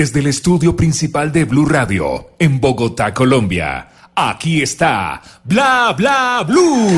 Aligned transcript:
desde 0.00 0.20
el 0.20 0.28
estudio 0.28 0.74
principal 0.76 1.30
de 1.30 1.44
Blue 1.44 1.66
Radio, 1.66 2.30
en 2.38 2.58
Bogotá, 2.58 3.12
Colombia. 3.12 3.86
Aquí 4.14 4.62
está 4.62 5.20
Bla 5.44 5.94
Bla 5.94 6.42
Blue. 6.48 6.88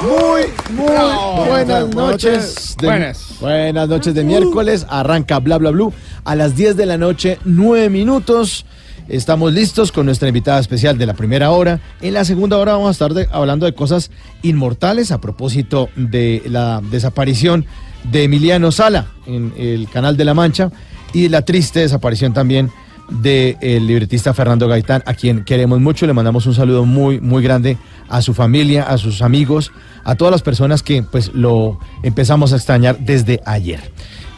Muy, 0.02 0.76
muy 0.76 1.48
buenas 1.48 1.88
noches. 1.94 2.76
de- 2.78 2.86
Buenas. 2.86 3.24
Buenas 3.40 3.88
noches 3.88 4.14
de 4.14 4.24
miércoles. 4.24 4.84
Arranca 4.90 5.38
Bla 5.38 5.56
Bla 5.56 5.70
Blue 5.70 5.94
a 6.26 6.34
las 6.34 6.56
10 6.56 6.76
de 6.76 6.84
la 6.84 6.98
noche, 6.98 7.38
9 7.44 7.88
minutos. 7.88 8.66
Estamos 9.08 9.54
listos 9.54 9.90
con 9.90 10.04
nuestra 10.04 10.28
invitada 10.28 10.60
especial 10.60 10.98
de 10.98 11.06
la 11.06 11.14
primera 11.14 11.50
hora. 11.50 11.80
En 12.02 12.12
la 12.12 12.26
segunda 12.26 12.58
hora 12.58 12.72
vamos 12.72 12.88
a 12.88 12.90
estar 12.90 13.28
hablando 13.32 13.64
de 13.64 13.74
cosas 13.74 14.10
inmortales 14.42 15.12
a 15.12 15.20
propósito 15.20 15.88
de 15.96 16.42
la 16.46 16.82
desaparición 16.90 17.64
de 18.04 18.24
Emiliano 18.24 18.70
Sala 18.70 19.06
en 19.26 19.54
el 19.56 19.88
Canal 19.88 20.18
de 20.18 20.26
la 20.26 20.34
Mancha 20.34 20.70
y 21.14 21.30
la 21.30 21.40
triste 21.42 21.80
desaparición 21.80 22.34
también 22.34 22.70
del 23.08 23.86
libretista 23.86 24.34
Fernando 24.34 24.68
Gaitán, 24.68 25.02
a 25.06 25.14
quien 25.14 25.42
queremos 25.42 25.80
mucho. 25.80 26.06
Le 26.06 26.12
mandamos 26.12 26.44
un 26.44 26.52
saludo 26.52 26.84
muy, 26.84 27.18
muy 27.18 27.42
grande 27.42 27.78
a 28.10 28.20
su 28.20 28.34
familia, 28.34 28.82
a 28.82 28.98
sus 28.98 29.22
amigos, 29.22 29.72
a 30.04 30.16
todas 30.16 30.32
las 30.32 30.42
personas 30.42 30.82
que 30.82 31.02
pues 31.02 31.32
lo 31.32 31.78
empezamos 32.02 32.52
a 32.52 32.56
extrañar 32.56 32.98
desde 32.98 33.40
ayer. 33.46 33.80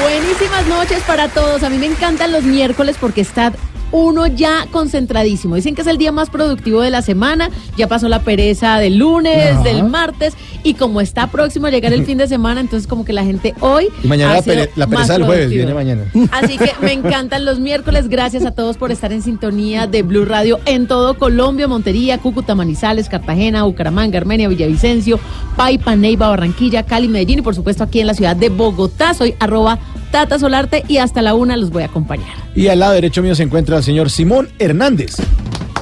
Buenísimas 0.00 0.66
noches 0.66 1.02
para 1.06 1.28
todos. 1.28 1.62
A 1.62 1.70
mí 1.70 1.78
me 1.78 1.86
encantan 1.86 2.32
los 2.32 2.42
miércoles 2.44 2.96
porque 3.00 3.20
está 3.20 3.52
uno 3.96 4.26
ya 4.26 4.66
concentradísimo. 4.72 5.54
Dicen 5.54 5.76
que 5.76 5.82
es 5.82 5.86
el 5.86 5.98
día 5.98 6.10
más 6.10 6.28
productivo 6.28 6.80
de 6.80 6.90
la 6.90 7.00
semana. 7.00 7.48
Ya 7.76 7.86
pasó 7.86 8.08
la 8.08 8.22
pereza 8.22 8.78
del 8.78 8.96
lunes, 8.98 9.52
Ajá. 9.52 9.62
del 9.62 9.84
martes. 9.84 10.34
Y 10.64 10.74
como 10.74 11.00
está 11.00 11.28
próximo 11.28 11.66
a 11.68 11.70
llegar 11.70 11.92
el 11.92 12.04
fin 12.04 12.18
de 12.18 12.26
semana, 12.26 12.60
entonces 12.60 12.88
como 12.88 13.04
que 13.04 13.12
la 13.12 13.22
gente 13.22 13.54
hoy. 13.60 13.86
Y 14.02 14.08
mañana 14.08 14.34
la, 14.34 14.42
pere- 14.42 14.70
la 14.74 14.86
pereza 14.88 15.12
del 15.12 15.24
jueves, 15.24 15.48
viene 15.50 15.72
mañana. 15.74 16.04
Así 16.32 16.58
que 16.58 16.72
me 16.82 16.92
encantan 16.92 17.44
los 17.44 17.60
miércoles. 17.60 18.08
Gracias 18.08 18.44
a 18.44 18.50
todos 18.50 18.76
por 18.76 18.90
estar 18.90 19.12
en 19.12 19.22
sintonía 19.22 19.86
de 19.86 20.02
Blue 20.02 20.24
Radio 20.24 20.58
en 20.64 20.88
todo 20.88 21.16
Colombia, 21.16 21.68
Montería, 21.68 22.18
Cúcuta, 22.18 22.54
Manizales, 22.56 23.08
Cartagena, 23.08 23.62
Bucaramanga, 23.62 24.18
Armenia, 24.18 24.48
Villavicencio, 24.48 25.20
Paipa, 25.56 25.94
Neiva, 25.94 26.28
Barranquilla, 26.28 26.82
Cali, 26.82 27.06
Medellín 27.06 27.38
y 27.38 27.42
por 27.42 27.54
supuesto 27.54 27.84
aquí 27.84 28.00
en 28.00 28.08
la 28.08 28.14
ciudad 28.14 28.34
de 28.34 28.48
Bogotá. 28.48 29.14
Soy 29.14 29.34
arroba 29.38 29.78
Tata 30.14 30.38
Solarte 30.38 30.84
y 30.86 30.98
hasta 30.98 31.22
la 31.22 31.34
una 31.34 31.56
los 31.56 31.70
voy 31.70 31.82
a 31.82 31.86
acompañar. 31.86 32.28
Y 32.54 32.68
al 32.68 32.78
lado 32.78 32.92
derecho 32.92 33.20
mío 33.20 33.34
se 33.34 33.42
encuentra 33.42 33.78
el 33.78 33.82
señor 33.82 34.10
Simón 34.10 34.48
Hernández. 34.60 35.16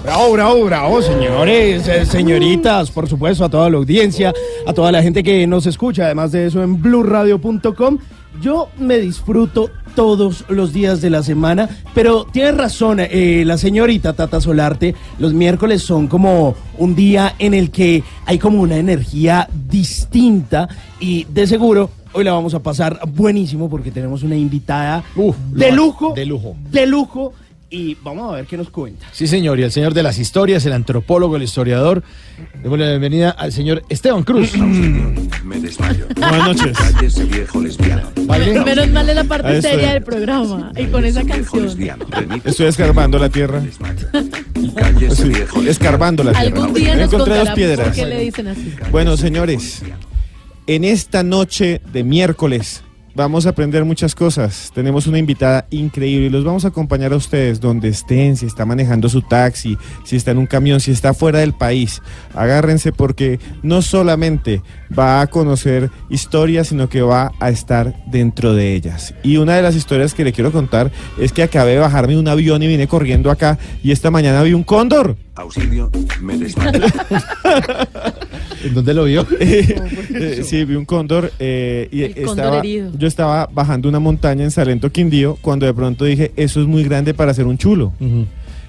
Bravo, 0.02 0.32
bravo, 0.32 0.64
bravo, 0.64 1.02
señores, 1.02 1.86
eh, 1.86 2.06
señoritas, 2.06 2.90
por 2.90 3.06
supuesto, 3.06 3.44
a 3.44 3.50
toda 3.50 3.68
la 3.68 3.76
audiencia, 3.76 4.32
a 4.66 4.72
toda 4.72 4.90
la 4.90 5.02
gente 5.02 5.22
que 5.22 5.46
nos 5.46 5.66
escucha, 5.66 6.06
además 6.06 6.32
de 6.32 6.46
eso 6.46 6.62
en 6.62 6.80
blurradio.com. 6.80 7.98
Yo 8.40 8.70
me 8.78 8.96
disfruto 8.96 9.70
todos 9.94 10.46
los 10.48 10.72
días 10.72 11.02
de 11.02 11.10
la 11.10 11.22
semana, 11.22 11.68
pero 11.92 12.24
tiene 12.24 12.52
razón 12.52 13.00
eh, 13.00 13.42
la 13.44 13.58
señorita 13.58 14.14
Tata 14.14 14.40
Solarte, 14.40 14.94
los 15.18 15.34
miércoles 15.34 15.82
son 15.82 16.08
como 16.08 16.54
un 16.78 16.94
día 16.94 17.34
en 17.38 17.52
el 17.52 17.70
que 17.70 18.02
hay 18.24 18.38
como 18.38 18.62
una 18.62 18.78
energía 18.78 19.46
distinta 19.68 20.70
y 21.00 21.24
de 21.24 21.46
seguro 21.46 21.90
hoy 22.12 22.24
la 22.24 22.32
vamos 22.32 22.54
a 22.54 22.62
pasar 22.62 23.00
buenísimo 23.08 23.68
porque 23.70 23.90
tenemos 23.90 24.22
una 24.22 24.36
invitada 24.36 25.02
Uf, 25.16 25.36
de 25.52 25.70
lo- 25.70 25.76
lujo, 25.76 26.12
de 26.14 26.26
lujo. 26.26 26.56
de 26.70 26.86
lujo 26.86 27.32
y 27.70 27.96
vamos 28.02 28.30
a 28.30 28.36
ver 28.36 28.44
qué 28.46 28.58
nos 28.58 28.68
cuenta. 28.68 29.06
Sí, 29.12 29.26
señor, 29.26 29.58
y 29.58 29.62
el 29.62 29.72
señor 29.72 29.94
de 29.94 30.02
las 30.02 30.18
historias, 30.18 30.66
el 30.66 30.74
antropólogo, 30.74 31.36
el 31.36 31.42
historiador. 31.42 32.02
Démosle 32.62 32.84
la 32.84 32.90
bienvenida 32.90 33.30
al 33.30 33.50
señor 33.50 33.82
Esteban 33.88 34.24
Cruz. 34.24 34.52
Me 35.44 35.58
desmayo. 35.58 36.06
Buenas 36.14 36.48
noches. 36.48 36.76
Cállese, 36.76 37.24
viejo 37.24 37.62
lesbiano. 37.62 38.10
Menos 38.28 38.90
mal 38.90 39.08
es 39.08 39.14
la 39.16 39.24
parte 39.24 39.48
Ahí 39.48 39.54
estoy. 39.56 39.70
seria 39.70 39.92
del 39.94 40.02
programa 40.02 40.70
y 40.76 40.84
con 40.88 41.02
esa 41.06 41.24
canción. 41.24 41.64
lesbiano. 41.64 42.04
Estoy 42.44 42.66
escarbando 42.66 43.18
la 43.18 43.30
tierra. 43.30 43.62
Cállese, 44.76 45.16
Sí, 45.16 45.28
viejo 45.28 45.38
lesbiano. 45.62 45.70
escarbando 45.70 46.24
la 46.24 46.32
tierra. 46.32 46.46
Algún 46.58 46.74
día 46.74 46.94
nos 46.94 47.10
Encontré 47.12 47.36
dos 47.38 47.50
piedras. 47.50 47.86
por 47.88 47.96
qué 47.96 48.06
le 48.06 48.20
dicen 48.20 48.48
así. 48.48 48.74
Bueno, 48.90 49.16
señores, 49.16 49.82
en 50.66 50.84
esta 50.84 51.22
noche 51.22 51.80
de 51.92 52.04
miércoles 52.04 52.82
vamos 53.14 53.46
a 53.46 53.50
aprender 53.50 53.84
muchas 53.84 54.14
cosas. 54.14 54.70
Tenemos 54.74 55.06
una 55.06 55.18
invitada 55.18 55.66
increíble 55.70 56.26
y 56.26 56.30
los 56.30 56.44
vamos 56.44 56.64
a 56.64 56.68
acompañar 56.68 57.12
a 57.12 57.16
ustedes 57.16 57.60
donde 57.60 57.88
estén, 57.88 58.36
si 58.36 58.46
está 58.46 58.64
manejando 58.64 59.08
su 59.08 59.22
taxi, 59.22 59.76
si 60.04 60.16
está 60.16 60.30
en 60.30 60.38
un 60.38 60.46
camión, 60.46 60.80
si 60.80 60.90
está 60.90 61.14
fuera 61.14 61.40
del 61.40 61.52
país. 61.52 62.00
Agárrense 62.34 62.92
porque 62.92 63.38
no 63.62 63.82
solamente 63.82 64.62
va 64.96 65.20
a 65.20 65.26
conocer 65.26 65.90
historias, 66.08 66.68
sino 66.68 66.88
que 66.88 67.02
va 67.02 67.32
a 67.40 67.50
estar 67.50 67.94
dentro 68.06 68.54
de 68.54 68.74
ellas. 68.74 69.14
Y 69.22 69.36
una 69.36 69.56
de 69.56 69.62
las 69.62 69.76
historias 69.76 70.14
que 70.14 70.24
le 70.24 70.32
quiero 70.32 70.52
contar 70.52 70.90
es 71.18 71.32
que 71.32 71.42
acabé 71.42 71.72
de 71.72 71.78
bajarme 71.78 72.14
de 72.14 72.20
un 72.20 72.28
avión 72.28 72.62
y 72.62 72.66
vine 72.66 72.88
corriendo 72.88 73.30
acá 73.30 73.58
y 73.82 73.90
esta 73.90 74.10
mañana 74.10 74.42
vi 74.42 74.54
un 74.54 74.64
cóndor. 74.64 75.16
Auxilio, 75.34 75.90
me 76.20 76.38
desmayo. 76.38 76.80
¿En 78.64 78.74
dónde 78.74 78.94
lo 78.94 79.04
vio? 79.04 79.26
Eh, 80.14 80.42
sí, 80.44 80.64
vi 80.64 80.74
un 80.74 80.84
cóndor 80.84 81.32
eh, 81.38 81.88
y 81.90 82.02
El 82.02 82.14
cóndor 82.26 82.56
herido. 82.56 82.90
yo 82.98 83.08
estaba 83.08 83.48
bajando 83.52 83.88
una 83.88 83.98
montaña 83.98 84.44
en 84.44 84.50
Salento, 84.50 84.90
Quindío, 84.92 85.38
cuando 85.40 85.64
de 85.66 85.72
pronto 85.74 86.04
dije, 86.04 86.32
eso 86.36 86.60
es 86.60 86.66
muy 86.66 86.84
grande 86.84 87.14
para 87.14 87.30
hacer 87.30 87.46
un 87.46 87.56
chulo. 87.58 87.92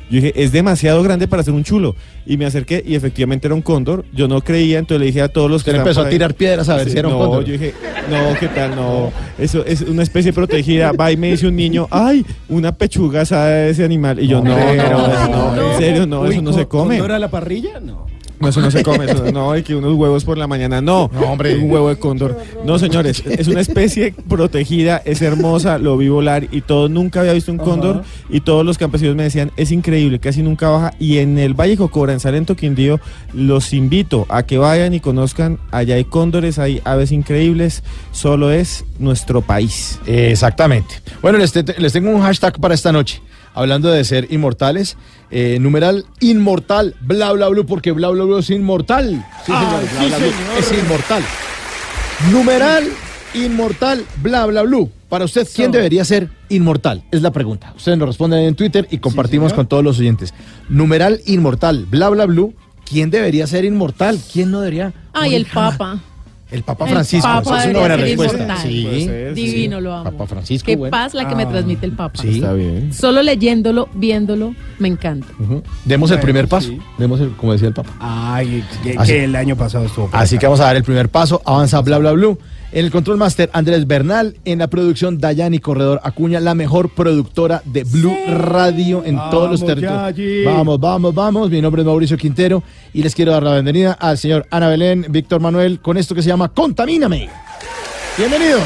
Yo 0.09 0.17
dije, 0.21 0.33
es 0.35 0.51
demasiado 0.51 1.01
grande 1.03 1.27
para 1.27 1.41
hacer 1.41 1.53
un 1.53 1.63
chulo. 1.63 1.95
Y 2.25 2.37
me 2.37 2.45
acerqué 2.45 2.83
y 2.85 2.95
efectivamente 2.95 3.47
era 3.47 3.55
un 3.55 3.61
cóndor. 3.61 4.05
Yo 4.13 4.27
no 4.27 4.41
creía, 4.41 4.77
entonces 4.79 4.99
le 4.99 5.05
dije 5.07 5.21
a 5.21 5.27
todos 5.27 5.49
los 5.49 5.63
que 5.63 5.71
Usted 5.71 5.79
empezó 5.81 6.01
a 6.01 6.09
tirar 6.09 6.33
piedras 6.35 6.69
a 6.69 6.75
ver 6.75 6.89
si 6.89 6.97
era 6.97 7.07
un 7.07 7.15
no, 7.15 7.19
cóndor. 7.19 7.45
yo 7.45 7.53
dije, 7.53 7.73
no, 8.11 8.37
¿qué 8.39 8.47
tal? 8.49 8.75
No, 8.75 9.11
eso 9.39 9.65
es 9.65 9.81
una 9.81 10.03
especie 10.03 10.31
protegida. 10.31 10.91
Va 10.91 11.11
y 11.11 11.17
me 11.17 11.31
dice 11.31 11.47
un 11.47 11.55
niño, 11.55 11.87
ay, 11.89 12.25
una 12.49 12.73
pechuga 12.73 13.21
asada 13.21 13.47
de 13.49 13.69
ese 13.71 13.83
animal. 13.83 14.19
Y 14.21 14.27
yo, 14.27 14.41
no, 14.43 14.49
no, 14.55 14.65
No, 14.65 14.73
eso 15.13 15.29
no, 15.29 15.55
no. 15.55 15.71
en 15.73 15.77
serio, 15.79 16.05
no, 16.05 16.21
Uy, 16.21 16.29
eso 16.33 16.41
no 16.41 16.53
se 16.53 16.67
¿con- 16.67 16.81
come. 16.81 16.97
¿Cóndor 16.97 17.11
a 17.13 17.19
la 17.19 17.29
parrilla? 17.29 17.79
No. 17.79 18.05
No, 18.43 18.49
eso 18.49 18.61
no 18.61 18.69
se 18.71 18.83
come, 18.83 19.05
eso, 19.05 19.31
no, 19.33 19.57
y 19.57 19.63
que 19.63 19.75
unos 19.75 19.93
huevos 19.95 20.23
por 20.25 20.37
la 20.37 20.47
mañana, 20.47 20.81
no. 20.81 21.09
No, 21.13 21.21
hombre. 21.31 21.57
Un 21.57 21.71
huevo 21.71 21.89
de 21.89 21.97
cóndor. 21.97 22.37
No, 22.65 22.77
señores, 22.77 23.23
es 23.25 23.47
una 23.47 23.61
especie 23.61 24.13
protegida, 24.29 25.01
es 25.05 25.21
hermosa, 25.21 25.77
lo 25.77 25.97
vi 25.97 26.09
volar 26.09 26.47
y 26.51 26.61
todo. 26.61 26.89
Nunca 26.89 27.21
había 27.21 27.33
visto 27.33 27.51
un 27.51 27.57
cóndor 27.57 28.03
y 28.29 28.41
todos 28.41 28.65
los 28.65 28.77
campesinos 28.77 29.15
me 29.15 29.23
decían, 29.23 29.51
es 29.57 29.71
increíble, 29.71 30.19
casi 30.19 30.41
nunca 30.43 30.69
baja. 30.69 30.93
Y 30.99 31.17
en 31.19 31.37
el 31.39 31.53
Valle 31.53 31.77
Cocora, 31.77 32.13
en 32.13 32.19
Salento, 32.19 32.55
Quindío, 32.55 32.99
los 33.33 33.73
invito 33.73 34.25
a 34.29 34.43
que 34.43 34.57
vayan 34.57 34.93
y 34.93 34.99
conozcan. 34.99 35.59
Allá 35.71 35.95
hay 35.95 36.03
cóndores, 36.05 36.59
hay 36.59 36.81
aves 36.83 37.11
increíbles. 37.11 37.83
Solo 38.11 38.51
es 38.51 38.85
nuestro 38.99 39.41
país. 39.41 39.99
Exactamente. 40.05 40.95
Bueno, 41.21 41.37
les, 41.37 41.51
te- 41.51 41.63
les 41.79 41.93
tengo 41.93 42.09
un 42.09 42.21
hashtag 42.21 42.59
para 42.59 42.73
esta 42.73 42.91
noche. 42.91 43.21
Hablando 43.53 43.89
de 43.91 44.03
ser 44.03 44.27
inmortales, 44.31 44.97
eh, 45.31 45.57
numeral 45.59 46.05
inmortal, 46.19 46.95
bla 47.01 47.31
bla 47.33 47.47
bla, 47.49 47.63
porque 47.63 47.91
bla 47.91 48.09
bla 48.09 48.23
bla 48.23 48.39
es 48.39 48.49
inmortal. 48.49 49.25
Sí, 49.45 49.51
señor, 49.51 49.63
Ah, 49.63 49.79
bla, 49.79 49.89
sí, 49.89 49.95
bla, 50.07 50.17
bla, 50.17 50.17
señor. 50.17 50.57
es 50.59 50.83
inmortal. 50.83 51.23
Numeral 52.31 52.83
inmortal, 53.33 54.05
bla 54.21 54.45
bla 54.45 54.61
bla. 54.63 54.85
Para 55.09 55.25
usted, 55.25 55.47
¿quién 55.53 55.71
debería 55.71 56.03
ser 56.05 56.29
inmortal? 56.49 57.03
Es 57.11 57.21
la 57.21 57.31
pregunta. 57.31 57.73
Ustedes 57.75 57.97
nos 57.97 58.07
responden 58.07 58.39
en 58.45 58.55
Twitter 58.55 58.87
y 58.89 58.97
compartimos 58.97 59.53
con 59.53 59.67
todos 59.67 59.83
los 59.83 59.99
oyentes. 59.99 60.33
Numeral 60.69 61.21
inmortal, 61.25 61.85
bla 61.85 62.09
bla 62.09 62.25
bla. 62.25 62.47
¿Quién 62.85 63.09
debería 63.11 63.45
ser 63.47 63.65
inmortal? 63.65 64.19
¿Quién 64.31 64.51
no 64.51 64.61
debería? 64.61 64.93
Ay, 65.13 65.31
morir 65.31 65.35
el? 65.35 65.45
Papa. 65.53 65.99
El 66.53 66.63
Papa 66.63 66.85
El 66.85 66.91
Francisco. 66.91 67.27
Papa 67.27 67.41
esa 67.57 67.63
es 67.63 67.69
una 67.71 67.79
buena 67.79 67.95
respuesta. 67.97 68.57
Sí. 68.57 69.07
Divino, 69.33 69.81
lo 69.81 69.93
amo. 69.93 70.11
Papa 70.11 70.27
Francisco, 70.27 70.65
Qué 70.67 70.75
bueno. 70.75 70.91
paz 70.91 71.13
la 71.15 71.27
que 71.27 71.35
me 71.35 71.43
Ah. 71.43 71.49
transmite 71.49 71.85
el 71.85 71.93
Papa. 71.93 72.21
Sí. 72.21 72.35
Está 72.35 72.53
bien. 72.53 72.93
Solo 72.93 73.23
leyéndolo, 73.23 73.89
viéndolo, 73.95 74.53
me 74.79 74.87
encanta. 74.87 75.27
Demos 75.85 76.11
el 76.11 76.19
primer 76.19 76.47
paso. 76.47 76.67
sí. 76.69 76.79
Demos 76.97 77.19
el, 77.19 77.31
como 77.31 77.53
decía 77.53 77.67
el 77.69 77.73
Papa. 77.73 77.89
Ay, 77.99 78.63
que, 78.83 78.95
Así- 78.97 79.11
que 79.11 79.23
el 79.25 79.35
año 79.35 79.55
pasado 79.55 79.85
estuvo. 79.85 80.09
Así 80.11 80.35
acá. 80.35 80.39
que 80.41 80.45
vamos 80.45 80.59
a 80.59 80.65
dar 80.65 80.75
el 80.75 80.83
primer 80.83 81.09
paso. 81.09 81.41
Avanza 81.45 81.81
bla 81.81 81.97
bla 81.97 82.11
bla. 82.11 82.35
En 82.73 82.85
el 82.85 82.91
control 82.91 83.17
master 83.17 83.51
Andrés 83.53 83.85
Bernal, 83.85 84.35
en 84.45 84.57
la 84.57 84.67
producción 84.67 85.19
Dayani 85.19 85.59
Corredor 85.59 86.01
Acuña, 86.03 86.39
la 86.39 86.55
mejor 86.55 86.89
productora 86.89 87.61
de 87.65 87.83
Blue 87.83 88.17
Radio 88.27 89.03
en 89.05 89.15
todos 89.29 89.51
los 89.51 89.63
territorios. 89.63 90.43
Vamos, 90.43 90.79
vamos, 90.79 91.13
vamos. 91.13 91.51
Mi 91.51 91.61
nombre 91.61 91.83
es 91.83 91.85
Mauricio 91.85 92.17
Quintero 92.17 92.63
y 92.91 93.03
les 93.03 93.13
quiero 93.13 93.31
dar 93.31 93.43
la 93.43 93.53
bienvenida 93.53 93.93
al 93.93 94.17
señor 94.17 94.47
Ana 94.49 94.69
Belén, 94.69 95.05
Víctor 95.07 95.39
Manuel, 95.39 95.81
con 95.81 95.97
esto 95.97 96.15
que 96.15 96.23
se 96.23 96.29
llama 96.29 96.49
Contamíname. 96.49 97.29
Bienvenidos. 98.17 98.63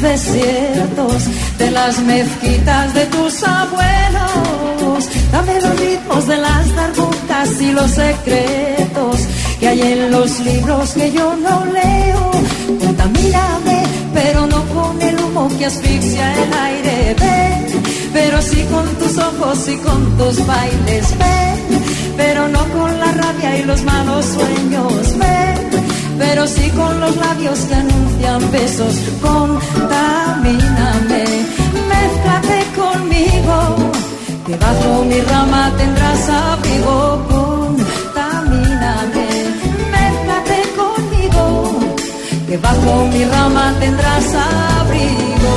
Desiertos, 0.00 1.24
de 1.58 1.70
las 1.70 2.00
mezquitas 2.00 2.94
de 2.94 3.06
tus 3.06 3.42
abuelos. 3.42 5.08
Dame 5.32 5.60
los 5.60 5.80
ritmos 5.80 6.26
de 6.26 6.36
las 6.36 6.76
darbucas 6.76 7.60
y 7.60 7.72
los 7.72 7.90
secretos 7.90 9.16
que 9.60 9.68
hay 9.68 9.80
en 9.80 10.10
los 10.10 10.40
libros 10.40 10.92
que 10.92 11.12
yo 11.12 11.34
no 11.36 11.64
leo. 11.66 12.30
Contamíname, 12.84 13.82
pero 14.14 14.46
no 14.46 14.62
con 14.74 15.00
el 15.02 15.16
humo 15.20 15.48
que 15.58 15.66
asfixia 15.66 16.32
el 16.44 16.52
aire. 16.52 17.16
Ven, 17.18 17.82
pero 18.12 18.40
sí 18.40 18.64
con 18.70 18.86
tus 18.96 19.18
ojos 19.18 19.68
y 19.68 19.76
con 19.78 20.16
tus 20.16 20.46
bailes. 20.46 21.18
Ven, 21.18 21.82
pero 22.16 22.48
no 22.48 22.64
con 22.68 22.98
la 22.98 23.12
rabia 23.12 23.58
y 23.58 23.64
los 23.64 23.82
malos 23.82 24.24
sueños. 24.26 25.18
Ven, 25.18 25.47
pero 26.18 26.46
sí 26.46 26.70
con 26.70 27.00
los 27.00 27.16
labios 27.16 27.58
que 27.60 27.74
anuncian 27.74 28.50
besos. 28.50 28.94
Contamíname, 29.22 31.24
mézclate 31.90 32.58
conmigo, 32.80 33.56
que 34.46 34.56
bajo 34.56 35.04
mi 35.04 35.20
rama 35.20 35.72
tendrás 35.76 36.28
abrigo. 36.28 37.26
Contamíname, 38.14 39.28
mézclate 39.94 40.58
conmigo, 40.80 41.44
que 42.48 42.56
bajo 42.56 43.06
mi 43.12 43.24
rama 43.24 43.74
tendrás 43.78 44.34
abrigo. 44.34 45.54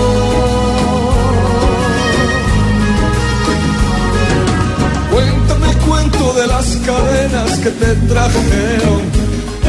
Cuéntame 5.11 5.69
el 5.71 5.77
cuento 5.77 6.33
de 6.33 6.47
las 6.47 6.65
cadenas 6.85 7.51
que 7.59 7.69
te 7.71 7.95
trajeron, 8.11 9.01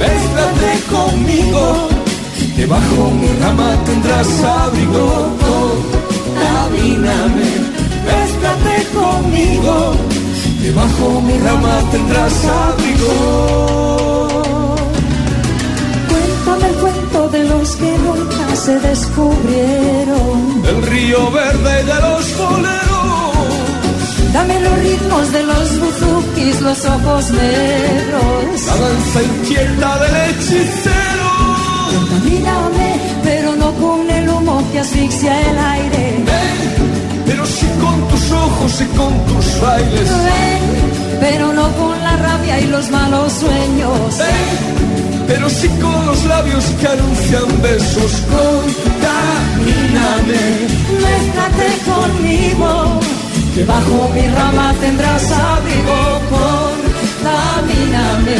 mézclate 0.00 0.72
conmigo, 0.94 1.64
que 2.56 2.64
bajo 2.66 3.02
mi 3.20 3.28
rama 3.42 3.70
tendrás 3.88 4.30
abrigo. 4.44 5.06
Contamíname, 5.46 7.50
mézclate 8.08 8.76
conmigo, 8.98 9.74
que 10.60 10.70
bajo 10.72 11.06
mi 11.26 11.36
rama 11.46 11.74
tendrás 11.92 12.36
abrigo. 12.62 13.14
Cuéntame 16.10 16.66
el 16.72 16.76
cuento 16.82 17.20
de 17.28 17.42
los 17.44 17.68
que 17.76 17.90
nunca 18.06 18.44
se 18.64 18.74
descubrieron. 18.80 20.62
del 20.62 20.82
río 20.92 21.30
verde 21.30 21.72
y 21.82 21.84
de 21.92 21.98
los 22.06 22.24
boleros. 22.38 22.99
Dame 24.32 24.60
los 24.60 24.78
ritmos 24.78 25.32
de 25.32 25.42
los 25.42 25.80
buzukis, 25.80 26.60
los 26.60 26.84
ojos 26.84 27.30
negros. 27.30 28.66
La 28.66 28.76
danza 28.76 29.22
inquieta 29.22 29.98
del 30.02 30.16
hechicero. 30.30 31.30
Contamíname, 31.90 32.90
pero 33.24 33.56
no 33.56 33.72
con 33.74 34.08
el 34.10 34.28
humo 34.28 34.62
que 34.72 34.78
asfixia 34.80 35.40
el 35.50 35.58
aire. 35.58 36.04
Ven, 36.24 36.58
pero 37.26 37.44
sí 37.44 37.66
con 37.80 38.08
tus 38.08 38.30
ojos 38.30 38.80
y 38.80 38.84
con 38.96 39.12
tus 39.26 39.60
bailes. 39.60 40.08
Ven, 40.08 40.62
pero 41.20 41.52
no 41.52 41.68
con 41.72 42.00
la 42.00 42.16
rabia 42.16 42.60
y 42.60 42.66
los 42.68 42.88
malos 42.90 43.32
sueños. 43.32 44.18
Ven, 44.18 45.26
pero 45.26 45.50
sí 45.50 45.68
con 45.82 46.06
los 46.06 46.24
labios 46.26 46.64
que 46.80 46.86
anuncian 46.86 47.62
besos. 47.62 48.12
Contamíname, 49.60 50.42
Mézclate 51.02 51.68
conmigo, 51.90 53.00
bajo 53.66 54.08
mi 54.14 54.28
rama 54.28 54.72
tendrás 54.80 55.32
abrigo. 55.32 56.20
Contamíname, 57.20 58.36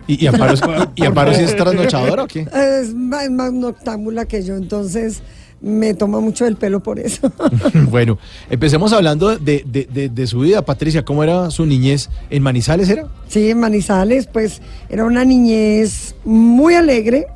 ¿Y, 0.08 0.24
y 0.24 0.28
Amparo, 0.28 0.54
es- 0.54 0.62
y 0.96 1.06
Amparo 1.06 1.34
sí 1.34 1.44
es 1.44 1.56
trasnochadora 1.56 2.24
o 2.24 2.28
qué? 2.28 2.42
Es 2.82 2.94
más, 2.94 3.30
más 3.30 3.54
noctámbula 3.54 4.26
que 4.26 4.44
yo, 4.44 4.56
entonces 4.58 5.22
me 5.62 5.94
toma 5.94 6.20
mucho 6.20 6.46
el 6.46 6.58
pelo 6.58 6.84
por 6.84 7.00
eso. 7.00 7.32
bueno, 7.90 8.18
empecemos 8.50 8.92
hablando 8.92 9.38
de, 9.38 9.64
de- 9.66 9.88
de- 9.92 10.10
de 10.10 10.28
su 10.28 10.40
vida, 10.42 10.62
Patricia. 10.66 11.06
¿Cómo 11.06 11.24
era 11.24 11.50
su 11.52 11.66
niñez? 11.66 12.10
¿En 12.30 12.44
Manizales 12.44 12.90
era? 12.90 13.08
Sí, 13.30 13.50
en 13.50 13.60
Manizales, 13.62 14.28
pues 14.28 14.62
era 14.90 15.06
una 15.06 15.24
niñez 15.24 16.16
muy 16.26 16.74
alegre, 16.74 17.28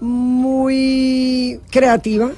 muy 0.00 1.60
creativa, 1.70 2.32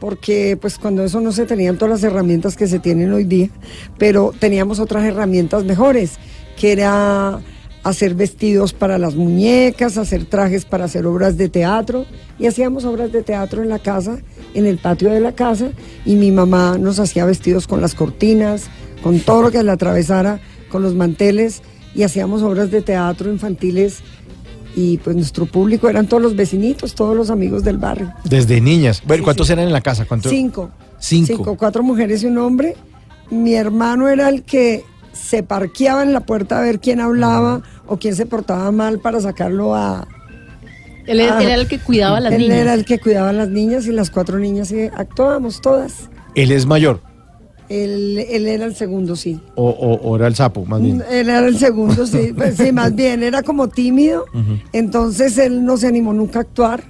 porque 0.00 0.58
pues 0.60 0.78
cuando 0.78 1.04
eso 1.04 1.20
no 1.20 1.32
se 1.32 1.46
tenían 1.46 1.78
todas 1.78 2.02
las 2.02 2.10
herramientas 2.10 2.56
que 2.56 2.66
se 2.66 2.78
tienen 2.78 3.12
hoy 3.12 3.24
día, 3.24 3.50
pero 3.98 4.32
teníamos 4.38 4.80
otras 4.80 5.04
herramientas 5.04 5.64
mejores, 5.64 6.18
que 6.58 6.72
era 6.72 7.40
hacer 7.82 8.14
vestidos 8.14 8.72
para 8.72 8.98
las 8.98 9.14
muñecas, 9.14 9.98
hacer 9.98 10.24
trajes 10.24 10.64
para 10.64 10.84
hacer 10.84 11.06
obras 11.06 11.36
de 11.36 11.48
teatro, 11.48 12.06
y 12.38 12.46
hacíamos 12.46 12.84
obras 12.84 13.12
de 13.12 13.22
teatro 13.22 13.62
en 13.62 13.68
la 13.68 13.78
casa, 13.78 14.18
en 14.54 14.66
el 14.66 14.78
patio 14.78 15.10
de 15.10 15.20
la 15.20 15.32
casa, 15.32 15.70
y 16.04 16.14
mi 16.16 16.30
mamá 16.30 16.78
nos 16.78 16.98
hacía 16.98 17.24
vestidos 17.24 17.66
con 17.66 17.80
las 17.80 17.94
cortinas, 17.94 18.66
con 19.02 19.20
todo 19.20 19.42
lo 19.42 19.50
que 19.50 19.62
le 19.62 19.70
atravesara, 19.70 20.40
con 20.68 20.82
los 20.82 20.94
manteles, 20.94 21.62
y 21.94 22.04
hacíamos 22.04 22.42
obras 22.42 22.70
de 22.70 22.82
teatro 22.82 23.30
infantiles, 23.30 24.00
y 24.74 24.98
pues 24.98 25.14
nuestro 25.16 25.46
público 25.46 25.88
eran 25.88 26.06
todos 26.06 26.22
los 26.22 26.36
vecinitos, 26.36 26.94
todos 26.94 27.16
los 27.16 27.30
amigos 27.30 27.62
del 27.64 27.78
barrio. 27.78 28.12
Desde 28.24 28.60
niñas. 28.60 29.02
Bueno, 29.06 29.24
¿cuántos 29.24 29.48
eran 29.50 29.66
en 29.66 29.72
la 29.72 29.80
casa? 29.80 30.04
¿Cuánto? 30.06 30.28
Cinco. 30.28 30.70
Cinco. 30.98 31.56
cuatro 31.56 31.82
mujeres 31.82 32.22
y 32.22 32.26
un 32.26 32.38
hombre. 32.38 32.76
Mi 33.30 33.54
hermano 33.54 34.08
era 34.08 34.28
el 34.28 34.42
que 34.42 34.84
se 35.12 35.42
parqueaba 35.42 36.02
en 36.02 36.12
la 36.12 36.20
puerta 36.20 36.58
a 36.58 36.62
ver 36.62 36.80
quién 36.80 37.00
hablaba 37.00 37.62
o 37.86 37.98
quién 37.98 38.14
se 38.14 38.24
portaba 38.26 38.70
mal 38.72 38.98
para 39.00 39.20
sacarlo 39.20 39.74
a... 39.74 40.06
Él, 41.06 41.20
era- 41.20 41.38
a- 41.38 41.42
él 41.42 41.46
era 41.48 41.54
el 41.56 41.66
que 41.68 41.78
cuidaba 41.80 42.18
a 42.18 42.20
las 42.20 42.32
él 42.32 42.42
niñas. 42.42 42.56
era 42.58 42.74
el 42.74 42.84
que 42.84 42.98
cuidaba 43.00 43.30
a 43.30 43.32
las 43.32 43.48
niñas 43.48 43.86
y 43.86 43.92
las 43.92 44.10
cuatro 44.10 44.38
niñas 44.38 44.70
y 44.72 44.82
actuábamos 44.84 45.60
todas. 45.60 46.08
Él 46.34 46.52
es 46.52 46.64
mayor. 46.66 47.00
Él, 47.72 48.18
él 48.30 48.46
era 48.46 48.64
el 48.66 48.74
segundo, 48.74 49.16
sí. 49.16 49.40
O, 49.54 49.68
o- 49.70 49.94
o 50.10 50.16
era 50.16 50.26
el 50.26 50.34
sapo, 50.34 50.64
más 50.66 50.80
bien. 50.82 51.02
Él 51.10 51.28
era 51.30 51.46
el 51.46 51.56
segundo, 51.58 52.06
sí. 52.06 52.32
Pues 52.36 52.56
sí, 52.56 52.70
más 52.72 52.94
bien, 52.94 53.22
era 53.22 53.42
como 53.42 53.68
tímido. 53.68 54.24
Ujú. 54.34 54.58
Entonces 54.72 55.38
él 55.38 55.64
no 55.64 55.76
se 55.76 55.86
animó 55.86 56.12
nunca 56.12 56.40
a 56.40 56.42
actuar, 56.42 56.82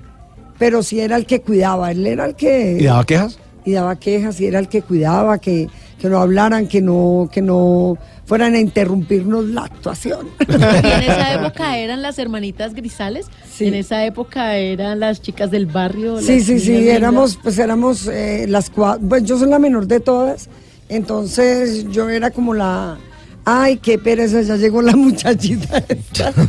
pero 0.58 0.82
sí 0.82 1.00
era 1.00 1.16
el 1.16 1.26
que 1.26 1.40
cuidaba. 1.40 1.90
Él 1.92 2.06
era 2.06 2.26
el 2.26 2.34
que... 2.34 2.78
¿Y 2.80 2.84
daba 2.84 3.04
quejas? 3.04 3.38
y 3.64 3.70
daba 3.74 3.94
quejas 3.94 4.40
y 4.40 4.46
era 4.46 4.58
el 4.58 4.66
que 4.68 4.82
cuidaba 4.82 5.38
que, 5.38 5.68
que 6.00 6.08
no 6.08 6.18
hablaran, 6.18 6.66
que 6.66 6.82
no, 6.82 7.28
que 7.32 7.40
no 7.40 7.96
fueran 8.24 8.54
a 8.54 8.58
interrumpirnos 8.58 9.44
la 9.44 9.62
actuación. 9.66 10.26
Y 10.48 10.52
en 10.52 10.62
esa 11.04 11.34
época 11.40 11.78
eran 11.78 12.02
las 12.02 12.18
hermanitas 12.18 12.74
grisales. 12.74 13.26
En 13.60 13.74
esa 13.74 14.04
época 14.04 14.56
eran 14.56 14.98
las 14.98 15.22
chicas 15.22 15.52
del 15.52 15.66
barrio. 15.66 16.20
Sí, 16.20 16.40
sí, 16.40 16.58
sí, 16.58 16.72
niñas 16.72 16.96
éramos, 16.96 17.38
pues 17.40 17.56
éramos 17.56 18.08
eh, 18.08 18.46
las 18.48 18.68
cuatro, 18.68 19.06
pues 19.08 19.22
yo 19.22 19.38
soy 19.38 19.48
la 19.48 19.60
menor 19.60 19.86
de 19.86 20.00
todas, 20.00 20.48
entonces 20.88 21.86
yo 21.90 22.08
era 22.08 22.30
como 22.30 22.54
la, 22.54 22.98
ay, 23.44 23.76
qué 23.78 23.98
pereza, 23.98 24.42
ya 24.42 24.56
llegó 24.56 24.82
la 24.82 24.96
muchachita 24.96 25.82
esta. 25.88 26.32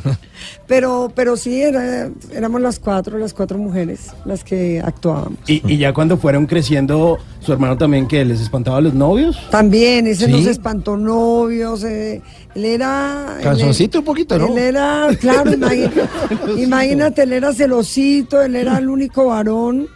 Pero, 0.68 1.12
pero 1.14 1.36
sí, 1.36 1.62
era, 1.62 2.10
éramos 2.34 2.62
las 2.62 2.80
cuatro, 2.80 3.18
las 3.18 3.34
cuatro 3.34 3.58
mujeres 3.58 4.12
las 4.26 4.44
que 4.44 4.82
actuábamos. 4.84 5.38
Y, 5.46 5.62
y 5.72 5.78
ya 5.78 5.94
cuando 5.94 6.18
fueron 6.18 6.46
creciendo, 6.46 7.18
su 7.42 7.52
hermano 7.52 7.78
también 7.78 8.08
que 8.08 8.24
les 8.24 8.40
espantaba 8.42 8.78
a 8.78 8.82
los 8.82 8.94
novios. 8.94 9.38
También, 9.52 10.08
ese 10.08 10.26
¿Sí? 10.26 10.32
nos 10.32 10.46
espantó 10.46 10.96
novios, 10.96 11.84
eh, 11.84 12.22
él 12.56 12.66
era... 12.66 13.38
Calzoncito 13.44 14.00
un 14.00 14.06
poquito, 14.06 14.38
¿no? 14.38 14.48
Él 14.48 14.58
era, 14.58 15.10
claro, 15.20 15.52
imagínate, 16.58 17.24
él 17.24 17.34
era 17.34 17.54
celosito, 17.54 18.42
él 18.42 18.56
era 18.56 18.78
el 18.78 18.90
único 18.90 19.28
varón. 19.28 19.88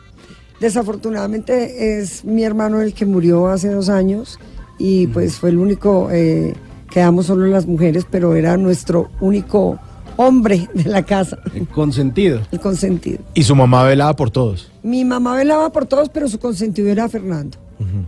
Desafortunadamente 0.59 1.99
es 1.99 2.25
mi 2.25 2.43
hermano 2.43 2.81
el 2.81 2.93
que 2.93 3.05
murió 3.05 3.47
hace 3.47 3.69
dos 3.69 3.89
años 3.89 4.39
y 4.79 5.07
pues 5.07 5.35
fue 5.37 5.49
el 5.49 5.57
único, 5.57 6.09
eh, 6.11 6.53
quedamos 6.89 7.27
solo 7.27 7.45
las 7.47 7.65
mujeres, 7.65 8.05
pero 8.09 8.35
era 8.35 8.57
nuestro 8.57 9.09
único 9.19 9.79
hombre 10.17 10.67
de 10.73 10.85
la 10.85 11.03
casa, 11.03 11.37
Consentido. 11.73 12.41
el 12.51 12.59
consentido. 12.59 13.19
Y 13.35 13.43
su 13.43 13.55
mamá 13.55 13.83
velaba 13.83 14.15
por 14.15 14.31
todos. 14.31 14.71
Mi 14.81 15.05
mamá 15.05 15.35
velaba 15.35 15.71
por 15.71 15.85
todos, 15.85 16.09
pero 16.09 16.27
su 16.27 16.39
consentido 16.39 16.89
era 16.89 17.07
Fernando. 17.07 17.57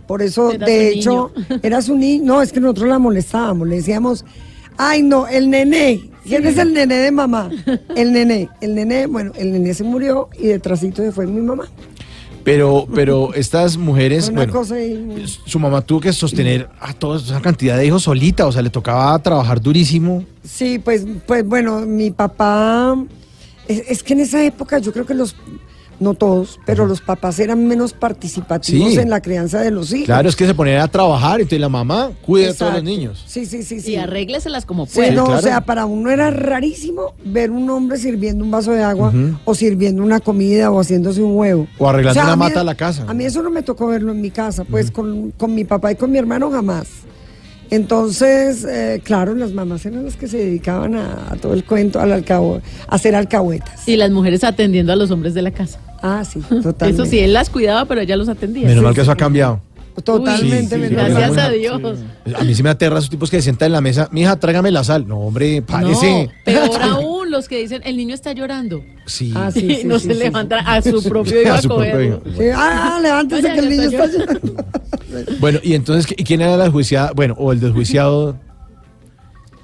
Por 0.08 0.20
eso, 0.20 0.50
Era 0.50 0.66
de 0.66 0.88
hecho, 0.88 1.30
era 1.62 1.80
su 1.80 1.96
niño. 1.96 2.24
No, 2.24 2.42
es 2.42 2.52
que 2.52 2.58
nosotros 2.58 2.88
la 2.88 2.98
molestábamos. 2.98 3.68
Le 3.68 3.76
decíamos, 3.76 4.24
ay, 4.76 5.02
no, 5.04 5.28
el 5.28 5.48
nené. 5.48 6.10
¿Quién 6.24 6.44
es 6.44 6.58
el 6.58 6.74
nené 6.74 6.96
de 6.96 7.12
mamá? 7.12 7.48
El 7.96 8.12
nené. 8.12 8.48
El 8.60 8.74
nené, 8.74 9.06
bueno, 9.06 9.32
el 9.36 9.52
nené 9.52 9.72
se 9.72 9.84
murió 9.84 10.28
y 10.38 10.48
detrásito 10.48 11.02
se 11.02 11.12
fue 11.12 11.26
mi 11.26 11.40
mamá. 11.40 11.64
Pero, 12.44 12.86
pero 12.94 13.34
estas 13.34 13.76
mujeres, 13.76 14.30
bueno, 14.32 14.52
su 15.44 15.58
mamá 15.58 15.82
tuvo 15.82 16.00
que 16.00 16.12
sostener 16.12 16.68
a 16.80 16.92
toda 16.92 17.18
esa 17.18 17.40
cantidad 17.40 17.76
de 17.76 17.86
hijos 17.86 18.04
solita, 18.04 18.46
o 18.46 18.52
sea, 18.52 18.62
le 18.62 18.70
tocaba 18.70 19.18
trabajar 19.18 19.60
durísimo. 19.60 20.24
Sí, 20.44 20.78
pues, 20.78 21.04
pues 21.26 21.46
bueno, 21.46 21.80
mi 21.80 22.10
papá, 22.10 22.96
es, 23.68 23.82
es 23.88 24.02
que 24.02 24.14
en 24.14 24.20
esa 24.20 24.42
época 24.44 24.78
yo 24.78 24.92
creo 24.92 25.06
que 25.06 25.14
los, 25.14 25.36
no 26.00 26.14
todos, 26.14 26.58
pero 26.66 26.86
los 26.86 27.00
papás 27.00 27.38
eran 27.38 27.66
menos 27.66 27.92
participativos 27.92 28.92
Sí. 28.94 28.98
en 28.98 29.10
la 29.10 29.20
crianza 29.20 29.60
de 29.60 29.70
los 29.70 29.92
hijos. 29.92 30.06
Claro, 30.06 30.28
es 30.28 30.34
que 30.36 30.46
se 30.46 30.54
ponían 30.54 30.80
a 30.80 30.88
trabajar, 30.88 31.40
entonces 31.40 31.60
la 31.60 31.68
mamá 31.68 32.10
cuida 32.24 32.50
a 32.50 32.54
todos 32.54 32.74
los 32.74 32.82
niños. 32.82 33.22
Sí, 33.26 33.46
sí, 33.46 33.62
sí, 33.62 33.80
sí. 33.80 33.92
Y 33.92 33.96
arrégleselas 33.96 34.66
como 34.66 34.86
Sí, 34.86 34.94
puedan. 34.96 35.14
no, 35.14 35.24
claro. 35.26 35.38
o 35.38 35.42
sea, 35.42 35.60
para 35.60 35.86
uno 35.86 36.10
era 36.10 36.30
rarísimo 36.30 37.14
ver 37.24 37.50
un 37.50 37.68
hombre 37.70 37.98
sirviendo 37.98 38.42
un 38.44 38.50
vaso 38.50 38.72
de 38.72 38.82
agua 38.82 39.12
o 39.44 39.54
sirviendo 39.54 40.02
una 40.02 40.20
comida 40.20 40.70
o 40.70 40.80
haciéndose 40.80 41.22
un 41.22 41.36
huevo. 41.36 41.66
O 41.78 41.88
arreglando 41.88 42.14
sea, 42.14 42.24
una 42.24 42.32
a 42.32 42.36
mí- 42.36 42.40
mata 42.40 42.60
a 42.60 42.64
la 42.64 42.74
casa. 42.74 43.04
A 43.06 43.14
mí 43.14 43.24
eso 43.24 43.42
no 43.42 43.50
me 43.50 43.62
tocó 43.62 43.86
verlo 43.88 44.12
en 44.12 44.20
mi 44.20 44.30
casa, 44.30 44.64
pues 44.64 44.90
con, 44.90 45.32
con 45.36 45.54
mi 45.54 45.64
papá 45.64 45.92
y 45.92 45.96
con 45.96 46.10
mi 46.10 46.18
hermano 46.18 46.50
jamás. 46.50 46.86
Entonces, 47.70 48.64
eh, 48.64 49.00
claro, 49.04 49.34
las 49.34 49.52
mamás 49.52 49.86
eran 49.86 50.04
las 50.04 50.16
que 50.16 50.26
se 50.26 50.38
dedicaban 50.38 50.96
a, 50.96 51.32
a 51.32 51.36
todo 51.36 51.54
el 51.54 51.64
cuento, 51.64 52.00
al 52.00 52.12
alcabo, 52.12 52.60
a 52.88 52.94
hacer 52.94 53.14
alcahuetas. 53.14 53.86
Y 53.86 53.96
las 53.96 54.10
mujeres 54.10 54.42
atendiendo 54.44 54.92
a 54.92 54.96
los 54.96 55.10
hombres 55.10 55.34
de 55.34 55.42
la 55.42 55.52
casa. 55.52 55.78
Ah, 56.02 56.24
sí, 56.24 56.40
totalmente. 56.62 56.90
Eso 56.90 57.06
sí, 57.06 57.20
él 57.20 57.32
las 57.32 57.48
cuidaba, 57.50 57.84
pero 57.84 58.00
ella 58.00 58.16
los 58.16 58.28
atendía. 58.28 58.66
Menos 58.66 58.82
mal 58.82 58.94
que 58.94 59.02
eso 59.02 59.12
ha 59.12 59.16
cambiado. 59.16 59.60
Totalmente, 60.04 60.76
Uy, 60.76 60.88
gracias 60.88 61.36
a 61.36 61.50
Dios. 61.50 61.80
A 62.34 62.44
mí 62.44 62.54
se 62.54 62.62
me 62.62 62.70
aterra 62.70 62.98
esos 62.98 63.10
tipos 63.10 63.30
que 63.30 63.36
se 63.38 63.42
sientan 63.42 63.66
en 63.66 63.72
la 63.72 63.80
mesa, 63.80 64.08
mija, 64.12 64.36
tráigame 64.36 64.70
la 64.70 64.84
sal. 64.84 65.06
No, 65.06 65.18
hombre, 65.18 65.62
parece. 65.62 66.24
No, 66.24 66.32
peor 66.44 66.82
aún, 66.90 67.09
los 67.30 67.48
que 67.48 67.58
dicen, 67.58 67.80
el 67.84 67.96
niño 67.96 68.14
está 68.14 68.32
llorando. 68.32 68.84
Sí. 69.06 69.32
Ah, 69.34 69.50
sí, 69.52 69.60
sí, 69.80 69.84
no 69.84 69.98
sí, 69.98 70.08
se 70.08 70.14
sí, 70.14 70.18
levantan 70.20 70.66
a 70.66 70.82
su 70.82 71.02
propio 71.02 71.40
hijo 71.42 71.52
A 71.52 71.54
a, 71.56 71.62
su 71.62 71.68
propio 71.68 71.90
cogerlo. 71.92 72.22
hijo. 72.26 72.36
Sí, 72.42 72.48
ah, 72.54 72.98
levántese 73.02 73.52
que 73.52 73.58
el 73.58 73.68
niño 73.70 73.82
está 73.84 74.06
llorando. 74.06 74.64
Bueno, 75.40 75.58
y 75.62 75.74
entonces, 75.74 76.12
¿y 76.16 76.22
quién 76.24 76.40
era 76.40 76.56
la 76.56 76.64
desjuiciada? 76.64 77.12
Bueno, 77.14 77.34
o 77.38 77.52
el 77.52 77.60
desjuiciado 77.60 78.36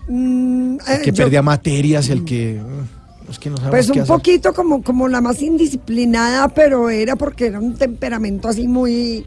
Mm, 0.08 0.76
eh, 0.86 1.00
que 1.02 1.10
yo- 1.10 1.24
perdía 1.24 1.42
materias, 1.42 2.08
el 2.10 2.24
que. 2.24 2.60
mm, 2.62 3.30
Es 3.30 3.40
que 3.40 3.50
no 3.50 3.56
Pues 3.70 3.90
un 3.90 4.06
poquito 4.06 4.52
como, 4.52 4.84
como 4.84 5.08
la 5.08 5.20
más 5.20 5.42
indisciplinada, 5.42 6.46
pero 6.48 6.90
era 6.90 7.16
porque 7.16 7.46
era 7.46 7.58
un 7.58 7.74
temperamento 7.74 8.46
así 8.46 8.68
muy 8.68 9.26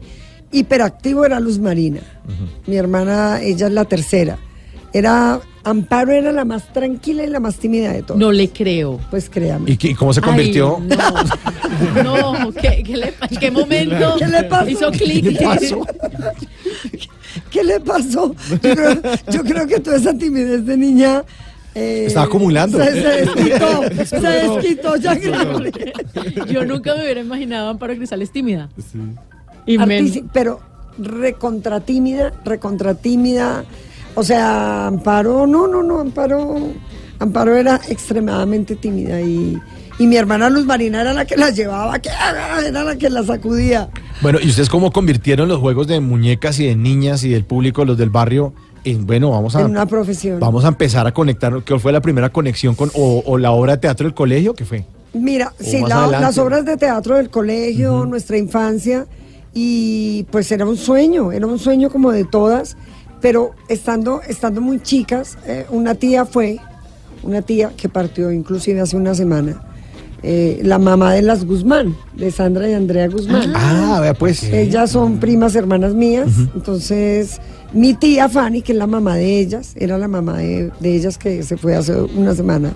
hiperactivo, 0.50 1.26
era 1.26 1.38
Luz 1.38 1.58
Marina. 1.58 2.00
Mi 2.66 2.76
hermana, 2.76 3.42
ella 3.42 3.66
es 3.66 3.72
la 3.74 3.84
tercera. 3.84 4.38
Era, 4.92 5.40
Amparo 5.62 6.10
era 6.12 6.32
la 6.32 6.44
más 6.44 6.72
tranquila 6.72 7.22
y 7.24 7.28
la 7.28 7.38
más 7.38 7.56
tímida 7.56 7.92
de 7.92 8.02
todas. 8.02 8.18
No 8.18 8.32
le 8.32 8.48
creo. 8.50 8.98
Pues 9.10 9.30
créame. 9.30 9.70
¿Y, 9.70 9.76
qué- 9.76 9.90
y 9.90 9.94
cómo 9.94 10.12
se 10.12 10.20
convirtió? 10.20 10.78
Ay, 10.80 12.02
no, 12.02 12.32
no, 12.44 12.52
¿qué, 12.52 12.82
qué 12.84 12.96
le, 12.96 13.14
¿en 13.30 13.38
qué 13.38 13.50
momento 13.52 14.16
¿Qué 14.18 14.26
le 14.26 14.42
pasó? 14.44 14.68
hizo 14.68 14.90
clic? 14.90 15.22
¿Qué 15.24 15.30
le 15.30 15.38
pasó? 15.40 15.86
¿Qué 17.50 17.64
le 17.64 17.80
pasó? 17.80 18.34
Yo 18.50 18.58
creo, 18.60 19.00
yo 19.30 19.44
creo 19.44 19.66
que 19.66 19.80
toda 19.80 19.96
esa 19.96 20.12
timidez 20.14 20.64
de 20.66 20.76
niña... 20.76 21.22
eh, 21.74 22.04
Estaba 22.08 22.26
acumulando. 22.26 22.78
Se, 22.78 22.90
se 22.92 23.08
desquitó, 23.24 23.82
se 24.06 24.20
desquitó 24.20 24.96
ya 24.96 25.14
grande. 25.14 25.92
Yo 26.50 26.64
nunca 26.64 26.94
me 26.96 27.02
hubiera 27.04 27.20
imaginado 27.20 27.68
a 27.68 27.70
Amparo 27.70 27.94
Grisales 27.94 28.32
tímida. 28.32 28.68
Y 29.66 29.78
men- 29.78 30.04
Artísi- 30.06 30.28
pero 30.32 30.60
recontra 30.98 31.80
tímida, 31.80 32.32
recontra 32.44 32.94
tímida. 32.94 33.64
O 34.14 34.22
sea, 34.22 34.86
Amparo, 34.88 35.46
no, 35.46 35.66
no, 35.66 35.82
no, 35.82 36.00
Amparo, 36.00 36.58
Amparo 37.18 37.56
era 37.56 37.80
extremadamente 37.88 38.76
tímida 38.76 39.20
y, 39.20 39.58
y 39.98 40.06
mi 40.06 40.16
hermana 40.16 40.50
Luz 40.50 40.66
Marina 40.66 41.00
era 41.00 41.12
la 41.12 41.24
que 41.24 41.36
la 41.36 41.50
llevaba, 41.50 41.98
que 42.00 42.10
era 42.66 42.84
la 42.84 42.96
que 42.96 43.08
la 43.08 43.22
sacudía. 43.22 43.88
Bueno, 44.20 44.38
¿y 44.42 44.48
ustedes 44.48 44.68
cómo 44.68 44.92
convirtieron 44.92 45.48
los 45.48 45.58
juegos 45.58 45.86
de 45.86 46.00
muñecas 46.00 46.58
y 46.60 46.66
de 46.66 46.76
niñas 46.76 47.22
y 47.24 47.30
del 47.30 47.44
público, 47.44 47.84
los 47.84 47.96
del 47.96 48.10
barrio, 48.10 48.52
en, 48.84 49.06
bueno, 49.06 49.30
vamos 49.30 49.54
a... 49.56 49.60
En 49.60 49.66
una 49.70 49.86
profesión. 49.86 50.40
Vamos 50.40 50.64
a 50.64 50.68
empezar 50.68 51.06
a 51.06 51.12
conectar, 51.12 51.62
¿qué 51.64 51.78
fue 51.78 51.92
la 51.92 52.00
primera 52.00 52.30
conexión 52.30 52.74
con, 52.74 52.90
o, 52.94 53.22
o 53.24 53.38
la 53.38 53.52
obra 53.52 53.74
de 53.76 53.78
teatro 53.78 54.04
del 54.06 54.14
colegio? 54.14 54.54
¿Qué 54.54 54.64
fue? 54.64 54.84
Mira, 55.12 55.52
O 55.58 55.64
sí, 55.64 55.80
la- 55.86 56.06
las 56.06 56.36
obras 56.38 56.64
de 56.64 56.76
teatro 56.76 57.16
del 57.16 57.30
colegio, 57.30 58.04
nuestra 58.06 58.36
infancia, 58.38 59.06
y 59.52 60.24
pues 60.30 60.50
era 60.52 60.64
un 60.64 60.76
sueño, 60.76 61.32
era 61.32 61.46
un 61.46 61.58
sueño 61.58 61.90
como 61.90 62.12
de 62.12 62.24
todas, 62.24 62.76
pero 63.20 63.52
estando, 63.68 64.20
estando 64.26 64.60
muy 64.60 64.80
chicas, 64.80 65.38
eh, 65.46 65.66
una 65.70 65.94
tía 65.94 66.24
fue, 66.24 66.58
una 67.22 67.42
tía 67.42 67.72
que 67.76 67.88
partió 67.88 68.30
inclusive 68.30 68.80
hace 68.80 68.96
una 68.96 69.14
semana, 69.14 69.62
eh, 70.22 70.60
la 70.62 70.78
mamá 70.78 71.14
de 71.14 71.22
las 71.22 71.44
Guzmán, 71.44 71.96
de 72.14 72.30
Sandra 72.30 72.68
y 72.68 72.74
Andrea 72.74 73.08
Guzmán. 73.08 73.52
Ah, 73.54 73.98
vea 74.00 74.14
pues. 74.14 74.42
Ellas 74.42 74.90
son 74.90 75.18
primas 75.18 75.54
hermanas 75.54 75.94
mías, 75.94 76.28
entonces 76.54 77.40
mi 77.72 77.94
tía 77.94 78.28
Fanny, 78.28 78.62
que 78.62 78.72
es 78.72 78.78
la 78.78 78.86
mamá 78.86 79.16
de 79.16 79.38
ellas, 79.38 79.72
era 79.76 79.96
la 79.96 80.08
mamá 80.08 80.38
de, 80.38 80.70
de 80.80 80.94
ellas 80.94 81.16
que 81.16 81.42
se 81.42 81.56
fue 81.56 81.74
hace 81.74 81.94
una 81.94 82.34
semana, 82.34 82.72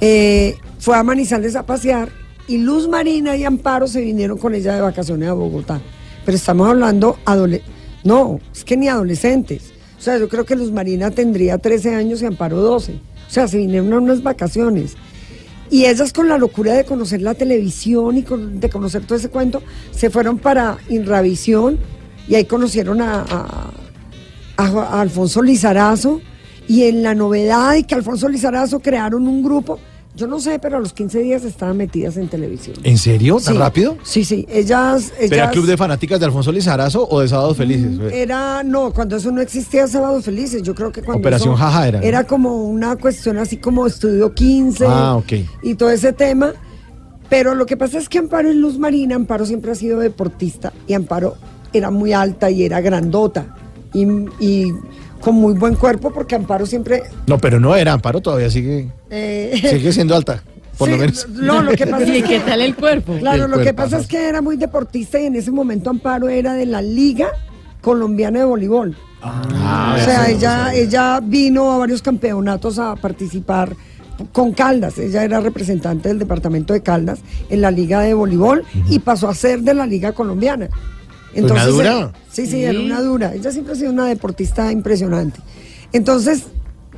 eh, 0.00 0.56
fue 0.78 0.96
a 0.96 1.02
Manizales 1.02 1.56
a 1.56 1.66
pasear 1.66 2.10
y 2.46 2.58
Luz 2.58 2.88
Marina 2.88 3.36
y 3.36 3.44
Amparo 3.44 3.86
se 3.86 4.00
vinieron 4.00 4.38
con 4.38 4.54
ella 4.54 4.74
de 4.74 4.80
vacaciones 4.80 5.28
a 5.28 5.32
Bogotá. 5.32 5.80
Pero 6.24 6.36
estamos 6.36 6.68
hablando 6.68 7.18
adole 7.24 7.62
no, 8.04 8.40
es 8.54 8.64
que 8.64 8.76
ni 8.76 8.88
adolescentes. 8.88 9.72
O 9.98 10.00
sea, 10.00 10.18
yo 10.18 10.28
creo 10.28 10.44
que 10.44 10.54
Luz 10.56 10.70
Marina 10.70 11.10
tendría 11.10 11.58
13 11.58 11.94
años 11.94 12.22
y 12.22 12.26
Amparo 12.26 12.58
12. 12.58 12.92
O 12.92 13.30
sea, 13.30 13.48
se 13.48 13.58
vinieron 13.58 13.92
a 13.92 13.98
unas 13.98 14.22
vacaciones. 14.22 14.96
Y 15.70 15.84
ellas 15.86 16.12
con 16.12 16.28
la 16.28 16.38
locura 16.38 16.72
de 16.74 16.84
conocer 16.84 17.20
la 17.20 17.34
televisión 17.34 18.16
y 18.16 18.22
con- 18.22 18.58
de 18.60 18.70
conocer 18.70 19.04
todo 19.04 19.18
ese 19.18 19.28
cuento, 19.28 19.62
se 19.90 20.08
fueron 20.08 20.38
para 20.38 20.78
Inravisión 20.88 21.78
y 22.28 22.36
ahí 22.36 22.44
conocieron 22.44 23.02
a, 23.02 23.24
a- 24.56 25.00
Alfonso 25.00 25.42
Lizarazo 25.42 26.20
y 26.66 26.84
en 26.84 27.02
la 27.02 27.14
novedad 27.14 27.72
de 27.74 27.84
que 27.84 27.94
Alfonso 27.94 28.28
Lizarazo 28.28 28.80
crearon 28.80 29.26
un 29.28 29.42
grupo, 29.42 29.78
yo 30.18 30.26
no 30.26 30.40
sé, 30.40 30.58
pero 30.58 30.76
a 30.76 30.80
los 30.80 30.92
15 30.92 31.20
días 31.20 31.44
estaban 31.44 31.76
metidas 31.76 32.16
en 32.16 32.28
televisión. 32.28 32.76
¿En 32.82 32.98
serio? 32.98 33.36
¿Tan 33.42 33.54
Sí. 33.54 33.58
rápido? 33.58 33.96
Sí, 34.02 34.24
sí, 34.24 34.44
ellas... 34.50 35.12
¿Era 35.18 35.36
ellas 35.36 35.50
club 35.52 35.66
de 35.66 35.76
fanáticas 35.76 36.18
de 36.20 36.26
Alfonso 36.26 36.50
Lizarazo 36.52 37.06
o 37.08 37.20
de 37.20 37.28
Sábados 37.28 37.56
Felices? 37.56 37.92
Mm, 37.92 38.02
era, 38.12 38.62
no, 38.64 38.92
cuando 38.92 39.16
eso 39.16 39.30
no 39.30 39.40
existía 39.40 39.86
Sábados 39.86 40.24
Felices, 40.24 40.62
yo 40.62 40.74
creo 40.74 40.90
que 40.92 41.02
cuando 41.02 41.20
Operación 41.20 41.54
eso 41.54 41.62
Jaja 41.62 41.88
era. 41.88 42.00
Era 42.00 42.24
como 42.24 42.64
una 42.64 42.96
cuestión 42.96 43.38
así 43.38 43.56
como 43.56 43.86
Estudio 43.86 44.34
15 44.34 44.84
Ah, 44.86 45.16
ok. 45.16 45.32
y 45.62 45.74
todo 45.76 45.90
ese 45.90 46.12
tema. 46.12 46.52
Pero 47.30 47.54
lo 47.54 47.66
que 47.66 47.76
pasa 47.76 47.98
es 47.98 48.08
que 48.08 48.18
Amparo 48.18 48.48
es 48.48 48.56
Luz 48.56 48.78
Marina, 48.78 49.14
Amparo 49.14 49.44
siempre 49.46 49.70
ha 49.72 49.74
sido 49.74 50.00
deportista 50.00 50.72
y 50.86 50.94
Amparo 50.94 51.36
era 51.72 51.90
muy 51.90 52.12
alta 52.14 52.50
y 52.50 52.62
era 52.64 52.80
grandota 52.80 53.54
y, 53.92 54.06
y 54.40 54.72
con 55.20 55.34
muy 55.34 55.54
buen 55.54 55.74
cuerpo 55.74 56.10
porque 56.12 56.34
Amparo 56.34 56.66
siempre... 56.66 57.02
No, 57.26 57.38
pero 57.38 57.58
no 57.60 57.74
era 57.76 57.92
Amparo, 57.92 58.20
todavía 58.20 58.50
sigue, 58.50 58.88
eh, 59.10 59.58
sigue 59.70 59.92
siendo 59.92 60.14
alta, 60.14 60.42
por 60.76 60.88
Sí, 60.88 60.92
lo 60.94 61.00
menos. 61.00 61.28
No, 61.30 61.62
lo 61.62 61.72
que 61.72 61.86
pasa 61.88 62.04
¿Y 62.06 62.18
es 62.18 62.24
qué 62.24 62.40
tal 62.40 62.60
el 62.60 62.74
cuerpo? 62.76 63.16
Claro, 63.18 63.44
El 63.46 63.50
lo 63.50 63.58
que 63.60 63.74
pasa 63.74 63.96
ajá. 63.96 64.02
es 64.02 64.08
que 64.08 64.28
era 64.28 64.40
muy 64.42 64.56
deportista 64.56 65.18
y 65.20 65.26
en 65.26 65.36
ese 65.36 65.50
momento 65.50 65.90
Amparo 65.90 66.28
era 66.28 66.54
de 66.54 66.66
la 66.66 66.80
Liga 66.82 67.28
Colombiana 67.80 68.40
de 68.40 68.44
Voleibol. 68.44 68.96
Ah, 69.20 69.96
o 70.00 70.04
sea, 70.04 70.28
ella, 70.28 70.72
ella 70.74 71.20
vino 71.22 71.72
a 71.72 71.78
varios 71.78 72.02
campeonatos 72.02 72.78
a 72.78 72.94
participar 72.94 73.74
con 74.32 74.52
Caldas. 74.52 74.98
Ella 74.98 75.24
era 75.24 75.40
representante 75.40 76.08
del 76.08 76.18
departamento 76.20 76.72
de 76.72 76.82
Caldas 76.82 77.20
en 77.50 77.60
la 77.60 77.70
Liga 77.72 78.00
de 78.00 78.14
Voleibol 78.14 78.64
y 78.88 79.00
pasó 79.00 79.28
a 79.28 79.34
ser 79.34 79.60
de 79.62 79.74
la 79.74 79.86
Liga 79.86 80.12
Colombiana. 80.12 80.68
¿Una 81.42 81.66
dura? 81.66 82.00
eh, 82.14 82.18
sí, 82.30 82.46
sí, 82.46 82.62
era 82.64 82.78
una 82.80 83.00
dura. 83.02 83.34
Ella 83.34 83.50
siempre 83.50 83.72
ha 83.74 83.76
sido 83.76 83.92
una 83.92 84.06
deportista 84.06 84.70
impresionante. 84.72 85.40
Entonces, 85.92 86.44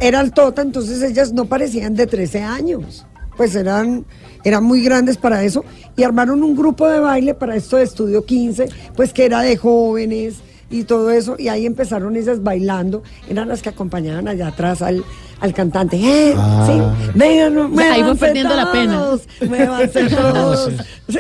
era 0.01 0.21
altota, 0.21 0.63
entonces 0.63 1.03
ellas 1.03 1.33
no 1.33 1.45
parecían 1.45 1.95
de 1.95 2.07
13 2.07 2.43
años. 2.43 3.07
Pues 3.37 3.55
eran, 3.55 4.05
eran 4.45 4.65
muy 4.65 4.83
grandes 4.83 5.17
para 5.17 5.43
eso. 5.45 5.65
Y 5.97 6.03
armaron 6.03 6.43
un 6.43 6.57
grupo 6.57 6.89
de 6.89 7.01
baile 7.01 7.35
para 7.35 7.57
esto 7.57 7.77
de 7.77 7.85
Estudio 7.85 8.25
15, 8.25 8.69
pues 8.97 9.13
que 9.13 9.25
era 9.25 9.41
de 9.41 9.57
jóvenes 9.57 10.37
y 10.71 10.85
todo 10.85 11.11
eso. 11.11 11.37
Y 11.39 11.49
ahí 11.49 11.65
empezaron 11.67 12.17
ellas 12.17 12.43
bailando. 12.43 13.03
Eran 13.29 13.49
las 13.49 13.63
que 13.63 13.69
acompañaban 13.71 14.29
allá 14.29 14.49
atrás 14.49 14.83
al, 14.83 15.05
al 15.41 15.55
cantante. 15.55 15.97
¡Eh! 15.97 16.35
Ah. 16.37 16.67
Sí, 16.67 17.19
vengan, 17.19 17.57
O 17.59 17.77
sea, 17.77 17.93
ahí 17.93 18.01
fue 18.03 18.15
muévanse 18.15 18.27
perdiendo 18.27 18.57
la 18.57 18.73
pena. 18.73 18.95
todos, 18.99 19.23
muévanse 19.49 20.05
todos. 20.09 20.73
Sí, 21.09 21.19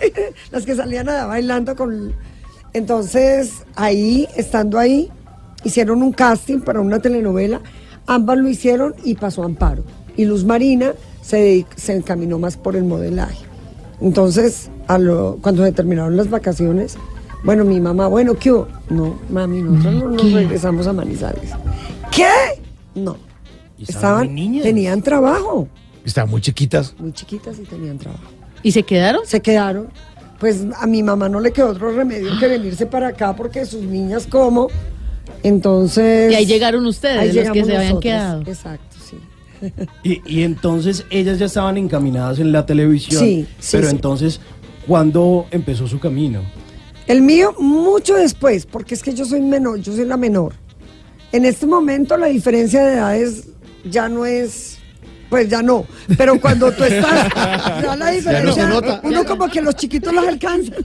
las 0.52 0.64
que 0.64 0.74
salían 0.76 1.08
allá 1.08 1.26
bailando 1.26 1.74
con... 1.74 2.14
Entonces, 2.72 3.64
ahí, 3.74 4.28
estando 4.36 4.78
ahí, 4.78 5.10
hicieron 5.64 6.02
un 6.02 6.12
casting 6.12 6.60
para 6.60 6.80
una 6.80 7.00
telenovela. 7.00 7.60
Ambas 8.06 8.38
lo 8.38 8.48
hicieron 8.48 8.94
y 9.04 9.14
pasó 9.14 9.42
Amparo. 9.42 9.84
Y 10.16 10.24
Luz 10.24 10.44
Marina 10.44 10.92
se, 11.22 11.66
se 11.76 11.94
encaminó 11.94 12.38
más 12.38 12.56
por 12.56 12.76
el 12.76 12.84
modelaje. 12.84 13.44
Entonces, 14.00 14.70
a 14.88 14.98
lo- 14.98 15.38
cuando 15.42 15.64
se 15.64 15.72
terminaron 15.72 16.16
las 16.16 16.30
vacaciones, 16.30 16.96
bueno, 17.44 17.64
mi 17.64 17.80
mamá, 17.80 18.06
bueno, 18.08 18.34
¿qué 18.38 18.52
hubo? 18.52 18.68
No, 18.88 19.18
mami, 19.30 19.62
nosotros 19.62 19.94
no 20.02 20.10
nos 20.10 20.32
regresamos 20.32 20.86
a 20.86 20.92
Manizales. 20.92 21.50
¿Qué? 22.10 22.26
No. 22.94 23.16
Estaban, 23.78 24.34
tenían 24.62 25.00
trabajo. 25.02 25.68
Estaban 26.04 26.30
muy 26.30 26.40
chiquitas. 26.40 26.94
Muy 26.98 27.12
chiquitas 27.12 27.58
y 27.58 27.62
tenían 27.62 27.98
trabajo. 27.98 28.24
¿Y 28.62 28.72
se 28.72 28.82
quedaron? 28.82 29.22
Se 29.24 29.40
quedaron. 29.40 29.88
Pues 30.40 30.64
a 30.76 30.86
mi 30.86 31.02
mamá 31.02 31.28
no 31.28 31.38
le 31.38 31.52
quedó 31.52 31.68
otro 31.68 31.92
remedio 31.94 32.30
que 32.40 32.48
venirse 32.48 32.86
para 32.86 33.08
acá 33.08 33.36
porque 33.36 33.64
sus 33.66 33.82
niñas 33.82 34.26
como. 34.26 34.68
Entonces. 35.42 36.32
Y 36.32 36.34
ahí 36.34 36.46
llegaron 36.46 36.84
ustedes, 36.86 37.18
ahí 37.18 37.32
los 37.32 37.50
que 37.50 37.64
se 37.64 37.76
habían 37.76 38.00
quedado. 38.00 38.42
Exacto, 38.46 38.96
sí. 39.04 39.16
Y, 40.02 40.22
y 40.24 40.42
entonces 40.42 41.04
ellas 41.10 41.38
ya 41.38 41.46
estaban 41.46 41.76
encaminadas 41.76 42.38
en 42.38 42.50
la 42.50 42.64
televisión. 42.64 43.22
Sí, 43.22 43.46
sí, 43.58 43.68
Pero 43.72 43.88
sí. 43.88 43.94
entonces, 43.94 44.40
¿cuándo 44.86 45.46
empezó 45.50 45.86
su 45.86 46.00
camino? 46.00 46.40
El 47.06 47.22
mío 47.22 47.54
mucho 47.58 48.14
después, 48.14 48.66
porque 48.66 48.94
es 48.94 49.02
que 49.02 49.12
yo 49.12 49.24
soy 49.24 49.40
menor, 49.40 49.80
yo 49.80 49.94
soy 49.94 50.06
la 50.06 50.16
menor. 50.16 50.54
En 51.32 51.44
este 51.44 51.66
momento 51.66 52.16
la 52.16 52.26
diferencia 52.26 52.84
de 52.84 52.94
edades 52.94 53.48
ya 53.84 54.08
no 54.08 54.26
es, 54.26 54.78
pues 55.30 55.48
ya 55.48 55.62
no. 55.62 55.86
Pero 56.18 56.38
cuando 56.40 56.70
tú 56.72 56.84
estás, 56.84 57.28
ya 57.82 57.96
la 57.96 58.10
diferencia, 58.10 58.66
nota. 58.68 59.00
uno 59.04 59.24
como 59.24 59.48
que 59.48 59.62
los 59.62 59.74
chiquitos 59.76 60.12
los 60.12 60.26
alcanzan. 60.26 60.74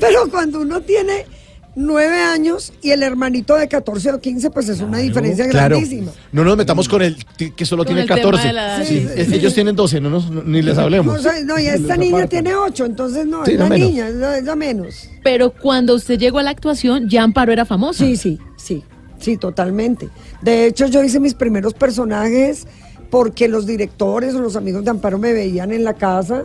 Pero 0.00 0.28
cuando 0.30 0.60
uno 0.60 0.80
tiene 0.80 1.26
nueve 1.74 2.20
años 2.20 2.72
y 2.82 2.90
el 2.90 3.02
hermanito 3.02 3.54
de 3.56 3.66
14 3.66 4.12
o 4.12 4.20
15, 4.20 4.50
pues 4.50 4.68
es 4.68 4.80
una 4.80 4.98
diferencia 4.98 5.48
Claro. 5.48 5.76
grandísima. 5.76 6.12
No 6.30 6.44
nos 6.44 6.56
metamos 6.56 6.88
con 6.88 7.00
el 7.02 7.16
que 7.56 7.64
solo 7.64 7.84
Con 7.84 7.94
tiene 7.94 8.02
el 8.02 8.06
tema 8.08 8.16
14. 8.20 8.46
de 8.48 8.52
la. 8.52 8.84
Sí, 8.84 9.06
Sí. 9.16 9.34
Ellos 9.34 9.54
tienen 9.54 9.74
12, 9.76 10.00
no 10.00 10.10
nos, 10.10 10.30
no- 10.30 10.42
ni 10.42 10.60
les 10.62 10.76
No, 10.76 10.82
hablemos. 10.82 11.18
o 11.18 11.22
sea, 11.22 11.32
no, 11.44 11.58
y 11.58 11.66
esta 11.66 11.96
niña 11.96 12.26
tiene 12.26 12.54
ocho, 12.54 12.84
entonces 12.84 13.26
no, 13.26 13.44
Sí, 13.46 13.52
es 13.52 13.58
no 13.58 13.64
la 13.64 13.70
menos. 13.70 13.88
niña, 13.88 14.08
es 14.08 14.14
la, 14.16 14.38
es 14.38 14.44
la 14.44 14.56
menos. 14.56 15.08
Pero 15.22 15.50
cuando 15.52 15.94
usted 15.94 16.18
llegó 16.18 16.38
a 16.40 16.42
la 16.42 16.50
actuación, 16.50 17.08
ya 17.08 17.22
Amparo 17.22 17.52
era 17.52 17.64
famosa. 17.64 18.04
Sí, 18.04 18.16
sí, 18.16 18.38
sí, 18.56 18.82
sí, 19.22 19.36
totalmente. 19.36 20.08
De 20.42 20.66
hecho, 20.66 20.86
yo 20.86 21.02
hice 21.02 21.20
mis 21.20 21.34
primeros 21.34 21.74
personajes 21.74 22.66
porque 23.10 23.48
los 23.48 23.66
directores 23.66 24.34
o 24.34 24.40
los 24.40 24.56
amigos 24.56 24.84
de 24.84 24.90
Amparo 24.90 25.18
me 25.18 25.32
veían 25.32 25.72
en 25.72 25.84
la 25.84 25.94
casa 25.94 26.44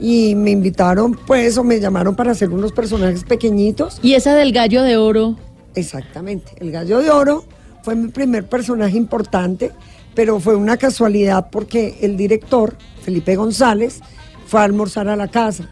y 0.00 0.34
me 0.36 0.50
invitaron, 0.50 1.18
pues, 1.26 1.58
o 1.58 1.64
me 1.64 1.80
llamaron 1.80 2.14
para 2.14 2.32
hacer 2.32 2.50
unos 2.50 2.72
personajes 2.72 3.24
pequeñitos. 3.24 3.98
Y 4.02 4.14
esa 4.14 4.34
del 4.34 4.52
gallo 4.52 4.82
de 4.82 4.96
oro. 4.96 5.36
Exactamente. 5.78 6.52
El 6.58 6.72
Gallo 6.72 6.98
de 6.98 7.10
Oro 7.10 7.44
fue 7.82 7.94
mi 7.94 8.08
primer 8.08 8.48
personaje 8.48 8.96
importante, 8.96 9.70
pero 10.14 10.40
fue 10.40 10.56
una 10.56 10.76
casualidad 10.76 11.50
porque 11.50 11.98
el 12.00 12.16
director, 12.16 12.76
Felipe 13.02 13.36
González, 13.36 14.00
fue 14.46 14.60
a 14.60 14.64
almorzar 14.64 15.08
a 15.08 15.16
la 15.16 15.28
casa 15.28 15.70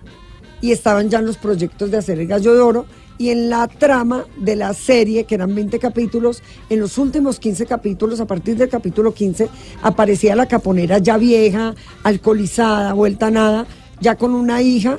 y 0.61 0.71
estaban 0.71 1.11
ya 1.11 1.19
en 1.19 1.27
los 1.27 1.39
proyectos 1.39 1.91
de 1.91 1.97
hacer 1.99 2.21
el 2.21 2.29
Gallo 2.29 2.55
de 2.55 2.61
Oro 2.61 2.87
y 3.19 3.31
en 3.31 3.49
la 3.49 3.67
trama 3.69 4.25
de 4.37 4.57
la 4.57 4.75
serie, 4.75 5.25
que 5.25 5.35
eran 5.37 5.55
20 5.55 5.79
capítulos, 5.79 6.43
en 6.69 6.81
los 6.81 6.99
últimos 6.99 7.39
15 7.39 7.67
capítulos, 7.67 8.21
a 8.21 8.27
partir 8.27 8.57
del 8.57 8.69
capítulo 8.69 9.15
15, 9.15 9.49
aparecía 9.83 10.37
la 10.37 10.47
caponera 10.47 10.99
ya 10.99 11.17
vieja, 11.17 11.75
alcoholizada, 12.03 12.93
vuelta 12.93 13.29
a 13.29 13.31
nada, 13.31 13.67
ya 14.01 14.17
con 14.17 14.35
una 14.35 14.61
hija 14.63 14.99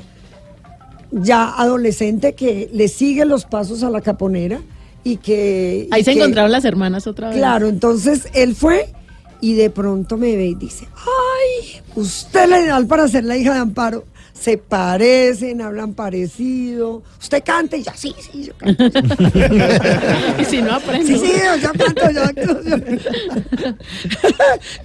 ya 1.12 1.50
adolescente 1.58 2.34
que 2.34 2.70
le 2.74 2.88
sigue 2.88 3.26
los 3.26 3.46
pasos 3.46 3.84
a 3.84 3.90
la 3.90 4.02
caponera 4.02 4.62
y 5.04 5.18
que... 5.18 5.88
Ahí 5.92 6.02
y 6.02 6.04
se 6.04 6.14
que- 6.14 6.20
encontraron 6.20 6.52
las 6.52 6.66
hermanas 6.66 7.08
otra 7.08 7.30
vez. 7.30 7.38
Claro, 7.38 7.68
entonces 7.68 8.28
él 8.34 8.56
fue 8.56 8.94
y 9.40 9.54
de 9.54 9.70
pronto 9.70 10.18
me 10.18 10.36
ve 10.36 10.48
y 10.48 10.56
dice, 10.56 10.88
ay, 10.96 11.82
usted 11.96 12.50
le 12.50 12.62
ideal 12.62 12.88
para 12.88 13.08
ser 13.08 13.24
la 13.24 13.38
hija 13.38 13.54
de 13.54 13.60
Amparo. 13.60 14.06
Se 14.40 14.58
parecen, 14.58 15.62
hablan 15.62 15.94
parecido. 15.94 17.04
Usted 17.20 17.44
canta 17.44 17.78
y 17.78 17.84
yo, 17.84 17.92
sí, 17.96 18.16
sí, 18.20 18.46
yo 18.46 18.54
canto. 18.58 18.84
Y 20.42 20.46
si 20.46 20.62
no 20.62 20.76
aprendo. 20.76 21.08
Sí, 21.08 21.18
sí, 21.18 21.34
yo, 21.62 21.72
canto, 21.74 22.12
yo 22.12 22.24
actúo. 22.24 22.58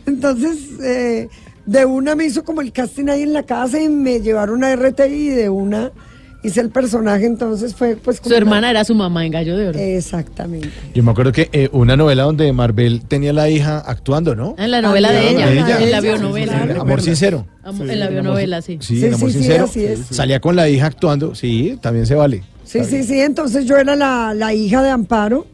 Entonces, 0.06 0.58
eh, 0.82 1.28
de 1.66 1.84
una 1.84 2.14
me 2.14 2.24
hizo 2.24 2.44
como 2.44 2.60
el 2.60 2.72
casting 2.72 3.08
ahí 3.08 3.22
en 3.22 3.32
la 3.32 3.44
casa 3.44 3.80
y 3.80 3.88
me 3.88 4.20
llevaron 4.20 4.64
a 4.64 4.74
RTI 4.74 5.04
y 5.04 5.28
de 5.28 5.48
una 5.48 5.92
hice 6.42 6.60
el 6.60 6.70
personaje, 6.70 7.24
entonces 7.26 7.74
fue 7.74 7.96
pues 7.96 8.20
como 8.20 8.30
Su 8.30 8.36
hermana 8.36 8.58
una- 8.58 8.70
era 8.70 8.84
su 8.84 8.94
mamá 8.94 9.24
en 9.24 9.32
Gallo 9.32 9.56
de 9.56 9.68
Oro. 9.68 9.78
Exactamente. 9.78 10.68
Yo 10.94 11.02
me 11.02 11.10
acuerdo 11.12 11.30
que 11.32 11.48
eh, 11.52 11.68
una 11.72 11.96
novela 11.96 12.24
donde 12.24 12.52
Marvel 12.52 13.02
tenía 13.06 13.32
la 13.32 13.48
hija 13.48 13.78
actuando, 13.78 14.34
¿no? 14.34 14.54
En 14.58 14.70
la 14.70 14.82
novela 14.82 15.10
de 15.12 15.18
Ah, 15.18 15.22
ella, 15.30 15.46
de 15.46 15.52
ella. 15.58 15.80
en 15.82 15.90
la 15.90 16.00
Sí, 16.00 16.06
bionovela. 16.08 16.64
sí, 16.66 16.78
Amor 16.80 17.00
sincero. 17.02 17.46
Am- 17.62 17.80
En 17.90 18.00
la 18.00 18.08
bionovela, 18.08 18.60
sí. 18.62 18.78
Sí, 18.80 18.98
Sí, 19.00 19.06
en 19.06 19.14
Amor 19.14 19.28
sí, 19.30 19.34
sí, 19.34 19.42
sincero. 19.44 19.64
así 19.64 19.84
es. 19.84 20.00
Salía 20.10 20.40
con 20.40 20.56
la 20.56 20.68
hija 20.68 20.86
actuando. 20.86 21.34
Sí, 21.34 21.78
también 21.80 22.06
se 22.06 22.14
vale. 22.14 22.42
Sí, 22.64 22.84
sí, 22.84 23.02
sí, 23.04 23.20
entonces 23.20 23.64
yo 23.66 23.76
era 23.76 23.94
la, 23.96 24.32
la 24.34 24.54
hija 24.54 24.82
de 24.82 24.90
Amparo, 24.90 25.46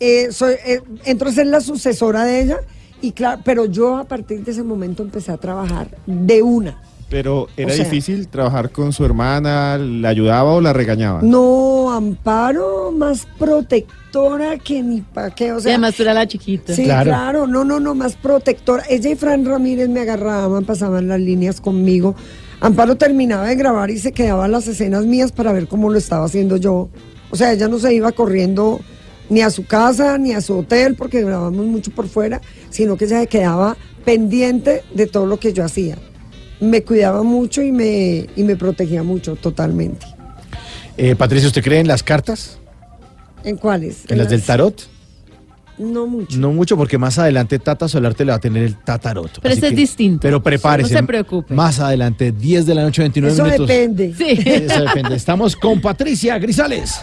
eh, 0.00 0.28
soy, 0.32 0.54
eh, 0.66 0.80
entro 1.04 1.28
a 1.28 1.32
ser 1.32 1.46
la 1.46 1.60
sucesora 1.60 2.24
de 2.24 2.42
ella, 2.42 2.56
y 3.00 3.12
claro, 3.12 3.40
pero 3.44 3.64
yo 3.66 3.96
a 3.96 4.04
partir 4.04 4.44
de 4.44 4.50
ese 4.50 4.62
momento 4.64 5.02
empecé 5.02 5.30
a 5.32 5.36
trabajar 5.36 5.88
de 6.06 6.42
una. 6.42 6.76
Pero 7.10 7.48
era 7.56 7.72
O 7.72 7.74
sea- 7.74 7.84
difícil 7.84 8.28
trabajar 8.28 8.70
con 8.70 8.92
su 8.92 9.04
hermana, 9.04 9.78
¿la 9.78 10.10
ayudaba 10.10 10.52
o 10.52 10.60
la 10.60 10.72
regañaba? 10.74 11.20
No, 11.22 11.90
Amparo 11.90 12.92
más 12.92 13.26
protectora 13.38 14.58
que 14.58 14.82
ni 14.82 15.00
pa' 15.00 15.30
qué, 15.30 15.52
o 15.52 15.58
Y 15.58 15.62
sea, 15.62 15.72
además 15.72 15.94
tú 15.94 16.02
eras 16.02 16.14
la 16.14 16.26
chiquita. 16.28 16.74
Sí, 16.74 16.84
Claro. 16.84 17.10
claro. 17.10 17.46
no, 17.46 17.64
no, 17.64 17.80
no, 17.80 17.94
más 17.94 18.14
protectora. 18.16 18.84
Ella 18.88 19.10
y 19.10 19.14
Fran 19.16 19.44
Ramírez 19.44 19.88
me 19.88 20.00
agarraban, 20.00 20.64
pasaban 20.64 21.08
las 21.08 21.20
líneas 21.20 21.60
conmigo. 21.60 22.14
Amparo 22.60 22.96
terminaba 22.96 23.46
de 23.46 23.54
grabar 23.56 23.90
y 23.90 23.98
se 23.98 24.12
quedaban 24.12 24.50
las 24.50 24.66
escenas 24.68 25.04
mías 25.06 25.32
para 25.32 25.52
ver 25.52 25.68
cómo 25.68 25.90
lo 25.90 25.98
estaba 25.98 26.24
haciendo 26.26 26.56
yo. 26.56 26.88
O 27.30 27.36
sea, 27.36 27.52
ella 27.52 27.68
no 27.68 27.78
se 27.78 27.94
iba 27.94 28.10
corriendo 28.12 28.80
ni 29.30 29.42
a 29.42 29.50
su 29.50 29.64
casa 29.66 30.18
ni 30.18 30.32
a 30.32 30.40
su 30.40 30.58
hotel 30.58 30.94
porque 30.94 31.22
grabamos 31.22 31.66
mucho 31.66 31.90
por 31.92 32.08
fuera, 32.08 32.40
sino 32.70 32.96
que 32.96 33.04
ella 33.04 33.20
se 33.20 33.26
quedaba 33.28 33.76
pendiente 34.04 34.82
de 34.94 35.06
todo 35.06 35.26
lo 35.26 35.38
que 35.38 35.52
yo 35.52 35.64
hacía. 35.64 35.96
Me 36.60 36.82
cuidaba 36.82 37.22
mucho 37.22 37.62
y 37.62 37.70
me, 37.72 38.26
y 38.36 38.42
me 38.42 38.56
protegía 38.56 39.02
mucho, 39.02 39.36
totalmente. 39.36 40.06
Eh, 40.96 41.14
Patricia, 41.14 41.46
¿usted 41.48 41.62
cree 41.62 41.80
en 41.80 41.86
las 41.88 42.02
cartas? 42.02 42.58
¿En 43.44 43.56
cuáles? 43.56 44.02
¿En 44.08 44.18
las 44.18 44.28
del 44.28 44.42
tarot? 44.42 44.82
No 45.78 46.08
mucho. 46.08 46.36
No 46.38 46.50
mucho, 46.52 46.76
porque 46.76 46.98
más 46.98 47.20
adelante 47.20 47.60
Tata 47.60 47.86
Solarte 47.86 48.24
le 48.24 48.32
va 48.32 48.38
a 48.38 48.40
tener 48.40 48.64
el 48.64 48.74
tatarot. 48.82 49.38
Pero 49.40 49.54
este 49.54 49.66
es 49.68 49.72
que- 49.72 49.76
distinto. 49.76 50.18
Pero 50.22 50.42
prepárese. 50.42 50.92
No 50.94 51.00
se 51.00 51.06
preocupe. 51.06 51.54
Más 51.54 51.78
adelante, 51.78 52.32
10 52.32 52.66
de 52.66 52.74
la 52.74 52.82
noche, 52.82 53.02
29 53.02 53.32
Eso 53.32 53.44
minutos. 53.44 53.68
depende. 53.68 54.12
Sí. 54.18 54.24
Eso 54.44 54.80
depende. 54.82 55.14
Estamos 55.14 55.54
con 55.54 55.80
Patricia 55.80 56.36
Grisales. 56.40 56.98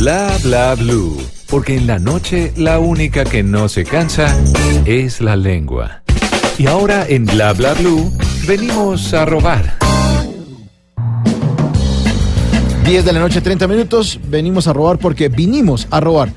Bla 0.00 0.38
bla 0.42 0.74
blue. 0.76 1.14
Porque 1.50 1.76
en 1.76 1.86
la 1.86 1.98
noche 1.98 2.54
la 2.56 2.78
única 2.78 3.22
que 3.22 3.42
no 3.42 3.68
se 3.68 3.84
cansa 3.84 4.34
es 4.86 5.20
la 5.20 5.36
lengua. 5.36 6.00
Y 6.56 6.68
ahora 6.68 7.04
en 7.06 7.26
Bla 7.26 7.52
bla 7.52 7.74
blue 7.74 8.10
venimos 8.46 9.12
a 9.12 9.26
robar. 9.26 9.74
10 12.86 13.04
de 13.04 13.12
la 13.12 13.20
noche, 13.20 13.42
30 13.42 13.68
minutos. 13.68 14.18
Venimos 14.26 14.66
a 14.68 14.72
robar 14.72 14.96
porque 14.96 15.28
vinimos 15.28 15.86
a 15.90 16.00
robar. 16.00 16.32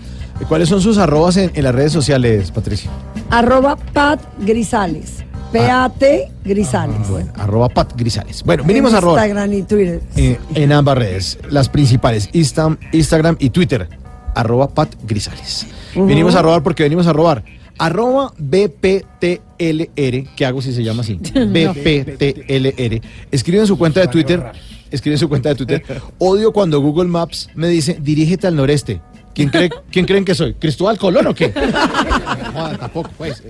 ¿Cuáles 0.49 0.67
son 0.67 0.81
sus 0.81 0.97
arrobas 0.97 1.37
en, 1.37 1.49
en 1.53 1.63
las 1.63 1.73
redes 1.73 1.93
sociales, 1.93 2.51
Patricia? 2.51 2.91
Arroba 3.29 3.77
Pat 3.77 4.19
Grisales. 4.39 5.23
P-A-T 5.53 6.31
Grisales. 6.43 6.95
Ah, 6.99 7.05
Bueno, 7.09 7.31
arroba 7.37 7.69
Pat 7.69 7.93
Grisales. 7.95 8.43
Bueno, 8.43 8.63
vinimos 8.63 8.91
En 8.91 8.97
a 8.97 9.01
robar. 9.01 9.25
Instagram 9.27 9.53
y 9.53 9.63
Twitter. 9.63 10.01
Eh, 10.15 10.37
en 10.55 10.71
ambas 10.71 10.97
redes, 10.97 11.39
las 11.49 11.69
principales, 11.69 12.29
Insta- 12.33 12.77
Instagram 12.91 13.37
y 13.39 13.49
Twitter, 13.51 13.87
arroba 14.35 14.67
Pat 14.69 14.93
Grisales. 15.03 15.67
Venimos 15.95 16.35
a 16.35 16.41
robar 16.41 16.63
porque 16.63 16.83
venimos 16.83 17.07
a 17.07 17.13
robar. 17.13 17.43
Arroba 17.79 18.31
BPTLR, 18.37 20.27
¿qué 20.35 20.45
hago 20.45 20.61
si 20.61 20.73
se 20.73 20.83
llama 20.83 21.01
así? 21.01 21.15
BPTLR. 21.33 23.01
Escribe 23.31 23.61
en 23.61 23.67
su 23.67 23.77
cuenta 23.77 23.99
de 24.01 24.07
Twitter, 24.07 24.51
escribe 24.91 25.15
en 25.15 25.19
su 25.19 25.29
cuenta 25.29 25.49
de 25.49 25.55
Twitter, 25.55 25.83
odio 26.19 26.51
cuando 26.53 26.79
Google 26.81 27.07
Maps 27.09 27.49
me 27.55 27.67
dice, 27.67 27.97
dirígete 28.01 28.47
al 28.47 28.55
noreste. 28.55 29.01
¿Quién, 29.33 29.49
cree, 29.49 29.71
¿Quién 29.91 30.05
creen 30.05 30.23
que 30.25 30.35
soy? 30.35 30.53
¿Cristóbal 30.53 30.99
Colón 30.99 31.25
o 31.27 31.33
qué? 31.33 31.51
No, 32.53 32.77
tampoco, 32.77 33.09
pues. 33.17 33.41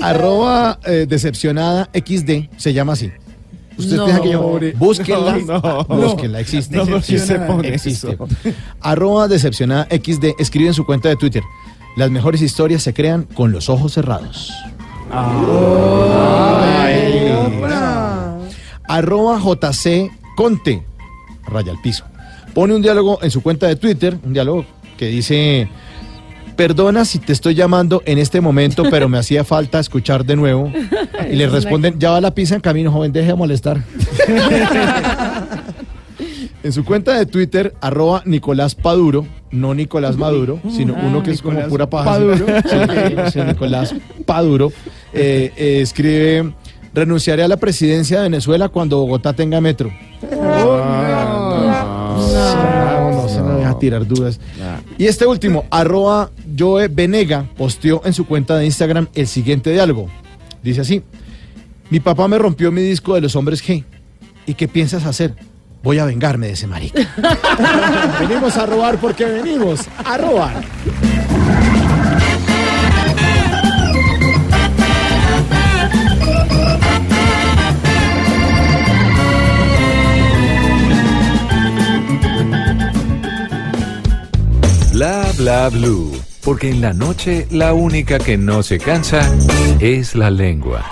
Arroba 0.00 0.78
eh, 0.84 1.06
decepcionada 1.08 1.88
XD, 1.94 2.48
se 2.56 2.72
llama 2.72 2.94
así. 2.94 3.10
¿Ustedes 3.76 3.96
No. 3.98 4.04
piensan 4.04 4.22
que 4.22 4.30
yo 4.30 4.60
búsquenla? 4.76 5.38
No, 5.38 5.60
no. 5.60 5.84
búsquenla, 5.84 6.40
existe. 6.40 6.76
No, 6.76 6.86
¿por 6.86 7.02
qué 7.02 7.18
se 7.18 7.38
pone 7.40 7.68
existe. 7.74 8.12
eso? 8.12 8.28
Arroba 8.80 9.26
decepcionada 9.28 9.86
XD, 9.90 10.34
escribe 10.38 10.68
en 10.68 10.74
su 10.74 10.84
cuenta 10.86 11.08
de 11.08 11.16
Twitter. 11.16 11.42
Las 11.96 12.10
mejores 12.10 12.40
historias 12.42 12.82
se 12.82 12.92
crean 12.94 13.24
con 13.34 13.52
los 13.52 13.68
ojos 13.68 13.92
cerrados. 13.92 14.52
Arroba 18.86 19.38
JC 19.40 20.10
Conte, 20.36 20.82
raya 21.46 21.72
al 21.72 21.80
piso. 21.80 22.04
Pone 22.52 22.74
un 22.74 22.82
diálogo 22.82 23.18
en 23.22 23.30
su 23.30 23.42
cuenta 23.42 23.66
de 23.66 23.76
Twitter, 23.76 24.18
un 24.24 24.32
diálogo 24.32 24.64
que 24.96 25.06
dice, 25.06 25.68
perdona 26.56 27.04
si 27.04 27.18
te 27.18 27.32
estoy 27.32 27.54
llamando 27.54 28.02
en 28.06 28.18
este 28.18 28.40
momento, 28.40 28.84
pero 28.90 29.08
me 29.08 29.18
hacía 29.18 29.44
falta 29.44 29.80
escuchar 29.80 30.24
de 30.24 30.36
nuevo. 30.36 30.72
Y 31.30 31.36
le 31.36 31.46
responden, 31.48 31.98
ya 31.98 32.10
va 32.10 32.20
la 32.20 32.34
pizza 32.34 32.54
en 32.54 32.60
camino, 32.60 32.92
joven, 32.92 33.10
deje 33.12 33.28
de 33.28 33.34
molestar. 33.34 33.82
En 36.62 36.72
su 36.72 36.82
cuenta 36.82 37.12
de 37.18 37.26
Twitter, 37.26 37.74
arroba 37.82 38.22
Nicolás 38.24 38.74
Paduro, 38.74 39.26
no 39.50 39.74
Nicolás 39.74 40.16
Maduro, 40.16 40.60
sino 40.74 40.94
uno 40.94 41.22
que 41.22 41.32
es 41.32 41.42
como 41.42 41.60
pura 41.68 41.90
paja. 41.90 42.12
Paduro. 42.12 42.46
Sí, 42.64 43.30
sí, 43.32 43.40
Nicolás 43.46 43.94
Paduro. 44.24 44.72
eh, 45.12 45.52
eh, 45.58 45.80
escribe, 45.82 46.54
renunciaré 46.94 47.42
a 47.42 47.48
la 47.48 47.58
presidencia 47.58 48.16
de 48.16 48.22
Venezuela 48.24 48.70
cuando 48.70 48.96
Bogotá 48.98 49.34
tenga 49.34 49.60
metro. 49.60 49.92
Ah, 50.32 52.16
no, 52.16 53.22
no 53.22 53.28
se 53.28 53.42
me 53.42 53.52
deja 53.56 53.78
tirar 53.78 54.06
dudas. 54.06 54.40
Y 54.96 55.06
este 55.06 55.26
último, 55.26 55.64
arroba 55.70 56.30
Joe 56.56 56.88
Venega, 56.88 57.44
posteó 57.56 58.02
en 58.04 58.12
su 58.12 58.26
cuenta 58.26 58.56
de 58.56 58.66
Instagram 58.66 59.08
el 59.14 59.26
siguiente 59.26 59.70
diálogo. 59.72 60.08
Dice 60.62 60.82
así, 60.82 61.02
mi 61.90 62.00
papá 62.00 62.28
me 62.28 62.38
rompió 62.38 62.70
mi 62.70 62.82
disco 62.82 63.14
de 63.14 63.20
los 63.20 63.34
hombres 63.36 63.62
G. 63.64 63.84
¿Y 64.46 64.54
qué 64.54 64.68
piensas 64.68 65.04
hacer? 65.04 65.34
Voy 65.82 65.98
a 65.98 66.04
vengarme 66.04 66.46
de 66.46 66.52
ese 66.52 66.66
marica. 66.66 67.06
venimos 68.20 68.56
a 68.56 68.66
robar 68.66 68.98
porque 68.98 69.24
venimos 69.24 69.80
a 70.04 70.16
robar. 70.16 70.64
Bla 84.94 85.24
bla 85.36 85.68
blue. 85.70 86.12
Porque 86.44 86.70
en 86.70 86.80
la 86.80 86.92
noche 86.92 87.48
la 87.50 87.74
única 87.74 88.20
que 88.20 88.38
no 88.38 88.62
se 88.62 88.78
cansa 88.78 89.28
es 89.80 90.14
la 90.14 90.30
lengua. 90.30 90.84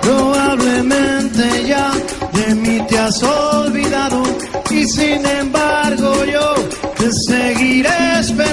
Probablemente 0.00 1.66
ya 1.66 1.90
de 2.34 2.54
mí 2.54 2.78
te 2.88 2.98
has 3.00 3.20
olvidado 3.20 4.22
y 4.70 4.84
sin 4.84 5.26
embargo 5.26 6.24
yo 6.24 6.54
te 6.98 7.10
seguiré 7.26 8.20
esperando. 8.20 8.43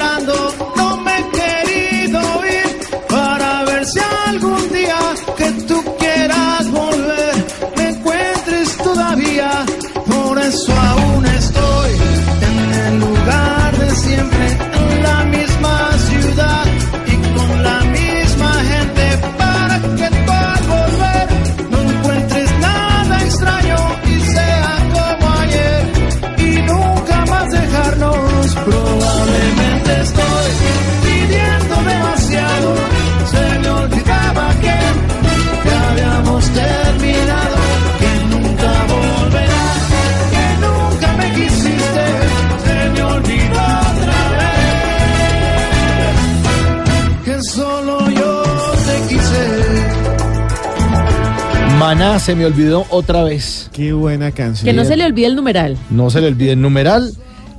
Maná 52.02 52.18
se 52.18 52.34
me 52.34 52.48
olvidó 52.48 52.88
otra 52.90 53.24
vez. 53.24 53.70
Qué 53.72 53.94
buena 53.94 54.32
canción. 54.32 54.66
Que 54.66 54.74
no 54.74 54.86
se 54.86 54.98
le 54.98 55.06
olvide 55.06 55.28
el 55.28 55.36
numeral. 55.36 55.78
No 55.92 56.10
se 56.10 56.20
le 56.20 56.30
olvide 56.30 56.54
el 56.54 56.60
numeral. 56.60 57.14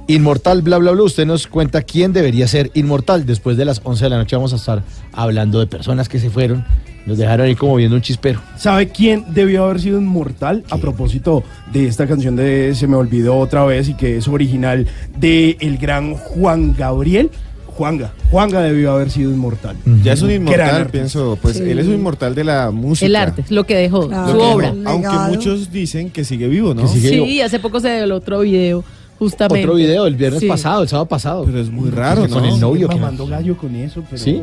Inmortal, 0.09 0.63
bla, 0.63 0.79
bla, 0.79 0.91
bla. 0.91 1.05
Usted 1.05 1.25
nos 1.27 1.47
cuenta 1.47 1.83
quién 1.83 2.13
debería 2.13 2.49
ser 2.49 2.73
inmortal. 2.75 3.25
Después 3.25 3.57
de 3.57 3.65
las 3.65 3.81
11 3.85 4.03
de 4.03 4.11
la 4.11 4.17
noche 4.17 4.35
vamos 4.35 4.53
a 4.53 4.57
estar 4.57 4.83
hablando 5.13 5.61
de 5.61 5.69
personas 5.69 6.09
que 6.09 6.19
se 6.19 6.29
fueron. 6.29 6.65
Nos 7.07 7.19
dejaron 7.19 7.47
ahí 7.47 7.55
como 7.55 7.77
viendo 7.77 7.95
un 7.95 8.03
chispero. 8.03 8.41
¿Sabe 8.57 8.89
quién 8.89 9.27
debió 9.29 9.67
haber 9.67 9.81
sido 9.81 10.01
inmortal? 10.01 10.65
A 10.71 10.79
propósito 10.79 11.45
de 11.73 11.87
esta 11.87 12.09
canción 12.09 12.35
de 12.35 12.75
Se 12.75 12.89
me 12.89 12.97
olvidó 12.97 13.37
otra 13.39 13.65
vez 13.65 13.89
y 13.91 13.95
que 13.95 14.17
es 14.17 14.27
original 14.27 14.89
de 15.21 15.57
el 15.61 15.79
gran 15.79 16.15
Juan 16.15 16.75
Gabriel. 16.77 17.31
Juanga. 17.77 18.13
Juanga 18.31 18.61
debió 18.61 18.93
haber 18.93 19.11
sido 19.11 19.31
inmortal. 19.31 19.77
Ya 20.03 20.13
es 20.13 20.23
un 20.23 20.31
inmortal, 20.31 20.87
pienso. 20.89 21.39
Pues 21.41 21.57
Sí. 21.57 21.63
él 21.65 21.79
es 21.79 21.87
un 21.87 21.95
inmortal 21.95 22.35
de 22.35 22.45
la 22.45 22.71
música. 22.71 23.07
El 23.07 23.17
arte, 23.17 23.45
lo 23.49 23.65
que 23.65 23.75
dejó, 23.77 24.03
su 24.03 24.09
que 24.11 24.15
dejó. 24.17 24.55
obra. 24.55 24.69
Aunque 24.85 25.09
Legado. 25.09 25.29
muchos 25.35 25.73
dicen 25.73 26.11
que 26.11 26.25
sigue 26.25 26.49
vivo, 26.49 26.75
¿no? 26.75 26.87
Sí, 26.87 27.41
hace 27.41 27.59
poco 27.59 27.81
se 27.81 27.95
dio 27.95 28.05
el 28.05 28.13
otro 28.13 28.41
video, 28.41 28.85
justamente. 29.19 29.65
Otro 29.65 29.77
video 29.77 30.07
el 30.07 30.17
viernes 30.17 30.41
Sí. 30.41 30.49
pasado, 30.49 30.83
el 30.83 30.89
sábado 30.89 31.07
pasado. 31.07 31.45
Pero 31.45 31.61
es 31.61 31.71
muy 31.71 31.91
raro, 31.91 32.29
Con 32.29 32.45
el 32.45 32.61
novio. 32.61 32.89
que- 32.89 32.97
Mamando 32.97 33.27
gallo 33.27 33.57
con 33.57 33.75
eso, 33.75 34.03
pero... 34.09 34.23
Sí. 34.23 34.43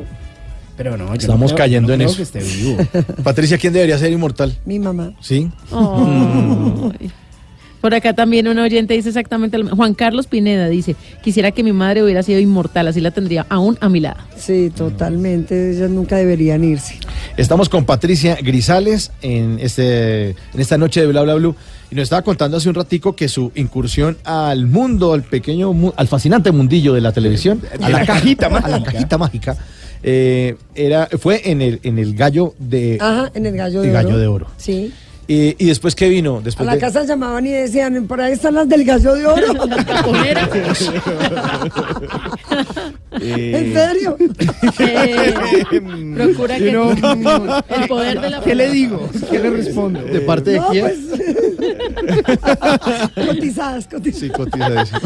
Pero 0.75 0.95
no, 0.97 1.07
yo 1.07 1.13
Estamos 1.15 1.39
no 1.51 1.55
creo- 1.55 1.57
cayendo 1.57 1.87
no 1.89 1.93
en 1.95 1.99
creo 1.99 2.09
eso. 2.09 2.17
que 2.17 2.23
esté 2.23 2.39
vivo. 2.39 2.77
Patricia, 3.23 3.57
¿quién 3.57 3.73
debería 3.73 3.97
ser 3.97 4.11
inmortal? 4.13 4.55
Mi 4.65 4.79
mamá. 4.79 5.11
¿Sí? 5.19 5.49
Ay. 5.71 7.11
Por 7.81 7.93
acá 7.95 8.13
también 8.13 8.47
un 8.47 8.59
oyente 8.59 8.93
dice 8.93 9.09
exactamente 9.09 9.57
lo 9.57 9.63
mismo. 9.63 9.77
Juan 9.77 9.93
Carlos 9.93 10.27
Pineda 10.27 10.67
dice, 10.67 10.95
quisiera 11.23 11.51
que 11.51 11.63
mi 11.63 11.71
madre 11.73 12.03
hubiera 12.03 12.23
sido 12.23 12.39
inmortal, 12.39 12.87
así 12.87 12.99
la 12.99 13.11
tendría 13.11 13.45
aún 13.49 13.77
a 13.79 13.87
mi 13.89 13.99
lado. 14.01 14.17
Sí, 14.37 14.69
totalmente. 14.75 15.71
Ellas 15.71 15.89
nunca 15.89 16.17
deberían 16.17 16.63
irse. 16.63 16.95
Estamos 17.37 17.69
con 17.69 17.85
Patricia 17.85 18.37
Grisales 18.41 19.11
en, 19.21 19.59
este, 19.61 20.29
en 20.31 20.59
esta 20.59 20.77
noche 20.77 20.99
de 21.01 21.07
Bla 21.07 21.21
Bla 21.23 21.35
Blue 21.35 21.55
y 21.89 21.95
nos 21.95 22.03
estaba 22.03 22.21
contando 22.21 22.57
hace 22.57 22.67
un 22.69 22.75
ratico 22.75 23.15
que 23.15 23.27
su 23.29 23.51
incursión 23.55 24.17
al 24.25 24.65
mundo, 24.67 25.13
al 25.13 25.23
pequeño, 25.23 25.71
mu- 25.73 25.93
al 25.95 26.07
fascinante 26.07 26.51
mundillo 26.51 26.93
de 26.93 27.01
la 27.01 27.11
televisión, 27.13 27.61
a 27.81 27.89
la 27.89 28.05
cajita 28.05 28.47
a 28.47 28.49
la 28.49 28.59
mágica. 28.61 28.91
cajita 28.91 29.17
mágica, 29.17 29.57
eh, 30.03 30.55
era, 30.75 31.07
fue 31.17 31.49
en 31.49 31.61
el, 31.61 31.79
en 31.83 31.97
el 31.97 32.13
gallo 32.15 32.53
de, 32.59 32.97
Ajá, 32.99 33.31
en 33.33 33.45
el 33.45 33.55
gallo 33.55 33.81
de 33.81 33.89
el 33.89 33.95
oro. 33.95 34.03
gallo 34.03 34.17
de 34.19 34.27
oro. 34.27 34.47
Sí. 34.57 34.93
Eh, 35.31 35.55
y 35.59 35.65
después 35.67 35.93
qué 35.93 36.09
vino, 36.09 36.37
A 36.37 36.41
después 36.41 36.65
la 36.65 36.73
de- 36.73 36.79
casa 36.79 37.03
llamaban 37.05 37.45
y 37.45 37.51
decían, 37.51 38.07
por 38.07 38.19
ahí 38.19 38.33
están 38.33 38.55
las 38.55 38.67
del 38.67 38.83
gallo 38.83 39.13
de 39.13 39.27
oro. 39.27 39.45
¿En 43.21 43.73
serio? 43.73 44.15
Eh, 44.79 45.33
procura 46.15 46.57
que 46.57 46.71
No. 46.71 46.91
el 46.91 47.87
poder 47.87 48.21
de 48.21 48.29
la 48.29 48.41
¿Qué 48.41 48.55
le 48.55 48.69
digo? 48.71 49.09
¿Qué 49.29 49.39
le 49.39 49.49
respondo? 49.51 50.01
¿De 50.01 50.21
parte 50.21 50.51
de 50.51 50.57
No, 50.59 50.69
quién? 50.69 50.85
pues. 50.85 50.97
cotizadas, 53.27 53.87
cotizadas. 53.87 54.19
Sí, 54.19 54.29
cotizadísimo. 54.29 54.99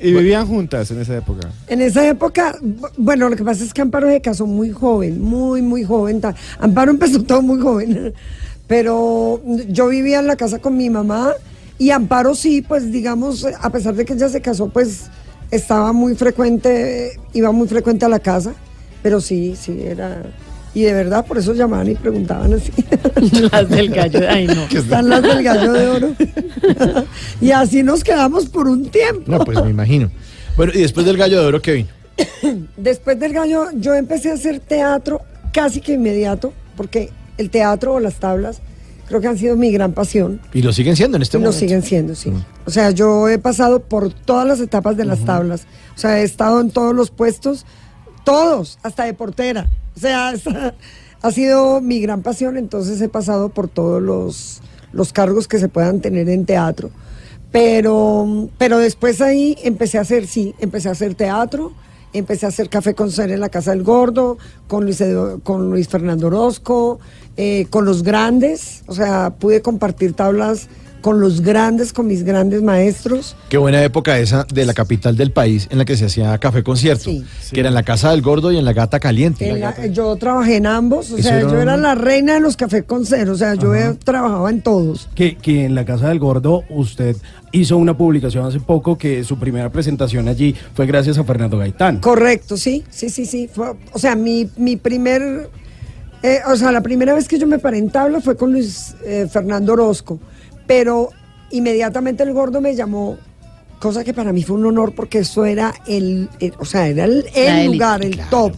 Y 0.00 0.12
vivían 0.12 0.46
juntas 0.46 0.90
en 0.90 1.00
esa 1.00 1.16
época. 1.16 1.48
En 1.66 1.80
esa 1.80 2.06
época, 2.08 2.54
bu- 2.62 2.90
bueno, 2.96 3.28
lo 3.28 3.36
que 3.36 3.44
pasa 3.44 3.64
es 3.64 3.74
que 3.74 3.80
Amparo 3.82 4.08
se 4.08 4.20
casó 4.20 4.46
muy 4.46 4.70
joven, 4.70 5.20
muy, 5.20 5.62
muy 5.62 5.82
joven. 5.84 6.20
Amparo 6.58 6.90
empezó 6.92 7.22
todo 7.22 7.42
muy 7.42 7.60
joven, 7.60 7.89
pero 8.66 9.40
yo 9.68 9.88
vivía 9.88 10.20
en 10.20 10.26
la 10.26 10.36
casa 10.36 10.58
con 10.58 10.76
mi 10.76 10.90
mamá 10.90 11.34
y 11.78 11.90
Amparo 11.90 12.34
sí, 12.34 12.62
pues 12.62 12.92
digamos, 12.92 13.46
a 13.58 13.70
pesar 13.70 13.94
de 13.94 14.04
que 14.04 14.12
ella 14.12 14.28
se 14.28 14.40
casó, 14.40 14.68
pues 14.68 15.10
estaba 15.50 15.92
muy 15.92 16.14
frecuente, 16.14 17.18
iba 17.32 17.52
muy 17.52 17.66
frecuente 17.68 18.04
a 18.04 18.08
la 18.08 18.18
casa, 18.18 18.54
pero 19.02 19.20
sí, 19.20 19.56
sí, 19.58 19.80
era... 19.82 20.22
Y 20.72 20.82
de 20.82 20.92
verdad, 20.92 21.26
por 21.26 21.36
eso 21.36 21.52
llamaban 21.52 21.88
y 21.88 21.94
preguntaban 21.96 22.52
así. 22.54 22.70
Las 23.50 23.68
del 23.68 23.90
gallo, 23.90 24.20
ay 24.28 24.46
no. 24.46 24.62
Están 24.66 25.08
las 25.08 25.20
del 25.20 25.42
gallo 25.42 25.72
de 25.72 25.88
oro. 25.88 26.14
y 27.40 27.50
así 27.50 27.82
nos 27.82 28.04
quedamos 28.04 28.46
por 28.46 28.68
un 28.68 28.88
tiempo. 28.88 29.24
No, 29.26 29.40
pues 29.40 29.60
me 29.64 29.70
imagino. 29.70 30.12
Bueno, 30.56 30.72
y 30.72 30.82
después 30.82 31.06
del 31.06 31.16
gallo 31.16 31.40
de 31.40 31.46
oro, 31.46 31.60
¿qué 31.60 31.72
vino? 31.72 31.88
Después 32.76 33.18
del 33.18 33.32
gallo, 33.32 33.68
yo 33.74 33.94
empecé 33.94 34.30
a 34.30 34.34
hacer 34.34 34.60
teatro 34.60 35.22
casi 35.52 35.80
que 35.80 35.94
inmediato, 35.94 36.52
porque 36.76 37.10
el 37.40 37.50
teatro 37.50 37.94
o 37.94 38.00
las 38.00 38.16
tablas 38.16 38.60
creo 39.10 39.20
que 39.20 39.26
han 39.26 39.38
sido 39.38 39.56
mi 39.56 39.72
gran 39.72 39.92
pasión. 39.92 40.40
Y 40.54 40.62
lo 40.62 40.72
siguen 40.72 40.94
siendo 40.94 41.16
en 41.16 41.22
este 41.22 41.36
y 41.36 41.40
lo 41.40 41.46
momento. 41.46 41.58
siguen 41.58 41.82
siendo, 41.82 42.14
sí. 42.14 42.32
O 42.64 42.70
sea, 42.70 42.92
yo 42.92 43.28
he 43.28 43.38
pasado 43.38 43.80
por 43.80 44.12
todas 44.12 44.46
las 44.46 44.60
etapas 44.60 44.96
de 44.96 45.04
las 45.04 45.24
tablas. 45.24 45.66
O 45.96 45.98
sea, 45.98 46.20
he 46.20 46.22
estado 46.22 46.60
en 46.60 46.70
todos 46.70 46.94
los 46.94 47.10
puestos, 47.10 47.66
todos, 48.24 48.78
hasta 48.84 49.04
de 49.04 49.14
portera. 49.14 49.68
O 49.96 50.00
sea, 50.00 50.32
esa 50.34 50.74
ha 51.22 51.30
sido 51.32 51.80
mi 51.80 52.00
gran 52.00 52.22
pasión, 52.22 52.56
entonces 52.56 53.00
he 53.00 53.08
pasado 53.08 53.48
por 53.48 53.66
todos 53.66 54.00
los, 54.00 54.60
los 54.92 55.12
cargos 55.12 55.48
que 55.48 55.58
se 55.58 55.68
puedan 55.68 56.00
tener 56.00 56.28
en 56.28 56.46
teatro. 56.46 56.90
Pero, 57.50 58.48
pero 58.58 58.78
después 58.78 59.20
ahí 59.20 59.56
empecé 59.64 59.98
a 59.98 60.02
hacer, 60.02 60.28
sí, 60.28 60.54
empecé 60.60 60.88
a 60.88 60.92
hacer 60.92 61.16
teatro, 61.16 61.72
empecé 62.12 62.46
a 62.46 62.48
hacer 62.50 62.68
café 62.68 62.94
con 62.94 63.10
ser 63.10 63.30
en 63.30 63.40
la 63.40 63.48
Casa 63.48 63.70
del 63.70 63.82
Gordo, 63.82 64.38
con 64.68 64.84
Luis, 64.84 65.02
con 65.42 65.70
Luis 65.70 65.88
Fernando 65.88 66.28
Orozco, 66.28 66.98
eh, 67.36 67.66
con 67.70 67.84
los 67.84 68.02
grandes, 68.02 68.82
o 68.86 68.94
sea, 68.94 69.30
pude 69.30 69.62
compartir 69.62 70.14
tablas 70.14 70.68
con 71.00 71.20
los 71.20 71.40
grandes, 71.40 71.92
con 71.92 72.06
mis 72.06 72.22
grandes 72.24 72.62
maestros. 72.62 73.36
Qué 73.48 73.56
buena 73.58 73.82
época 73.82 74.18
esa 74.18 74.46
de 74.52 74.64
la 74.64 74.74
capital 74.74 75.16
del 75.16 75.32
país 75.32 75.66
en 75.70 75.78
la 75.78 75.84
que 75.84 75.96
se 75.96 76.04
hacía 76.06 76.36
café 76.38 76.62
concierto, 76.62 77.04
Sí. 77.10 77.24
que 77.52 77.60
era 77.60 77.68
en 77.68 77.74
la 77.74 77.82
Casa 77.82 78.10
del 78.10 78.22
Gordo 78.22 78.52
y 78.52 78.58
en 78.58 78.64
la 78.64 78.72
Gata 78.72 79.00
Caliente. 79.00 79.52
La- 79.58 79.86
yo 79.86 80.14
trabajé 80.16 80.56
en 80.56 80.66
ambos, 80.66 81.10
o 81.10 81.18
sea, 81.18 81.38
era 81.40 81.50
yo 81.50 81.60
era 81.60 81.76
la 81.76 81.94
reina 81.94 82.34
de 82.34 82.40
los 82.40 82.56
cafés 82.56 82.84
con 82.84 83.04
cero, 83.06 83.32
o 83.32 83.36
sea, 83.36 83.54
yo 83.54 83.74
he 83.74 83.94
trabajado 83.94 84.48
en 84.48 84.62
todos. 84.62 85.08
Que, 85.14 85.36
que 85.36 85.64
en 85.64 85.74
la 85.74 85.84
Casa 85.84 86.08
del 86.08 86.18
Gordo 86.18 86.64
usted 86.70 87.16
hizo 87.52 87.76
una 87.76 87.96
publicación 87.96 88.46
hace 88.46 88.60
poco 88.60 88.96
que 88.96 89.24
su 89.24 89.38
primera 89.38 89.70
presentación 89.70 90.28
allí 90.28 90.54
fue 90.74 90.86
gracias 90.86 91.18
a 91.18 91.24
Fernando 91.24 91.58
Gaitán. 91.58 91.98
Correcto, 91.98 92.56
sí, 92.56 92.84
sí, 92.90 93.08
sí, 93.10 93.26
sí. 93.26 93.48
Fue- 93.52 93.72
o 93.92 93.98
sea, 93.98 94.14
mi, 94.14 94.48
mi 94.56 94.76
primer, 94.76 95.50
eh, 96.22 96.38
o 96.46 96.54
sea, 96.56 96.70
la 96.70 96.80
primera 96.82 97.14
vez 97.14 97.26
que 97.26 97.38
yo 97.38 97.46
me 97.46 97.58
paré 97.58 97.78
en 97.78 97.90
tabla 97.90 98.20
fue 98.20 98.36
con 98.36 98.52
Luis 98.52 98.94
eh, 99.04 99.26
Fernando 99.30 99.72
Orozco, 99.72 100.20
pero 100.70 101.08
inmediatamente 101.50 102.22
el 102.22 102.32
gordo 102.32 102.60
me 102.60 102.76
llamó, 102.76 103.16
cosa 103.80 104.04
que 104.04 104.14
para 104.14 104.32
mí 104.32 104.44
fue 104.44 104.54
un 104.56 104.66
honor 104.66 104.94
porque 104.94 105.18
eso 105.18 105.44
era 105.44 105.74
el, 105.88 106.28
el- 106.38 106.54
o 106.60 106.64
sea, 106.64 106.86
era 106.86 107.06
el, 107.06 107.24
lugar, 107.72 108.04
el 108.04 108.20
top, 108.30 108.52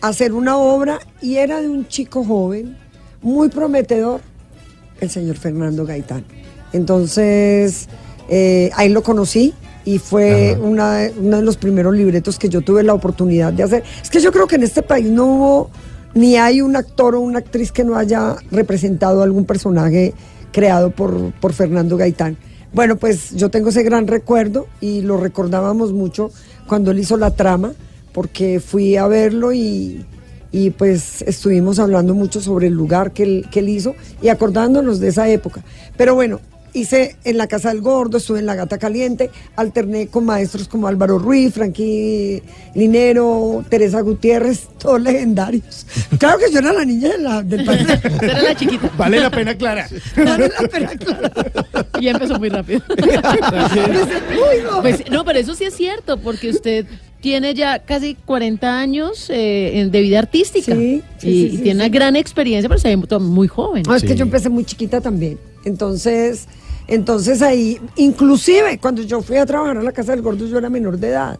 hacer 0.00 0.32
una 0.32 0.56
obra 0.56 0.98
y 1.20 1.36
era 1.36 1.60
de 1.60 1.68
un 1.68 1.86
chico 1.88 2.24
joven, 2.24 2.78
muy 3.20 3.50
prometedor, 3.50 4.22
el 4.98 5.10
señor 5.10 5.36
Fernando 5.36 5.84
Gaitán. 5.84 6.24
Entonces, 6.72 7.86
eh, 8.30 8.70
ahí 8.74 8.88
lo 8.88 9.02
conocí 9.02 9.52
y 9.84 9.98
fue 9.98 10.56
una 10.58 10.94
de- 10.94 11.14
uno 11.18 11.36
de 11.36 11.42
los 11.42 11.58
primeros 11.58 11.94
libretos 11.94 12.38
que 12.38 12.48
yo 12.48 12.62
tuve 12.62 12.82
la 12.82 12.94
oportunidad 12.94 13.52
de 13.52 13.64
hacer. 13.64 13.82
Es 14.02 14.08
que 14.08 14.20
yo 14.20 14.32
creo 14.32 14.46
que 14.46 14.54
en 14.56 14.62
este 14.62 14.82
país 14.82 15.10
no 15.10 15.26
hubo, 15.26 15.70
ni 16.14 16.36
hay 16.36 16.62
un 16.62 16.76
actor 16.76 17.14
o 17.14 17.20
una 17.20 17.40
actriz 17.40 17.72
que 17.72 17.84
no 17.84 17.96
haya 17.96 18.36
representado 18.50 19.22
algún 19.22 19.44
personaje 19.44 20.14
creado 20.52 20.90
por, 20.90 21.32
por 21.32 21.52
Fernando 21.52 21.96
Gaitán. 21.96 22.36
Bueno, 22.72 22.96
pues 22.96 23.34
yo 23.34 23.50
tengo 23.50 23.68
ese 23.68 23.82
gran 23.82 24.06
recuerdo 24.06 24.66
y 24.80 25.02
lo 25.02 25.16
recordábamos 25.18 25.92
mucho 25.92 26.30
cuando 26.66 26.90
él 26.90 26.98
hizo 26.98 27.16
la 27.16 27.32
trama, 27.32 27.72
porque 28.12 28.60
fui 28.60 28.96
a 28.96 29.06
verlo 29.06 29.52
y, 29.52 30.06
y 30.52 30.70
pues 30.70 31.22
estuvimos 31.22 31.78
hablando 31.78 32.14
mucho 32.14 32.40
sobre 32.40 32.68
el 32.68 32.74
lugar 32.74 33.12
que 33.12 33.22
él, 33.24 33.46
que 33.50 33.60
él 33.60 33.68
hizo 33.68 33.94
y 34.22 34.28
acordándonos 34.28 35.00
de 35.00 35.08
esa 35.08 35.28
época. 35.28 35.64
Pero 35.96 36.14
bueno, 36.14 36.40
hice 36.74 37.16
en 37.24 37.36
la 37.36 37.46
Casa 37.46 37.68
del 37.68 37.80
Gordo, 37.80 38.18
estuve 38.18 38.38
en 38.38 38.46
la 38.46 38.54
Gata 38.54 38.78
Caliente, 38.78 39.30
alterné 39.56 40.06
con 40.08 40.24
maestros 40.24 40.68
como 40.68 40.86
Álvaro 40.86 41.18
Ruiz, 41.18 41.52
Frankie 41.54 42.42
Linero, 42.74 43.64
Teresa 43.68 44.00
Gutiérrez, 44.00 44.68
todos 44.78 45.00
legendarios. 45.00 45.86
Claro 46.18 46.38
que 46.38 46.50
yo 46.52 46.58
era 46.60 46.72
la 46.72 46.84
niña 46.84 47.10
de 47.10 47.18
la- 47.18 47.42
del 47.42 47.64
país. 47.66 47.86
Era 48.22 48.42
la 48.42 48.54
chiquita. 48.54 48.90
Vale 48.96 49.20
la 49.20 49.30
pena 49.30 49.50
aclarar. 49.52 49.90
Vale 50.16 50.48
la 50.60 50.68
pena 50.68 50.90
aclarar. 50.90 51.52
Y 52.00 52.08
empezó 52.08 52.36
muy 52.38 52.48
rápido. 52.48 52.80
No. 54.64 54.80
Pues 54.82 55.10
no, 55.10 55.24
pero 55.24 55.38
eso 55.38 55.54
sí 55.54 55.64
es 55.64 55.74
cierto, 55.74 56.18
porque 56.18 56.50
usted 56.50 56.86
tiene 57.20 57.54
ya 57.54 57.78
casi 57.80 58.16
40 58.16 58.78
años 58.78 59.26
eh, 59.28 59.88
de 59.90 60.00
vida 60.00 60.18
artística. 60.18 60.74
Sí, 60.74 61.02
sí, 61.18 61.28
y, 61.28 61.32
sí, 61.32 61.54
y 61.54 61.58
tiene 61.58 61.70
sí. 61.70 61.76
una 61.76 61.88
gran 61.88 62.16
experiencia, 62.16 62.68
pero 62.68 62.80
se 62.80 62.96
ve 62.96 63.18
muy 63.20 63.46
joven. 63.48 63.84
No, 63.86 63.94
es 63.94 64.02
que 64.02 64.16
yo 64.16 64.24
empecé 64.24 64.48
muy 64.48 64.64
chiquita 64.64 65.00
también. 65.00 65.38
Entonces, 65.64 66.46
entonces 66.88 67.42
ahí, 67.42 67.80
inclusive 67.96 68.78
cuando 68.78 69.02
yo 69.02 69.22
fui 69.22 69.36
a 69.36 69.46
trabajar 69.46 69.78
a 69.78 69.82
la 69.82 69.92
Casa 69.92 70.12
del 70.12 70.22
Gordo, 70.22 70.46
yo 70.46 70.58
era 70.58 70.68
menor 70.68 70.98
de 70.98 71.08
edad. 71.08 71.38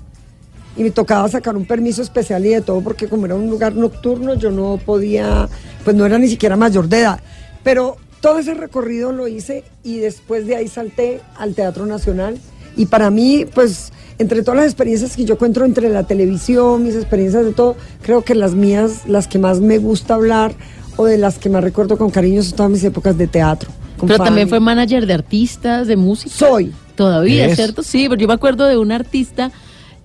Y 0.77 0.83
me 0.83 0.91
tocaba 0.91 1.29
sacar 1.29 1.57
un 1.57 1.67
permiso 1.67 2.01
especial 2.01 2.47
y 2.47 2.51
de 2.51 2.63
todo, 2.63 2.81
porque 2.81 3.09
como 3.09 3.27
era 3.27 3.35
un 3.35 3.51
lugar 3.51 3.75
nocturno, 3.75 4.35
yo 4.35 4.51
no 4.51 4.79
podía, 4.85 5.49
pues 5.85 5.95
no 5.95 6.07
era 6.07 6.19
ni 6.19 6.29
siquiera 6.29 6.57
mayor 6.57 6.89
de 6.89 7.01
edad. 7.01 7.21
Pero 7.63 7.97
todo 8.21 8.39
ese 8.39 8.55
recorrido 8.55 9.13
lo 9.13 9.29
hice 9.29 9.65
y 9.83 9.99
después 9.99 10.47
de 10.47 10.57
ahí 10.57 10.69
salté 10.69 11.21
al 11.37 11.55
Teatro 11.55 11.85
Nacional. 11.85 12.39
Y 12.77 12.87
para 12.87 13.11
mí, 13.11 13.45
pues, 13.53 13.93
entre 14.19 14.43
todas 14.43 14.57
las 14.57 14.67
experiencias 14.67 15.17
que 15.17 15.25
yo 15.25 15.35
encuentro 15.35 15.65
entre 15.67 15.91
la 15.91 16.05
televisión, 16.05 16.85
mis 16.85 16.95
experiencias 16.95 17.45
de 17.45 17.53
todo, 17.53 17.77
creo 18.01 18.23
que 18.23 18.35
las 18.35 18.55
mías, 18.55 19.07
las 19.07 19.29
que 19.29 19.39
más 19.39 19.61
me 19.61 19.79
gusta 19.79 20.15
hablar 20.15 20.55
o 20.97 21.05
de 21.05 21.19
las 21.19 21.39
que 21.39 21.51
más 21.51 21.63
recuerdo 21.63 21.99
con 21.99 22.11
cariño 22.11 22.43
son 22.43 22.57
todas 22.57 22.73
mis 22.73 22.85
épocas 22.85 23.19
de 23.19 23.27
teatro. 23.27 23.71
Con 24.03 24.09
Pero 24.09 24.25
también 24.25 24.49
fue 24.49 24.59
manager 24.59 25.07
de 25.07 25.15
artistas, 25.15 25.87
de 25.87 25.95
música. 25.97 26.35
Soy. 26.35 26.73
Todavía, 26.97 27.47
¿Es? 27.47 27.55
¿cierto? 27.55 27.85
Sí, 27.85 28.07
pero 28.09 28.21
yo 28.21 28.27
me 28.27 28.35
acuerdo 28.35 28.67
de 28.67 28.77
un 28.77 28.91
artista, 28.91 29.53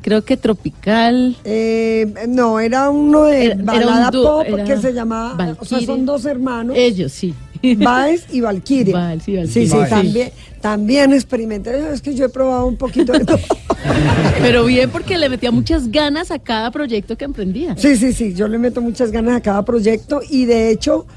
creo 0.03 0.23
que 0.23 0.37
tropical. 0.37 1.35
Eh, 1.43 2.13
no, 2.29 2.59
era 2.59 2.91
uno 2.91 3.23
de 3.23 3.45
Era- 3.45 3.55
era 3.55 3.71
balada 3.87 4.11
un 4.19 4.23
pop 4.23 4.43
era 4.47 4.63
que 4.63 4.77
se 4.77 4.93
llamaba, 4.93 5.33
o 5.33 5.37
sea, 5.37 5.45
Valkyrie. 5.79 5.85
son 5.87 6.05
dos 6.05 6.25
hermanos. 6.25 6.75
Ellos, 6.77 7.11
sí. 7.11 7.33
Baez 7.77 8.27
y 8.31 8.41
Valkyria. 8.41 8.95
Baez 8.95 9.27
y 9.27 9.31
Sí, 9.31 9.37
Valkyria. 9.37 9.67
sí, 9.67 9.75
Baez. 9.75 9.89
también, 9.89 10.31
también 10.61 11.13
experimenté. 11.13 11.91
Es 11.91 12.03
que 12.03 12.13
yo 12.13 12.25
he 12.25 12.29
probado 12.29 12.67
un 12.67 12.77
poquito 12.77 13.13
de 13.13 13.25
todo. 13.25 13.39
Pero 14.41 14.63
bien 14.65 14.91
porque 14.91 15.17
le 15.17 15.27
metía 15.27 15.49
muchas 15.51 15.91
ganas 15.91 16.29
a 16.29 16.37
cada 16.37 16.69
proyecto 16.69 17.17
que 17.17 17.25
emprendía. 17.25 17.75
Sí, 17.75 17.97
sí, 17.97 18.13
sí, 18.13 18.35
yo 18.35 18.47
le 18.47 18.59
meto 18.59 18.79
muchas 18.81 19.11
ganas 19.11 19.35
a 19.37 19.41
cada 19.41 19.65
proyecto 19.65 20.21
y 20.29 20.45
de 20.45 20.69
hecho 20.69 21.07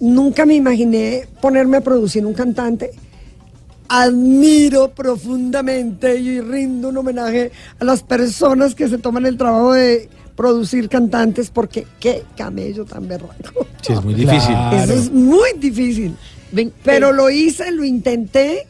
nunca 0.00 0.46
me 0.46 0.54
imaginé 0.54 1.26
ponerme 1.40 1.78
a 1.78 1.80
producir 1.80 2.24
un 2.24 2.34
cantante. 2.34 2.90
Admiro 3.88 4.90
profundamente 4.90 6.18
y 6.18 6.40
rindo 6.40 6.88
un 6.88 6.96
homenaje 6.96 7.52
a 7.78 7.84
las 7.84 8.02
personas 8.02 8.74
que 8.74 8.88
se 8.88 8.98
toman 8.98 9.26
el 9.26 9.36
trabajo 9.36 9.74
de 9.74 10.08
producir 10.34 10.88
cantantes 10.88 11.50
porque 11.50 11.86
qué 12.00 12.24
camello 12.36 12.84
tan 12.84 13.06
berraco. 13.08 13.66
Sí, 13.82 13.92
es 13.92 14.02
muy 14.04 14.14
difícil. 14.14 14.54
Eso 14.72 14.92
es 14.92 15.10
muy 15.12 15.50
difícil. 15.58 16.16
pero 16.84 17.12
lo 17.12 17.30
hice, 17.30 17.70
lo 17.70 17.84
intenté, 17.84 18.66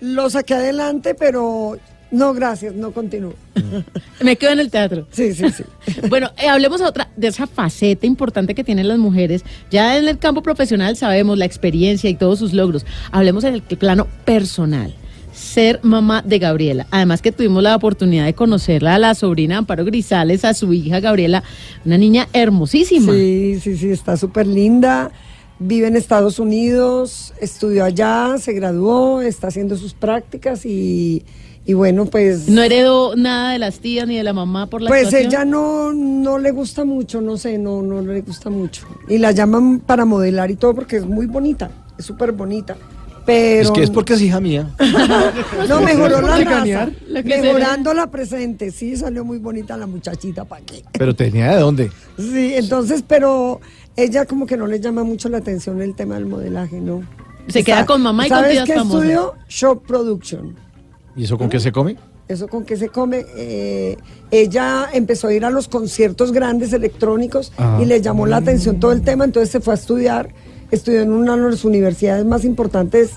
lo 0.00 0.28
saqué 0.30 0.54
adelante, 0.54 1.14
pero 1.14 1.78
no, 2.10 2.34
gracias, 2.34 2.74
no 2.74 2.90
continúo. 2.92 3.34
Me 4.20 4.36
quedo 4.36 4.50
en 4.50 4.60
el 4.60 4.70
teatro. 4.70 5.06
Sí, 5.12 5.32
sí, 5.32 5.44
sí. 5.50 5.64
Bueno, 6.08 6.30
eh, 6.38 6.48
hablemos 6.48 6.80
otra 6.80 7.08
de 7.16 7.28
esa 7.28 7.46
faceta 7.46 8.06
importante 8.06 8.54
que 8.54 8.64
tienen 8.64 8.88
las 8.88 8.98
mujeres. 8.98 9.44
Ya 9.70 9.96
en 9.96 10.08
el 10.08 10.18
campo 10.18 10.42
profesional 10.42 10.96
sabemos 10.96 11.38
la 11.38 11.44
experiencia 11.44 12.10
y 12.10 12.14
todos 12.14 12.38
sus 12.38 12.52
logros. 12.52 12.84
Hablemos 13.12 13.44
en 13.44 13.54
el 13.54 13.62
plano 13.62 14.08
personal. 14.24 14.94
Ser 15.32 15.78
mamá 15.82 16.22
de 16.22 16.38
Gabriela. 16.40 16.86
Además 16.90 17.22
que 17.22 17.30
tuvimos 17.30 17.62
la 17.62 17.76
oportunidad 17.76 18.24
de 18.24 18.34
conocerla 18.34 18.96
a 18.96 18.98
la 18.98 19.14
sobrina 19.14 19.58
Amparo 19.58 19.84
Grisales, 19.84 20.44
a 20.44 20.54
su 20.54 20.72
hija 20.72 20.98
Gabriela, 21.00 21.44
una 21.84 21.96
niña 21.96 22.28
hermosísima. 22.32 23.12
Sí, 23.12 23.60
sí, 23.62 23.76
sí, 23.76 23.90
está 23.90 24.16
súper 24.16 24.46
linda. 24.48 25.12
Vive 25.60 25.86
en 25.86 25.96
Estados 25.96 26.38
Unidos, 26.38 27.34
estudió 27.40 27.84
allá, 27.84 28.36
se 28.38 28.52
graduó, 28.52 29.20
está 29.20 29.48
haciendo 29.48 29.76
sus 29.76 29.94
prácticas 29.94 30.64
y, 30.66 31.22
y 31.70 31.72
bueno, 31.72 32.04
pues... 32.06 32.48
No 32.48 32.62
heredó 32.62 33.14
nada 33.14 33.52
de 33.52 33.60
las 33.60 33.78
tías 33.78 34.04
ni 34.08 34.16
de 34.16 34.24
la 34.24 34.32
mamá 34.32 34.66
por 34.66 34.82
la 34.82 34.88
Pues 34.88 35.04
actuación? 35.04 35.30
ella 35.30 35.44
no, 35.44 35.92
no 35.92 36.36
le 36.36 36.50
gusta 36.50 36.84
mucho, 36.84 37.20
no 37.20 37.36
sé, 37.36 37.58
no, 37.58 37.80
no 37.80 38.02
le 38.02 38.22
gusta 38.22 38.50
mucho. 38.50 38.88
Y 39.08 39.18
la 39.18 39.30
llaman 39.30 39.78
para 39.78 40.04
modelar 40.04 40.50
y 40.50 40.56
todo 40.56 40.74
porque 40.74 40.96
es 40.96 41.06
muy 41.06 41.26
bonita, 41.26 41.70
es 41.96 42.04
súper 42.04 42.32
bonita. 42.32 42.76
Pero... 43.24 43.62
Es 43.62 43.70
que 43.70 43.84
es 43.84 43.90
porque 43.90 44.14
es 44.14 44.22
hija 44.22 44.40
mía. 44.40 44.68
No, 45.68 45.80
mejoró 45.80 46.20
la 46.22 46.38
raza, 46.38 46.90
mejorando 47.24 47.94
la 47.94 48.10
presente. 48.10 48.72
Sí, 48.72 48.96
salió 48.96 49.24
muy 49.24 49.38
bonita 49.38 49.76
la 49.76 49.86
muchachita, 49.86 50.44
¿para 50.44 50.64
qué? 50.64 50.82
Pero 50.98 51.14
tenía 51.14 51.52
de 51.54 51.60
dónde. 51.60 51.92
Sí, 52.18 52.54
entonces, 52.54 53.04
pero 53.06 53.60
ella 53.94 54.26
como 54.26 54.44
que 54.44 54.56
no 54.56 54.66
le 54.66 54.80
llama 54.80 55.04
mucho 55.04 55.28
la 55.28 55.38
atención 55.38 55.80
el 55.82 55.94
tema 55.94 56.16
del 56.16 56.26
modelaje, 56.26 56.80
¿no? 56.80 57.04
Se 57.46 57.62
queda 57.62 57.86
con 57.86 58.02
mamá 58.02 58.26
y 58.26 58.28
con 58.28 58.38
¿Sabes 58.38 58.52
tías 58.54 58.66
qué 58.66 58.74
famosas. 58.74 59.02
estudió? 59.02 59.34
Show 59.48 59.80
Production. 59.82 60.56
¿Y 61.20 61.24
eso 61.24 61.36
con 61.36 61.50
qué 61.50 61.60
se 61.60 61.70
come? 61.70 61.96
¿Eso 62.28 62.48
con 62.48 62.64
qué 62.64 62.78
se 62.78 62.88
come? 62.88 63.26
Eh, 63.36 63.98
ella 64.30 64.88
empezó 64.90 65.28
a 65.28 65.34
ir 65.34 65.44
a 65.44 65.50
los 65.50 65.68
conciertos 65.68 66.32
grandes 66.32 66.72
electrónicos 66.72 67.52
Ajá. 67.58 67.82
y 67.82 67.84
le 67.84 68.00
llamó 68.00 68.26
la 68.26 68.38
atención 68.38 68.80
todo 68.80 68.92
el 68.92 69.02
tema, 69.02 69.24
entonces 69.26 69.50
se 69.50 69.60
fue 69.60 69.74
a 69.74 69.76
estudiar, 69.76 70.30
estudió 70.70 71.02
en 71.02 71.12
una 71.12 71.36
de 71.36 71.50
las 71.50 71.66
universidades 71.66 72.24
más 72.24 72.46
importantes 72.46 73.10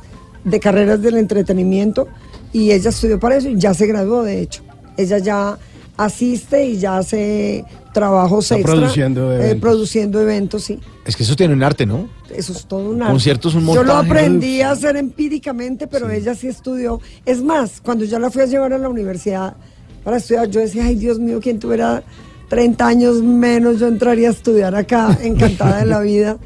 de 0.44 0.60
carreras 0.60 1.02
del 1.02 1.16
entretenimiento 1.16 2.10
y 2.52 2.72
ella 2.72 2.90
estudió 2.90 3.22
para 3.22 3.38
eso 3.38 3.48
y 3.48 3.58
ya 3.58 3.74
se 3.74 3.88
graduó, 3.88 4.22
de 4.24 4.42
hecho. 4.42 4.64
Ella 4.98 5.20
ya 5.20 5.58
asiste 5.96 6.66
y 6.66 6.78
ya 6.80 6.98
hace 6.98 7.64
trabajos 7.94 8.44
Está 8.46 8.56
extra. 8.58 8.74
produciendo 8.76 9.32
eh, 9.32 9.36
eventos. 9.36 9.60
produciendo 9.62 10.22
eventos, 10.22 10.64
sí. 10.66 10.78
Es 11.06 11.16
que 11.16 11.24
eso 11.24 11.38
tiene 11.38 11.54
un 11.54 11.64
arte, 11.64 11.86
¿no? 11.86 12.10
Eso 12.36 12.54
es 12.54 12.66
todo 12.66 12.90
un 12.90 13.02
arte. 13.02 13.12
Conciertos, 13.14 13.56
un 13.56 13.66
Yo 13.68 13.84
lo 13.84 13.96
montaje. 13.96 14.08
aprendí 14.10 14.62
a 14.62 14.72
hacer 14.72 14.96
empíricamente, 14.98 15.88
pero 15.88 16.10
ella 16.10 16.36
sí 16.36 16.48
estudió. 16.48 17.00
Es 17.26 17.42
más, 17.44 17.82
cuando 17.82 18.06
yo 18.06 18.20
la 18.20 18.30
fui 18.32 18.42
a 18.42 18.46
llevar 18.46 18.74
a 18.74 18.78
la 18.78 18.90
universidad 18.90 19.56
para 20.04 20.18
estudiar, 20.18 20.50
yo 20.50 20.60
decía, 20.60 20.86
ay 20.86 20.96
Dios 20.96 21.20
mío, 21.20 21.40
quien 21.42 21.60
tuviera 21.60 22.04
30 22.50 22.86
años 22.86 23.22
menos, 23.22 23.80
yo 23.80 23.88
entraría 23.88 24.28
a 24.28 24.32
estudiar 24.32 24.76
acá, 24.76 25.18
encantada 25.24 25.80
de 25.80 25.86
la 25.86 26.00
vida. 26.02 26.38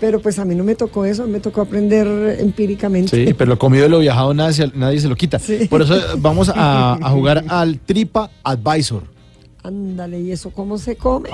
Pero 0.00 0.20
pues 0.20 0.38
a 0.38 0.44
mí 0.44 0.54
no 0.54 0.62
me 0.62 0.76
tocó 0.76 1.04
eso, 1.04 1.26
me 1.26 1.40
tocó 1.40 1.60
aprender 1.62 2.38
empíricamente. 2.38 3.26
Sí, 3.26 3.34
pero 3.34 3.48
lo 3.50 3.58
comido 3.58 3.86
y 3.86 3.88
lo 3.88 3.98
viajado 3.98 4.32
nadie 4.32 4.52
se, 4.52 4.68
nadie 4.76 5.00
se 5.00 5.08
lo 5.08 5.16
quita. 5.16 5.40
Por 5.68 5.82
eso 5.82 5.96
vamos 6.18 6.48
a, 6.54 6.92
a 6.94 7.10
jugar 7.10 7.44
al 7.48 7.80
Tripa 7.80 8.30
Advisor. 8.44 9.02
Ándale, 9.68 10.18
¿y 10.20 10.32
eso 10.32 10.48
cómo 10.50 10.78
se 10.78 10.96
come? 10.96 11.28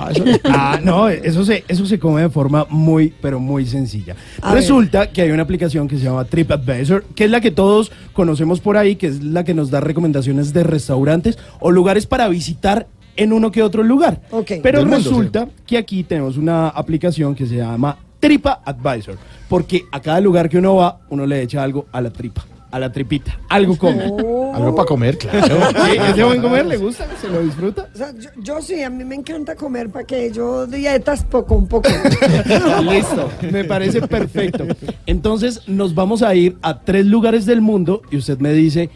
Ah, 0.45 0.81
no, 0.83 1.09
eso 1.09 1.45
se, 1.45 1.63
eso 1.69 1.87
se 1.87 2.01
come 2.01 2.23
de 2.23 2.31
forma 2.31 2.67
muy, 2.69 3.15
pero 3.23 3.39
muy 3.39 3.65
sencilla. 3.65 4.17
A 4.43 4.53
Resulta 4.53 5.13
que 5.13 5.23
hay 5.23 5.31
una 5.31 5.45
aplicación 5.45 5.87
que 5.87 5.99
se 5.99 6.05
llama 6.07 6.25
TripAdvisor, 6.25 7.05
que 7.15 7.27
es 7.27 7.31
la 7.31 7.41
que 7.41 7.53
todos 7.53 7.93
conocemos 8.13 8.59
por 8.59 8.77
ahí, 8.77 8.97
que 8.97 9.07
es 9.07 9.23
la 9.23 9.45
que 9.45 9.55
nos 9.55 9.71
da 9.71 9.81
recomendaciones 9.81 10.53
de 10.53 10.65
restaurantes 10.65 11.39
o 11.61 11.71
lugares 11.71 12.07
para 12.07 12.27
visitar 12.27 12.89
en 13.15 13.33
uno 13.33 13.53
que 13.53 13.63
otro 13.63 13.85
lugar. 13.85 14.21
Pero 14.63 14.81
Del 14.81 14.89
mundo, 14.89 14.97
resulta 14.97 15.49
que 15.65 15.79
aquí 15.79 16.03
tenemos 16.03 16.37
una 16.37 16.71
aplicación 16.71 17.37
que 17.37 17.47
se 17.47 17.59
llama 17.59 17.97
TripAdvisor, 18.19 19.17
porque 19.49 19.85
a 19.93 20.01
cada 20.01 20.21
lugar 20.21 20.49
que 20.49 20.59
uno 20.59 20.75
va, 20.75 20.99
uno 21.09 21.25
le 21.25 21.41
echa 21.41 21.63
algo 21.63 21.87
a 21.93 22.01
la 22.01 22.11
tripa, 22.11 22.45
a 22.75 22.79
la 22.81 22.91
tripita, 22.91 23.39
algo 23.49 23.79
come. 23.79 24.03
Algo 24.03 24.75
para 24.75 24.87
comer, 24.87 25.17
claro. 25.17 25.59
Sí, 25.85 25.97
¿ese 26.11 26.25
buen 26.25 26.43
comer 26.43 26.67
le 26.67 26.77
gusta? 26.77 27.07
¿Se 27.21 27.29
lo 27.29 27.41
disfruta? 27.41 27.89
O 27.95 27.97
sea, 27.97 28.13
yo, 28.19 28.31
yo 28.43 28.61
sí, 28.61 28.83
a 28.83 28.91
mí 28.91 29.05
me 29.05 29.15
encanta 29.15 29.55
comer 29.55 29.91
para 29.91 30.05
que 30.05 30.33
yo 30.33 30.67
dietas 30.67 31.23
poco 31.23 31.55
un 31.55 31.69
poco. 31.69 31.89
Listo, 32.83 33.31
me 33.53 33.65
parece 33.65 34.03
perfecto. 34.03 34.65
Entonces 35.07 35.63
nos 35.69 35.95
vamos 35.95 36.23
a 36.23 36.35
ir 36.35 36.57
a 36.63 36.81
tres 36.81 37.07
lugares 37.07 37.47
del 37.47 37.61
mundo 37.61 38.03
y 38.11 38.17
usted 38.17 38.39
me 38.39 38.53
dice, 38.53 38.91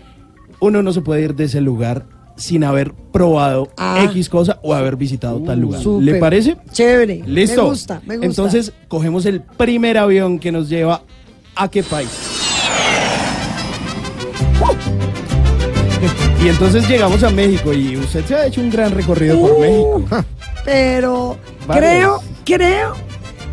uno 0.60 0.82
no 0.82 0.92
se 0.92 1.00
puede 1.00 1.22
ir 1.22 1.34
de 1.36 1.44
ese 1.44 1.60
lugar 1.60 2.04
sin 2.36 2.64
haber 2.64 2.92
probado 3.12 3.68
Ah. 3.76 4.02
X 4.10 4.28
cosa 4.28 4.58
o 4.62 4.74
haber 4.74 4.96
visitado 4.96 5.40
tal 5.42 5.60
lugar. 5.60 5.80
súper. 5.82 6.04
¿Le 6.04 6.14
parece? 6.16 6.56
Chévere. 6.72 7.22
Listo. 7.26 7.62
Me 7.64 7.68
gusta, 7.70 8.02
me 8.06 8.14
gusta. 8.16 8.26
Entonces 8.26 8.72
cogemos 8.88 9.24
el 9.26 9.40
primer 9.40 9.98
avión 9.98 10.38
que 10.38 10.50
nos 10.52 10.68
lleva 10.68 11.02
a 11.56 11.68
qué 11.68 11.82
país. 11.82 12.08
Y 16.44 16.48
entonces 16.48 16.88
llegamos 16.88 17.22
a 17.24 17.30
México 17.30 17.72
y 17.72 17.96
usted 17.96 18.24
se 18.24 18.34
ha 18.36 18.46
hecho 18.46 18.60
un 18.60 18.70
gran 18.70 18.92
recorrido 18.92 19.40
por 19.40 19.50
Uh. 19.52 19.58
México. 19.60 20.24
pero 20.64 21.36
Varios. 21.66 22.20
creo, 22.44 22.58
creo 22.58 22.92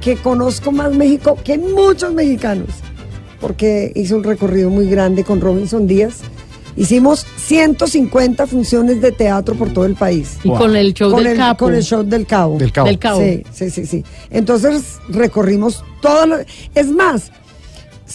que 0.02 0.16
conozco 0.18 0.72
más 0.72 0.94
México 0.94 1.36
que 1.44 1.58
muchos 1.58 2.14
mexicanos, 2.14 2.68
porque 3.42 3.92
hice 3.96 4.14
un 4.14 4.24
recorrido 4.24 4.70
muy 4.70 4.88
grande 4.88 5.24
con 5.24 5.42
Robinson 5.42 5.88
Díaz. 5.88 6.20
Hicimos 6.78 7.26
150 7.38 8.46
funciones 8.48 9.02
de 9.02 9.12
teatro 9.14 9.56
por 9.56 9.74
todo 9.74 9.86
el 9.86 9.96
país. 9.96 10.38
Y 10.44 10.50
con 10.50 10.76
el 10.76 10.94
show 10.94 11.10
Con 11.10 11.24
del 11.24 11.32
el- 11.34 11.38
Capo. 11.40 11.66
Con 11.66 11.74
el 11.74 11.82
show 11.84 12.04
del 12.04 12.28
Cabo. 12.28 12.58
Del 12.60 12.72
Cabo. 12.72 12.88
Del 12.88 13.00
Cabo. 13.00 13.22
Sí, 13.22 13.44
sí, 13.52 13.70
sí, 13.72 13.86
sí. 13.88 14.04
Entonces 14.30 14.98
recorrimos 15.10 15.84
todo 16.02 16.26
lo... 16.28 16.36
Es 16.76 16.88
más, 16.92 17.32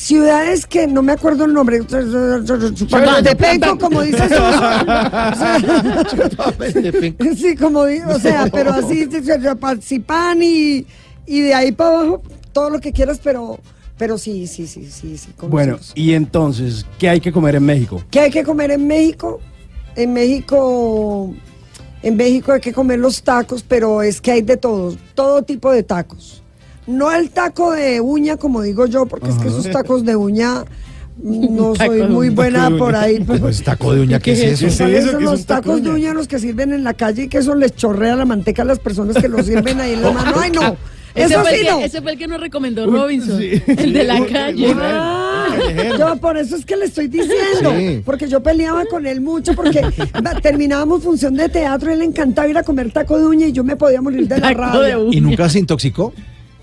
ciudades 0.00 0.64
que 0.66 0.86
no 0.86 1.02
me 1.02 1.12
acuerdo 1.12 1.44
el 1.44 1.52
nombre. 1.52 1.80
De 1.80 3.36
Penco, 3.36 3.78
como 3.78 4.00
dice 4.02 4.28
Suso. 4.28 4.60
Sí, 7.36 7.54
como 7.56 7.84
digo, 7.84 8.12
o 8.12 8.18
sea, 8.18 8.46
pero 8.50 8.72
así, 8.72 9.06
participan 9.60 10.42
y, 10.42 10.86
y 11.26 11.40
de 11.40 11.54
ahí 11.54 11.72
para 11.72 11.90
abajo, 11.90 12.22
todo 12.52 12.70
lo 12.70 12.80
que 12.80 12.92
quieras, 12.92 13.20
pero, 13.22 13.60
pero 13.98 14.16
sí, 14.16 14.46
sí, 14.46 14.66
sí, 14.66 14.88
sí, 14.90 15.18
sí. 15.18 15.28
Bueno, 15.42 15.78
y 15.94 16.14
entonces, 16.14 16.86
¿qué 16.98 17.10
hay 17.10 17.20
que 17.20 17.30
comer 17.30 17.56
en 17.56 17.64
México? 17.64 18.02
¿Qué 18.10 18.20
hay 18.20 18.30
que 18.30 18.42
comer 18.42 18.70
en 18.70 18.86
México? 18.86 19.40
En 19.96 20.14
México, 20.14 21.34
en 22.02 22.16
México 22.16 22.52
hay 22.52 22.60
que 22.60 22.72
comer 22.72 22.98
los 22.98 23.22
tacos, 23.22 23.62
pero 23.62 24.02
es 24.02 24.20
que 24.20 24.32
hay 24.32 24.42
de 24.42 24.56
todos, 24.56 24.96
todo 25.14 25.42
tipo 25.42 25.70
de 25.70 25.82
tacos. 25.82 26.39
No 26.86 27.12
el 27.12 27.30
taco 27.30 27.72
de 27.72 28.00
uña, 28.00 28.36
como 28.36 28.62
digo 28.62 28.86
yo, 28.86 29.06
porque 29.06 29.28
es 29.28 29.36
que 29.36 29.48
esos 29.48 29.70
tacos 29.70 30.04
de 30.04 30.16
uña 30.16 30.64
no 31.22 31.74
soy 31.76 32.02
muy 32.04 32.30
buena 32.30 32.70
por 32.76 32.94
ahí. 32.96 33.20
Pues 33.20 33.62
taco 33.62 33.92
de 33.94 34.00
uña, 34.00 34.18
¿qué 34.18 34.32
es 34.32 34.62
eso? 34.62 34.84
¿Qué 34.86 34.98
es 34.98 35.12
los 35.14 35.44
tacos 35.46 35.76
de 35.76 35.82
de 35.82 35.88
uña? 35.90 35.96
uña 36.10 36.14
los 36.14 36.26
que 36.28 36.38
sirven 36.38 36.72
en 36.72 36.82
la 36.84 36.94
calle 36.94 37.24
y 37.24 37.28
que 37.28 37.38
eso 37.38 37.54
les 37.54 37.74
chorrea 37.76 38.16
la 38.16 38.24
manteca 38.24 38.62
a 38.62 38.64
las 38.64 38.78
personas 38.78 39.16
que 39.16 39.28
lo 39.28 39.42
sirven 39.42 39.80
ahí 39.80 39.92
en 39.92 40.02
la 40.02 40.10
mano? 40.12 40.32
¡Ay, 40.40 40.50
no! 40.50 40.76
Ese 41.12 41.34
Eso 41.34 41.42
fue, 41.42 41.50
sí 41.54 41.60
el 41.62 41.66
no. 41.66 41.78
que, 41.80 41.84
ese 41.86 42.02
fue 42.02 42.12
el 42.12 42.18
que 42.18 42.26
nos 42.28 42.40
recomendó 42.40 42.86
Robinson, 42.86 43.36
sí. 43.40 43.60
el 43.66 43.92
de 43.92 44.04
la 44.04 44.24
calle. 44.26 44.72
Ah, 44.76 45.48
yo 45.98 46.16
por 46.20 46.36
eso 46.38 46.54
es 46.54 46.64
que 46.64 46.76
le 46.76 46.84
estoy 46.84 47.08
diciendo, 47.08 47.72
Sí. 47.76 48.00
porque 48.04 48.28
yo 48.28 48.40
peleaba 48.40 48.84
con 48.86 49.04
él 49.04 49.20
mucho, 49.20 49.54
porque 49.54 49.82
terminábamos 50.40 51.02
función 51.02 51.34
de 51.34 51.48
teatro, 51.48 51.92
él 51.92 51.98
le 51.98 52.04
encantaba 52.04 52.48
ir 52.48 52.56
a 52.58 52.62
comer 52.62 52.92
taco 52.92 53.18
de 53.18 53.26
uña 53.26 53.46
y 53.48 53.52
yo 53.52 53.64
me 53.64 53.74
podía 53.74 54.00
morir 54.00 54.28
de 54.28 54.38
la 54.38 54.48
Taco 54.50 54.60
rabia. 54.60 54.80
de 54.96 54.96
uña. 55.02 55.18
¿Y 55.18 55.20
nunca 55.20 55.48
se 55.48 55.58
intoxicó? 55.58 56.12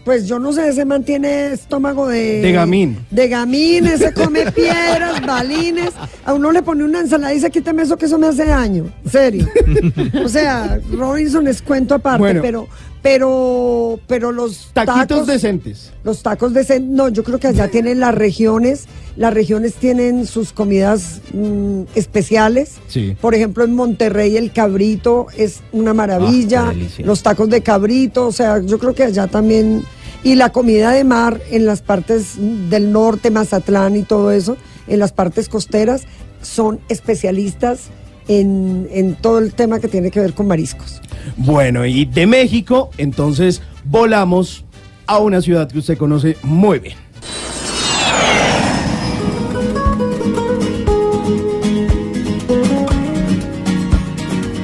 Pues 0.08 0.26
yo 0.26 0.40
no 0.40 0.54
sé, 0.54 0.70
ese 0.70 0.86
mantiene 0.86 1.52
estómago 1.52 2.08
de... 2.08 2.40
De 2.40 2.54
gamín. 2.54 2.98
De 3.12 3.28
gamín, 3.28 3.86
ese 3.88 4.14
come 4.14 4.50
piedras, 4.54 5.20
balines. 5.26 5.90
A 6.24 6.34
uno 6.34 6.54
le 6.54 6.64
pone 6.64 6.86
una 6.86 7.02
ensalada 7.02 7.34
y 7.34 7.36
dice, 7.36 7.52
quítame 7.52 7.82
eso 7.84 7.98
que 7.98 8.06
eso 8.06 8.18
me 8.18 8.28
hace 8.28 8.46
daño. 8.46 8.86
Serio. 9.12 9.46
o 10.24 10.30
sea, 10.30 10.80
Robinson 10.94 11.46
es 11.50 11.62
cuento 11.62 11.94
aparte, 11.96 12.20
Bueno. 12.22 12.42
pero... 12.42 12.68
Pero, 13.04 14.00
pero 14.08 14.32
los 14.34 14.72
Taquitos 14.74 15.08
tacos, 15.08 15.28
decentes. 15.28 15.94
los 16.04 16.24
tacos 16.24 16.52
de 16.54 16.80
no, 16.82 17.08
yo 17.08 17.24
creo 17.24 17.40
que 17.40 17.48
allá 17.48 17.70
tienen 17.70 18.00
las 18.02 18.14
regiones, 18.14 18.86
las 19.16 19.34
regiones 19.34 19.76
tienen 19.76 20.26
sus 20.26 20.52
comidas 20.52 21.22
mm, 21.32 21.84
especiales. 21.96 22.74
Sí. 22.88 23.16
Por 23.22 23.34
ejemplo, 23.36 23.64
en 23.64 23.76
Monterrey 23.76 24.36
el 24.36 24.52
cabrito 24.52 25.28
es 25.38 25.62
una 25.72 25.94
maravilla, 25.94 26.66
Ah, 26.66 26.70
delicia. 26.70 27.06
los 27.06 27.24
tacos 27.24 27.50
de 27.50 27.62
cabrito, 27.62 28.28
o 28.28 28.32
sea, 28.34 28.60
yo 28.62 28.78
creo 28.80 28.94
que 28.96 29.04
allá 29.04 29.28
también 29.28 29.84
y 30.24 30.36
la 30.36 30.52
comida 30.52 30.92
de 30.92 31.04
mar 31.04 31.42
en 31.52 31.66
las 31.66 31.82
partes 31.82 32.36
del 32.38 32.92
norte, 32.92 33.32
Mazatlán 33.32 33.96
y 33.96 34.04
todo 34.04 34.32
eso, 34.32 34.58
en 34.88 35.00
las 35.00 35.12
partes 35.12 35.50
costeras 35.50 36.04
son 36.42 36.80
especialistas 36.90 37.90
en, 38.28 38.88
en 38.92 39.16
todo 39.16 39.40
el 39.40 39.54
tema 39.54 39.80
que 39.80 39.88
tiene 39.88 40.12
que 40.12 40.20
ver 40.20 40.34
con 40.34 40.48
mariscos. 40.48 41.02
Bueno, 41.38 41.86
y 41.86 42.06
de 42.06 42.28
México, 42.28 42.90
entonces 42.98 43.62
volamos 43.86 44.66
a 45.06 45.20
una 45.20 45.42
ciudad 45.42 45.70
que 45.70 45.80
usted 45.80 45.98
conoce 45.98 46.38
muy 46.44 46.80
bien. 46.80 46.98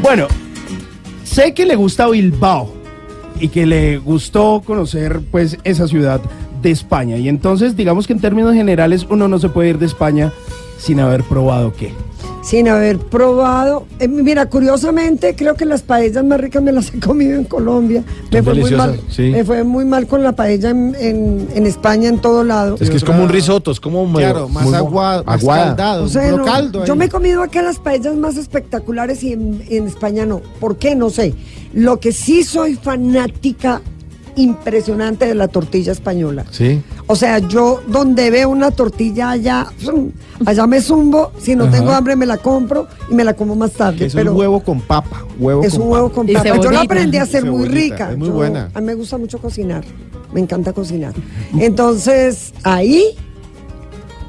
Bueno, 0.01 0.27
sé 1.23 1.53
que 1.53 1.65
le 1.65 1.75
gusta 1.75 2.07
Bilbao 2.09 2.82
y 3.43 3.49
que 3.49 3.65
le 3.65 3.97
gustó 3.97 4.63
conocer 4.65 5.19
pues 5.29 5.57
esa 5.65 5.85
ciudad 5.85 6.21
de 6.61 6.71
España. 6.71 7.17
Y 7.17 7.27
entonces, 7.27 7.75
digamos 7.75 8.07
que 8.07 8.13
en 8.13 8.21
términos 8.21 8.53
generales 8.53 9.05
uno 9.09 9.27
no 9.27 9.37
se 9.37 9.49
puede 9.49 9.71
ir 9.71 9.79
de 9.79 9.85
España 9.85 10.31
sin 10.77 11.01
haber 11.01 11.23
probado 11.23 11.73
qué. 11.73 11.91
Sin 12.43 12.67
haber 12.67 12.97
probado, 12.99 13.85
eh, 13.99 14.07
mira, 14.09 14.47
curiosamente 14.49 15.33
creo 15.35 15.55
que 15.55 15.63
las 15.65 15.81
paellas 15.81 16.25
más 16.25 16.39
ricas 16.41 16.61
me 16.61 16.71
las 16.73 16.93
he 16.93 16.99
comido 16.99 17.37
en 17.37 17.45
Colombia. 17.45 18.03
Me 18.31 18.43
fue, 18.43 18.53
muy 18.55 18.71
mal, 18.71 18.99
sí. 19.09 19.29
me 19.31 19.45
fue 19.45 19.63
muy 19.63 19.85
mal 19.85 20.07
con 20.07 20.23
la 20.23 20.33
paella 20.33 20.69
en, 20.71 20.93
en- 20.99 21.47
en 21.55 21.65
España, 21.65 22.09
en 22.09 22.19
todo 22.19 22.43
lado. 22.43 22.75
Es 22.81 22.89
que 22.89 22.97
es 22.97 23.03
como 23.03 23.23
un 23.23 23.29
risotto, 23.29 23.71
es 23.71 23.79
como 23.79 24.05
muy- 24.05 24.21
Claro, 24.23 24.49
más 24.49 24.65
muy- 24.65 24.73
agua- 24.75 25.23
más 25.25 25.41
aguada. 25.41 25.65
caldado. 25.67 26.03
O 26.03 26.09
sea, 26.09 26.23
puro 26.31 26.37
no, 26.39 26.43
caldo 26.45 26.85
yo 26.85 26.95
me 26.97 27.05
he 27.05 27.09
comido 27.09 27.41
acá 27.43 27.61
las 27.61 27.79
paellas 27.79 28.15
más 28.17 28.35
espectaculares 28.35 29.23
y 29.23 29.33
en, 29.33 29.63
en 29.69 29.87
España 29.87 30.25
no. 30.25 30.41
¿Por 30.59 30.75
qué? 30.77 30.95
No 30.95 31.09
sé. 31.09 31.33
Lo 31.73 31.99
que 31.99 32.11
sí 32.11 32.43
soy 32.43 32.75
fanática 32.75 33.81
impresionante 34.35 35.25
de 35.27 35.35
la 35.35 35.47
tortilla 35.47 35.91
española. 35.91 36.45
Sí. 36.51 36.81
O 37.07 37.15
sea, 37.15 37.39
yo 37.39 37.81
donde 37.87 38.29
veo 38.31 38.49
una 38.49 38.71
tortilla 38.71 39.31
allá, 39.31 39.67
allá 40.45 40.67
me 40.67 40.81
zumbo, 40.81 41.31
si 41.39 41.55
no 41.55 41.65
Ajá. 41.65 41.73
tengo 41.73 41.91
hambre 41.91 42.15
me 42.15 42.25
la 42.25 42.37
compro 42.37 42.87
y 43.09 43.13
me 43.13 43.23
la 43.23 43.33
como 43.35 43.55
más 43.55 43.71
tarde. 43.71 44.05
Es 44.05 44.13
pero 44.15 44.31
un 44.31 44.37
huevo 44.39 44.63
con 44.63 44.81
papa. 44.81 45.25
Huevo 45.37 45.63
es 45.63 45.73
con 45.73 45.81
un 45.83 45.89
huevo 45.91 46.09
con 46.11 46.27
papa. 46.27 46.57
Yo 46.61 46.71
la 46.71 46.81
aprendí 46.81 47.17
a 47.17 47.23
hacer 47.23 47.45
muy 47.45 47.67
rica. 47.67 48.11
es 48.11 48.17
muy 48.17 48.27
Yo- 48.29 48.33
buena. 48.33 48.69
A 48.73 48.79
mí 48.79 48.87
me 48.87 48.95
gusta 48.95 49.17
mucho 49.17 49.37
cocinar. 49.39 49.83
Me 50.33 50.39
encanta 50.39 50.73
cocinar. 50.73 51.13
Entonces, 51.59 52.53
ahí 52.63 53.15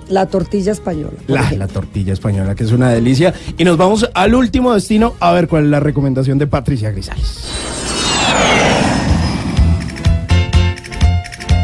la 0.08 0.26
tortilla 0.26 0.72
española. 0.72 1.14
La, 1.28 1.50
la 1.52 1.66
tortilla 1.66 2.12
española, 2.12 2.54
que 2.54 2.64
es 2.64 2.72
una 2.72 2.90
delicia. 2.90 3.32
Y 3.56 3.64
nos 3.64 3.78
vamos 3.78 4.08
al 4.12 4.34
último 4.34 4.74
destino 4.74 5.14
a 5.18 5.32
ver 5.32 5.48
cuál 5.48 5.64
es 5.64 5.70
la 5.70 5.80
recomendación 5.80 6.36
de 6.38 6.46
Patricia 6.46 6.90
Grisales. 6.90 7.44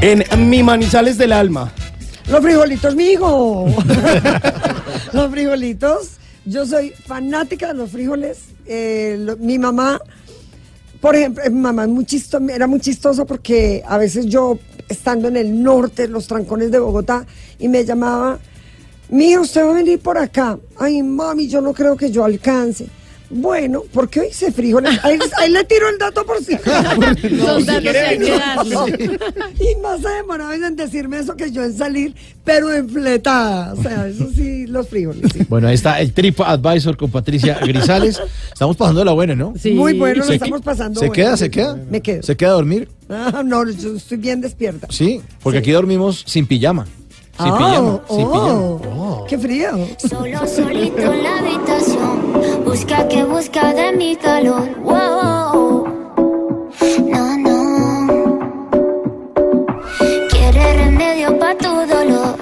En 0.03 0.49
Mi 0.49 0.63
Manizales 0.63 1.19
del 1.19 1.33
Alma. 1.33 1.73
Los 2.29 2.41
frijolitos, 2.41 2.95
mijo. 2.97 3.67
los 5.13 5.31
frijolitos. 5.31 6.13
Yo 6.47 6.65
soy 6.65 6.91
fanática 7.07 7.69
de 7.69 7.75
los 7.75 7.91
frijoles. 7.91 8.39
Eh, 8.67 9.37
mi 9.41 9.59
mamá, 9.59 10.01
por 11.01 11.17
ejemplo, 11.17 11.45
eh, 11.45 11.51
mi 11.51 11.61
mamá 11.61 11.87
muy 11.87 12.05
chisto- 12.07 12.41
era 12.51 12.67
muy 12.67 12.81
chistosa 12.81 13.25
porque 13.27 13.83
a 13.87 13.99
veces 13.99 14.27
yo, 14.27 14.59
estando 14.89 15.29
en 15.29 15.37
el 15.37 15.63
norte, 15.63 16.09
los 16.09 16.27
trancones 16.27 16.71
de 16.71 16.79
Bogotá, 16.79 17.27
y 17.59 17.69
me 17.69 17.85
llamaba, 17.85 18.39
mija, 19.11 19.41
usted 19.41 19.65
va 19.67 19.71
a 19.73 19.75
venir 19.75 19.99
por 19.99 20.17
acá. 20.17 20.59
Ay, 20.79 21.03
mami, 21.03 21.47
yo 21.49 21.61
no 21.61 21.75
creo 21.75 21.97
que 21.97 22.11
yo 22.11 22.25
alcance. 22.25 22.87
Bueno, 23.31 23.83
¿por 23.93 24.09
qué 24.11 24.20
hoy 24.20 24.26
hice 24.31 24.51
frijoles? 24.51 24.99
Ahí, 25.05 25.16
ahí 25.39 25.51
le 25.53 25.62
tiro 25.64 25.89
el 25.89 25.99
dato 25.99 26.26
por 26.26 26.39
si 26.43 26.57
Son 27.39 27.64
datos 27.64 27.95
y 29.61 29.81
más 29.81 30.01
se 30.01 30.09
demoraba 30.09 30.55
en 30.57 30.74
decirme 30.74 31.18
eso 31.20 31.37
que 31.37 31.53
yo 31.53 31.62
en 31.62 31.72
salir, 31.76 32.14
pero 32.45 32.72
enfletada. 32.74 33.72
O 33.74 33.83
sea, 33.83 34.09
eso 34.09 34.28
sí, 34.35 34.66
los 34.66 34.89
frijoles. 34.89 35.31
sí. 35.33 35.47
Bueno, 35.49 35.68
ahí 35.68 35.74
está 35.74 36.01
el 36.01 36.12
Trip 36.12 36.41
Advisor 36.41 36.97
con 36.97 37.11
Patricia 37.11 37.59
Grisales. 37.61 38.20
Estamos 38.53 38.76
pasando 38.76 39.05
la 39.05 39.12
buena, 39.12 39.37
¿no? 39.37 39.55
Sí. 39.57 39.72
Muy 39.72 39.97
bueno, 39.97 40.18
lo 40.20 40.24
¿Se 40.24 40.35
estamos 40.35 40.62
pasando. 40.62 40.99
¿Se 40.99 41.07
bueno. 41.07 41.14
queda, 41.22 41.37
se 41.37 41.51
queda? 41.51 41.76
Me 41.89 42.01
quedo. 42.01 42.22
¿Se 42.24 42.37
queda 42.37 42.51
a 42.51 42.55
dormir? 42.55 42.89
Ah, 43.09 43.43
no, 43.45 43.68
yo 43.70 43.97
estoy 43.97 44.18
bien 44.18 44.41
despierta. 44.41 44.89
Sí, 44.91 45.20
porque 45.43 45.59
aquí 45.59 45.70
dormimos 45.70 46.24
sin 46.26 46.47
pijama. 46.47 46.87
Sin 47.43 47.53
Ah, 47.53 47.57
pijama, 47.59 48.01
sin 48.09 48.26
oh, 48.26 48.78
pijama. 48.78 49.26
Qué 49.28 49.38
frío. 49.38 49.70
Solo 49.99 50.47
solito 50.47 51.01
en 51.03 51.22
la 51.22 51.38
habitación. 51.38 52.64
Busca 52.64 53.09
que 53.09 53.24
busca 53.24 53.72
de 53.72 53.93
mi 53.93 54.16
calor. 54.16 54.68
Wow. 54.82 55.84
No, 57.12 57.36
no. 57.38 58.38
Quiere 60.30 60.74
remedio 60.84 61.38
para 61.38 61.57
tu 61.57 61.68
dolor. 61.95 62.34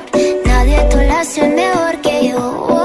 Nadie 0.47 0.79
te 0.91 1.07
lo 1.07 1.15
hace 1.15 1.47
mejor 1.49 1.97
que 2.01 2.29
yo. 2.31 2.78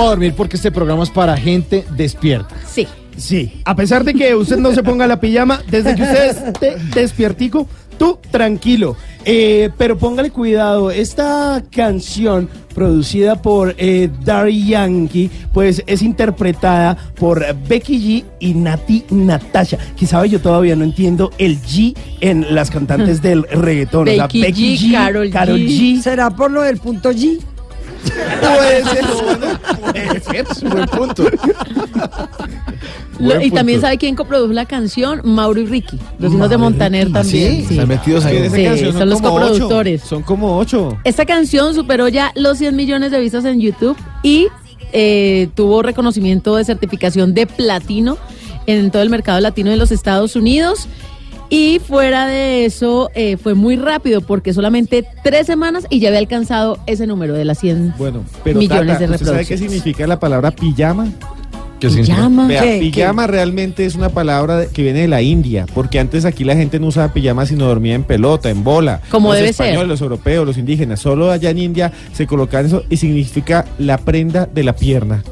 Vamos 0.00 0.12
a 0.12 0.16
dormir 0.16 0.34
porque 0.34 0.56
este 0.56 0.70
programa 0.70 1.02
es 1.02 1.10
para 1.10 1.36
gente 1.36 1.84
despierta. 1.96 2.54
Sí. 2.66 2.86
Sí, 3.16 3.60
a 3.66 3.76
pesar 3.76 4.02
de 4.02 4.14
que 4.14 4.34
usted 4.34 4.56
no 4.56 4.72
se 4.72 4.82
ponga 4.82 5.06
la 5.06 5.20
pijama, 5.20 5.60
desde 5.68 5.94
que 5.94 6.02
usted 6.02 6.48
esté 6.48 6.76
despiertico, 6.94 7.68
tú 7.98 8.18
tranquilo. 8.30 8.96
Eh, 9.26 9.68
pero 9.76 9.98
póngale 9.98 10.30
cuidado, 10.30 10.90
esta 10.90 11.62
canción 11.70 12.48
producida 12.74 13.42
por 13.42 13.74
eh, 13.76 14.08
Daddy 14.24 14.68
Yankee, 14.68 15.30
pues 15.52 15.82
es 15.86 16.00
interpretada 16.00 16.96
por 17.16 17.44
Becky 17.68 17.98
G 17.98 18.24
y 18.38 18.54
Nati 18.54 19.04
Natasha. 19.10 19.76
Que 19.98 20.06
sabe, 20.06 20.30
yo 20.30 20.40
todavía 20.40 20.74
no 20.74 20.84
entiendo 20.84 21.30
el 21.36 21.60
G 21.60 21.94
en 22.20 22.54
las 22.54 22.70
cantantes 22.70 23.20
del 23.20 23.42
reggaetón. 23.50 24.08
O 24.08 24.12
sea, 24.12 24.28
Becky 24.32 24.78
G, 24.78 24.92
Karol 24.92 25.30
G. 25.30 25.66
G. 25.66 26.00
¿Será 26.00 26.30
por 26.30 26.50
lo 26.50 26.62
del 26.62 26.78
punto 26.78 27.12
G? 27.12 27.38
Puede 28.40 28.84
ser, 28.84 29.04
puede 29.80 30.20
ser, 30.20 30.46
es 30.50 30.62
un 30.62 30.70
buen 30.70 30.86
punto. 30.86 31.24
Buen 33.18 33.42
y 33.42 33.50
también 33.50 33.80
sabe 33.80 33.98
quién 33.98 34.16
coprodujo 34.16 34.52
la 34.52 34.64
canción, 34.64 35.20
Mauro 35.24 35.60
y 35.60 35.66
Ricky, 35.66 35.98
los 36.18 36.32
hijos 36.32 36.48
de 36.48 36.56
Montaner 36.56 37.12
también. 37.12 37.66
¿Sí? 37.66 37.74
Están 37.74 37.88
metidos 37.88 38.24
ahí. 38.24 38.48
Sí, 38.48 38.92
son 38.92 39.08
los 39.10 39.20
ocho. 39.20 39.30
coproductores. 39.30 40.02
Son 40.02 40.22
como 40.22 40.58
ocho. 40.58 40.96
Esta 41.04 41.26
canción 41.26 41.74
superó 41.74 42.08
ya 42.08 42.32
los 42.34 42.58
100 42.58 42.74
millones 42.74 43.10
de 43.10 43.20
vistas 43.20 43.44
en 43.44 43.60
YouTube 43.60 43.96
y 44.22 44.48
eh, 44.92 45.48
tuvo 45.54 45.82
reconocimiento 45.82 46.56
de 46.56 46.64
certificación 46.64 47.34
de 47.34 47.46
platino 47.46 48.16
en 48.66 48.90
todo 48.90 49.02
el 49.02 49.10
mercado 49.10 49.40
latino 49.40 49.70
de 49.70 49.76
los 49.76 49.92
Estados 49.92 50.36
Unidos. 50.36 50.88
Y 51.52 51.80
fuera 51.80 52.26
de 52.26 52.64
eso, 52.64 53.10
eh, 53.14 53.36
fue 53.36 53.54
muy 53.54 53.74
rápido 53.76 54.20
porque 54.20 54.54
solamente 54.54 55.04
tres 55.24 55.46
semanas 55.48 55.84
y 55.90 55.98
ya 55.98 56.08
había 56.08 56.20
alcanzado 56.20 56.78
ese 56.86 57.06
número 57.08 57.34
de 57.34 57.44
las 57.44 57.58
100 57.58 57.94
Bueno, 57.98 58.22
pero 58.44 58.60
millones 58.60 58.86
Tata, 58.94 58.98
de 59.00 59.04
¿usted 59.14 59.26
sabe 59.26 59.38
qué 59.38 59.42
reproducciones. 59.54 59.72
significa 59.82 60.06
la 60.06 60.20
palabra 60.20 60.52
pijama? 60.52 61.08
¿Qué 61.80 61.88
Pijama. 61.88 62.46
Vea, 62.46 62.62
¿Qué? 62.62 62.78
pijama 62.78 63.26
realmente 63.26 63.86
es 63.86 63.94
una 63.94 64.10
palabra 64.10 64.58
de- 64.58 64.66
que 64.68 64.82
viene 64.82 65.00
de 65.00 65.08
la 65.08 65.22
India, 65.22 65.64
porque 65.74 65.98
antes 65.98 66.26
aquí 66.26 66.44
la 66.44 66.54
gente 66.54 66.78
no 66.78 66.88
usaba 66.88 67.12
pijama 67.12 67.46
sino 67.46 67.64
dormía 67.64 67.94
en 67.94 68.04
pelota, 68.04 68.50
en 68.50 68.62
bola. 68.62 69.00
Como 69.10 69.28
los 69.30 69.38
debe 69.38 69.52
ser. 69.54 69.66
españoles, 69.68 69.88
los 69.88 70.00
europeos, 70.02 70.46
los 70.46 70.58
indígenas, 70.58 71.00
solo 71.00 71.30
allá 71.30 71.48
en 71.50 71.58
India 71.58 71.90
se 72.12 72.26
colocaban 72.26 72.66
eso 72.66 72.84
y 72.90 72.98
significa 72.98 73.64
la 73.78 73.96
prenda 73.96 74.44
de 74.46 74.62
la 74.62 74.76
pierna. 74.76 75.24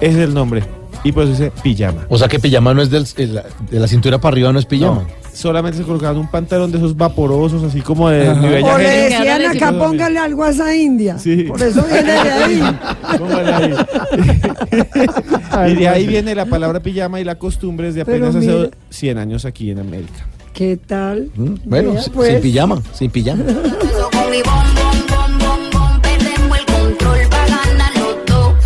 Ese 0.00 0.18
es 0.22 0.28
el 0.28 0.34
nombre. 0.34 0.62
Y 1.06 1.12
por 1.12 1.22
eso 1.22 1.32
dice 1.32 1.52
pijama. 1.62 2.04
O 2.08 2.18
sea 2.18 2.26
que 2.26 2.38
pijama 2.40 2.74
no 2.74 2.82
es 2.82 2.90
del- 2.90 3.04
de 3.04 3.26
la, 3.28 3.44
de 3.70 3.78
la 3.80 3.86
cintura 3.86 4.18
para 4.20 4.32
arriba, 4.34 4.52
no 4.52 4.58
es 4.58 4.66
pijama. 4.66 5.02
No, 5.02 5.08
solamente 5.32 5.78
se 5.78 5.84
colocaban 5.84 6.16
un 6.16 6.28
pantalón 6.28 6.72
de 6.72 6.78
esos 6.78 6.96
vaporosos, 6.96 7.62
así 7.62 7.80
como 7.80 8.08
de 8.08 8.26
Ajá. 8.28 8.40
mi 8.40 8.48
bella 8.48 8.74
O 8.74 8.78
le 8.78 8.88
decían 8.90 9.46
acá, 9.46 9.72
póngale 9.78 10.18
algo 10.18 10.42
a 10.42 10.50
esa 10.50 10.74
india. 10.74 11.16
Sí. 11.18 11.44
Por 11.44 11.62
eso 11.62 11.84
viene 11.84 12.12
de 12.12 12.18
ahí. 12.18 12.60
Póngale 13.18 13.52
ahí. 13.54 13.74
y 15.72 15.74
de 15.76 15.88
ahí 15.88 16.06
viene 16.08 16.34
la 16.34 16.46
palabra 16.46 16.80
pijama 16.80 17.20
y 17.20 17.24
la 17.24 17.36
costumbre 17.36 17.88
es 17.88 17.94
de 17.94 18.04
Pero 18.04 18.26
apenas 18.26 18.34
hace 18.44 18.52
mira. 18.56 18.70
100 18.90 19.18
años 19.18 19.44
aquí 19.44 19.70
en 19.70 19.78
América. 19.78 20.26
¿Qué 20.52 20.76
tal? 20.76 21.30
Bueno, 21.64 21.92
Vea, 21.92 22.02
si- 22.02 22.10
pues. 22.10 22.32
sin 22.32 22.40
pijama, 22.40 22.82
sin 22.94 23.10
pijama. 23.10 23.44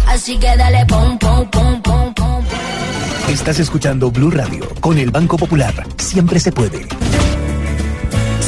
Así 0.09 0.37
que 0.39 0.55
dale 0.57 0.85
pom, 0.87 1.19
pom, 1.19 1.49
pom. 1.51 1.90
Estás 3.31 3.61
escuchando 3.61 4.11
Blue 4.11 4.33
Radio 4.33 4.69
con 4.81 4.99
el 4.99 5.13
Banco 5.13 5.37
Popular. 5.37 5.87
Siempre 5.99 6.41
se 6.41 6.51
puede. 6.51 6.85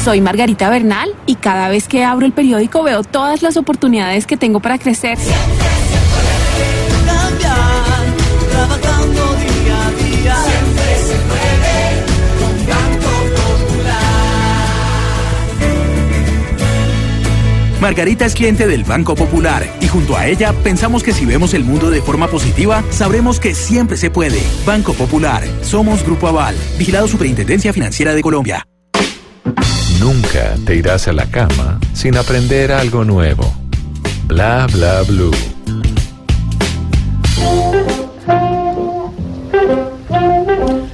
Soy 0.03 0.19
Margarita 0.19 0.69
Bernal 0.69 1.15
y 1.25 1.35
cada 1.35 1.69
vez 1.69 1.87
que 1.87 2.03
abro 2.03 2.25
el 2.25 2.33
periódico 2.33 2.83
veo 2.83 3.01
todas 3.01 3.41
las 3.41 3.55
oportunidades 3.55 4.27
que 4.27 4.35
tengo 4.35 4.59
para 4.59 4.77
crecer. 4.77 5.17
Cambiar, 7.05 7.61
trabajando 8.51 9.32
Margarita 17.83 18.25
es 18.25 18.33
cliente 18.33 18.65
del 18.65 18.85
Banco 18.85 19.13
Popular 19.13 19.67
y 19.81 19.89
junto 19.89 20.15
a 20.15 20.25
ella 20.25 20.53
pensamos 20.63 21.03
que 21.03 21.11
si 21.11 21.25
vemos 21.25 21.53
el 21.53 21.65
mundo 21.65 21.89
de 21.89 22.01
forma 22.01 22.29
positiva, 22.29 22.81
sabremos 22.91 23.41
que 23.41 23.53
siempre 23.53 23.97
se 23.97 24.09
puede. 24.09 24.41
Banco 24.65 24.93
Popular, 24.93 25.43
somos 25.63 26.01
Grupo 26.01 26.29
Aval, 26.29 26.55
vigilado 26.77 27.09
Superintendencia 27.09 27.73
Financiera 27.73 28.15
de 28.15 28.21
Colombia. 28.21 28.65
Nunca 29.99 30.55
te 30.65 30.77
irás 30.77 31.09
a 31.09 31.11
la 31.11 31.25
cama 31.29 31.77
sin 31.91 32.15
aprender 32.15 32.71
algo 32.71 33.03
nuevo. 33.03 33.53
Bla 34.27 34.65
bla 34.71 35.01
blue. 35.01 35.35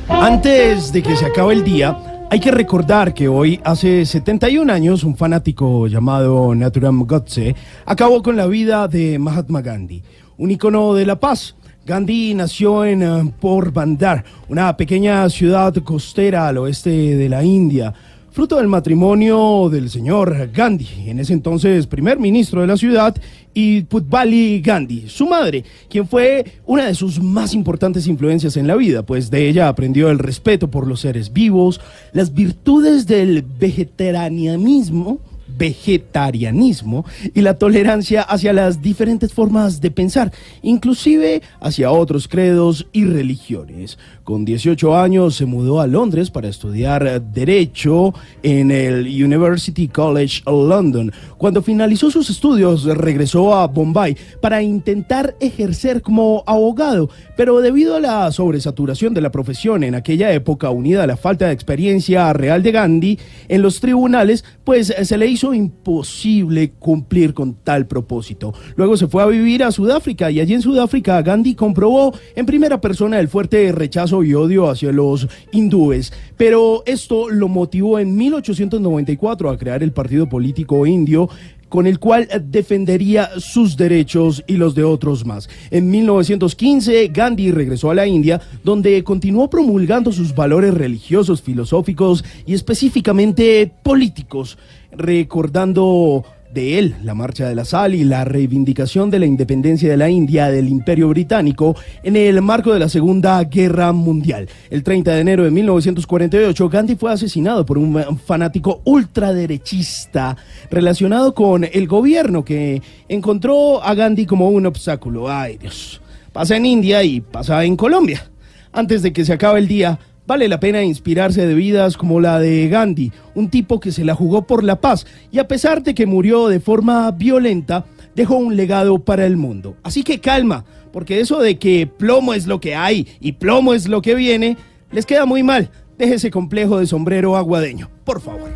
Antes 0.10 0.92
de 0.92 1.04
que 1.04 1.16
se 1.16 1.28
acabe 1.28 1.54
el 1.54 1.64
día, 1.64 2.09
hay 2.32 2.40
que 2.40 2.52
recordar 2.52 3.16
que 3.16 3.28
hoy, 3.28 3.60
hace 3.64 4.06
71 4.06 4.72
años, 4.72 5.04
un 5.04 5.18
fanático 5.18 5.88
llamado 5.88 6.54
Naturam 6.54 7.04
Godse 7.08 7.56
acabó 7.88 8.22
con 8.22 8.36
la 8.36 8.46
vida 8.46 8.88
de 8.88 9.18
Mahatma 9.18 9.62
Gandhi, 9.62 10.04
un 10.38 10.52
icono 10.52 10.94
de 10.94 11.08
la 11.08 11.20
paz. 11.20 11.56
Gandhi 11.88 12.36
nació 12.36 12.86
en 12.86 13.02
eh, 13.02 13.34
Porbandar, 13.40 14.24
una 14.48 14.78
pequeña 14.78 15.28
ciudad 15.30 15.74
costera 15.84 16.48
al 16.48 16.60
oeste 16.60 16.92
de 16.92 17.30
la 17.30 17.44
India, 17.44 17.96
fruto 18.32 18.58
del 18.58 18.68
matrimonio 18.68 19.70
del 19.70 19.90
señor 19.90 20.50
Gandhi, 20.54 21.10
en 21.10 21.20
ese 21.20 21.34
entonces 21.34 21.88
primer 21.88 22.20
ministro 22.20 22.62
de 22.62 22.68
la 22.68 22.78
ciudad, 22.78 23.16
y 23.54 23.82
Putbali 23.82 24.62
Gandhi, 24.62 25.10
su 25.10 25.26
madre, 25.26 25.64
quien 25.90 26.08
fue 26.08 26.46
una 26.66 26.86
de 26.86 26.96
sus 26.96 27.22
más 27.22 27.54
importantes 27.54 28.08
influencias 28.08 28.58
en 28.58 28.68
la 28.68 28.76
vida, 28.76 29.04
pues 29.04 29.32
de 29.32 29.50
ella 29.50 29.68
aprendió 29.68 30.10
el 30.10 30.20
respeto 30.20 30.70
por 30.70 30.88
los 30.88 31.02
seres 31.02 31.34
vivos, 31.34 31.82
las 32.14 32.34
virtudes 32.34 33.08
del 33.08 33.42
vegetarianismo, 33.42 35.20
vegetarianismo 35.58 37.06
y 37.34 37.42
la 37.42 37.56
tolerancia 37.56 38.22
hacia 38.22 38.54
las 38.54 38.82
diferentes 38.82 39.34
formas 39.34 39.82
de 39.82 39.92
pensar, 39.92 40.32
inclusive 40.62 41.42
hacia 41.60 41.92
otros 41.92 42.28
credos 42.28 42.88
y 42.94 43.06
religiones. 43.06 43.98
Con 44.30 44.46
18 44.46 44.96
años 44.96 45.38
se 45.38 45.48
mudó 45.48 45.82
a 45.82 45.88
Londres 45.88 46.30
para 46.30 46.50
estudiar 46.50 47.20
Derecho 47.20 48.14
en 48.44 48.70
el 48.70 49.08
University 49.08 49.88
College 49.88 50.44
London. 50.46 51.12
Cuando 51.40 51.64
finalizó 51.64 52.12
sus 52.12 52.30
estudios 52.30 52.84
regresó 52.84 53.56
a 53.56 53.66
Bombay 53.66 54.16
para 54.40 54.62
intentar 54.62 55.36
ejercer 55.40 56.04
como 56.04 56.44
abogado, 56.46 57.10
pero 57.36 57.60
debido 57.60 57.96
a 57.96 58.00
la 58.00 58.32
sobresaturación 58.32 59.16
de 59.16 59.22
la 59.22 59.32
profesión 59.32 59.84
en 59.84 59.96
aquella 59.96 60.32
época 60.32 60.70
unida 60.70 61.06
a 61.06 61.08
la 61.08 61.18
falta 61.18 61.48
de 61.48 61.54
experiencia 61.54 62.32
real 62.32 62.62
de 62.62 62.72
Gandhi 62.72 63.20
en 63.48 63.64
los 63.64 63.80
tribunales, 63.80 64.46
pues 64.64 64.92
eh, 64.92 65.06
se 65.06 65.18
le 65.18 65.26
hizo 65.26 65.56
imposible 65.56 66.74
cumplir 66.74 67.34
con 67.34 67.56
tal 67.56 67.88
propósito. 67.88 68.54
Luego 68.76 68.96
se 68.96 69.08
fue 69.08 69.24
a 69.24 69.26
vivir 69.26 69.64
a 69.64 69.72
Sudáfrica 69.72 70.30
y 70.30 70.40
allí 70.40 70.54
en 70.54 70.62
Sudáfrica 70.62 71.20
Gandhi 71.24 71.56
comprobó 71.56 72.14
en 72.36 72.46
primera 72.46 72.80
persona 72.80 73.20
el 73.20 73.28
fuerte 73.28 73.72
rechazo 73.72 74.19
y 74.24 74.34
odio 74.34 74.70
hacia 74.70 74.92
los 74.92 75.28
hindúes, 75.52 76.14
pero 76.38 76.84
esto 76.86 77.30
lo 77.30 77.48
motivó 77.48 78.00
en 78.00 78.16
1894 78.16 79.50
a 79.50 79.58
crear 79.58 79.84
el 79.84 79.92
partido 79.92 80.28
político 80.28 80.86
indio 80.86 81.30
con 81.70 81.86
el 81.88 82.00
cual 82.00 82.28
defendería 82.46 83.30
sus 83.38 83.78
derechos 83.78 84.44
y 84.48 84.58
los 84.58 84.76
de 84.76 84.84
otros 84.84 85.26
más. 85.26 85.48
En 85.72 85.90
1915, 85.90 87.08
Gandhi 87.10 87.52
regresó 87.52 87.92
a 87.92 87.96
la 87.96 88.08
India, 88.08 88.42
donde 88.64 89.04
continuó 89.04 89.50
promulgando 89.50 90.12
sus 90.12 90.36
valores 90.36 90.74
religiosos, 90.74 91.42
filosóficos 91.42 92.26
y 92.46 92.56
específicamente 92.56 93.72
políticos, 93.84 94.58
recordando 94.92 96.26
de 96.54 96.80
él 96.80 96.96
la 97.04 97.14
marcha 97.14 97.48
de 97.48 97.56
la 97.56 97.66
sal 97.66 97.94
y 97.94 98.04
la 98.04 98.26
reivindicación 98.26 99.10
de 99.10 99.20
la 99.20 99.26
independencia 99.26 99.90
de 99.90 99.98
la 99.98 100.10
India 100.10 100.50
del 100.50 100.68
Imperio 100.68 101.10
Británico 101.10 101.76
en 102.04 102.16
el 102.16 102.42
marco 102.42 102.74
de 102.74 102.80
la 102.80 102.90
Segunda 102.90 103.44
Guerra 103.44 103.92
Mundial. 103.92 104.50
El 104.70 104.84
30 104.84 105.12
de 105.12 105.20
enero 105.20 105.44
de 105.44 105.52
1948, 105.52 106.70
Gandhi 106.70 106.96
fue 106.96 107.12
asesinado 107.12 107.66
por 107.66 107.78
un 107.78 108.18
fanático 108.18 108.82
ultraderechista 108.86 110.38
relacionado 110.72 111.34
con 111.34 111.64
el 111.64 111.88
gobierno 111.88 112.44
que 112.44 112.82
encontró 113.08 113.84
a 113.84 113.94
Gandhi 113.94 114.26
como 114.26 114.50
un 114.50 114.66
obstáculo. 114.66 115.30
Ay 115.30 115.58
Dios, 115.58 116.02
pasa 116.34 116.56
en 116.58 116.66
India 116.66 117.04
y 117.04 117.22
pasa 117.22 117.64
en 117.64 117.76
Colombia. 117.76 118.30
Antes 118.72 119.02
de 119.02 119.12
que 119.12 119.26
se 119.26 119.34
acabe 119.34 119.60
el 119.60 119.68
día, 119.68 120.00
Vale 120.30 120.48
la 120.48 120.60
pena 120.60 120.84
inspirarse 120.84 121.48
de 121.48 121.56
vidas 121.56 121.98
como 121.98 122.20
la 122.20 122.40
de 122.40 122.68
Gandhi, 122.68 123.12
un 123.34 123.50
tipo 123.50 123.80
que 123.80 123.92
se 123.92 124.06
la 124.06 124.14
jugó 124.14 124.46
por 124.46 124.64
la 124.64 124.80
paz 124.80 125.08
y 125.32 125.40
a 125.40 125.48
pesar 125.48 125.82
de 125.82 125.96
que 125.96 126.06
murió 126.06 126.50
de 126.50 126.60
forma 126.60 127.10
violenta, 127.10 127.86
dejó 128.14 128.36
un 128.36 128.56
legado 128.56 129.00
para 129.00 129.26
el 129.26 129.38
mundo. 129.38 129.76
Así 129.82 130.04
que 130.04 130.20
calma, 130.20 130.66
porque 130.94 131.20
eso 131.20 131.40
de 131.40 131.58
que 131.58 131.88
plomo 131.88 132.36
es 132.36 132.46
lo 132.46 132.62
que 132.62 132.76
hay 132.76 133.08
y 133.20 133.32
plomo 133.32 133.74
es 133.74 133.88
lo 133.88 134.04
que 134.04 134.14
viene, 134.14 134.56
les 134.92 135.08
queda 135.08 135.26
muy 135.26 135.42
mal. 135.42 135.72
Deje 135.98 136.14
ese 136.14 136.30
complejo 136.30 136.78
de 136.78 136.86
sombrero 136.86 137.36
aguadeño, 137.36 137.90
por 138.04 138.22
favor. 138.22 138.52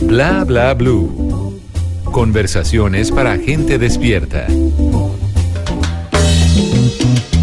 Bla 0.00 0.42
bla 0.44 0.72
blue. 0.72 1.60
Conversaciones 2.04 3.12
para 3.12 3.36
gente 3.36 3.76
despierta. 3.76 4.46
Vienen 7.06 7.35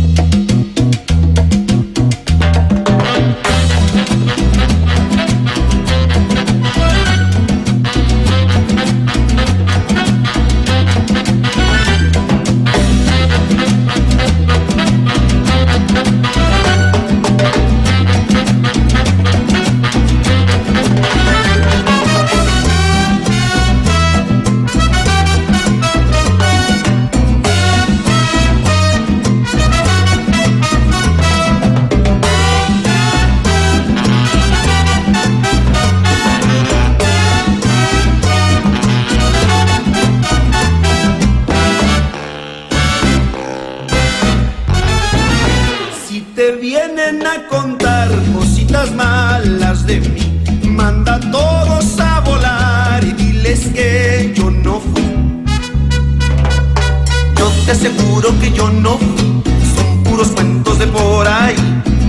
que 58.40 58.52
yo 58.52 58.70
no 58.70 58.98
fui, 58.98 59.42
son 59.76 60.04
puros 60.04 60.30
cuentos 60.30 60.80
de 60.80 60.88
por 60.88 61.28
ahí. 61.28 61.56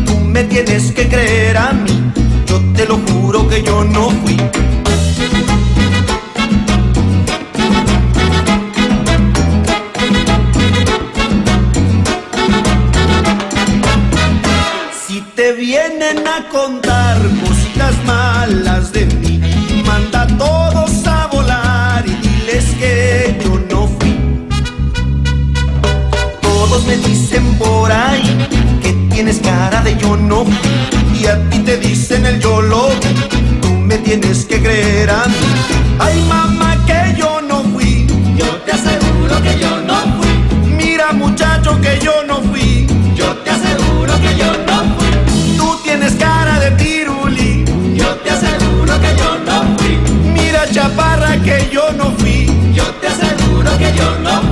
Tú 0.06 0.18
me 0.18 0.44
tienes 0.44 0.92
que 0.92 1.08
creer 1.08 1.56
a 1.56 1.72
mí, 1.72 2.12
yo 2.46 2.60
te 2.74 2.86
lo 2.86 2.98
juro 3.08 3.48
que 3.48 3.62
yo 3.62 3.84
no 3.84 4.10
fui. 4.10 4.36
Me 26.94 27.08
dicen 27.08 27.58
por 27.58 27.90
ahí 27.90 28.22
que 28.80 28.92
tienes 29.12 29.40
cara 29.40 29.82
de 29.82 29.96
yo 29.96 30.16
no 30.16 30.44
fui. 30.44 31.18
Y 31.18 31.26
a 31.26 31.50
ti 31.50 31.58
te 31.58 31.76
dicen 31.76 32.24
el 32.24 32.38
yo 32.38 32.62
lo 32.62 32.86
vi. 32.86 33.60
Tú 33.60 33.70
me 33.70 33.98
tienes 33.98 34.44
que 34.44 34.62
creer 34.62 35.10
a 35.10 35.26
mí. 35.26 35.34
Ay, 35.98 36.24
mamá, 36.28 36.76
que 36.86 37.16
yo 37.18 37.40
no 37.42 37.64
fui. 37.72 38.06
Yo 38.36 38.46
te 38.64 38.70
aseguro 38.70 39.42
que 39.42 39.58
yo 39.58 39.80
no 39.80 39.96
fui. 40.16 40.70
Mira, 40.70 41.12
muchacho, 41.12 41.80
que 41.80 41.98
yo 42.00 42.22
no 42.28 42.40
fui. 42.42 42.86
Yo 43.16 43.34
te 43.38 43.50
aseguro 43.50 44.12
que 44.20 44.36
yo 44.36 44.52
no 44.68 44.94
fui. 44.94 45.56
Tú 45.56 45.76
tienes 45.82 46.12
cara 46.14 46.60
de 46.60 46.70
piruli. 46.80 47.64
Yo 47.96 48.14
te 48.22 48.30
aseguro 48.30 49.00
que 49.00 49.16
yo 49.18 49.30
no 49.44 49.76
fui. 49.78 49.98
Mira, 50.32 50.70
chaparra, 50.70 51.42
que 51.42 51.68
yo 51.72 51.90
no 51.90 52.12
fui. 52.18 52.46
Yo 52.72 52.84
te 53.00 53.08
aseguro 53.08 53.78
que 53.78 53.92
yo 53.96 54.18
no 54.20 54.30
fui. 54.42 54.43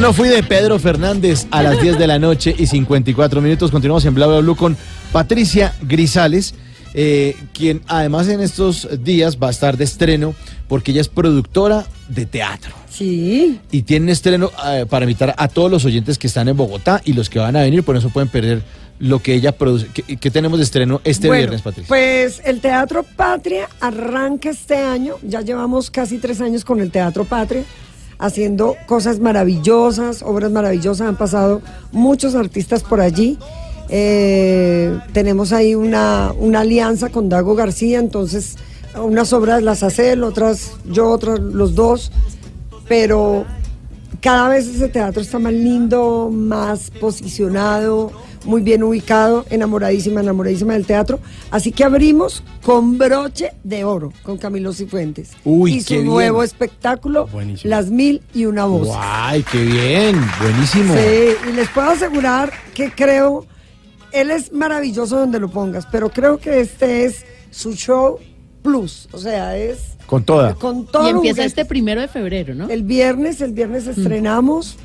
Yo 0.00 0.06
no 0.06 0.14
fui 0.14 0.30
de 0.30 0.42
Pedro 0.42 0.78
Fernández 0.78 1.46
a 1.50 1.62
las 1.62 1.78
10 1.78 1.98
de 1.98 2.06
la 2.06 2.18
noche 2.18 2.54
y 2.56 2.66
54 2.66 3.42
minutos. 3.42 3.70
Continuamos 3.70 4.02
en 4.06 4.14
Bla 4.14 4.28
Bla 4.28 4.38
Blue 4.38 4.56
con 4.56 4.74
Patricia 5.12 5.74
Grisales, 5.82 6.54
eh, 6.94 7.36
quien 7.52 7.82
además 7.86 8.26
en 8.28 8.40
estos 8.40 8.88
días 9.04 9.36
va 9.36 9.48
a 9.48 9.50
estar 9.50 9.76
de 9.76 9.84
estreno 9.84 10.34
porque 10.68 10.92
ella 10.92 11.02
es 11.02 11.08
productora 11.08 11.84
de 12.08 12.24
teatro. 12.24 12.72
Sí. 12.88 13.60
Y 13.70 13.82
tiene 13.82 14.04
un 14.04 14.08
estreno 14.08 14.50
eh, 14.68 14.86
para 14.88 15.04
invitar 15.04 15.34
a 15.36 15.48
todos 15.48 15.70
los 15.70 15.84
oyentes 15.84 16.16
que 16.16 16.28
están 16.28 16.48
en 16.48 16.56
Bogotá 16.56 17.02
y 17.04 17.12
los 17.12 17.28
que 17.28 17.38
van 17.38 17.56
a 17.56 17.60
venir, 17.60 17.82
por 17.82 17.94
eso 17.94 18.08
pueden 18.08 18.30
perder 18.30 18.62
lo 19.00 19.20
que 19.20 19.34
ella 19.34 19.52
produce. 19.52 19.88
¿Qué, 19.92 20.16
qué 20.16 20.30
tenemos 20.30 20.58
de 20.60 20.64
estreno 20.64 21.02
este 21.04 21.26
Bueno, 21.26 21.40
viernes, 21.40 21.60
Patricia? 21.60 21.88
Pues 21.88 22.40
el 22.46 22.62
Teatro 22.62 23.02
Patria 23.02 23.68
arranca 23.80 24.48
este 24.48 24.76
año, 24.76 25.16
ya 25.22 25.42
llevamos 25.42 25.90
casi 25.90 26.16
tres 26.16 26.40
años 26.40 26.64
con 26.64 26.80
el 26.80 26.90
Teatro 26.90 27.26
Patria, 27.26 27.64
haciendo 28.20 28.76
cosas 28.86 29.18
maravillosas, 29.18 30.22
obras 30.22 30.52
maravillosas, 30.52 31.08
han 31.08 31.16
pasado 31.16 31.62
muchos 31.90 32.34
artistas 32.34 32.82
por 32.82 33.00
allí. 33.00 33.38
Eh, 33.88 34.96
tenemos 35.12 35.52
ahí 35.52 35.74
una, 35.74 36.32
una 36.38 36.60
alianza 36.60 37.08
con 37.08 37.28
Dago 37.28 37.56
García, 37.56 37.98
entonces 37.98 38.56
unas 38.94 39.32
obras 39.32 39.62
las 39.62 39.82
hace 39.82 40.12
él, 40.12 40.22
otras 40.22 40.72
yo, 40.84 41.08
otras 41.08 41.40
los 41.40 41.74
dos, 41.74 42.12
pero 42.88 43.46
cada 44.20 44.48
vez 44.48 44.66
ese 44.66 44.88
teatro 44.88 45.22
está 45.22 45.38
más 45.38 45.52
lindo, 45.52 46.30
más 46.32 46.90
posicionado, 46.90 48.12
muy 48.44 48.62
bien 48.62 48.82
ubicado, 48.82 49.44
enamoradísima, 49.50 50.20
enamoradísima 50.20 50.74
del 50.74 50.86
teatro. 50.86 51.20
Así 51.50 51.72
que 51.72 51.84
abrimos 51.84 52.42
con 52.62 52.98
broche 52.98 53.52
de 53.64 53.84
oro 53.84 54.12
con 54.22 54.38
Camilo 54.38 54.72
Cifuentes. 54.72 55.32
Uy, 55.44 55.74
y 55.74 55.80
su 55.80 55.88
qué 55.88 55.94
bien. 55.96 56.06
nuevo 56.06 56.42
espectáculo, 56.42 57.26
Buenísimo. 57.26 57.70
Las 57.70 57.90
Mil 57.90 58.22
y 58.34 58.46
Una 58.46 58.64
Voces. 58.66 58.94
¡Ay, 58.98 59.44
qué 59.50 59.64
bien! 59.64 60.20
Buenísimo. 60.40 60.94
Sí, 60.94 61.48
y 61.48 61.52
les 61.52 61.68
puedo 61.70 61.90
asegurar 61.90 62.52
que 62.74 62.90
creo, 62.92 63.46
él 64.12 64.30
es 64.30 64.52
maravilloso 64.52 65.18
donde 65.18 65.40
lo 65.40 65.50
pongas, 65.50 65.86
pero 65.90 66.10
creo 66.10 66.38
que 66.38 66.60
este 66.60 67.04
es 67.04 67.24
su 67.50 67.74
show 67.74 68.18
plus, 68.62 69.08
o 69.12 69.18
sea, 69.18 69.56
es 69.56 69.96
Con 70.06 70.24
toda. 70.24 70.54
con 70.54 70.86
todo. 70.86 71.06
Y 71.06 71.10
empieza 71.10 71.44
este 71.44 71.64
primero 71.64 72.00
de 72.00 72.08
febrero, 72.08 72.54
¿no? 72.54 72.68
El 72.68 72.82
viernes, 72.82 73.40
el 73.40 73.52
viernes 73.52 73.86
estrenamos. 73.86 74.76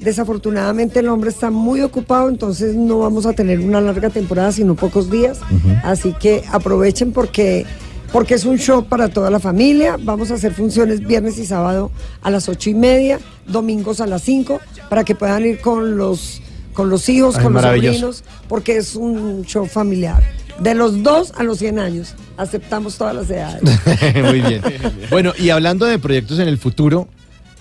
Desafortunadamente 0.00 0.98
el 1.00 1.08
hombre 1.08 1.30
está 1.30 1.50
muy 1.50 1.80
ocupado, 1.80 2.28
entonces 2.28 2.74
no 2.74 2.98
vamos 2.98 3.26
a 3.26 3.32
tener 3.32 3.60
una 3.60 3.80
larga 3.80 4.10
temporada, 4.10 4.52
sino 4.52 4.74
pocos 4.74 5.10
días. 5.10 5.38
Así 5.82 6.12
que 6.12 6.42
aprovechen 6.52 7.12
porque, 7.12 7.64
porque 8.12 8.34
es 8.34 8.44
un 8.44 8.58
show 8.58 8.84
para 8.84 9.08
toda 9.08 9.30
la 9.30 9.38
familia. 9.40 9.96
Vamos 9.98 10.30
a 10.30 10.34
hacer 10.34 10.52
funciones 10.52 11.00
viernes 11.00 11.38
y 11.38 11.46
sábado 11.46 11.90
a 12.22 12.30
las 12.30 12.48
ocho 12.48 12.70
y 12.70 12.74
media, 12.74 13.18
domingos 13.46 14.00
a 14.00 14.06
las 14.06 14.22
cinco, 14.22 14.60
para 14.90 15.04
que 15.04 15.14
puedan 15.14 15.46
ir 15.46 15.60
con 15.60 15.96
los, 15.96 16.42
con 16.74 16.90
los 16.90 17.08
hijos, 17.08 17.36
Ay, 17.36 17.44
con 17.44 17.52
los 17.54 17.62
sobrinos, 17.62 18.24
porque 18.48 18.76
es 18.76 18.96
un 18.96 19.44
show 19.44 19.64
familiar. 19.64 20.22
De 20.60 20.74
los 20.74 21.02
dos 21.02 21.32
a 21.36 21.42
los 21.42 21.58
100 21.58 21.78
años, 21.78 22.14
aceptamos 22.36 22.96
todas 22.96 23.14
las 23.14 23.28
edades. 23.30 23.62
Muy 24.22 24.40
bien. 24.40 24.62
Bueno, 25.10 25.32
y 25.38 25.50
hablando 25.50 25.84
de 25.86 25.98
proyectos 25.98 26.38
en 26.38 26.46
el 26.48 26.58
futuro, 26.58 27.08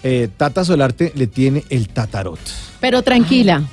eh, 0.04 0.30
Tata 0.38 0.64
Solarte 0.64 1.12
le 1.16 1.28
tiene 1.28 1.64
el 1.70 1.89
tatarot. 1.89 2.39
Pero 2.80 3.02
tranquila, 3.02 3.64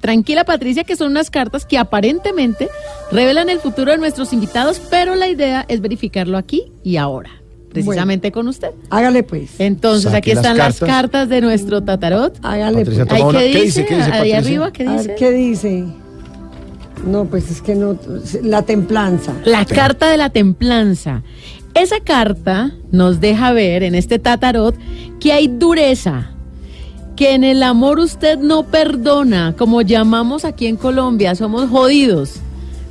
tranquila 0.00 0.44
Patricia, 0.44 0.84
que 0.84 0.96
son 0.96 1.10
unas 1.10 1.28
cartas 1.30 1.66
que 1.66 1.76
aparentemente 1.76 2.68
revelan 3.12 3.50
el 3.50 3.58
futuro 3.60 3.92
de 3.92 3.98
nuestros 3.98 4.32
invitados, 4.32 4.80
pero 4.90 5.14
la 5.14 5.28
idea 5.28 5.64
es 5.68 5.80
verificarlo 5.82 6.38
aquí 6.38 6.72
y 6.82 6.96
ahora, 6.96 7.30
precisamente 7.72 8.32
con 8.32 8.48
usted. 8.48 8.70
Hágale 8.88 9.22
pues. 9.24 9.50
Entonces 9.58 10.04
Saque 10.04 10.16
aquí 10.16 10.30
están 10.30 10.56
las 10.56 10.78
cartas. 10.78 10.88
cartas 10.96 11.28
de 11.28 11.40
nuestro 11.42 11.82
tatarot. 11.82 12.38
Hágale 12.42 12.78
Patricia, 12.78 13.04
pues. 13.04 13.22
una- 13.22 13.38
¿qué 13.40 13.52
¿Qué 13.52 13.60
dice? 13.62 13.64
dice? 13.82 13.86
¿Qué 13.86 13.96
dice, 13.96 14.04
Ahí 14.06 14.12
Patricia? 14.12 14.38
arriba, 14.38 14.72
¿qué 14.72 14.86
A 14.86 14.90
ver, 14.92 15.00
dice? 15.00 15.14
¿qué 15.18 15.30
dice? 15.32 15.84
No, 17.06 17.24
pues 17.24 17.50
es 17.50 17.62
que 17.62 17.74
no. 17.74 17.96
La 18.42 18.62
templanza. 18.62 19.34
La 19.44 19.64
carta 19.64 20.08
de 20.08 20.16
la 20.16 20.30
templanza. 20.30 21.22
Esa 21.74 22.00
carta 22.00 22.72
nos 22.90 23.20
deja 23.20 23.52
ver 23.52 23.82
en 23.82 23.94
este 23.94 24.18
tatarot 24.18 24.74
que 25.20 25.32
hay 25.32 25.46
dureza, 25.46 26.32
que 27.16 27.34
en 27.34 27.44
el 27.44 27.62
amor 27.62 28.00
usted 28.00 28.38
no 28.38 28.64
perdona, 28.64 29.54
como 29.56 29.82
llamamos 29.82 30.44
aquí 30.44 30.66
en 30.66 30.76
Colombia, 30.76 31.34
somos 31.34 31.70
jodidos. 31.70 32.40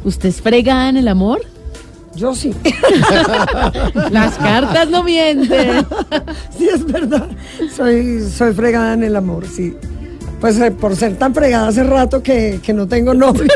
¿Usted 0.06 0.30
es 0.30 0.42
fregada 0.42 0.90
en 0.90 0.98
el 0.98 1.08
amor? 1.10 1.42
Yo 2.16 2.34
sí. 2.34 2.54
Las 4.12 4.38
cartas 4.38 4.90
no 4.90 5.04
mienten. 5.04 5.86
Sí, 6.58 6.68
es 6.68 6.86
verdad. 6.86 7.28
Soy, 7.74 8.22
soy 8.30 8.54
fregada 8.54 8.94
en 8.94 9.04
el 9.04 9.16
amor, 9.16 9.46
sí. 9.48 9.76
Pues 10.40 10.58
eh, 10.60 10.72
por 10.72 10.96
ser 10.96 11.18
tan 11.18 11.34
fregada 11.36 11.68
hace 11.68 11.84
rato 11.84 12.24
que, 12.24 12.60
que 12.64 12.74
no 12.74 12.88
tengo 12.88 13.14
novio. 13.14 13.44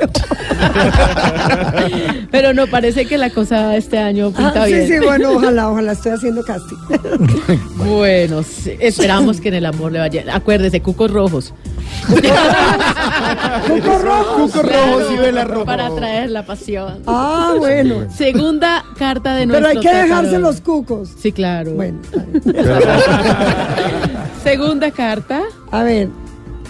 Pero 2.31 2.53
no 2.53 2.67
parece 2.67 3.05
que 3.05 3.17
la 3.17 3.29
cosa 3.29 3.75
este 3.77 3.97
año 3.97 4.31
pinta 4.31 4.63
Ah, 4.63 4.65
sí, 4.65 4.73
bien. 4.73 4.87
sí, 4.87 4.99
bueno, 4.99 5.31
ojalá, 5.35 5.69
ojalá 5.69 5.91
estoy 5.93 6.11
haciendo 6.13 6.43
casting. 6.43 6.77
Bueno, 7.83 8.43
sí, 8.43 8.75
esperamos 8.79 9.39
que 9.41 9.49
en 9.49 9.55
el 9.55 9.65
amor 9.65 9.91
le 9.91 9.99
vaya. 9.99 10.23
Acuérdese, 10.33 10.81
cucos 10.81 11.11
rojos. 11.11 11.53
Cuco 13.67 13.99
rojo. 13.99 14.35
Cuco 14.45 14.61
rojo, 14.61 15.01
sí 15.09 15.15
ve 15.17 15.31
la 15.31 15.43
roja. 15.43 15.65
Para 15.65 15.93
traer 15.95 16.29
la 16.31 16.45
pasión. 16.45 16.99
Ah, 17.07 17.53
bueno. 17.57 18.07
Segunda 18.15 18.83
carta 18.97 19.35
de 19.35 19.47
Pero 19.47 19.59
nuestro 19.59 19.81
hay 19.81 19.85
que 19.87 19.95
dejarse 20.03 20.39
los 20.39 20.61
cucos. 20.61 21.09
Sí, 21.21 21.31
claro. 21.31 21.71
Bueno, 21.73 21.99
Segunda 24.43 24.91
carta. 24.91 25.41
a 25.71 25.83
ver. 25.83 26.09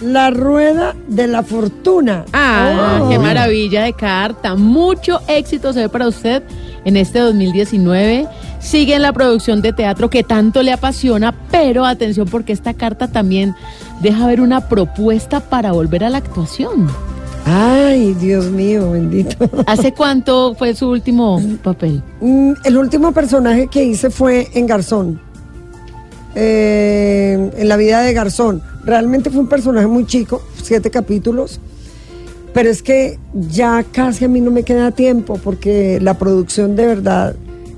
La 0.00 0.30
rueda 0.30 0.94
de 1.08 1.26
la 1.26 1.42
fortuna. 1.42 2.24
Ah, 2.32 3.00
Oh. 3.02 3.08
qué 3.08 3.18
maravilla 3.18 3.84
de 3.84 3.92
carta. 3.92 4.54
Mucho 4.54 5.20
éxito 5.28 5.72
se 5.72 5.80
ve 5.80 5.88
para 5.88 6.08
usted 6.08 6.42
en 6.84 6.96
este 6.96 7.20
2019. 7.20 8.26
Sigue 8.60 8.94
en 8.94 9.02
la 9.02 9.12
producción 9.12 9.60
de 9.62 9.72
teatro 9.72 10.08
que 10.10 10.22
tanto 10.22 10.62
le 10.62 10.72
apasiona, 10.72 11.34
pero 11.50 11.84
atención 11.84 12.26
porque 12.28 12.52
esta 12.52 12.74
carta 12.74 13.08
también 13.08 13.54
deja 14.00 14.26
ver 14.26 14.40
una 14.40 14.68
propuesta 14.68 15.40
para 15.40 15.72
volver 15.72 16.04
a 16.04 16.10
la 16.10 16.18
actuación. 16.18 16.88
Ay, 17.46 18.14
Dios 18.14 18.46
mío, 18.46 18.92
bendito. 18.92 19.36
¿Hace 19.66 19.92
cuánto 19.92 20.54
fue 20.54 20.74
su 20.74 20.88
último 20.88 21.40
papel? 21.62 22.02
Mm, 22.22 22.52
El 22.64 22.78
último 22.78 23.12
personaje 23.12 23.66
que 23.68 23.84
hice 23.84 24.08
fue 24.10 24.48
en 24.54 24.66
Garzón. 24.66 25.20
Eh, 26.34 27.50
en 27.56 27.68
la 27.68 27.76
vida 27.76 28.02
de 28.02 28.12
Garzón. 28.12 28.62
Realmente 28.84 29.30
fue 29.30 29.40
un 29.40 29.48
personaje 29.48 29.86
muy 29.86 30.06
chico, 30.06 30.42
siete 30.62 30.90
capítulos, 30.90 31.60
pero 32.52 32.70
es 32.70 32.82
que 32.82 33.18
ya 33.34 33.84
casi 33.84 34.24
a 34.24 34.28
mí 34.28 34.40
no 34.40 34.50
me 34.50 34.62
queda 34.62 34.90
tiempo 34.90 35.38
porque 35.42 35.98
la 36.00 36.14
producción 36.14 36.76
de 36.76 36.86
verdad 36.86 37.36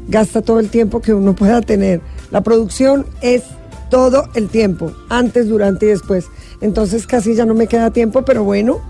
gasta 0.09 0.42
todo 0.42 0.61
el 0.61 0.68
tiempo 0.68 1.00
que 1.00 1.14
uno 1.14 1.34
pueda 1.34 1.61
tener. 1.62 2.00
La 2.30 2.42
producción 2.42 3.07
es 3.20 3.42
todo 3.90 4.28
el 4.34 4.48
tiempo, 4.48 4.92
antes, 5.09 5.48
durante 5.48 5.86
y 5.86 5.90
después. 5.90 6.26
Entonces 6.61 7.07
casi 7.07 7.34
ya 7.34 7.44
no 7.46 7.54
me 7.54 7.66
queda 7.66 7.90
tiempo, 7.90 8.22
pero 8.22 8.44
bueno, 8.44 8.80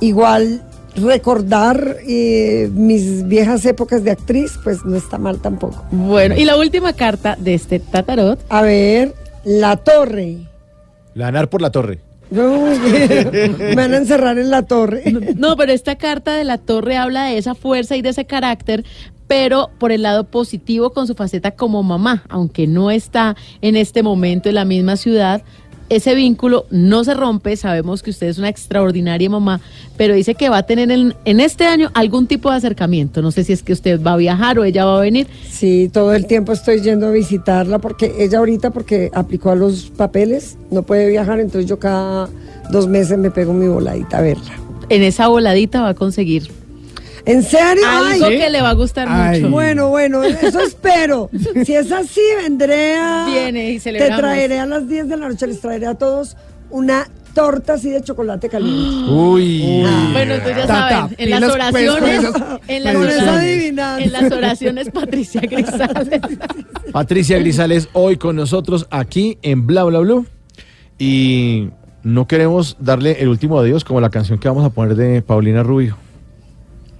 igual 0.00 0.62
recordar 0.96 1.96
eh, 2.06 2.70
mis 2.72 3.26
viejas 3.26 3.64
épocas 3.64 4.04
de 4.04 4.10
actriz, 4.10 4.58
pues 4.62 4.84
no 4.84 4.96
está 4.96 5.18
mal 5.18 5.38
tampoco. 5.40 5.84
Bueno, 5.90 6.36
y 6.36 6.44
la 6.44 6.56
última 6.56 6.92
carta 6.92 7.36
de 7.38 7.54
este 7.54 7.78
tatarot. 7.78 8.40
A 8.48 8.62
ver, 8.62 9.14
La 9.44 9.76
Torre. 9.76 10.38
Ganar 11.14 11.48
por 11.48 11.60
la 11.60 11.70
torre. 11.70 12.00
Me 12.30 13.74
van 13.76 13.92
a 13.92 13.98
encerrar 13.98 14.38
en 14.38 14.50
la 14.50 14.62
torre. 14.62 15.02
No, 15.36 15.56
pero 15.56 15.72
esta 15.72 15.96
carta 15.96 16.34
de 16.34 16.44
la 16.44 16.56
torre 16.56 16.96
habla 16.96 17.24
de 17.24 17.36
esa 17.36 17.54
fuerza 17.54 17.94
y 17.96 18.02
de 18.02 18.08
ese 18.08 18.24
carácter, 18.24 18.84
pero 19.26 19.70
por 19.78 19.92
el 19.92 20.02
lado 20.02 20.24
positivo 20.24 20.90
con 20.90 21.06
su 21.06 21.14
faceta 21.14 21.50
como 21.50 21.82
mamá, 21.82 22.24
aunque 22.30 22.66
no 22.66 22.90
está 22.90 23.36
en 23.60 23.76
este 23.76 24.02
momento 24.02 24.48
en 24.48 24.54
la 24.54 24.64
misma 24.64 24.96
ciudad. 24.96 25.42
Ese 25.92 26.14
vínculo 26.14 26.64
no 26.70 27.04
se 27.04 27.12
rompe, 27.12 27.54
sabemos 27.54 28.02
que 28.02 28.08
usted 28.08 28.26
es 28.26 28.38
una 28.38 28.48
extraordinaria 28.48 29.28
mamá, 29.28 29.60
pero 29.98 30.14
dice 30.14 30.34
que 30.34 30.48
va 30.48 30.56
a 30.56 30.62
tener 30.62 30.90
en, 30.90 31.14
en 31.26 31.38
este 31.38 31.66
año 31.66 31.90
algún 31.92 32.26
tipo 32.26 32.50
de 32.50 32.56
acercamiento. 32.56 33.20
No 33.20 33.30
sé 33.30 33.44
si 33.44 33.52
es 33.52 33.62
que 33.62 33.74
usted 33.74 34.02
va 34.02 34.14
a 34.14 34.16
viajar 34.16 34.58
o 34.58 34.64
ella 34.64 34.86
va 34.86 34.96
a 34.96 35.00
venir. 35.02 35.26
Sí, 35.50 35.90
todo 35.92 36.14
el 36.14 36.24
tiempo 36.24 36.52
estoy 36.52 36.80
yendo 36.80 37.08
a 37.08 37.10
visitarla 37.10 37.78
porque 37.78 38.10
ella 38.18 38.38
ahorita, 38.38 38.70
porque 38.70 39.10
aplicó 39.12 39.50
a 39.50 39.54
los 39.54 39.90
papeles, 39.90 40.56
no 40.70 40.82
puede 40.82 41.10
viajar, 41.10 41.40
entonces 41.40 41.68
yo 41.68 41.78
cada 41.78 42.30
dos 42.70 42.88
meses 42.88 43.18
me 43.18 43.30
pego 43.30 43.52
mi 43.52 43.68
voladita 43.68 44.16
a 44.16 44.22
verla. 44.22 44.54
En 44.88 45.02
esa 45.02 45.28
voladita 45.28 45.82
va 45.82 45.90
a 45.90 45.94
conseguir 45.94 46.50
¿En 47.24 47.42
serio? 47.42 47.84
algo 47.88 48.26
Ay. 48.26 48.38
que 48.38 48.50
le 48.50 48.60
va 48.62 48.70
a 48.70 48.74
gustar 48.74 49.06
Ay. 49.10 49.40
mucho. 49.40 49.50
Bueno, 49.52 49.88
bueno, 49.88 50.22
eso 50.22 50.60
espero. 50.60 51.30
Si 51.64 51.74
es 51.74 51.92
así, 51.92 52.20
vendré 52.42 52.96
a... 52.96 53.26
Viene 53.26 53.70
y 53.70 53.74
Te 53.74 53.80
celebramos. 53.80 54.18
traeré 54.20 54.58
a 54.58 54.66
las 54.66 54.88
10 54.88 55.08
de 55.08 55.16
la 55.16 55.28
noche, 55.28 55.46
les 55.46 55.60
traeré 55.60 55.86
a 55.86 55.94
todos 55.94 56.36
una 56.70 57.08
torta 57.34 57.74
así 57.74 57.90
de 57.90 58.02
chocolate 58.02 58.48
caliente. 58.48 59.10
Uy. 59.10 59.82
Bueno, 60.12 60.34
entonces 60.34 60.56
ya 60.56 60.66
Tata, 60.66 60.90
saben, 60.90 61.14
en 61.18 61.30
las 61.30 61.40
pues, 61.40 61.52
oraciones, 61.52 62.24
en 62.68 62.84
las 62.84 62.96
oraciones, 62.96 63.64
en 63.98 64.12
las 64.12 64.32
oraciones 64.32 64.90
Patricia 64.90 65.40
Grisales. 65.42 66.20
Patricia 66.92 67.38
Grisales 67.38 67.88
hoy 67.92 68.16
con 68.16 68.36
nosotros 68.36 68.86
aquí 68.90 69.38
en 69.42 69.66
Bla 69.66 69.84
Bla 69.84 70.00
Blue. 70.00 70.26
Y 70.98 71.70
no 72.02 72.26
queremos 72.26 72.76
darle 72.80 73.20
el 73.20 73.28
último 73.28 73.58
adiós 73.58 73.84
como 73.84 74.00
la 74.00 74.10
canción 74.10 74.38
que 74.38 74.48
vamos 74.48 74.64
a 74.64 74.70
poner 74.70 74.94
de 74.96 75.22
Paulina 75.22 75.62
Rubio. 75.62 75.96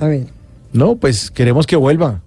A 0.02 0.08
ver. 0.08 0.26
No, 0.72 0.96
pues 0.96 1.30
queremos 1.30 1.66
que 1.66 1.76
vuelva. 1.76 2.20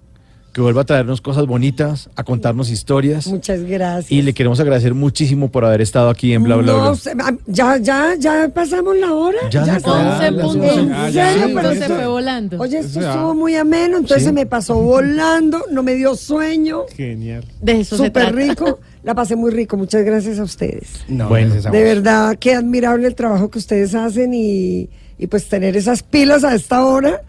Que 0.52 0.62
vuelva 0.62 0.80
a 0.80 0.84
traernos 0.84 1.20
cosas 1.20 1.44
bonitas, 1.44 2.08
a 2.16 2.24
contarnos 2.24 2.70
historias. 2.70 3.26
Muchas 3.26 3.60
gracias. 3.62 4.10
Y 4.10 4.22
le 4.22 4.32
queremos 4.32 4.58
agradecer 4.58 4.94
muchísimo 4.94 5.50
por 5.50 5.66
haber 5.66 5.82
estado 5.82 6.08
aquí 6.08 6.32
en 6.32 6.44
Bla 6.44 6.56
Bla 6.56 6.72
No, 6.72 6.94
se- 6.94 7.10
ah, 7.20 7.34
ya, 7.46 7.76
ya, 7.76 8.14
ya 8.18 8.48
pasamos 8.54 8.96
la 8.96 9.12
hora. 9.12 9.36
Ya 9.50 9.66
se 9.66 9.70
acabó. 9.72 9.96
Once 9.96 10.30
las 10.30 10.42
puntos. 10.46 10.70
once. 10.72 10.80
¿En 10.80 10.92
Ah, 10.94 11.10
ya, 11.10 11.28
serio? 11.32 11.46
sí, 11.48 11.52
Pero 11.56 11.74
se 11.74 11.86
fue 11.94 12.06
volando. 12.06 12.58
Oye, 12.58 12.78
esto 12.78 13.00
ya. 13.02 13.10
estuvo 13.10 13.34
muy 13.34 13.54
ameno, 13.54 13.98
entonces 13.98 14.20
Sí. 14.20 14.24
se 14.28 14.32
me 14.32 14.46
pasó 14.46 14.76
volando, 14.80 15.62
no 15.70 15.82
me 15.82 15.94
dio 15.94 16.14
sueño, 16.16 16.84
Genial. 16.96 17.44
De 17.60 17.80
eso 17.80 17.98
se 17.98 18.06
súper 18.06 18.30
trata. 18.32 18.36
rico, 18.38 18.80
la 19.02 19.14
pasé 19.14 19.36
muy 19.36 19.50
rico, 19.50 19.76
muchas 19.76 20.06
gracias 20.06 20.38
a 20.38 20.44
ustedes. 20.44 21.04
No, 21.06 21.28
Bueno, 21.28 21.48
gracias 21.52 21.66
a 21.66 21.70
De 21.76 21.82
verdad, 21.82 22.36
qué 22.40 22.54
admirable 22.54 23.06
el 23.08 23.14
trabajo 23.14 23.50
que 23.50 23.58
ustedes 23.58 23.94
hacen 23.94 24.32
y, 24.32 24.88
y 25.18 25.26
pues 25.26 25.50
tener 25.50 25.76
esas 25.76 26.02
pilas 26.02 26.44
a 26.44 26.54
esta 26.54 26.82
hora. 26.82 27.20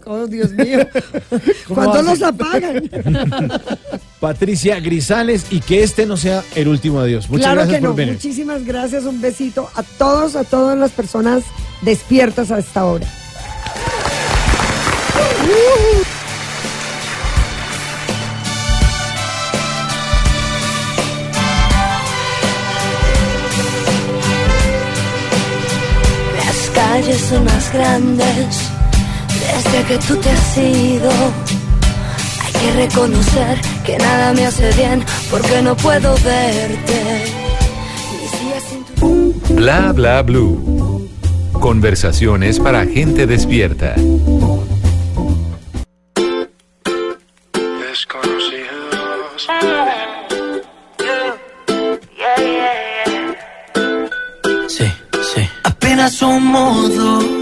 Oh, 0.06 0.26
Dios 0.26 0.50
mío, 0.52 0.86
¿cuándo 1.68 1.92
hace? 1.94 2.02
los 2.02 2.22
apagan? 2.22 2.90
Patricia 4.20 4.78
Grisales 4.80 5.46
y 5.50 5.60
que 5.60 5.82
este 5.82 6.06
no 6.06 6.16
sea 6.16 6.42
el 6.54 6.68
último 6.68 7.00
adiós. 7.00 7.28
Muchas 7.28 7.46
claro 7.46 7.60
gracias 7.60 7.76
que 7.76 7.82
no, 7.82 7.88
por 7.90 7.96
venir. 7.96 8.14
muchísimas 8.14 8.64
gracias, 8.64 9.04
un 9.04 9.20
besito 9.20 9.68
a 9.74 9.82
todos, 9.82 10.36
a 10.36 10.44
todas 10.44 10.78
las 10.78 10.90
personas 10.92 11.42
despiertas 11.82 12.50
a 12.50 12.58
esta 12.58 12.84
hora. 12.84 13.06
Las 26.36 26.70
calles 26.70 27.20
son 27.20 27.44
más 27.44 27.72
grandes 27.72 28.71
desde 29.54 29.84
que 29.84 29.98
tú 29.98 30.16
te 30.16 30.30
has 30.30 30.58
ido. 30.58 31.10
Hay 32.44 32.52
que 32.52 32.72
reconocer 32.72 33.60
que 33.84 33.98
nada 33.98 34.32
me 34.32 34.46
hace 34.46 34.72
bien 34.72 35.04
porque 35.30 35.62
no 35.62 35.76
puedo 35.76 36.14
verte. 36.24 36.98
Días 38.40 38.64
sin 38.68 38.84
tu 38.84 39.54
Bla 39.54 39.92
bla 39.92 40.22
blue. 40.22 41.08
Conversaciones 41.52 42.58
para 42.58 42.84
gente 42.86 43.26
despierta. 43.26 43.94
Sí, 54.68 54.86
sí. 55.34 55.48
Apenas 55.62 56.14
somos 56.14 56.96
dos 56.96 57.41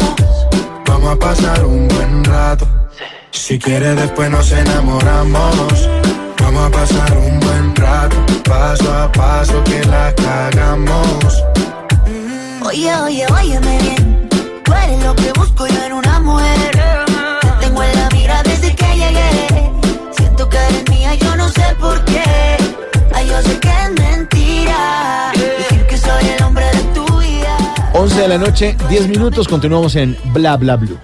Vamos 1.01 1.15
a 1.15 1.19
pasar 1.19 1.65
un 1.65 1.87
buen 1.87 2.23
rato. 2.23 2.67
Si 3.31 3.57
quieres 3.57 3.95
después 3.95 4.29
nos 4.29 4.51
enamoramos. 4.51 5.89
Vamos 6.39 6.67
a 6.67 6.69
pasar 6.69 7.17
un 7.17 7.39
buen 7.39 7.75
rato. 7.75 8.17
Paso 8.43 8.93
a 8.93 9.11
paso 9.11 9.63
que 9.63 9.83
la 9.85 10.13
cagamos. 10.13 11.43
Oye, 12.63 12.95
oye, 12.97 13.25
óyeme 13.33 13.79
bien. 13.79 14.29
Tú 14.63 14.73
eres 14.73 15.03
lo 15.03 15.15
que 15.15 15.31
busco 15.33 15.65
yo 15.65 15.83
en 15.85 15.93
una 15.93 16.19
mujer. 16.19 16.71
Te 17.41 17.65
tengo 17.65 17.81
en 17.81 17.95
la 17.99 18.09
mira 18.09 18.43
desde 18.43 18.75
que 18.75 18.95
llegué. 18.95 19.71
Siento 20.11 20.47
que 20.49 20.57
eres 20.57 20.87
mía, 20.87 21.15
yo 21.15 21.35
no 21.35 21.49
sé 21.49 21.63
por 21.79 22.05
qué. 22.05 22.57
Ay, 23.15 23.27
yo 23.27 23.41
sé 23.41 23.59
que 23.59 23.69
es 23.69 23.91
mentira. 23.99 25.31
11 28.21 28.23
de 28.23 28.27
la 28.27 28.37
noche, 28.37 28.75
10 28.87 29.07
minutos, 29.07 29.47
continuamos 29.47 29.95
en 29.95 30.15
Bla 30.31 30.55
Bla 30.55 30.75
Blue. 30.75 30.97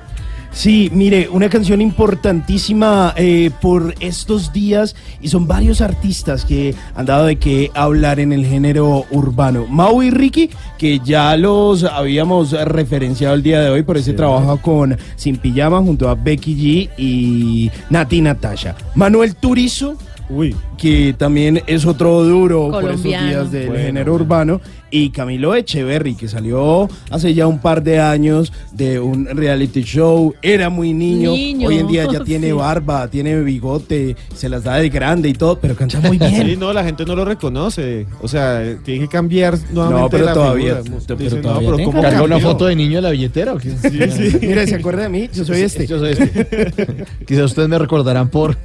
Sí, 0.51 0.91
mire, 0.93 1.27
una 1.29 1.49
canción 1.49 1.81
importantísima 1.81 3.13
eh, 3.17 3.49
por 3.59 3.95
estos 3.99 4.53
días 4.53 4.95
y 5.19 5.29
son 5.29 5.47
varios 5.47 5.81
artistas 5.81 6.45
que 6.45 6.75
han 6.95 7.07
dado 7.07 7.25
de 7.25 7.37
qué 7.37 7.71
hablar 7.73 8.19
en 8.19 8.33
el 8.33 8.45
género 8.45 9.05
urbano. 9.09 9.65
Mau 9.67 10.03
y 10.03 10.11
Ricky, 10.11 10.51
que 10.77 10.99
ya 10.99 11.35
los 11.37 11.83
habíamos 11.85 12.51
referenciado 12.51 13.33
el 13.33 13.41
día 13.41 13.61
de 13.61 13.71
hoy 13.71 13.81
por 13.81 13.97
ese 13.97 14.13
trabajo 14.13 14.61
con 14.61 14.95
Sin 15.15 15.37
Pijama 15.37 15.79
junto 15.79 16.09
a 16.09 16.15
Becky 16.15 16.55
G 16.55 16.89
y 16.99 17.71
Nati 17.89 18.21
Natasha. 18.21 18.75
Manuel 18.93 19.35
Turizo. 19.35 19.97
Uy. 20.29 20.55
Que 20.77 21.15
también 21.17 21.63
es 21.67 21.85
otro 21.85 22.23
duro 22.23 22.69
por 22.69 22.83
estos 22.83 22.97
Colombiano. 23.01 23.27
días 23.27 23.51
del 23.51 23.67
Bueno, 23.69 23.83
género 23.83 24.11
bueno. 24.11 24.25
urbano. 24.25 24.61
Y 24.89 25.09
Camilo 25.09 25.53
Echeverry, 25.53 26.15
que 26.15 26.29
salió 26.29 26.87
hace 27.09 27.33
ya 27.33 27.45
un 27.45 27.59
par 27.59 27.83
de 27.83 27.99
años 27.99 28.53
de 28.71 29.01
un 29.01 29.25
reality 29.25 29.81
show. 29.83 30.33
Era 30.41 30.69
muy 30.69 30.93
niño. 30.93 31.33
Niño, 31.33 31.67
Hoy 31.67 31.79
en 31.79 31.87
día 31.87 32.07
ya 32.09 32.19
tiene 32.23 32.47
sí. 32.47 32.53
barba, 32.53 33.09
tiene 33.09 33.41
bigote, 33.41 34.15
se 34.33 34.47
las 34.47 34.63
da 34.63 34.75
de 34.77 34.87
grande 34.87 35.27
y 35.27 35.33
todo, 35.33 35.59
pero 35.59 35.75
canta 35.75 35.99
muy 35.99 36.17
bien. 36.17 36.33
Sí, 36.47 36.55
no, 36.57 36.71
la 36.71 36.85
gente 36.85 37.03
no 37.05 37.15
lo 37.17 37.25
reconoce. 37.25 38.05
O 38.21 38.29
sea, 38.29 38.63
tiene 38.85 39.01
que 39.01 39.07
cambiar 39.09 39.57
nuevamente 39.73 40.01
No, 40.03 40.09
pero 40.09 40.25
la 40.25 40.33
todavía- 40.33 40.75
figura. 40.83 41.01
pero 41.05 41.19
Dicen, 41.19 41.41
todavía 41.41 41.61
no, 41.61 41.65
pero 41.75 41.77
tengo. 41.77 41.91
¿cómo 41.91 42.01
¿Carga 42.03 42.21
una 42.23 42.39
foto 42.39 42.65
de 42.67 42.75
niño 42.77 42.99
en 42.99 43.03
la 43.03 43.09
billetera 43.09 43.53
o 43.55 43.57
qué? 43.57 43.71
Sí, 43.71 43.99
sí. 44.31 44.37
Mira, 44.47 44.65
¿se 44.67 44.75
acuerda 44.75 45.03
de 45.03 45.09
mí? 45.09 45.29
Yo 45.33 45.43
soy 45.43 45.61
este. 45.63 45.85
Yo 45.85 45.99
soy 45.99 46.11
este. 46.11 47.05
Quizá 47.27 47.43
ustedes 47.43 47.67
me 47.67 47.77
recordarán 47.77 48.29
por 48.29 48.55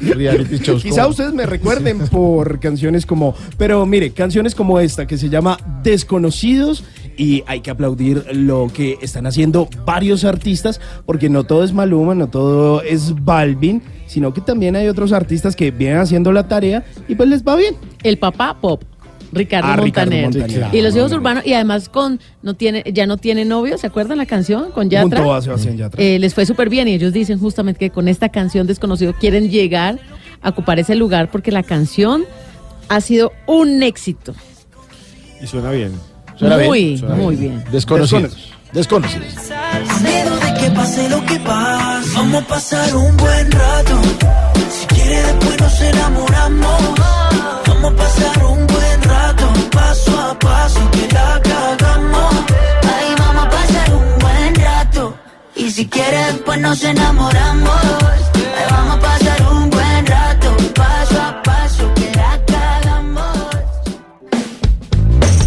reality 0.00 0.58
shows. 0.58 0.82
Quizá 0.82 1.02
como- 1.04 1.10
ustedes 1.12 1.32
me 1.32 1.46
recuerden 1.60 1.98
por 2.08 2.58
canciones 2.58 3.04
como, 3.04 3.34
pero 3.58 3.84
mire, 3.84 4.12
canciones 4.12 4.54
como 4.54 4.80
esta 4.80 5.06
que 5.06 5.18
se 5.18 5.28
llama 5.28 5.58
Desconocidos 5.82 6.84
y 7.18 7.44
hay 7.46 7.60
que 7.60 7.70
aplaudir 7.70 8.24
lo 8.32 8.68
que 8.72 8.96
están 9.02 9.26
haciendo 9.26 9.68
varios 9.84 10.24
artistas 10.24 10.80
porque 11.04 11.28
no 11.28 11.44
todo 11.44 11.62
es 11.62 11.74
Maluma, 11.74 12.14
no 12.14 12.28
todo 12.28 12.80
es 12.82 13.14
Balvin, 13.24 13.82
sino 14.06 14.32
que 14.32 14.40
también 14.40 14.74
hay 14.74 14.88
otros 14.88 15.12
artistas 15.12 15.54
que 15.54 15.70
vienen 15.70 15.98
haciendo 15.98 16.32
la 16.32 16.48
tarea 16.48 16.82
y 17.08 17.14
pues 17.14 17.28
les 17.28 17.44
va 17.44 17.56
bien. 17.56 17.74
El 18.02 18.16
papá 18.16 18.56
pop. 18.58 18.82
Ricardo 19.32 19.68
Ah, 19.68 19.76
Ricardo 19.76 20.10
Montaner. 20.10 20.42
Montaner. 20.48 20.74
Y 20.74 20.82
los 20.82 20.96
hijos 20.96 21.12
urbanos, 21.12 21.46
y 21.46 21.52
además 21.52 21.88
con 21.88 22.18
no 22.42 22.54
tiene, 22.54 22.82
ya 22.92 23.06
no 23.06 23.16
tiene 23.16 23.44
novio, 23.44 23.78
¿se 23.78 23.86
acuerdan 23.86 24.18
la 24.18 24.26
canción? 24.26 24.72
Con 24.72 24.90
Yatra. 24.90 25.18
Junto 25.18 25.34
a 25.34 25.40
Sebastián 25.42 25.76
Yatra. 25.76 26.02
Eh, 26.02 26.18
les 26.18 26.34
fue 26.34 26.46
súper 26.46 26.68
bien 26.68 26.88
y 26.88 26.94
ellos 26.94 27.12
dicen 27.12 27.38
justamente 27.38 27.78
que 27.78 27.90
con 27.90 28.08
esta 28.08 28.30
canción 28.30 28.66
Desconocido 28.66 29.12
quieren 29.12 29.48
llegar 29.48 30.00
a 30.42 30.48
ocupar 30.50 30.78
ese 30.78 30.94
lugar 30.94 31.30
porque 31.30 31.50
la 31.50 31.62
canción 31.62 32.24
ha 32.88 33.00
sido 33.00 33.32
un 33.46 33.82
éxito. 33.82 34.34
Y 35.40 35.46
suena 35.46 35.70
bien. 35.70 35.92
Suena 36.36 36.56
bien, 36.56 36.68
muy, 36.68 36.98
suena 36.98 37.14
muy 37.14 37.36
bien. 37.36 37.64
Desconocidos. 37.70 38.52
Desconocidos. 38.72 39.34
Miedo 40.02 40.36
de 40.36 40.54
que 40.60 40.70
pase 40.70 41.08
lo 41.08 41.24
que 41.26 41.38
pase. 41.40 42.10
Vamos 42.14 42.42
a 42.42 42.46
pasar 42.46 42.96
un 42.96 43.16
buen 43.16 43.50
rato. 43.50 44.00
Si 44.70 44.86
quiere 44.86 45.22
después 45.22 45.60
nos 45.60 45.80
enamoramos. 45.80 46.80
Vamos 47.66 47.92
a 47.92 47.96
pasar 47.96 48.44
un 48.44 48.66
buen 48.66 49.02
rato. 49.02 49.52
Paso 49.70 50.20
a 50.20 50.38
paso 50.38 50.90
que 50.92 51.14
la 51.14 51.40
cagamos. 51.42 52.34
Ahí 52.82 53.14
vamos 53.18 53.44
a 53.44 53.50
pasar 53.50 53.94
un 53.94 54.18
buen 54.18 54.54
rato. 54.54 55.14
Y 55.56 55.70
si 55.70 55.86
quieres, 55.88 56.40
pues 56.44 56.60
nos 56.60 56.82
enamoramos. 56.84 57.84
Ahí 58.56 58.66
vamos 58.70 58.96
a 58.96 59.00
pasar. 59.00 59.19
Paso 60.80 61.18
a 61.28 61.42
paso 61.42 61.84
que 61.94 62.08
la 62.16 62.32
cagamos. 62.46 63.48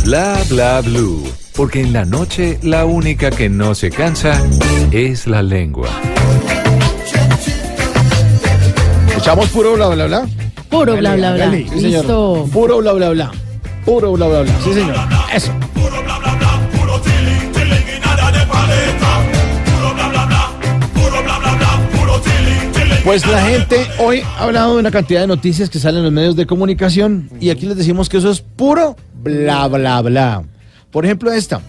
Bla 0.06 0.28
bla 0.50 0.82
blue. 0.82 1.24
Porque 1.56 1.82
en 1.82 1.94
la 1.94 2.06
noche 2.06 2.60
la 2.64 2.86
única 2.86 3.30
que 3.30 3.48
no 3.50 3.76
se 3.76 3.90
cansa 3.90 4.34
es 4.92 5.28
la 5.28 5.42
lengua. 5.44 5.88
¿Echamos 9.18 9.48
puro 9.50 9.74
bla 9.74 9.88
bla 9.90 10.06
bla? 10.06 10.28
Puro 10.70 10.98
bla 10.98 11.16
bla 11.16 11.34
bla. 11.34 11.52
Sí, 11.52 11.68
señor. 11.70 12.02
Listo. 12.02 12.50
Puro 12.52 12.78
bla 12.80 12.94
bla 12.94 13.10
bla. 13.10 13.32
Puro 13.86 14.12
bla 14.14 14.28
bla 14.28 14.42
bla. 14.42 14.54
Sí, 14.64 14.74
señor. 14.74 14.96
Eso. 15.34 15.52
Pues 23.04 23.28
la 23.28 23.42
gente 23.42 23.86
hoy 24.00 24.22
ha 24.22 24.44
hablado 24.44 24.76
de 24.76 24.80
una 24.80 24.90
cantidad 24.90 25.20
de 25.22 25.28
noticias 25.28 25.70
que 25.70 25.78
salen 25.78 26.00
en 26.00 26.04
los 26.06 26.14
medios 26.14 26.38
de 26.38 26.46
comunicación 26.46 27.30
y 27.42 27.50
aquí 27.50 27.66
les 27.66 27.76
decimos 27.76 28.08
que 28.08 28.18
eso 28.18 28.32
es 28.32 28.40
puro 28.40 28.96
bla 29.16 29.68
bla 29.68 30.02
bla. 30.02 30.44
Por 30.90 31.04
ejemplo, 31.04 31.32
esta. 31.32 31.62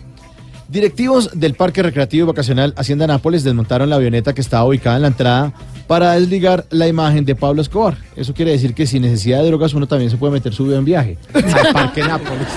Directivos 0.68 1.30
del 1.34 1.54
Parque 1.54 1.82
Recreativo 1.82 2.24
y 2.24 2.28
Vacacional 2.28 2.72
Hacienda 2.76 3.08
Nápoles 3.08 3.42
desmontaron 3.42 3.90
la 3.90 3.96
avioneta 3.96 4.32
que 4.32 4.40
estaba 4.40 4.64
ubicada 4.64 4.96
en 4.96 5.02
la 5.02 5.08
entrada 5.08 5.52
para 5.88 6.12
desligar 6.12 6.66
la 6.70 6.86
imagen 6.86 7.24
de 7.24 7.34
Pablo 7.34 7.62
Escobar. 7.62 7.96
Eso 8.14 8.32
quiere 8.32 8.52
decir 8.52 8.72
que 8.72 8.86
sin 8.86 9.02
necesidad 9.02 9.40
de 9.42 9.48
drogas 9.48 9.74
uno 9.74 9.88
también 9.88 10.10
se 10.10 10.16
puede 10.16 10.32
meter 10.32 10.54
su 10.54 10.66
vida 10.66 10.78
en 10.78 10.84
viaje 10.84 11.18
al 11.34 11.72
Parque 11.72 12.02
Nápoles. 12.02 12.48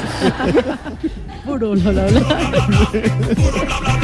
Puro 1.45 1.71
bla 1.71 1.91
bla 1.91 2.05
bla. 2.05 3.96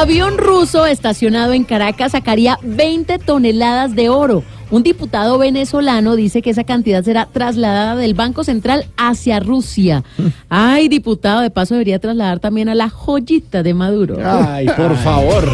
Avión 0.00 0.38
ruso 0.38 0.86
estacionado 0.86 1.52
en 1.52 1.64
Caracas 1.64 2.12
sacaría 2.12 2.58
20 2.62 3.18
toneladas 3.18 3.94
de 3.94 4.08
oro. 4.08 4.42
Un 4.70 4.82
diputado 4.82 5.36
venezolano 5.36 6.16
dice 6.16 6.40
que 6.40 6.48
esa 6.48 6.64
cantidad 6.64 7.04
será 7.04 7.26
trasladada 7.26 7.96
del 7.96 8.14
Banco 8.14 8.42
Central 8.42 8.86
hacia 8.96 9.40
Rusia. 9.40 10.02
Ay, 10.48 10.88
diputado, 10.88 11.42
de 11.42 11.50
paso 11.50 11.74
debería 11.74 11.98
trasladar 11.98 12.40
también 12.40 12.70
a 12.70 12.74
la 12.74 12.88
joyita 12.88 13.62
de 13.62 13.74
Maduro. 13.74 14.16
Ay, 14.24 14.68
por 14.74 14.96
favor. 14.96 15.44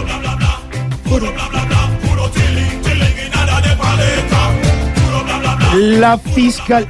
La 5.74 6.18
fiscal 6.18 6.86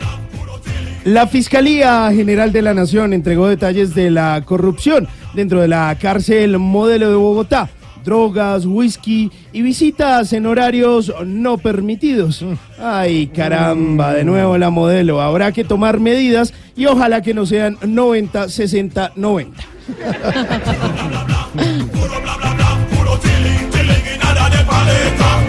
la 1.06 1.28
Fiscalía 1.28 2.10
General 2.12 2.52
de 2.52 2.62
la 2.62 2.74
Nación 2.74 3.12
entregó 3.12 3.46
detalles 3.46 3.94
de 3.94 4.10
la 4.10 4.42
corrupción 4.44 5.06
dentro 5.36 5.60
de 5.60 5.68
la 5.68 5.96
cárcel 6.00 6.58
modelo 6.58 7.10
de 7.10 7.14
Bogotá. 7.14 7.68
Drogas, 8.04 8.64
whisky 8.64 9.30
y 9.52 9.62
visitas 9.62 10.32
en 10.32 10.46
horarios 10.46 11.12
no 11.24 11.58
permitidos. 11.58 12.44
Ay, 12.80 13.26
caramba, 13.28 14.14
de 14.14 14.24
nuevo 14.24 14.56
la 14.58 14.70
modelo. 14.70 15.20
Habrá 15.20 15.52
que 15.52 15.64
tomar 15.64 16.00
medidas 16.00 16.54
y 16.76 16.86
ojalá 16.86 17.20
que 17.20 17.34
no 17.34 17.46
sean 17.46 17.76
90, 17.82 18.48
60, 18.48 19.12
90. 19.16 19.62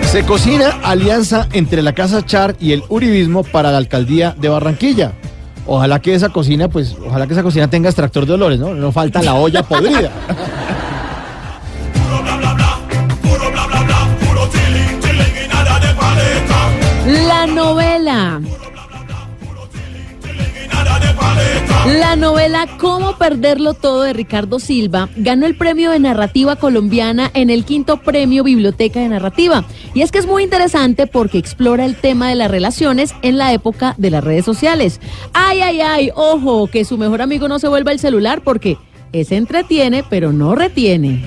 Se 0.01 0.23
cocina 0.23 0.79
alianza 0.83 1.47
entre 1.53 1.81
la 1.81 1.93
Casa 1.93 2.25
Char 2.25 2.55
y 2.59 2.71
el 2.71 2.83
Uribismo 2.89 3.43
para 3.43 3.71
la 3.71 3.77
alcaldía 3.77 4.35
de 4.37 4.49
Barranquilla. 4.49 5.13
Ojalá 5.67 5.99
que 5.99 6.13
esa 6.13 6.29
cocina, 6.29 6.69
pues, 6.69 6.95
ojalá 7.05 7.27
que 7.27 7.33
esa 7.33 7.43
cocina 7.43 7.67
tenga 7.69 7.89
extractor 7.89 8.25
de 8.25 8.33
olores, 8.33 8.57
¿no? 8.57 8.73
No 8.73 8.91
falta 8.91 9.21
la 9.21 9.35
olla 9.35 9.63
podrida. 9.63 10.11
La 17.07 17.47
novela. 17.47 18.41
La 21.87 22.17
novela 22.17 22.67
Cómo 22.77 23.17
perderlo 23.17 23.73
todo 23.73 24.01
de 24.01 24.11
Ricardo 24.11 24.59
Silva 24.59 25.07
ganó 25.15 25.45
el 25.45 25.55
premio 25.55 25.91
de 25.91 25.99
narrativa 25.99 26.57
colombiana 26.57 27.31
en 27.33 27.49
el 27.49 27.63
quinto 27.63 28.01
premio 28.01 28.43
Biblioteca 28.43 28.99
de 28.99 29.07
Narrativa. 29.07 29.63
Y 29.93 30.01
es 30.01 30.11
que 30.11 30.17
es 30.17 30.27
muy 30.27 30.43
interesante 30.43 31.07
porque 31.07 31.37
explora 31.37 31.85
el 31.85 31.95
tema 31.95 32.27
de 32.27 32.35
las 32.35 32.51
relaciones 32.51 33.15
en 33.21 33.37
la 33.37 33.53
época 33.53 33.95
de 33.97 34.11
las 34.11 34.21
redes 34.21 34.43
sociales. 34.43 34.99
Ay, 35.31 35.61
ay, 35.61 35.79
ay, 35.79 36.11
ojo, 36.13 36.67
que 36.67 36.83
su 36.83 36.97
mejor 36.97 37.21
amigo 37.21 37.47
no 37.47 37.57
se 37.57 37.69
vuelva 37.69 37.93
el 37.93 37.99
celular 37.99 38.41
porque 38.43 38.77
ese 39.13 39.37
entretiene 39.37 40.03
pero 40.09 40.33
no 40.33 40.55
retiene. 40.55 41.23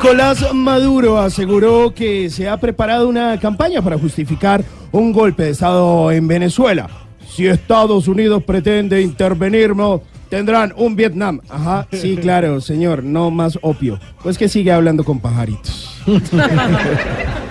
Nicolás 0.00 0.54
Maduro 0.54 1.18
aseguró 1.18 1.92
que 1.92 2.30
se 2.30 2.48
ha 2.48 2.56
preparado 2.56 3.08
una 3.08 3.36
campaña 3.40 3.82
para 3.82 3.98
justificar 3.98 4.64
un 4.92 5.12
golpe 5.12 5.42
de 5.42 5.50
Estado 5.50 6.12
en 6.12 6.28
Venezuela. 6.28 6.88
Si 7.28 7.48
Estados 7.48 8.06
Unidos 8.06 8.44
pretende 8.44 9.02
intervenirnos, 9.02 10.02
tendrán 10.28 10.72
un 10.76 10.94
Vietnam. 10.94 11.40
Ajá, 11.48 11.88
sí, 11.90 12.16
claro, 12.16 12.60
señor, 12.60 13.02
no 13.02 13.32
más 13.32 13.58
opio. 13.60 13.98
Pues 14.22 14.38
que 14.38 14.48
sigue 14.48 14.70
hablando 14.70 15.02
con 15.02 15.18
pajaritos. 15.18 16.00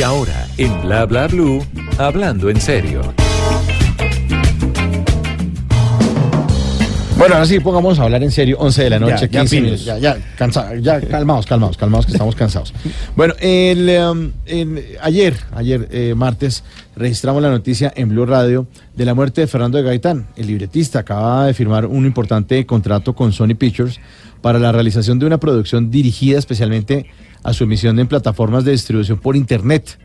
Y 0.00 0.02
ahora, 0.02 0.46
en 0.56 0.80
Bla 0.80 1.04
Bla 1.04 1.26
Blue, 1.28 1.62
hablando 1.98 2.48
en 2.48 2.58
serio. 2.58 3.02
Bueno, 7.18 7.34
ahora 7.34 7.44
sí, 7.44 7.60
pongamos 7.60 7.98
a 7.98 8.04
hablar 8.04 8.22
en 8.22 8.30
serio, 8.30 8.56
11 8.60 8.84
de 8.84 8.88
la 8.88 8.98
noche, 8.98 9.12
Ya, 9.12 9.20
ya, 9.28 9.40
15 9.42 9.56
pilos. 9.56 9.62
minutos. 9.72 9.84
Ya, 9.84 9.98
ya, 9.98 10.16
cansa- 10.38 10.74
ya, 10.80 11.02
calmaos, 11.02 11.44
calmaos, 11.44 11.76
calmaos, 11.76 12.06
que 12.06 12.12
estamos 12.12 12.34
cansados. 12.34 12.72
Bueno, 13.14 13.34
el, 13.40 13.90
um, 14.10 14.30
el- 14.46 14.96
ayer, 15.02 15.36
ayer, 15.54 15.86
eh, 15.90 16.14
martes, 16.16 16.64
registramos 16.96 17.42
la 17.42 17.50
noticia 17.50 17.92
en 17.94 18.08
Blue 18.08 18.24
Radio 18.24 18.66
de 18.96 19.04
la 19.04 19.12
muerte 19.12 19.42
de 19.42 19.48
Fernando 19.48 19.76
de 19.76 19.84
Gaitán, 19.84 20.28
el 20.34 20.46
libretista. 20.46 21.00
Acaba 21.00 21.44
de 21.44 21.52
firmar 21.52 21.84
un 21.84 22.06
importante 22.06 22.64
contrato 22.64 23.14
con 23.14 23.34
Sony 23.34 23.54
Pictures 23.54 24.00
para 24.40 24.58
la 24.58 24.72
realización 24.72 25.18
de 25.18 25.26
una 25.26 25.36
producción 25.38 25.90
dirigida 25.90 26.38
especialmente 26.38 27.04
a 27.42 27.52
su 27.52 27.64
emisión 27.64 27.98
en 27.98 28.06
plataformas 28.06 28.64
de 28.64 28.72
distribución 28.72 29.18
por 29.18 29.36
Internet. 29.36 29.98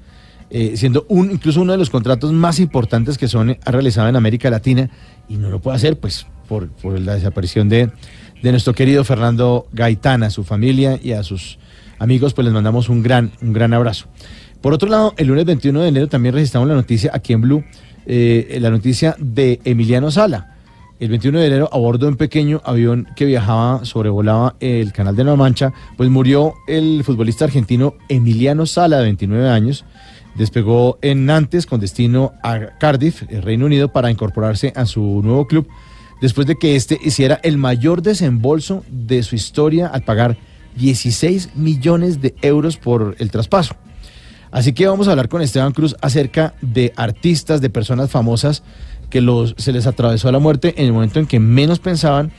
eh, 0.51 0.77
siendo 0.77 1.05
un, 1.09 1.31
incluso 1.31 1.61
uno 1.61 1.71
de 1.71 1.77
los 1.77 1.89
contratos 1.89 2.31
más 2.31 2.59
importantes 2.59 3.17
que 3.17 3.27
Sony 3.27 3.57
ha 3.65 3.71
realizado 3.71 4.07
en 4.07 4.15
América 4.15 4.49
Latina 4.49 4.91
y 5.27 5.37
no 5.37 5.49
lo 5.49 5.59
puede 5.59 5.77
hacer 5.77 5.99
pues 5.99 6.27
por, 6.47 6.69
la 6.99 7.15
desaparición 7.15 7.67
de, 7.67 7.89
de 8.43 8.51
nuestro 8.51 8.73
querido 8.73 9.03
Fernando 9.03 9.67
Gaitán, 9.73 10.21
a 10.21 10.29
su 10.29 10.43
familia 10.43 10.99
y 11.01 11.13
a 11.13 11.23
sus 11.23 11.57
amigos, 11.97 12.33
pues 12.33 12.45
les 12.45 12.53
mandamos 12.53 12.89
un 12.89 13.01
gran, 13.01 13.31
un 13.41 13.53
gran 13.53 13.73
abrazo. 13.73 14.07
Por 14.61 14.73
otro 14.73 14.89
lado, 14.89 15.13
el 15.17 15.27
lunes 15.27 15.45
21 15.45 15.81
de 15.81 15.87
enero 15.87 16.07
también 16.07 16.33
registramos 16.33 16.67
la 16.67 16.75
noticia 16.75 17.11
aquí 17.13 17.33
en 17.33 17.41
Blue, 17.41 17.63
eh, 18.05 18.57
la 18.61 18.69
noticia 18.69 19.15
de 19.19 19.59
Emiliano 19.63 20.11
Sala. 20.11 20.54
El 20.97 21.09
21 21.09 21.39
de 21.39 21.47
enero, 21.47 21.69
a 21.73 21.77
bordo 21.77 22.05
de 22.05 22.13
un 22.13 22.17
pequeño 22.17 22.61
avión 22.63 23.05
que 23.17 23.25
viajaba, 23.25 23.83
sobrevolaba 23.83 24.55
el 24.61 24.93
canal 24.93 25.13
de 25.13 25.25
la 25.25 25.35
Mancha, 25.35 25.73
pues 25.97 26.09
murió 26.09 26.53
el 26.69 27.03
futbolista 27.03 27.43
argentino 27.43 27.95
Emiliano 28.07 28.65
Sala, 28.65 28.99
de 28.99 29.03
29 29.03 29.49
años. 29.49 29.83
Despegó 30.35 30.97
en 31.01 31.25
Nantes 31.25 31.65
con 31.65 31.81
destino 31.81 32.31
a 32.43 32.77
Cardiff, 32.79 33.23
el 33.27 33.41
Reino 33.41 33.65
Unido, 33.65 33.91
para 33.91 34.09
incorporarse 34.09 34.71
a 34.73 34.85
su 34.85 35.01
nuevo 35.21 35.47
club, 35.47 35.67
después 36.21 36.47
de 36.47 36.55
que 36.55 36.77
este 36.77 36.97
hiciera 37.03 37.41
el 37.43 37.57
mayor 37.57 38.01
desembolso 38.01 38.85
de 38.89 39.21
su 39.23 39.35
historia 39.35 39.87
al 39.87 40.03
pagar 40.03 40.37
16 40.77 41.57
millones 41.57 42.21
de 42.21 42.35
euros 42.41 42.77
por 42.77 43.17
el 43.19 43.31
traspaso. 43.31 43.75
Así 44.49 44.71
que 44.71 44.87
vamos 44.87 45.09
a 45.09 45.11
hablar 45.11 45.27
con 45.27 45.41
Esteban 45.41 45.73
Cruz 45.73 45.97
acerca 46.01 46.53
de 46.61 46.93
artistas, 46.95 47.59
de 47.59 47.69
personas 47.69 48.09
famosas 48.09 48.63
que 49.15 49.21
los, 49.21 49.55
se 49.57 49.71
les 49.71 49.87
atravesó 49.87 50.29
la 50.29 50.39
muerte 50.39 50.73
en 50.75 50.87
el 50.87 50.91
momento 50.91 51.21
en 51.21 51.25
que 51.25 51.39
menos 51.39 51.79
pensaban 51.79 52.33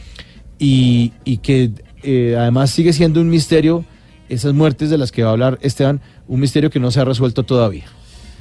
y, 0.59 1.14
y 1.24 1.39
que 1.39 1.70
eh, 2.03 2.37
además 2.39 2.70
sigue 2.70 2.93
siendo 2.93 3.22
un 3.22 3.31
misterio, 3.31 3.87
esas 4.29 4.53
muertes 4.53 4.91
de 4.91 4.99
las 4.99 5.11
que 5.11 5.22
va 5.22 5.31
a 5.31 5.33
hablar 5.33 5.59
Esteban, 5.62 6.03
un 6.29 6.39
misterio 6.39 6.68
que 6.68 6.79
no 6.79 6.91
se 6.91 7.01
ha 7.01 7.07
resuelto 7.07 7.45
todavía. 7.45 7.87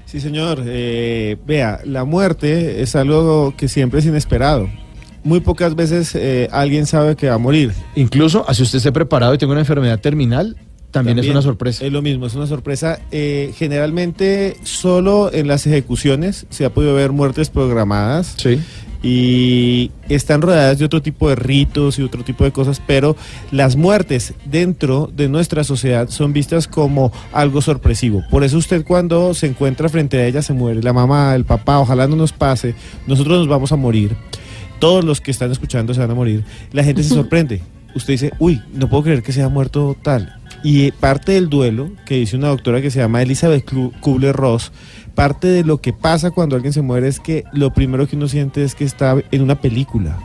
Sí, 0.04 0.20
señor. 0.20 0.64
Eh, 0.66 1.38
vea, 1.48 1.80
la 1.86 2.04
muerte 2.04 2.82
es 2.82 2.98
algo 2.98 3.54
que 3.56 3.70
siempre 3.70 4.02
es 4.02 4.06
inesperado. 4.06 4.70
Muy 5.24 5.40
pocas 5.40 5.74
veces 5.76 6.14
eh, 6.16 6.50
alguien 6.52 6.88
sabe 6.88 7.16
que 7.16 7.30
va 7.30 7.36
a 7.36 7.38
morir. 7.38 7.72
Incluso, 7.96 8.46
si 8.54 8.64
usted 8.64 8.80
esté 8.80 8.92
preparado 8.92 9.34
y 9.34 9.38
tenga 9.38 9.54
una 9.54 9.62
enfermedad 9.62 10.02
terminal, 10.02 10.58
también, 10.96 11.20
es 11.20 11.28
una 11.28 11.42
sorpresa. 11.42 11.86
Es 11.86 11.92
lo 11.92 12.02
mismo, 12.02 12.26
es 12.26 12.36
una 12.36 12.48
sorpresa. 12.48 13.02
Eh, 13.12 13.54
generalmente 13.58 14.56
solo 14.64 15.30
en 15.34 15.46
las 15.46 15.68
ejecuciones 15.68 16.46
se 16.50 16.64
ha 16.64 16.74
podido 16.74 16.94
ver 16.94 17.12
muertes 17.12 17.50
programadas. 17.50 18.36
Sí. 18.38 18.62
Y 19.04 19.92
están 20.08 20.42
rodeadas 20.42 20.80
de 20.80 20.86
otro 20.86 21.02
tipo 21.02 21.28
de 21.28 21.36
ritos 21.36 22.00
y 22.00 22.02
otro 22.02 22.24
tipo 22.24 22.46
de 22.46 22.54
cosas, 22.54 22.82
pero 22.88 23.18
las 23.52 23.76
muertes 23.76 24.36
dentro 24.46 25.12
de 25.14 25.28
nuestra 25.28 25.66
sociedad 25.66 26.08
son 26.10 26.32
vistas 26.32 26.66
como 26.70 27.12
algo 27.34 27.62
sorpresivo. 27.62 28.24
Por 28.32 28.46
eso 28.46 28.58
usted 28.58 28.86
cuando 28.86 29.34
se 29.34 29.48
encuentra 29.48 29.90
frente 29.90 30.20
a 30.20 30.26
ella 30.26 30.42
se 30.42 30.54
muere, 30.54 30.82
la 30.82 30.94
mamá, 30.94 31.36
el 31.36 31.44
papá, 31.44 31.80
ojalá 31.80 32.08
no 32.08 32.16
nos 32.16 32.32
pase, 32.32 32.74
nosotros 33.06 33.40
nos 33.40 33.48
vamos 33.50 33.74
a 33.74 33.76
morir. 33.76 34.16
Todos 34.80 35.04
los 35.04 35.20
que 35.20 35.32
están 35.32 35.52
escuchando 35.52 35.94
se 35.94 36.00
van 36.00 36.12
a 36.12 36.16
morir. 36.16 36.46
La 36.72 36.86
gente 36.86 37.04
se 37.04 37.10
sorprende. 37.14 37.62
Usted 37.96 38.14
dice, 38.14 38.32
uy, 38.40 38.62
no 38.74 38.90
puedo 38.90 39.04
creer 39.04 39.24
que 39.24 39.34
se 39.34 39.42
haya 39.42 39.50
muerto 39.50 39.96
tal. 40.02 40.40
Y 40.64 40.92
parte 40.92 41.34
del 41.34 41.50
duelo, 41.50 41.92
que 42.06 42.16
dice 42.16 42.36
una 42.36 42.48
doctora 42.48 42.82
que 42.82 42.92
se 42.92 43.00
llama 43.00 43.22
Elizabeth 43.22 43.66
Kubler-Ross, 44.02 44.72
parte 45.14 45.48
de 45.48 45.64
lo 45.64 45.80
que 45.80 45.94
pasa 45.94 46.32
cuando 46.32 46.56
alguien 46.56 46.74
se 46.74 46.82
muere 46.82 47.08
es 47.08 47.20
que 47.20 47.44
lo 47.54 47.74
primero 47.74 48.08
que 48.08 48.16
uno 48.16 48.28
siente 48.28 48.64
es 48.64 48.76
que 48.76 48.84
está 48.84 49.16
en 49.32 49.42
una 49.42 49.62
película. 49.62 50.18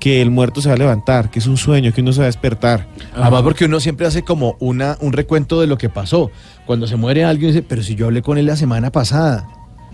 Que 0.00 0.20
el 0.20 0.32
muerto 0.32 0.60
se 0.60 0.68
va 0.68 0.74
a 0.74 0.78
levantar, 0.78 1.30
que 1.30 1.38
es 1.38 1.46
un 1.46 1.56
sueño, 1.56 1.92
que 1.92 2.00
uno 2.00 2.12
se 2.12 2.18
va 2.18 2.24
a 2.24 2.26
despertar. 2.26 2.88
Además, 3.14 3.42
porque 3.42 3.66
uno 3.66 3.78
siempre 3.78 4.04
hace 4.06 4.22
como 4.22 4.56
una, 4.58 4.98
un 5.00 5.12
recuento 5.12 5.60
de 5.60 5.68
lo 5.68 5.78
que 5.78 5.88
pasó. 5.88 6.30
Cuando 6.66 6.88
se 6.88 6.96
muere 6.96 7.24
alguien, 7.24 7.52
dice, 7.52 7.62
pero 7.62 7.82
si 7.82 7.94
yo 7.94 8.06
hablé 8.06 8.20
con 8.20 8.36
él 8.36 8.46
la 8.46 8.56
semana 8.56 8.90
pasada, 8.90 9.46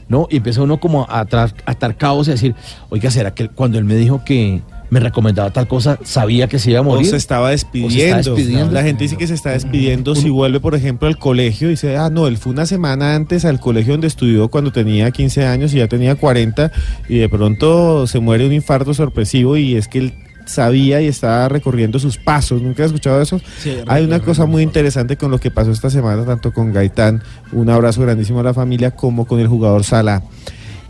¿no? 0.08 0.26
Y 0.30 0.38
empieza 0.38 0.62
uno 0.62 0.80
como 0.80 1.06
a, 1.08 1.20
atar 1.20 1.96
cabos 1.96 2.26
y 2.26 2.30
a 2.30 2.34
decir, 2.34 2.54
oiga, 2.88 3.10
¿será 3.10 3.34
que 3.34 3.48
cuando 3.48 3.78
él 3.78 3.84
me 3.84 3.94
dijo 3.94 4.24
que 4.24 4.62
me 4.90 5.00
recomendaba 5.00 5.50
tal 5.50 5.68
cosa, 5.68 5.98
sabía 6.04 6.48
que 6.48 6.58
se 6.58 6.70
iba 6.70 6.80
a 6.80 6.82
O 6.82 6.84
morir? 6.86 7.06
se 7.08 7.16
estaba 7.16 7.46
se 7.48 7.52
despidiendo. 7.52 7.96
estaba 8.18 8.36
despidiendo. 8.36 8.72
La 8.72 8.82
gente 8.82 9.04
dice 9.04 9.16
que 9.16 9.26
se 9.26 9.34
está 9.34 9.50
despidiendo 9.50 10.14
si 10.14 10.28
vuelve, 10.30 10.60
por 10.60 10.74
ejemplo, 10.74 11.06
al 11.08 11.16
colegio 11.18 11.68
y 11.68 11.72
dice, 11.72 11.96
ah, 11.96 12.10
no, 12.10 12.26
él 12.26 12.36
fue 12.36 12.52
una 12.52 12.66
semana 12.66 13.14
antes 13.14 13.44
al 13.44 13.60
colegio 13.60 13.92
donde 13.94 14.08
estudió 14.08 14.48
cuando 14.48 14.72
tenía 14.72 15.10
15 15.10 15.46
años 15.46 15.72
y 15.74 15.78
ya 15.78 15.88
tenía 15.88 16.14
40 16.16 16.72
y 17.08 17.18
de 17.18 17.28
pronto 17.28 18.06
se 18.06 18.18
muere 18.20 18.46
un 18.46 18.52
infarto 18.52 18.92
sorpresivo 18.92 19.56
y 19.56 19.76
es 19.76 19.86
que 19.88 19.98
él 19.98 20.14
sabía 20.46 21.00
y 21.00 21.06
estaba 21.06 21.48
recorriendo 21.48 22.00
sus 22.00 22.16
pasos. 22.16 22.60
¿Nunca 22.60 22.82
has 22.82 22.88
escuchado 22.88 23.22
eso? 23.22 23.40
Hay 23.86 24.02
una 24.04 24.18
cosa 24.18 24.46
muy 24.46 24.64
interesante 24.64 25.16
con 25.16 25.30
lo 25.30 25.38
que 25.38 25.52
pasó 25.52 25.70
esta 25.70 25.90
semana, 25.90 26.24
tanto 26.24 26.52
con 26.52 26.72
Gaitán, 26.72 27.22
un 27.52 27.70
abrazo 27.70 28.02
grandísimo 28.02 28.40
a 28.40 28.42
la 28.42 28.54
familia, 28.54 28.90
como 28.90 29.26
con 29.26 29.38
el 29.38 29.46
jugador 29.46 29.84
Sala. 29.84 30.24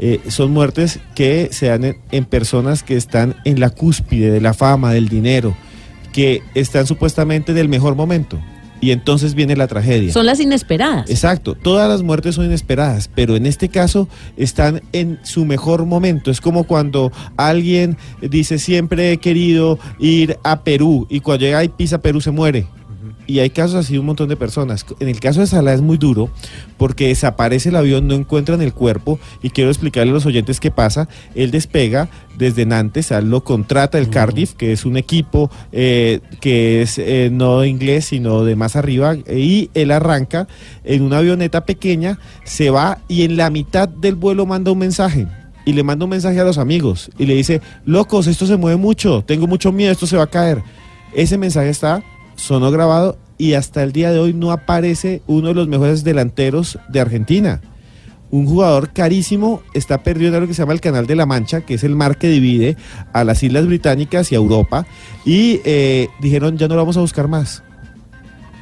Eh, 0.02 0.18
son 0.28 0.50
muertes 0.50 0.98
que 1.14 1.50
se 1.52 1.66
dan 1.66 1.84
en, 1.84 1.98
en 2.10 2.24
personas 2.24 2.82
que 2.82 2.96
están 2.96 3.36
en 3.44 3.60
la 3.60 3.68
cúspide 3.68 4.30
de 4.30 4.40
la 4.40 4.54
fama, 4.54 4.94
del 4.94 5.10
dinero, 5.10 5.54
que 6.14 6.42
están 6.54 6.86
supuestamente 6.86 7.52
en 7.52 7.58
el 7.58 7.68
mejor 7.68 7.96
momento. 7.96 8.40
Y 8.80 8.92
entonces 8.92 9.34
viene 9.34 9.56
la 9.56 9.66
tragedia. 9.66 10.10
Son 10.10 10.24
las 10.24 10.40
inesperadas. 10.40 11.10
Exacto, 11.10 11.54
todas 11.54 11.86
las 11.86 12.02
muertes 12.02 12.36
son 12.36 12.46
inesperadas, 12.46 13.10
pero 13.14 13.36
en 13.36 13.44
este 13.44 13.68
caso 13.68 14.08
están 14.38 14.80
en 14.92 15.18
su 15.22 15.44
mejor 15.44 15.84
momento. 15.84 16.30
Es 16.30 16.40
como 16.40 16.64
cuando 16.64 17.12
alguien 17.36 17.98
dice 18.22 18.58
siempre 18.58 19.12
he 19.12 19.16
querido 19.18 19.78
ir 19.98 20.38
a 20.44 20.62
Perú 20.64 21.06
y 21.10 21.20
cuando 21.20 21.44
llega 21.44 21.62
y 21.62 21.68
pisa 21.68 22.00
Perú 22.00 22.22
se 22.22 22.30
muere. 22.30 22.66
Y 23.30 23.38
hay 23.38 23.50
casos 23.50 23.76
así 23.76 23.92
de 23.92 24.00
un 24.00 24.06
montón 24.06 24.28
de 24.28 24.36
personas. 24.36 24.84
En 24.98 25.08
el 25.08 25.20
caso 25.20 25.38
de 25.38 25.46
Salah 25.46 25.72
es 25.72 25.80
muy 25.80 25.98
duro 25.98 26.30
porque 26.76 27.06
desaparece 27.06 27.68
el 27.68 27.76
avión, 27.76 28.08
no 28.08 28.14
encuentran 28.14 28.60
el 28.60 28.74
cuerpo 28.74 29.20
y 29.40 29.50
quiero 29.50 29.70
explicarle 29.70 30.10
a 30.10 30.14
los 30.14 30.26
oyentes 30.26 30.58
qué 30.58 30.72
pasa. 30.72 31.08
Él 31.36 31.52
despega 31.52 32.08
desde 32.36 32.66
Nantes, 32.66 33.12
a 33.12 33.18
él 33.18 33.30
lo 33.30 33.44
contrata 33.44 33.98
el 33.98 34.10
Cardiff, 34.10 34.54
que 34.54 34.72
es 34.72 34.84
un 34.84 34.96
equipo 34.96 35.48
eh, 35.70 36.18
que 36.40 36.82
es 36.82 36.98
eh, 36.98 37.28
no 37.30 37.64
inglés, 37.64 38.06
sino 38.06 38.42
de 38.44 38.56
más 38.56 38.74
arriba, 38.74 39.14
y 39.14 39.70
él 39.74 39.92
arranca 39.92 40.48
en 40.82 41.02
una 41.02 41.18
avioneta 41.18 41.64
pequeña, 41.64 42.18
se 42.42 42.70
va 42.70 42.98
y 43.06 43.22
en 43.22 43.36
la 43.36 43.48
mitad 43.50 43.88
del 43.88 44.16
vuelo 44.16 44.44
manda 44.44 44.72
un 44.72 44.78
mensaje. 44.78 45.28
Y 45.64 45.72
le 45.72 45.84
manda 45.84 46.04
un 46.04 46.10
mensaje 46.10 46.40
a 46.40 46.44
los 46.44 46.58
amigos 46.58 47.12
y 47.16 47.26
le 47.26 47.34
dice, 47.34 47.60
locos, 47.84 48.26
esto 48.26 48.46
se 48.46 48.56
mueve 48.56 48.76
mucho, 48.76 49.22
tengo 49.24 49.46
mucho 49.46 49.70
miedo, 49.70 49.92
esto 49.92 50.08
se 50.08 50.16
va 50.16 50.24
a 50.24 50.30
caer. 50.30 50.64
Ese 51.14 51.38
mensaje 51.38 51.68
está, 51.68 52.02
sonó 52.40 52.70
grabado 52.70 53.18
y 53.38 53.54
hasta 53.54 53.82
el 53.82 53.92
día 53.92 54.10
de 54.12 54.18
hoy 54.18 54.32
no 54.34 54.50
aparece 54.52 55.22
uno 55.26 55.48
de 55.48 55.54
los 55.54 55.68
mejores 55.68 56.04
delanteros 56.04 56.78
de 56.88 57.00
Argentina. 57.00 57.60
Un 58.32 58.46
jugador 58.46 58.92
carísimo 58.92 59.60
está 59.74 60.02
perdido 60.04 60.28
en 60.28 60.34
algo 60.36 60.46
que 60.46 60.54
se 60.54 60.62
llama 60.62 60.72
el 60.72 60.80
Canal 60.80 61.06
de 61.06 61.16
la 61.16 61.26
Mancha, 61.26 61.62
que 61.62 61.74
es 61.74 61.82
el 61.84 61.96
mar 61.96 62.16
que 62.16 62.28
divide 62.28 62.76
a 63.12 63.24
las 63.24 63.42
Islas 63.42 63.66
Británicas 63.66 64.30
y 64.30 64.36
a 64.36 64.38
Europa. 64.38 64.86
Y 65.24 65.60
eh, 65.64 66.08
dijeron, 66.20 66.56
ya 66.56 66.68
no 66.68 66.74
lo 66.76 66.82
vamos 66.82 66.96
a 66.96 67.00
buscar 67.00 67.26
más. 67.28 67.62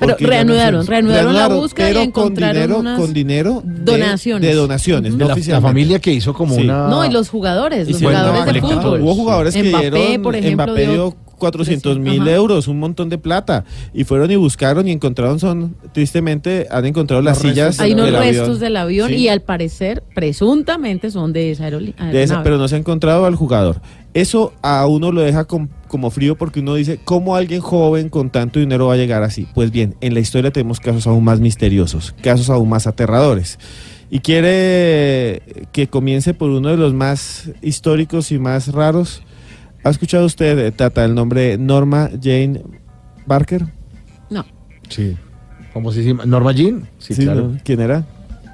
Pero 0.00 0.16
no 0.18 0.26
reanudaron, 0.28 0.84
se- 0.84 0.90
reanudaron 0.90 1.34
la 1.34 1.48
búsqueda 1.48 1.90
y 1.90 1.92
pero 1.92 2.00
con 2.00 2.08
encontraron 2.28 2.54
dinero, 2.62 2.78
unas 2.78 3.00
con 3.00 3.12
dinero 3.12 3.62
de- 3.64 3.82
donaciones. 3.84 4.48
de, 4.48 4.54
donaciones. 4.54 5.14
No 5.14 5.26
La- 5.28 5.34
la 5.36 5.60
familia 5.60 5.98
que 5.98 6.12
hizo 6.12 6.32
como 6.32 6.54
Sí. 6.54 6.62
una... 6.62 6.86
No, 6.88 7.04
y 7.04 7.10
los 7.10 7.28
jugadores, 7.28 7.88
los 7.90 8.00
jugadores 8.00 8.54
de 8.54 8.60
fútbol. 8.60 9.00
Hubo 9.02 9.14
jugadores 9.16 9.54
que 9.54 9.64
Mbappé, 9.64 9.90
dieron, 9.90 10.22
por 10.22 10.36
ejemplo, 10.36 10.64
Mbappé 10.66 10.80
dio 10.82 10.92
dio 10.92 11.16
400 11.38 11.98
mil 11.98 12.26
euros, 12.28 12.68
un 12.68 12.78
montón 12.78 13.08
de 13.08 13.18
plata. 13.18 13.64
Y 13.94 14.04
fueron 14.04 14.30
y 14.30 14.36
buscaron 14.36 14.86
y 14.88 14.92
encontraron, 14.92 15.38
son, 15.40 15.76
tristemente, 15.92 16.66
han 16.70 16.84
encontrado 16.86 17.22
las 17.22 17.38
sillas 17.38 17.80
Hay 17.80 17.92
unos 17.94 18.08
avión. 18.08 18.22
restos 18.22 18.60
del 18.60 18.76
avión 18.76 19.08
Sí. 19.08 19.14
y 19.16 19.28
al 19.28 19.40
parecer, 19.42 20.02
presuntamente, 20.14 21.10
son 21.10 21.32
de 21.32 21.50
esa 21.50 21.68
aeroli- 21.68 21.94
De 22.12 22.22
esa- 22.22 22.42
pero 22.42 22.58
no 22.58 22.68
se 22.68 22.74
ha 22.76 22.78
encontrado 22.78 23.24
al 23.24 23.34
jugador. 23.34 23.80
Eso 24.14 24.52
a 24.62 24.86
uno 24.86 25.12
lo 25.12 25.20
deja 25.20 25.44
com- 25.44 25.68
como 25.86 26.10
frío 26.10 26.36
porque 26.36 26.60
uno 26.60 26.74
dice, 26.74 26.98
¿cómo 27.04 27.36
alguien 27.36 27.60
joven 27.60 28.08
con 28.08 28.30
tanto 28.30 28.58
dinero 28.58 28.86
va 28.88 28.94
a 28.94 28.96
llegar 28.96 29.22
así? 29.22 29.46
Pues 29.54 29.70
bien, 29.70 29.94
en 30.00 30.14
la 30.14 30.20
historia 30.20 30.50
tenemos 30.50 30.80
casos 30.80 31.06
aún 31.06 31.24
más 31.24 31.40
misteriosos, 31.40 32.14
casos 32.22 32.50
aún 32.50 32.68
más 32.68 32.86
aterradores. 32.86 33.58
Y 34.10 34.20
quiere 34.20 35.42
que 35.72 35.88
comience 35.88 36.32
por 36.34 36.50
uno 36.50 36.70
de 36.70 36.76
los 36.78 36.94
más 36.94 37.50
históricos 37.62 38.32
y 38.32 38.38
más 38.38 38.68
raros. 38.72 39.22
¿Ha 39.88 39.90
escuchado 39.90 40.26
usted, 40.26 40.58
eh, 40.58 40.70
Tata, 40.70 41.02
el 41.04 41.14
nombre 41.14 41.56
Norma 41.56 42.10
Jane 42.22 42.62
Barker? 43.24 43.64
No. 44.28 44.44
Sí. 44.90 45.16
Famosísima. 45.72 46.26
Norma 46.26 46.52
Jean. 46.52 46.86
Sí, 46.98 47.14
Sí, 47.14 47.22
claro. 47.24 47.48
¿no? 47.48 47.58
¿Quién 47.64 47.80
era? 47.80 48.04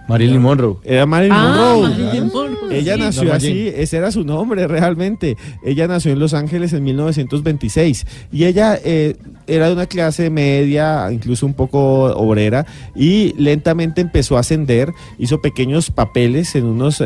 Marilyn 0.09 0.41
Monroe. 0.41 0.77
Era 0.85 1.07
Marilyn 1.07 1.33
Ah, 1.37 1.55
Monroe. 1.57 1.89
Marilyn 2.05 2.31
Monroe, 2.33 2.79
Ella 2.79 2.95
sí. 2.95 3.01
nació 3.01 3.33
así, 3.33 3.69
ese 3.75 3.97
era 3.97 4.11
su 4.11 4.25
nombre 4.25 4.67
realmente. 4.67 5.37
Ella 5.65 5.87
nació 5.87 6.13
en 6.13 6.19
Los 6.19 6.35
Ángeles 6.35 6.73
en 6.73 6.85
1926 6.85 8.07
y 8.33 8.45
ella 8.45 8.79
eh, 8.85 9.17
era 9.47 9.67
de 9.69 9.73
una 9.75 9.87
clase 9.87 10.31
media, 10.31 11.09
incluso 11.13 11.47
un 11.47 11.55
poco 11.55 12.05
obrera, 12.17 12.67
y 12.95 13.35
lentamente 13.39 14.01
empezó 14.01 14.37
a 14.37 14.41
ascender, 14.41 14.93
hizo 15.19 15.41
pequeños 15.41 15.91
papeles 15.91 16.55
en 16.55 16.65
unas 16.65 17.03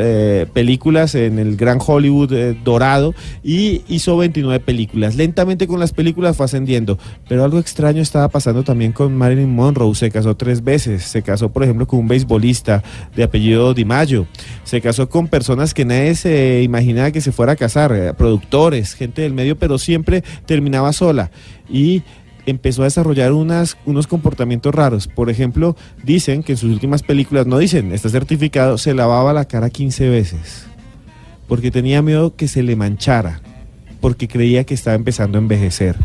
películas 0.53 1.15
en 1.15 1.39
el 1.39 1.55
Gran 1.55 1.79
Hollywood 1.85 2.33
eh, 2.33 2.57
dorado 2.63 3.13
y 3.43 3.81
hizo 3.87 4.17
29 4.17 4.59
películas. 4.63 5.15
Lentamente 5.15 5.67
con 5.67 5.79
las 5.79 5.91
películas 5.93 6.35
fue 6.37 6.45
ascendiendo, 6.45 6.97
pero 7.27 7.43
algo 7.43 7.59
extraño 7.59 8.01
estaba 8.01 8.29
pasando 8.29 8.63
también 8.63 8.91
con 8.91 9.15
Marilyn 9.17 9.53
Monroe. 9.53 9.93
Se 9.95 10.11
casó 10.11 10.35
tres 10.35 10.63
veces, 10.63 11.03
se 11.03 11.21
casó 11.21 11.49
por 11.49 11.63
ejemplo 11.63 11.87
con 11.87 11.99
un 11.99 12.07
beisbolista, 12.07 12.83
de 13.15 13.23
apellido 13.23 13.73
Di 13.73 13.85
Maggio. 13.85 14.27
Se 14.63 14.81
casó 14.81 15.09
con 15.09 15.27
personas 15.27 15.73
que 15.73 15.85
nadie 15.85 16.15
se 16.15 16.63
imaginaba 16.63 17.11
que 17.11 17.21
se 17.21 17.31
fuera 17.31 17.53
a 17.53 17.55
casar, 17.55 17.91
eh, 17.93 18.13
productores, 18.13 18.93
gente 18.93 19.21
del 19.21 19.33
medio, 19.33 19.57
pero 19.57 19.77
siempre 19.77 20.23
terminaba 20.45 20.93
sola. 20.93 21.31
Y 21.69 22.03
empezó 22.45 22.81
a 22.81 22.85
desarrollar 22.85 23.31
unas, 23.31 23.77
unos 23.85 24.07
comportamientos 24.07 24.73
raros. 24.73 25.07
Por 25.07 25.29
ejemplo, 25.29 25.75
dicen 26.03 26.43
que 26.43 26.53
en 26.53 26.57
sus 26.57 26.71
últimas 26.71 27.03
películas, 27.03 27.47
no 27.47 27.57
dicen, 27.57 27.93
está 27.93 28.09
certificado, 28.09 28.77
se 28.77 28.93
lavaba 28.93 29.33
la 29.33 29.45
cara 29.45 29.69
15 29.69 30.09
veces. 30.09 30.65
Porque 31.47 31.71
tenía 31.71 32.01
miedo 32.01 32.35
que 32.35 32.47
se 32.47 32.63
le 32.63 32.75
manchara. 32.75 33.41
Porque 34.01 34.27
creía 34.27 34.63
que 34.63 34.73
estaba 34.73 34.95
empezando 34.95 35.37
a 35.37 35.41
envejecer. 35.41 35.95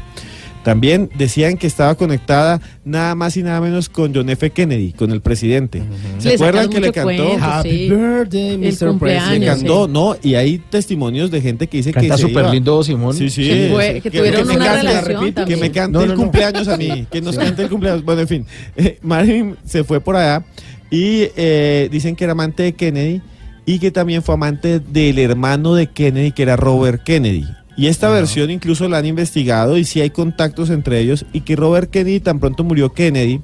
También 0.64 1.10
decían 1.16 1.58
que 1.58 1.66
estaba 1.66 1.94
conectada 1.94 2.60
nada 2.84 3.14
más 3.14 3.36
y 3.36 3.42
nada 3.42 3.60
menos 3.60 3.88
con 3.90 4.14
John 4.14 4.30
F. 4.30 4.48
Kennedy, 4.50 4.92
con 4.92 5.10
el 5.12 5.20
presidente. 5.20 5.82
¿Se 6.18 6.30
Le 6.30 6.34
acuerdan 6.36 6.70
que 6.70 6.80
le 6.80 6.90
cantó? 6.90 7.04
cuento, 7.24 7.36
Happy 7.44 7.70
sí. 7.70 7.88
birthday, 7.90 8.56
Mr. 8.58 8.88
cumpleaños, 8.88 8.98
President. 8.98 9.40
Le 9.40 9.46
cantó, 9.46 9.86
sí. 9.86 9.92
no, 9.92 10.16
y 10.22 10.34
hay 10.36 10.58
testimonios 10.58 11.30
de 11.30 11.40
gente 11.42 11.66
que 11.66 11.76
dice 11.76 11.92
Canta 11.92 12.14
que 12.16 12.22
se 12.22 12.28
súper 12.28 12.46
lindo 12.46 12.82
Simón. 12.82 13.14
Sí, 13.14 13.28
sí. 13.28 13.46
Que 13.46 13.68
fue- 13.70 14.00
que 14.00 14.10
tuvieron 14.10 14.46
me 14.48 14.56
una 14.56 14.64
cante, 14.64 14.80
relación 14.88 15.20
repito. 15.20 15.44
Que 15.44 15.56
me 15.58 15.70
cante 15.70 15.92
No, 15.92 15.98
no, 15.98 16.04
el 16.04 16.10
no. 16.12 16.16
cumpleaños 16.16 16.66
a 16.68 16.76
mí, 16.78 17.06
que 17.12 17.20
nos 17.20 17.36
cante 17.36 17.62
el 17.62 17.68
cumpleaños. 17.68 18.02
Bueno, 18.04 18.22
en 18.22 18.28
fin, 18.28 18.46
eh, 18.76 18.98
Marilyn 19.02 19.56
se 19.66 19.84
fue 19.84 20.00
por 20.00 20.16
allá 20.16 20.44
y 20.90 21.28
eh, 21.36 21.88
dicen 21.92 22.16
que 22.16 22.24
era 22.24 22.32
amante 22.32 22.62
de 22.62 22.72
Kennedy 22.72 23.20
y 23.66 23.78
que 23.78 23.90
también 23.90 24.22
fue 24.22 24.34
amante 24.34 24.80
del 24.80 25.18
hermano 25.18 25.74
de 25.74 25.88
Kennedy, 25.88 26.32
que 26.32 26.42
era 26.42 26.56
Robert 26.56 27.02
Kennedy. 27.04 27.44
Y 27.76 27.88
esta 27.88 28.08
versión 28.08 28.50
incluso 28.50 28.88
la 28.88 28.98
han 28.98 29.06
investigado 29.06 29.76
y 29.76 29.84
sí 29.84 30.00
hay 30.00 30.10
contactos 30.10 30.70
entre 30.70 31.00
ellos 31.00 31.26
y 31.32 31.40
que 31.40 31.56
Robert 31.56 31.90
Kennedy, 31.90 32.20
tan 32.20 32.38
pronto 32.38 32.62
murió 32.62 32.92
Kennedy, 32.92 33.40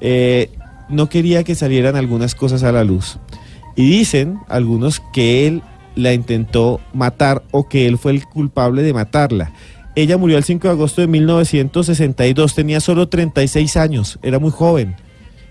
eh, 0.00 0.50
no 0.88 1.08
quería 1.08 1.44
que 1.44 1.54
salieran 1.54 1.96
algunas 1.96 2.34
cosas 2.34 2.62
a 2.62 2.72
la 2.72 2.84
luz. 2.84 3.18
Y 3.76 3.88
dicen 3.88 4.38
algunos 4.48 5.00
que 5.12 5.46
él 5.46 5.62
la 5.96 6.12
intentó 6.12 6.80
matar 6.92 7.42
o 7.52 7.68
que 7.68 7.86
él 7.86 7.98
fue 7.98 8.12
el 8.12 8.24
culpable 8.26 8.82
de 8.82 8.92
matarla. 8.92 9.52
Ella 9.96 10.18
murió 10.18 10.36
el 10.36 10.44
5 10.44 10.68
de 10.68 10.72
agosto 10.72 11.00
de 11.00 11.06
1962, 11.06 12.54
tenía 12.54 12.80
solo 12.80 13.08
36 13.08 13.76
años, 13.76 14.18
era 14.22 14.38
muy 14.38 14.50
joven 14.50 14.96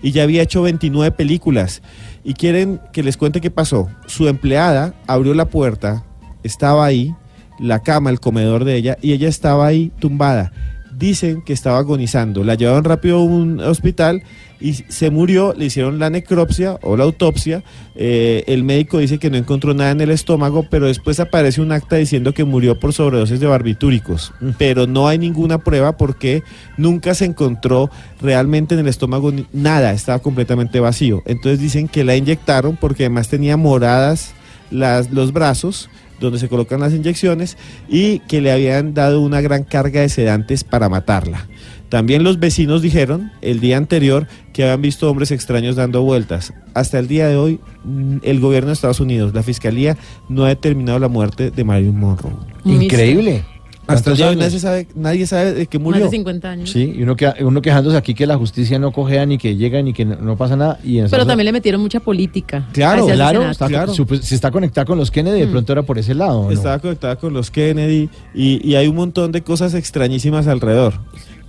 y 0.04 0.12
ya 0.12 0.24
había 0.24 0.44
hecho 0.44 0.62
29 0.62 1.16
películas. 1.16 1.82
Y 2.24 2.36
quieren 2.36 2.80
que 2.92 3.02
les 3.02 3.18
cuente 3.18 3.42
qué 3.42 3.50
pasó. 3.50 3.90
Su 4.06 4.28
empleada 4.28 4.94
abrió 5.08 5.34
la 5.34 5.46
puerta, 5.46 6.04
estaba 6.44 6.86
ahí, 6.86 7.16
la 7.60 7.82
cama, 7.82 8.10
el 8.10 8.20
comedor 8.20 8.66
de 8.66 8.76
ella, 8.76 8.98
y 9.02 9.14
ella 9.14 9.30
estaba 9.30 9.68
ahí 9.68 9.92
tumbada. 10.00 10.52
Dicen 10.98 11.42
que 11.42 11.54
estaba 11.54 11.80
agonizando. 11.80 12.44
La 12.44 12.56
llevaron 12.56 12.84
rápido 12.84 13.18
a 13.18 13.24
un 13.24 13.60
hospital 13.60 14.24
y 14.64 14.74
se 14.74 15.10
murió. 15.10 15.54
Le 15.58 15.66
hicieron 15.66 16.00
la 16.00 16.10
necropsia 16.10 16.78
o 16.82 16.96
la 16.96 17.04
autopsia. 17.04 17.64
Eh, 17.96 18.44
el 18.48 18.64
médico 18.64 19.00
dice 19.00 19.18
que 19.18 19.30
no 19.30 19.38
encontró 19.38 19.74
nada 19.74 19.92
en 19.92 20.02
el 20.02 20.12
estómago, 20.12 20.66
pero 20.70 20.88
después 20.88 21.20
aparece 21.20 21.62
un 21.62 21.72
acta 21.72 21.98
diciendo 21.98 22.34
que 22.34 22.46
murió 22.46 22.80
por 22.80 22.94
sobredosis 22.94 23.40
de 23.40 23.48
barbitúricos. 23.48 24.34
Pero 24.58 24.88
no 24.88 25.08
hay 25.08 25.18
ninguna 25.18 25.58
prueba 25.58 25.98
porque 25.98 26.44
nunca 26.78 27.16
se 27.16 27.26
encontró 27.26 27.90
realmente 28.22 28.76
en 28.76 28.82
el 28.82 28.88
estómago 28.88 29.34
nada. 29.52 29.92
Estaba 29.92 30.20
completamente 30.20 30.80
vacío. 30.80 31.24
Entonces 31.26 31.60
dicen 31.60 31.88
que 31.88 32.04
la 32.04 32.16
inyectaron 32.16 32.78
porque 32.78 33.04
además 33.04 33.28
tenía 33.28 33.58
moradas 33.58 34.34
las, 34.72 35.12
los 35.12 35.34
brazos 35.34 35.90
donde 36.20 36.40
se 36.40 36.50
colocan 36.50 36.80
las 36.80 36.94
inyecciones 36.94 37.58
y 37.90 38.20
que 38.20 38.42
le 38.42 38.52
habían 38.52 38.94
dado 38.94 39.22
una 39.22 39.42
gran 39.42 39.64
carga 39.64 40.02
de 40.02 40.10
sedantes 40.10 40.64
para 40.64 40.90
matarla. 40.90 41.48
También 41.90 42.24
los 42.24 42.40
vecinos 42.40 42.82
dijeron 42.82 43.32
el 43.42 43.60
día 43.60 43.78
anterior 43.78 44.28
que 44.52 44.64
habían 44.64 44.82
visto 44.82 45.10
hombres 45.10 45.30
extraños 45.30 45.76
dando 45.76 46.02
vueltas. 46.02 46.52
Hasta 46.74 46.98
el 46.98 47.08
día 47.08 47.28
de 47.28 47.36
hoy, 47.36 47.60
mm, 47.84 48.18
el 48.24 48.40
gobierno 48.40 48.70
de 48.70 48.74
Estados 48.74 49.00
Unidos, 49.00 49.34
la 49.36 49.44
fiscalía, 49.44 49.96
no 50.28 50.46
ha 50.46 50.48
determinado 50.48 50.98
la 50.98 51.08
muerte 51.08 51.52
de 51.52 51.64
Marilyn 51.64 52.00
Monroe. 52.00 52.34
Increíble. 52.66 53.46
Hasta 53.88 54.12
el 54.12 54.18
día 54.18 54.26
de 54.28 54.32
hoy 54.32 54.38
¿Cuántos 54.38 54.54
nadie 54.54 54.60
sabe, 54.60 54.88
nadie 54.96 55.28
sabe 55.28 55.54
de 55.54 55.68
qué 55.68 55.78
Más 55.78 55.84
murió. 55.84 56.06
de 56.06 56.10
50 56.12 56.50
años. 56.50 56.70
Sí, 56.70 56.94
y 56.96 57.04
uno, 57.04 57.16
que, 57.16 57.32
uno 57.42 57.62
quejándose 57.62 57.98
aquí 57.98 58.14
que 58.14 58.26
la 58.26 58.38
justicia 58.38 58.80
no 58.80 58.92
cojea 58.92 59.26
ni 59.26 59.38
que 59.38 59.56
llega 59.58 59.82
ni 59.82 59.94
que 59.94 60.06
no, 60.06 60.16
no 60.16 60.38
pasa 60.38 60.56
nada. 60.56 60.80
Y 60.84 61.00
en 61.00 61.10
Pero 61.10 61.26
también 61.26 61.46
le 61.46 61.52
metieron 61.52 61.82
mucha 61.82 62.00
política. 62.00 62.68
Claro, 62.72 63.06
claro, 63.08 63.50
está- 63.52 63.68
claro. 63.68 63.94
está 64.32 64.52
conectada 64.52 64.86
con 64.86 64.98
los 64.98 65.12
Kennedy, 65.12 65.42
de 65.42 65.48
Mm. 65.48 65.52
pronto 65.52 65.74
era 65.74 65.84
por 65.84 66.00
ese 66.00 66.14
lado. 66.14 66.50
Estaba 66.52 66.80
conectada 66.80 67.18
con 67.18 67.34
los 67.34 67.52
Kennedy 67.52 68.10
y, 68.34 68.68
y 68.68 68.76
hay 68.76 68.88
un 68.88 68.96
montón 68.96 69.32
de 69.32 69.42
cosas 69.42 69.74
extrañísimas 69.74 70.48
alrededor. 70.48 70.94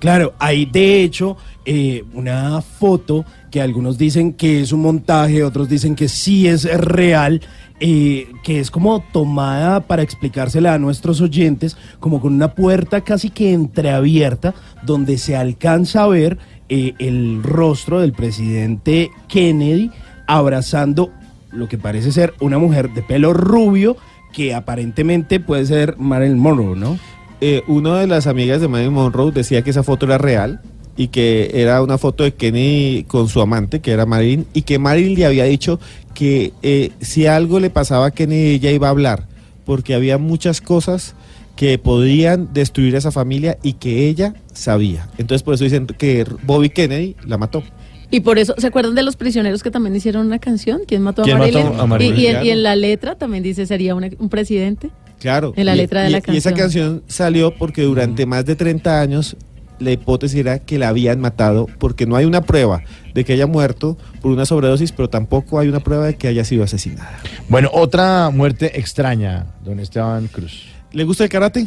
Claro, 0.01 0.35
hay 0.39 0.67
de 0.67 1.03
hecho 1.03 1.37
eh, 1.65 2.05
una 2.13 2.61
foto 2.61 3.25
que 3.51 3.63
algunos 3.63 3.97
dicen 3.97 4.35
que 4.35 4.61
es 4.61 4.73
un 4.73 4.83
montaje, 4.83 5.43
otros 5.45 5.67
dicen 5.69 5.95
que 5.95 6.09
sí 6.09 6.47
es 6.47 6.65
real, 6.79 7.41
eh, 7.81 8.29
que 8.43 8.61
es 8.61 8.71
como 8.71 9.01
tomada 9.13 9.81
para 9.81 10.03
explicársela 10.03 10.75
a 10.75 10.79
nuestros 10.79 11.21
oyentes, 11.21 11.77
como 12.01 12.21
con 12.21 12.35
una 12.35 12.55
puerta 12.55 13.01
casi 13.01 13.31
que 13.31 13.53
entreabierta, 13.53 14.55
donde 14.85 15.19
se 15.19 15.37
alcanza 15.37 16.05
a 16.05 16.09
ver 16.09 16.39
eh, 16.69 16.95
el 16.99 17.43
rostro 17.43 18.01
del 18.01 18.13
presidente 18.13 19.11
Kennedy 19.29 19.91
abrazando 20.27 21.11
lo 21.51 21.69
que 21.69 21.79
parece 21.79 22.13
ser 22.13 22.35
una 22.41 22.59
mujer 22.59 22.93
de 22.95 23.03
pelo 23.03 23.33
rubio 23.33 23.97
que 24.33 24.55
aparentemente 24.55 25.41
puede 25.41 25.67
ser 25.67 25.97
Marilyn 25.99 26.39
Monroe, 26.39 26.77
¿no? 26.77 26.99
Eh, 27.41 27.63
una 27.69 28.01
de 28.01 28.07
las 28.07 28.27
amigas 28.27 28.61
de 28.61 28.69
Marilyn 28.69 28.93
Monroe 28.93 29.31
decía 29.31 29.63
que 29.63 29.71
esa 29.71 29.83
foto 29.83 30.07
era 30.07 30.19
real 30.19 30.61
y 30.97 31.09
que 31.09 31.51
era 31.55 31.83
una 31.83 31.99
foto 31.99 32.25
de 32.25 32.35
Kennedy 32.35 33.05
con 33.05 33.29
su 33.29 33.41
amante, 33.41 33.81
que 33.81 33.91
era 33.91 34.07
Marilyn, 34.07 34.47
y 34.53 34.63
que 34.63 34.79
Marilyn 34.79 35.19
le 35.19 35.27
había 35.27 35.45
dicho 35.45 35.81
que 36.15 36.53
eh, 36.63 36.91
si 37.01 37.27
algo 37.27 37.61
le 37.61 37.71
pasaba 37.71 38.07
a 38.07 38.11
Kennedy 38.13 38.55
ella 38.55 38.71
iba 38.71 38.87
a 38.87 38.91
hablar, 38.91 39.27
porque 39.65 39.95
había 39.95 40.17
muchas 40.19 40.61
cosas 40.61 41.15
que 41.57 41.79
podían 41.79 42.53
destruir 42.53 42.95
a 42.95 42.99
esa 42.99 43.13
familia 43.13 43.59
y 43.63 43.75
que 43.75 44.09
ella 44.09 44.35
sabía. 44.53 45.09
Entonces 45.19 45.43
por 45.43 45.55
eso 45.55 45.65
dicen 45.65 45.87
que 45.87 46.27
Bobby 46.45 46.71
Kennedy 46.71 47.17
la 47.27 47.39
mató. 47.39 47.63
Y 48.11 48.21
por 48.21 48.39
eso, 48.39 48.55
¿se 48.59 48.67
acuerdan 48.69 48.95
de 48.95 49.03
los 49.03 49.17
prisioneros 49.17 49.63
que 49.63 49.71
también 49.71 49.95
hicieron 49.97 50.27
una 50.27 50.39
canción? 50.39 50.83
¿Quién 50.87 51.03
mató 51.03 51.23
a 51.23 51.25
¿Quién 51.25 51.39
mató 51.39 51.53
Marilyn? 51.59 51.81
a 51.81 51.87
Marilyn? 51.87 52.17
Y, 52.17 52.21
y 52.23 52.27
en, 52.27 52.31
Claro. 52.33 52.47
y 52.47 52.51
en 52.51 52.63
la 52.63 52.77
letra 52.77 53.15
también 53.17 53.43
dice, 53.43 53.67
sería 53.67 53.95
una- 53.95 54.11
un 54.19 54.29
presidente. 54.29 54.91
Claro. 55.21 55.53
En 55.57 55.67
la 55.67 55.75
Y- 55.75 55.79
letra 55.79 56.03
de 56.03 56.09
y- 56.11 56.13
la 56.13 56.19
Y 56.19 56.37
esa 56.37 56.51
canción. 56.51 56.55
canción 56.55 57.03
salió 57.09 57.55
porque 57.57 57.83
durante 57.83 58.27
más 58.27 58.45
de 58.45 58.55
30 58.57 59.01
años 59.01 59.37
la 59.79 59.91
hipótesis 59.91 60.39
era 60.39 60.59
que 60.61 60.79
la 60.79 60.89
habían 60.89 61.21
matado 61.21 61.67
porque 61.79 62.07
no 62.07 62.17
hay 62.17 62.25
una 62.25 62.43
prueba 62.43 62.83
de 63.15 63.25
que 63.25 63.33
haya 63.33 63.47
muerto 63.47 63.97
por 64.21 64.31
una 64.33 64.45
sobredosis, 64.47 64.93
pero 64.93 65.09
tampoco 65.11 65.59
hay 65.59 65.69
una 65.69 65.81
prueba 65.81 66.07
de 66.07 66.17
que 66.17 66.29
haya 66.29 66.45
sido 66.45 66.65
asesinada. 66.65 67.19
Bueno, 67.49 67.71
otra 67.73 68.31
muerte 68.31 68.79
extraña, 68.79 69.47
don 69.65 69.81
Esteban 69.81 70.29
Cruz. 70.29 70.65
¿Le 70.93 71.05
gusta 71.05 71.25
el 71.25 71.31
karate? 71.31 71.67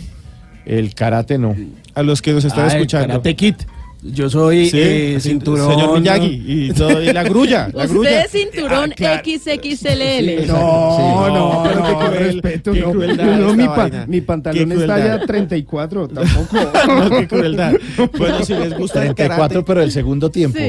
El 0.65 0.93
karate 0.95 1.37
no. 1.37 1.55
A 1.95 2.03
los 2.03 2.21
que 2.21 2.33
nos 2.33 2.43
están 2.45 2.65
Ah, 2.65 2.67
el 2.67 2.73
escuchando. 2.77 3.07
Karate 3.07 3.35
Kid. 3.35 3.55
Yo 4.03 4.29
soy 4.29 4.69
Sí, 4.69 4.77
eh, 4.79 5.17
cinturón. 5.19 5.71
señor 5.71 5.99
Miyagi, 5.99 6.43
y 6.45 6.71
todo- 6.73 7.01
y 7.01 7.11
la 7.11 7.23
grulla, 7.23 7.67
la 7.73 7.83
Usted 7.85 7.89
grulla. 7.89 8.21
es 8.21 8.31
cinturón 8.31 8.91
XXLL. 8.95 10.45
No, 10.47 10.53
no, 10.53 10.95
Sí, 10.95 11.03
no, 11.03 11.29
no, 11.29 12.05
el- 12.13 12.17
respeto. 12.17 12.73
qué 12.73 12.79
no. 12.81 12.91
crueldad 12.91 13.37
No, 13.39 13.53
mi, 13.55 13.65
pa- 13.65 13.89
mi 14.07 14.21
pantalón 14.21 14.71
está 14.71 14.97
ya 14.99 15.25
34, 15.25 16.07
tampoco. 16.07 16.57
No, 16.87 17.09
qué 17.17 17.27
crueldad. 17.27 17.73
Bueno, 18.17 18.43
si 18.45 18.53
les 18.53 18.77
gusta 18.77 18.99
el 19.05 19.15
34, 19.15 19.37
karate, 19.37 19.63
pero 19.63 19.81
el 19.81 19.91
segundo 19.91 20.29
tiempo. 20.29 20.59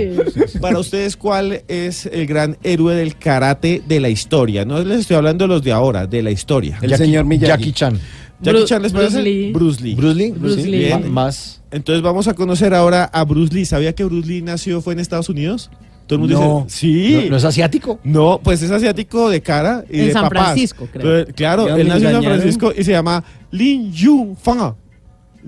Para 0.61 0.79
ustedes, 0.79 1.17
¿cuál 1.17 1.63
es 1.69 2.07
el 2.07 2.27
gran 2.27 2.57
héroe 2.63 2.95
del 2.95 3.17
karate 3.17 3.83
de 3.87 4.01
la 4.01 4.09
historia? 4.09 4.65
No 4.65 4.83
les 4.83 5.01
estoy 5.01 5.17
hablando 5.17 5.45
de 5.45 5.49
los 5.49 5.63
de 5.63 5.73
ahora, 5.73 6.07
de 6.07 6.23
la 6.23 6.31
historia. 6.31 6.79
El 6.81 6.97
señor 6.97 7.25
Miyagi. 7.27 7.47
Jackie 7.49 7.73
Chan. 7.73 7.99
Jackie 8.41 8.65
Chan 8.65 8.83
les 8.83 8.93
Bruce? 8.93 9.23
Lee. 9.23 9.53
Bruce 9.53 9.81
Lee. 9.83 9.95
Bruce 9.95 10.15
Lee. 10.17 10.31
Bruce 10.33 10.63
Bien. 10.63 11.11
Más. 11.13 11.61
Entonces 11.71 12.03
vamos 12.03 12.29
a 12.29 12.35
conocer 12.35 12.73
ahora 12.75 13.05
a 13.05 13.25
Bruce 13.25 13.53
Lee. 13.55 13.65
¿Sabía 13.65 13.93
que 13.95 14.05
Bruce 14.05 14.29
Lee 14.29 14.43
nació 14.43 14.81
fue 14.81 14.93
en 14.95 15.01
Estados 15.01 15.29
Unidos? 15.29 15.71
Todo 16.07 16.17
el 16.17 16.21
mundo 16.21 16.41
No. 16.41 16.65
dice, 16.65 16.79
sí. 16.79 17.21
¿No, 17.25 17.31
no 17.31 17.37
es 17.37 17.45
asiático? 17.45 18.01
No, 18.05 18.41
pues 18.43 18.63
es 18.63 18.71
asiático 18.71 19.29
de 19.29 19.43
cara 19.43 19.85
y 19.91 20.01
En 20.01 20.07
de 20.07 20.13
San 20.13 20.23
papás. 20.25 20.45
Francisco, 20.47 20.89
creo. 20.91 21.03
Pero, 21.25 21.35
claro, 21.35 21.77
él 21.77 21.87
nació 21.89 22.09
en 22.09 22.15
San. 22.15 22.25
Francisco 22.25 22.73
y 22.77 22.85
se 22.85 22.93
llama 22.93 23.23
Lin 23.51 23.93
Yu 23.93 24.35
Fa. 24.41 24.75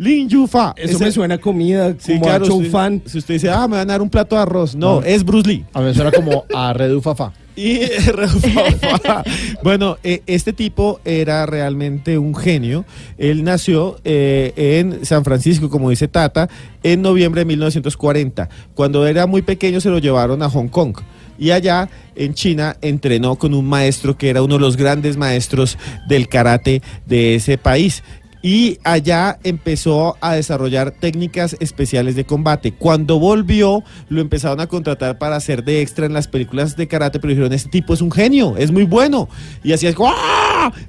Lin 0.00 0.30
Yu 0.30 0.46
Fa. 0.46 0.72
Eso 0.78 0.98
me 0.98 1.12
suena 1.12 1.34
a 1.34 1.38
comida, 1.38 1.94
Sí, 1.98 2.12
como 2.14 2.22
claro. 2.24 2.46
a. 2.46 2.90
Si 3.04 3.18
usted 3.18 3.34
dice, 3.34 3.50
ah, 3.50 3.68
me 3.68 3.76
van 3.76 3.90
a 3.90 3.92
dar 3.92 4.00
un 4.02 4.08
plato 4.08 4.34
de 4.34 4.40
arroz. 4.42 4.74
No, 4.74 5.00
No. 5.00 5.06
es 5.06 5.22
Bruce 5.24 5.46
Lee. 5.46 5.64
A 5.74 5.80
mí 5.80 5.86
me 5.86 5.94
suena 5.94 6.10
como 6.10 6.44
a 6.54 6.72
Redufafa. 6.72 7.32
Y 7.56 7.80
bueno, 9.62 9.98
eh, 10.02 10.22
este 10.26 10.54
tipo 10.54 11.00
era 11.04 11.44
realmente 11.44 12.16
un 12.16 12.34
genio. 12.34 12.86
Él 13.18 13.44
nació 13.44 13.98
eh, 14.04 14.54
en 14.56 15.04
San 15.04 15.24
Francisco, 15.24 15.68
como 15.68 15.90
dice 15.90 16.08
Tata, 16.08 16.48
en 16.82 17.02
noviembre 17.02 17.42
de 17.42 17.44
1940. 17.46 18.48
Cuando 18.74 19.06
era 19.06 19.26
muy 19.26 19.42
pequeño 19.42 19.80
se 19.82 19.90
lo 19.90 19.98
llevaron 19.98 20.42
a 20.42 20.48
Hong 20.48 20.68
Kong. 20.68 20.96
Y 21.38 21.50
allá 21.52 21.88
en 22.16 22.34
China 22.34 22.76
entrenó 22.82 23.36
con 23.36 23.54
un 23.54 23.66
maestro 23.66 24.16
que 24.16 24.28
era 24.28 24.42
uno 24.42 24.54
de 24.54 24.60
los 24.60 24.76
grandes 24.76 25.16
maestros 25.16 25.78
del 26.08 26.28
karate 26.28 26.82
de 27.06 27.34
ese 27.34 27.56
país. 27.58 28.02
Y 28.42 28.78
allá 28.84 29.38
empezó 29.44 30.16
a 30.20 30.34
desarrollar 30.34 30.92
técnicas 30.92 31.56
especiales 31.60 32.14
de 32.16 32.24
combate. 32.24 32.72
Cuando 32.72 33.18
volvió, 33.18 33.84
lo 34.08 34.20
empezaron 34.22 34.60
a 34.60 34.66
contratar 34.66 35.18
para 35.18 35.36
hacer 35.36 35.62
de 35.62 35.82
extra 35.82 36.06
en 36.06 36.14
las 36.14 36.26
películas 36.26 36.74
de 36.76 36.88
karate, 36.88 37.20
pero 37.20 37.30
dijeron, 37.32 37.52
este 37.52 37.68
tipo 37.68 37.92
es 37.92 38.00
un 38.00 38.10
genio, 38.10 38.56
es 38.56 38.70
muy 38.72 38.84
bueno. 38.84 39.28
Y 39.62 39.72
hacía 39.72 39.92
¡guau! 39.92 40.14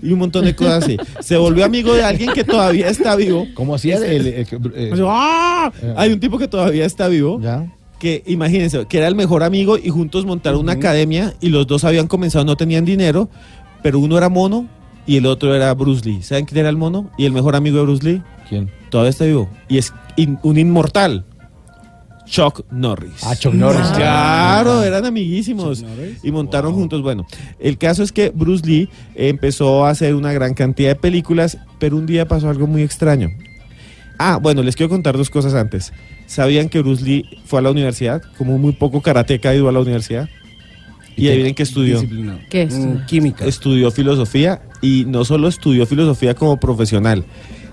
y 0.01 0.13
un 0.13 0.19
montón 0.19 0.45
de 0.45 0.55
cosas 0.55 0.83
así. 0.83 0.97
Se 1.19 1.35
volvió 1.35 1.65
amigo 1.65 1.93
de 1.93 2.03
alguien 2.03 2.31
que 2.33 2.43
todavía 2.45 2.87
está 2.87 3.15
vivo. 3.17 3.45
¿Cómo 3.53 3.75
hacía? 3.75 3.97
El, 3.97 4.27
el- 4.27 4.45
eh, 4.75 4.89
Hace, 4.93 5.03
¡ah! 5.05 5.71
Hay 5.97 6.13
un 6.13 6.19
tipo 6.21 6.37
que 6.37 6.47
todavía 6.47 6.85
está 6.85 7.07
vivo. 7.09 7.39
Que 7.99 8.23
imagínense, 8.25 8.85
que 8.87 8.97
era 8.97 9.07
el 9.07 9.15
mejor 9.15 9.43
amigo 9.43 9.77
y 9.77 9.89
juntos 9.89 10.25
montaron 10.25 10.61
una 10.61 10.71
academia 10.71 11.35
y 11.41 11.49
los 11.49 11.67
dos 11.67 11.83
habían 11.83 12.07
comenzado, 12.07 12.43
no 12.45 12.55
tenían 12.57 12.83
dinero, 12.83 13.29
pero 13.83 13.99
uno 13.99 14.17
era 14.17 14.27
mono 14.29 14.67
y 15.05 15.17
el 15.17 15.25
otro 15.25 15.53
era 15.55 15.73
Bruce 15.73 16.07
Lee. 16.07 16.21
¿Saben 16.23 16.45
quién 16.45 16.59
era 16.59 16.69
el 16.69 16.77
mono? 16.77 17.09
Y 17.17 17.25
el 17.25 17.31
mejor 17.31 17.55
amigo 17.55 17.77
de 17.77 17.83
Bruce 17.83 18.03
Lee. 18.05 18.21
¿Quién? 18.49 18.69
Todavía 18.89 19.09
está 19.09 19.25
vivo. 19.25 19.49
Y 19.69 19.77
es 19.77 19.93
in- 20.15 20.39
un 20.43 20.57
inmortal. 20.57 21.25
Chuck 22.25 22.63
Norris. 22.71 23.23
Ah, 23.23 23.35
Chuck 23.35 23.53
Norris. 23.53 23.87
Claro, 23.95 24.83
eran 24.83 25.05
amiguísimos. 25.05 25.83
Y 26.23 26.31
montaron 26.31 26.73
juntos. 26.73 27.01
Bueno, 27.01 27.25
el 27.59 27.77
caso 27.77 28.03
es 28.03 28.11
que 28.13 28.29
Bruce 28.29 28.65
Lee 28.65 28.89
empezó 29.15 29.85
a 29.85 29.89
hacer 29.89 30.15
una 30.15 30.31
gran 30.31 30.53
cantidad 30.53 30.89
de 30.89 30.95
películas, 30.95 31.57
pero 31.79 31.97
un 31.97 32.05
día 32.05 32.27
pasó 32.27 32.49
algo 32.49 32.67
muy 32.67 32.83
extraño. 32.83 33.29
Ah, 34.17 34.37
bueno, 34.41 34.63
les 34.63 34.75
quiero 34.75 34.89
contar 34.89 35.17
dos 35.17 35.29
cosas 35.29 35.53
antes. 35.55 35.91
¿Sabían 36.27 36.69
que 36.69 36.79
Bruce 36.81 37.03
Lee 37.03 37.25
fue 37.45 37.59
a 37.59 37.63
la 37.63 37.71
universidad? 37.71 38.21
Como 38.37 38.57
muy 38.57 38.71
poco 38.73 39.01
karateca 39.01 39.49
ha 39.49 39.55
ido 39.55 39.67
a 39.67 39.71
la 39.73 39.79
universidad. 39.79 40.29
Y 41.17 41.27
adivinen 41.27 41.53
qué 41.53 41.63
estudió. 41.63 41.99
Disciplinado. 41.99 42.39
¿Qué 42.49 42.61
es? 42.63 42.73
Mm, 42.73 43.05
química. 43.07 43.45
Estudió 43.45 43.91
filosofía 43.91 44.61
y 44.81 45.05
no 45.07 45.23
solo 45.25 45.47
estudió 45.47 45.85
filosofía 45.85 46.33
como 46.35 46.57
profesional, 46.59 47.23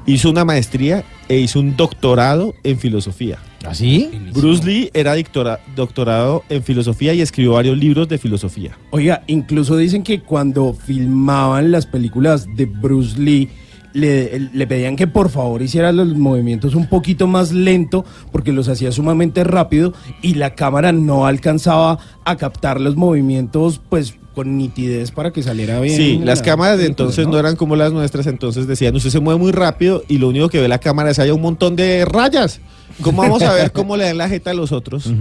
hizo 0.07 0.31
una 0.31 0.45
maestría 0.45 1.05
e 1.29 1.39
hizo 1.39 1.61
un 1.61 1.77
doctorado 1.77 2.55
en 2.65 2.79
filosofía. 2.79 3.39
¿Así? 3.67 4.09
Bruce 4.33 4.65
Lee 4.65 4.91
era 4.95 5.15
dictora- 5.17 5.59
doctorado 5.75 6.45
en 6.49 6.63
filosofía 6.63 7.13
y 7.13 7.21
escribió 7.21 7.53
varios 7.55 7.77
libros 7.77 8.09
de 8.09 8.17
filosofía. 8.19 8.79
Oiga, 8.91 9.23
incluso 9.27 9.77
dicen 9.77 10.03
que 10.05 10.21
cuando 10.21 10.73
filmaban 10.75 11.71
las 11.73 11.85
películas 11.87 12.47
de 12.57 12.67
Bruce 12.67 13.19
Lee, 13.19 13.51
le, 13.95 14.39
le 14.53 14.67
pedían 14.67 14.97
que 14.97 15.07
por 15.07 15.29
favor 15.31 15.61
hiciera 15.63 15.91
los 15.93 16.15
movimientos 16.17 16.75
un 16.75 16.87
poquito 16.89 17.27
más 17.27 17.53
lento 17.53 18.05
porque 18.31 18.53
los 18.53 18.69
hacía 18.69 18.93
sumamente 18.93 19.43
rápido 19.45 19.93
y 20.23 20.35
la 20.35 20.55
cámara 20.55 20.93
no 20.93 21.27
alcanzaba 21.27 21.99
a 22.31 22.37
captar 22.37 22.81
los 22.81 22.97
movimientos 22.97 23.81
pues 23.89 24.15
con 24.35 24.57
nitidez 24.57 25.11
para 25.11 25.33
que 25.33 25.43
saliera 25.43 25.81
bien. 25.81 25.97
Sí, 25.97 26.21
las 26.23 26.39
la 26.41 26.45
cámaras 26.45 26.79
de 26.79 26.87
entonces 26.87 27.27
no 27.27 27.39
eran 27.39 27.57
como 27.57 27.75
las 27.75 27.93
nuestras, 27.93 28.27
entonces 28.27 28.67
decían, 28.67 28.95
usted 28.95 29.11
se 29.11 29.19
mueve 29.19 29.41
muy 29.41 29.51
rápido 29.51 30.05
y 30.09 30.19
lo 30.19 30.29
único 30.29 30.49
que 30.49 30.61
ve 30.61 30.69
la 30.69 30.79
cámara 30.79 31.11
es 31.11 31.19
hay 31.19 31.31
un 31.31 31.41
montón 31.41 31.75
de 31.75 32.05
rayas. 32.05 32.61
¿Cómo 33.03 33.23
vamos 33.23 33.43
a 33.43 33.53
ver 33.53 33.71
cómo 33.71 33.97
le 33.97 34.05
dan 34.05 34.17
la 34.17 34.29
jeta 34.29 34.51
a 34.51 34.55
los 34.55 34.73
otros? 34.73 35.13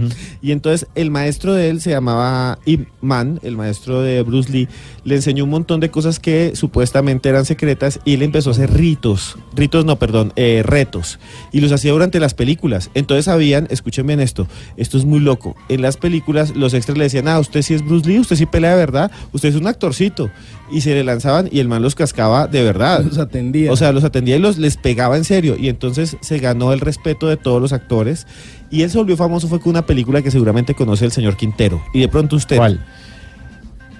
Y 0.42 0.52
entonces 0.52 0.88
el 0.94 1.10
maestro 1.10 1.54
de 1.54 1.68
él 1.68 1.80
se 1.80 1.90
llamaba 1.90 2.58
Ip 2.64 2.88
Man, 3.00 3.38
el 3.42 3.56
maestro 3.56 4.00
de 4.00 4.22
Bruce 4.22 4.50
Lee, 4.50 4.68
le 5.04 5.14
enseñó 5.14 5.44
un 5.44 5.50
montón 5.50 5.78
de 5.78 5.90
cosas 5.90 6.18
que 6.18 6.52
supuestamente 6.56 7.28
eran 7.28 7.44
secretas 7.44 8.00
y 8.04 8.14
él 8.14 8.22
empezó 8.22 8.50
a 8.50 8.52
hacer 8.52 8.72
ritos, 8.72 9.36
ritos 9.54 9.84
no, 9.84 9.96
perdón, 9.96 10.32
eh, 10.34 10.62
retos, 10.64 11.20
y 11.52 11.60
los 11.60 11.70
hacía 11.70 11.92
durante 11.92 12.18
las 12.18 12.34
películas. 12.34 12.90
Entonces 12.94 13.26
sabían, 13.26 13.68
escuchen 13.70 14.06
bien 14.06 14.20
esto, 14.20 14.48
esto 14.76 14.98
es 14.98 15.04
muy 15.04 15.20
loco, 15.20 15.54
en 15.68 15.82
las 15.82 15.96
películas 15.98 16.56
los 16.56 16.74
extras 16.74 16.97
le 16.98 17.04
decían, 17.04 17.28
ah, 17.28 17.38
usted 17.38 17.62
sí 17.62 17.74
es 17.74 17.84
Bruce 17.84 18.08
Lee, 18.08 18.18
usted 18.18 18.36
sí 18.36 18.46
pelea 18.46 18.72
de 18.72 18.76
verdad, 18.76 19.10
usted 19.32 19.48
es 19.48 19.54
un 19.54 19.66
actorcito, 19.66 20.30
y 20.70 20.80
se 20.80 20.94
le 20.94 21.04
lanzaban 21.04 21.48
y 21.50 21.60
el 21.60 21.68
man 21.68 21.82
los 21.82 21.94
cascaba 21.94 22.46
de 22.46 22.62
verdad. 22.62 23.02
Los 23.04 23.18
atendía. 23.18 23.72
O 23.72 23.76
sea, 23.76 23.92
los 23.92 24.04
atendía 24.04 24.36
y 24.36 24.38
los 24.38 24.58
les 24.58 24.76
pegaba 24.76 25.16
en 25.16 25.24
serio. 25.24 25.56
Y 25.58 25.68
entonces 25.68 26.16
se 26.20 26.38
ganó 26.38 26.72
el 26.72 26.80
respeto 26.80 27.26
de 27.26 27.36
todos 27.36 27.60
los 27.60 27.72
actores. 27.72 28.26
Y 28.70 28.82
él 28.82 28.90
se 28.90 28.98
volvió 28.98 29.16
famoso 29.16 29.48
fue 29.48 29.60
con 29.60 29.70
una 29.70 29.86
película 29.86 30.20
que 30.22 30.30
seguramente 30.30 30.74
conoce 30.74 31.04
el 31.04 31.12
señor 31.12 31.36
Quintero. 31.36 31.82
Y 31.94 32.00
de 32.00 32.08
pronto 32.08 32.36
usted. 32.36 32.56
¿Cuál? 32.56 32.84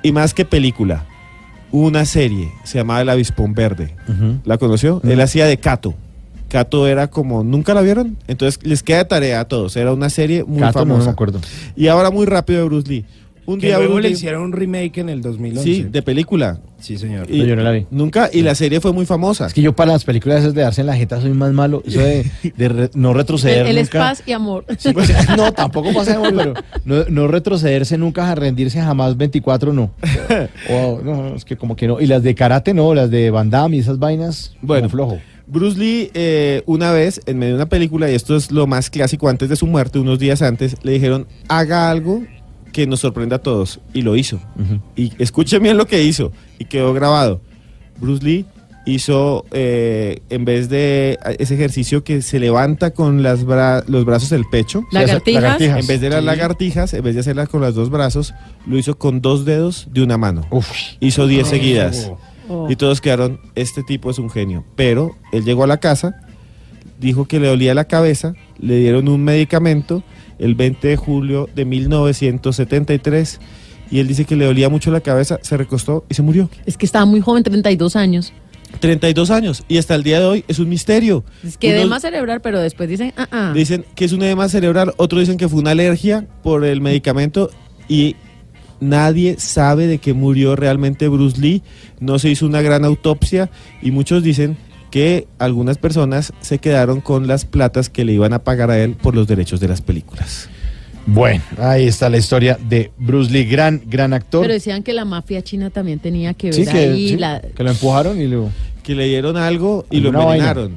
Y 0.02 0.12
más 0.12 0.34
que 0.34 0.44
película, 0.44 1.06
una 1.72 2.04
serie 2.04 2.50
se 2.64 2.78
llamaba 2.78 3.00
El 3.00 3.08
Avispón 3.08 3.54
Verde. 3.54 3.96
¿La 4.44 4.58
conoció? 4.58 5.00
Él 5.04 5.20
hacía 5.20 5.46
de 5.46 5.58
Cato. 5.58 5.94
Cato 6.48 6.86
era 6.86 7.08
como, 7.08 7.44
¿nunca 7.44 7.74
la 7.74 7.80
vieron? 7.82 8.16
Entonces 8.26 8.60
les 8.64 8.82
queda 8.82 9.06
tarea 9.06 9.40
a 9.40 9.44
todos. 9.46 9.76
Era 9.76 9.92
una 9.92 10.10
serie 10.10 10.44
muy 10.44 10.60
Cato, 10.60 10.80
no, 10.80 10.84
no 10.86 10.90
famosa. 10.94 11.06
me 11.10 11.12
acuerdo. 11.12 11.40
Y 11.76 11.88
ahora 11.88 12.10
muy 12.10 12.26
rápido 12.26 12.60
de 12.60 12.64
Bruce 12.66 12.88
Lee. 12.88 13.04
Un 13.46 13.58
Que 13.58 13.68
día 13.68 13.78
luego 13.78 13.94
Bruce 13.94 14.08
le 14.10 14.14
hicieron 14.14 14.42
un 14.42 14.52
remake 14.52 14.98
en 14.98 15.08
el 15.08 15.22
2011. 15.22 15.62
Sí, 15.64 15.82
de 15.84 16.02
película. 16.02 16.58
Sí, 16.80 16.98
señor. 16.98 17.30
Y 17.30 17.46
yo 17.46 17.56
no 17.56 17.62
la 17.62 17.70
vi. 17.70 17.86
Nunca, 17.90 18.28
y 18.30 18.42
la 18.42 18.54
serie 18.54 18.78
fue 18.78 18.92
muy 18.92 19.06
famosa. 19.06 19.46
Es 19.46 19.54
que 19.54 19.62
yo 19.62 19.74
para 19.74 19.92
las 19.92 20.04
películas 20.04 20.40
esas 20.40 20.52
de 20.52 20.60
darse 20.60 20.82
en 20.82 20.86
la 20.88 20.94
jeta 20.96 21.18
soy 21.22 21.30
más 21.32 21.50
malo. 21.54 21.82
Eso 21.86 21.98
de, 21.98 22.30
de 22.54 22.68
re- 22.68 22.90
no 22.92 23.14
retroceder 23.14 23.62
El, 23.62 23.68
el 23.68 23.78
es 23.78 23.86
nunca. 23.88 23.98
paz 24.00 24.22
y 24.26 24.32
amor. 24.32 24.66
Sí, 24.78 24.92
pues, 24.92 25.10
no, 25.34 25.50
tampoco 25.54 25.94
pasa 25.94 26.16
amor, 26.16 26.34
pero 26.36 26.54
no, 26.84 27.04
no 27.08 27.26
retrocederse 27.26 27.96
nunca, 27.96 28.30
a 28.30 28.34
rendirse 28.34 28.80
jamás 28.82 29.16
24 29.16 29.72
no. 29.72 29.92
O, 30.70 31.00
no, 31.02 31.34
es 31.34 31.46
que 31.46 31.56
como 31.56 31.74
que 31.74 31.86
no. 31.88 32.00
Y 32.02 32.06
las 32.06 32.22
de 32.22 32.34
karate 32.34 32.74
no, 32.74 32.92
las 32.94 33.10
de 33.10 33.30
Van 33.30 33.48
Damme 33.48 33.76
y 33.76 33.78
esas 33.80 33.98
vainas, 33.98 34.50
Bueno. 34.60 34.66
bueno, 34.66 34.88
flojo. 34.90 35.18
Bruce 35.50 35.78
Lee, 35.78 36.10
eh, 36.14 36.62
una 36.66 36.92
vez, 36.92 37.20
en 37.26 37.38
medio 37.38 37.54
de 37.54 37.56
una 37.62 37.68
película, 37.68 38.10
y 38.10 38.14
esto 38.14 38.36
es 38.36 38.50
lo 38.52 38.66
más 38.66 38.90
clásico 38.90 39.28
antes 39.28 39.48
de 39.48 39.56
su 39.56 39.66
muerte, 39.66 39.98
unos 39.98 40.18
días 40.18 40.42
antes, 40.42 40.76
le 40.82 40.92
dijeron, 40.92 41.26
haga 41.48 41.90
algo 41.90 42.22
que 42.72 42.86
nos 42.86 43.00
sorprenda 43.00 43.36
a 43.36 43.38
todos. 43.38 43.80
Y 43.94 44.02
lo 44.02 44.14
hizo. 44.16 44.40
Y 44.94 45.12
escuchen 45.18 45.62
bien 45.62 45.76
lo 45.78 45.86
que 45.86 46.02
hizo. 46.04 46.32
Y 46.58 46.66
quedó 46.66 46.92
grabado. 46.92 47.40
Bruce 47.98 48.22
Lee 48.24 48.44
hizo, 48.86 49.44
eh, 49.50 50.20
en 50.30 50.44
vez 50.44 50.68
de 50.68 51.18
ese 51.38 51.54
ejercicio 51.54 52.04
que 52.04 52.22
se 52.22 52.38
levanta 52.38 52.90
con 52.92 53.22
las 53.22 53.44
bra- 53.44 53.84
los 53.86 54.04
brazos 54.04 54.30
del 54.30 54.44
pecho, 54.50 54.84
Lagartijas. 54.92 55.42
lagartijas. 55.42 55.80
en 55.80 55.86
vez 55.86 56.00
de 56.00 56.08
las 56.10 56.20
Sí. 56.20 56.26
lagartijas, 56.26 56.94
en 56.94 57.02
vez 57.04 57.14
de 57.14 57.20
hacerlas 57.20 57.48
con 57.48 57.60
los 57.60 57.74
dos 57.74 57.90
brazos, 57.90 58.32
lo 58.66 58.78
hizo 58.78 58.96
con 58.98 59.20
dos 59.20 59.44
dedos 59.44 59.88
de 59.92 60.02
una 60.02 60.16
mano. 60.16 60.46
Uf. 60.50 60.70
Hizo 61.00 61.26
10 61.26 61.48
seguidas. 61.48 62.08
Oh. 62.10 62.18
Y 62.68 62.76
todos 62.76 63.00
quedaron, 63.00 63.40
este 63.54 63.82
tipo 63.82 64.10
es 64.10 64.18
un 64.18 64.30
genio. 64.30 64.64
Pero 64.76 65.16
él 65.32 65.44
llegó 65.44 65.64
a 65.64 65.66
la 65.66 65.78
casa, 65.78 66.20
dijo 66.98 67.26
que 67.26 67.40
le 67.40 67.48
dolía 67.48 67.74
la 67.74 67.84
cabeza, 67.84 68.34
le 68.58 68.76
dieron 68.78 69.08
un 69.08 69.22
medicamento 69.24 70.02
el 70.38 70.54
20 70.54 70.88
de 70.88 70.96
julio 70.96 71.48
de 71.54 71.64
1973 71.64 73.40
y 73.90 74.00
él 74.00 74.08
dice 74.08 74.24
que 74.24 74.36
le 74.36 74.44
dolía 74.44 74.68
mucho 74.68 74.90
la 74.90 75.00
cabeza, 75.00 75.38
se 75.42 75.56
recostó 75.56 76.04
y 76.08 76.14
se 76.14 76.22
murió. 76.22 76.50
Es 76.66 76.76
que 76.76 76.86
estaba 76.86 77.04
muy 77.04 77.20
joven, 77.20 77.42
32 77.42 77.96
años. 77.96 78.32
32 78.80 79.30
años 79.30 79.64
y 79.66 79.78
hasta 79.78 79.94
el 79.94 80.02
día 80.02 80.20
de 80.20 80.26
hoy 80.26 80.44
es 80.46 80.58
un 80.58 80.68
misterio. 80.68 81.24
Es 81.42 81.56
que 81.56 81.68
Unos 81.68 81.80
edema 81.80 82.00
cerebral, 82.00 82.40
pero 82.40 82.60
después 82.60 82.88
dicen, 82.88 83.14
ah, 83.16 83.26
ah. 83.30 83.52
Dicen 83.54 83.84
que 83.94 84.04
es 84.04 84.12
un 84.12 84.22
edema 84.22 84.48
cerebral, 84.48 84.92
otros 84.98 85.20
dicen 85.20 85.38
que 85.38 85.48
fue 85.48 85.60
una 85.60 85.70
alergia 85.70 86.26
por 86.42 86.64
el 86.64 86.80
medicamento 86.80 87.50
y 87.88 88.16
nadie 88.80 89.36
sabe 89.38 89.86
de 89.86 89.98
qué 89.98 90.12
murió 90.12 90.56
realmente 90.56 91.08
Bruce 91.08 91.40
Lee. 91.40 91.62
No 92.00 92.18
se 92.18 92.30
hizo 92.30 92.46
una 92.46 92.62
gran 92.62 92.84
autopsia 92.84 93.50
y 93.82 93.90
muchos 93.90 94.22
dicen 94.22 94.56
que 94.90 95.26
algunas 95.38 95.76
personas 95.78 96.32
se 96.40 96.58
quedaron 96.58 97.00
con 97.00 97.26
las 97.26 97.44
platas 97.44 97.90
que 97.90 98.04
le 98.04 98.12
iban 98.14 98.32
a 98.32 98.38
pagar 98.44 98.70
a 98.70 98.78
él 98.78 98.94
por 98.94 99.14
los 99.14 99.26
derechos 99.26 99.60
de 99.60 99.68
las 99.68 99.80
películas. 99.82 100.48
Bueno, 101.06 101.42
ahí 101.58 101.86
está 101.86 102.10
la 102.10 102.18
historia 102.18 102.58
de 102.68 102.90
Bruce 102.98 103.30
Lee, 103.32 103.44
gran, 103.44 103.82
gran 103.86 104.12
actor. 104.12 104.42
Pero 104.42 104.52
decían 104.54 104.82
que 104.82 104.92
la 104.92 105.04
mafia 105.06 105.40
china 105.42 105.70
también 105.70 105.98
tenía 106.00 106.34
que 106.34 106.48
ver 106.48 106.54
sí, 106.54 106.64
que, 106.66 106.78
ahí. 106.78 107.08
sí, 107.10 107.16
la- 107.16 107.40
que 107.40 107.62
lo 107.64 107.70
empujaron 107.70 108.20
y 108.20 108.26
lo... 108.26 108.50
Que 108.82 108.94
le 108.94 109.06
dieron 109.06 109.36
algo 109.36 109.86
y 109.90 110.00
lo 110.00 110.12
vaina. 110.12 110.32
envenenaron, 110.32 110.72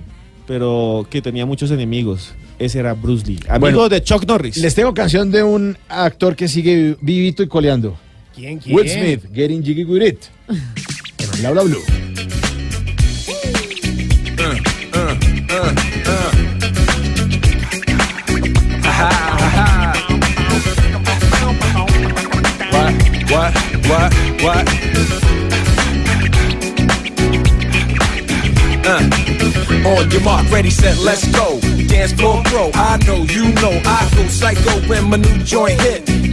pero 0.48 1.06
que 1.10 1.22
tenía 1.22 1.46
muchos 1.46 1.72
enemigos. 1.72 2.34
Ese 2.62 2.78
era 2.78 2.94
Bruce 2.94 3.26
Lee, 3.26 3.40
amigo 3.48 3.60
Bueno, 3.60 3.90
de 3.90 4.04
Chuck 4.04 4.24
Norris. 4.28 4.58
Les 4.58 4.76
tengo 4.76 4.94
canción 4.94 5.32
de 5.32 5.42
un 5.42 5.76
actor 5.90 6.36
que 6.36 6.48
sigue 6.48 6.96
vivito 7.02 7.42
y 7.42 7.48
coleando. 7.48 7.98
¿Quién, 8.36 8.60
quién? 8.60 8.76
Will 8.76 8.88
Smith, 8.88 9.24
Getting 9.34 9.64
Jiggy 9.64 9.84
With 9.84 10.04
It. 10.04 10.26
En 10.48 11.42
Bla 11.42 11.50
Bla 11.54 11.64
Blue. 11.64 11.82
What, 22.70 22.94
what, 23.32 23.54
what, 23.90 24.14
what? 24.44 24.68
Uh. 28.86 29.98
On 29.98 30.12
your 30.12 30.22
mark, 30.22 30.52
ready, 30.52 30.70
set, 30.70 31.00
let's 31.00 31.26
go. 31.32 31.71
Dance 31.92 32.14
floor 32.14 32.42
pro, 32.46 32.72
I 32.74 32.98
know, 33.06 33.24
you 33.26 33.52
know, 33.56 33.82
I 33.86 34.10
go 34.16 34.26
psycho 34.28 34.80
when 34.88 35.10
my 35.10 35.18
new 35.18 35.44
joint 35.44 35.80
hit. 35.82 36.11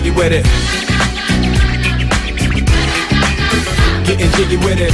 jiggy 0.00 0.10
with 0.10 0.32
it. 0.32 0.46
Getting 4.06 4.30
jiggy 4.32 4.56
with 4.56 4.80
it. 4.80 4.92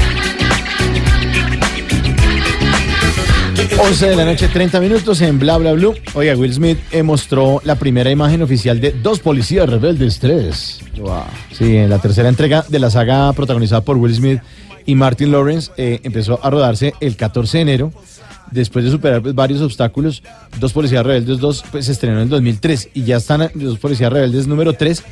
11 3.79 4.09
de 4.09 4.17
la 4.17 4.25
noche, 4.25 4.49
30 4.49 4.81
minutos 4.81 5.21
en 5.21 5.39
Bla 5.39 5.59
Bla 5.59 5.73
Blue. 5.73 5.95
Oiga, 6.15 6.35
Will 6.37 6.55
Smith 6.55 6.79
mostró 7.03 7.61
la 7.65 7.75
primera 7.75 8.11
imagen 8.11 8.41
oficial 8.43 8.81
de 8.81 8.93
Dos 8.93 9.21
Policías 9.21 9.69
Rebeldes 9.69 10.21
3. 10.21 10.81
Sí, 11.53 11.77
en 11.77 11.91
la 11.91 11.99
tercera 11.99 12.29
entrega 12.29 12.65
de 12.67 12.79
la 12.79 12.89
saga 12.89 13.31
protagonizada 13.35 13.83
por 13.83 13.99
Will 13.99 14.15
Smith 14.15 14.41
y 14.87 14.95
Martin 14.95 15.33
Lawrence 15.33 15.71
eh, 15.77 16.01
empezó 16.03 16.41
a 16.43 16.51
rodarse 16.51 16.95
el 17.01 17.17
14 17.17 17.59
de 17.59 17.63
enero. 17.63 17.93
Después 18.51 18.85
de 18.85 18.91
superar 18.91 19.23
pues, 19.23 19.35
varios 19.35 19.61
obstáculos, 19.61 20.23
Dos 20.61 20.73
Policías 20.73 21.05
Rebeldes 21.05 21.39
2 21.39 21.65
pues, 21.73 21.87
se 21.87 21.93
estrenó 21.93 22.17
en 22.19 22.23
el 22.25 22.29
2003 22.29 22.91
y 22.95 23.03
ya 23.05 23.17
están 23.17 23.51
Dos 23.55 23.79
Policías 23.79 24.13
Rebeldes 24.13 24.47
número 24.47 24.73
3 24.75 25.03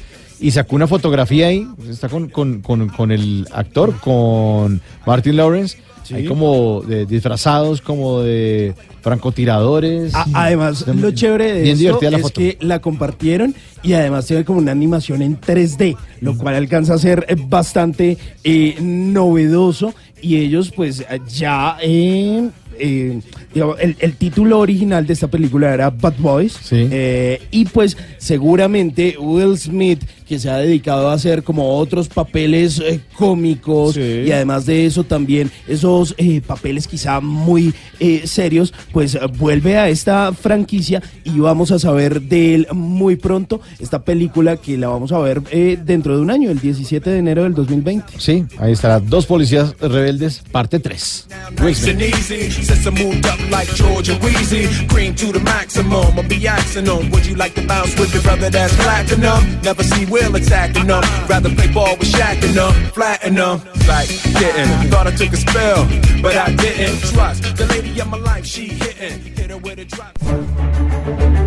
y 0.41 0.51
sacó 0.51 0.77
una 0.77 0.87
fotografía 0.87 1.47
ahí, 1.49 1.67
pues, 1.77 1.89
está 1.89 2.09
con, 2.09 2.29
con- 2.29 2.61
con- 2.63 2.89
con 2.89 3.11
el 3.13 3.47
actor, 3.53 3.95
con 4.01 4.81
Martin 5.07 5.37
Lawrence, 5.37 5.79
ahí 6.13 6.27
como 6.27 6.83
de 6.83 7.07
disfrazados, 7.07 7.81
como 7.81 8.21
de 8.21 8.75
francotiradores. 9.01 10.15
A- 10.15 10.27
además, 10.35 10.87
lo 10.87 11.11
chévere 11.13 11.53
de 11.53 11.63
Bien 11.63 11.77
esto 11.77 12.01
es 12.03 12.23
foto. 12.23 12.35
que 12.41 12.59
la 12.61 12.81
compartieron 12.81 13.55
y 13.83 13.95
además 13.95 14.27
tiene 14.27 14.45
como 14.45 14.59
una 14.59 14.73
animación 14.73 15.23
en 15.23 15.41
3D, 15.41 15.97
lo 16.21 16.37
cual 16.37 16.55
alcanza 16.57 16.95
a 16.95 16.99
ser 16.99 17.25
eh, 17.29 17.37
bastante 17.49 18.19
eh, 18.45 18.77
novedoso 18.81 19.95
y 20.21 20.37
ellos 20.37 20.71
pues 20.75 21.05
ya... 21.29 21.77
eh, 21.83 22.51
eh, 22.83 23.21
digamos, 23.55 23.77
el, 23.81 23.97
el 24.01 24.15
título 24.17 24.59
original 24.59 25.07
de 25.07 25.13
esta 25.13 25.29
película 25.29 25.73
era 25.73 25.91
Bad 25.91 26.15
Boys 26.19 26.59
eh, 26.73 27.41
y 27.51 27.65
pues 27.67 27.97
seguramente 28.19 29.17
Will 29.19 29.57
Smith 29.57 30.03
que 30.29 30.39
se 30.39 30.49
ha 30.51 30.57
dedicado 30.57 31.11
a 31.11 31.15
hacer 31.15 31.43
como 31.43 31.77
otros 31.77 32.09
papeles 32.09 32.81
eh, 32.81 33.01
cómicos 33.17 33.97
y 33.97 34.33
además 34.33 34.67
de 34.67 34.87
eso 34.87 35.05
también 35.05 35.51
esos 35.69 36.15
eh, 36.17 36.41
papeles 36.41 36.89
quizá 36.89 37.21
muy 37.21 37.75
eh, 38.01 38.23
serios 38.27 38.73
pues 38.93 39.19
vuelve 39.39 39.77
a 39.77 39.89
esta 39.89 40.33
franquicia 40.33 41.03
y 41.25 41.39
vamos 41.39 41.71
a 41.71 41.79
saber 41.79 42.23
de 42.23 42.55
él 42.55 42.67
muy 42.73 43.17
pronto. 43.17 43.61
Esta 43.79 44.03
película 44.03 44.57
que 44.57 44.77
la 44.79 44.89
vamos 44.89 45.13
a 45.13 45.19
ver 45.19 45.43
eh, 45.51 45.79
dentro 45.83 46.17
de 46.17 46.23
un 46.23 46.31
año 46.31 46.51
el 46.51 46.61
17 46.61 47.11
de 47.11 47.19
enero 47.19 47.43
del 47.45 47.55
2020 47.55 48.15
Sí, 48.19 48.45
ahí 48.59 48.73
estará. 48.73 49.01
Dos 49.01 49.27
Policías 49.27 49.75
Rebeldes, 49.81 50.43
parte 50.51 50.81
3. 50.81 51.29
Will 51.63 51.77
Nice 51.97 52.51
Smith. 52.57 52.72
Since 52.77 52.87
I 52.87 53.05
moved 53.05 53.27
up 53.27 53.39
like 53.51 53.69
George 53.69 54.09
and 54.09 54.23
Wheezy. 54.23 54.67
Cream 54.89 55.15
to 55.17 55.33
the 55.33 55.41
maximum, 55.41 56.19
I'll 56.19 56.29
be 56.29 56.47
axing 56.47 56.85
them. 56.85 57.11
Would 57.11 57.27
you 57.27 57.35
like 57.35 57.55
to 57.55 57.67
bounce 57.67 57.99
with 57.99 58.13
your 58.15 58.23
brother 58.23 58.51
that's 58.51 58.75
platinum? 58.77 59.61
Never 59.63 59.83
see 59.83 60.07
Will 60.07 60.35
attacking 60.35 60.87
them. 60.87 61.03
Rather 61.29 61.51
play 61.55 61.71
ball 61.73 61.97
with 61.99 62.11
Shaq 62.13 62.43
and 62.45 62.55
them, 62.55 62.73
flatten 62.93 63.35
them. 63.35 63.61
Like, 63.89 64.09
getting, 64.41 64.91
thought 64.91 65.07
I 65.07 65.11
took 65.13 65.33
a 65.33 65.37
spell, 65.37 65.87
but 66.23 66.37
I 66.37 66.55
didn't. 66.57 66.99
Trust 67.13 67.57
the 67.57 67.67
lady 67.67 68.01
of 68.01 68.09
my 68.09 68.19
life, 68.19 68.47
she 68.47 68.69
hitting. 68.69 69.21
Hit 69.35 69.51
her 69.51 69.59
with 69.59 69.79
a 69.79 69.85
drop. 69.85 70.13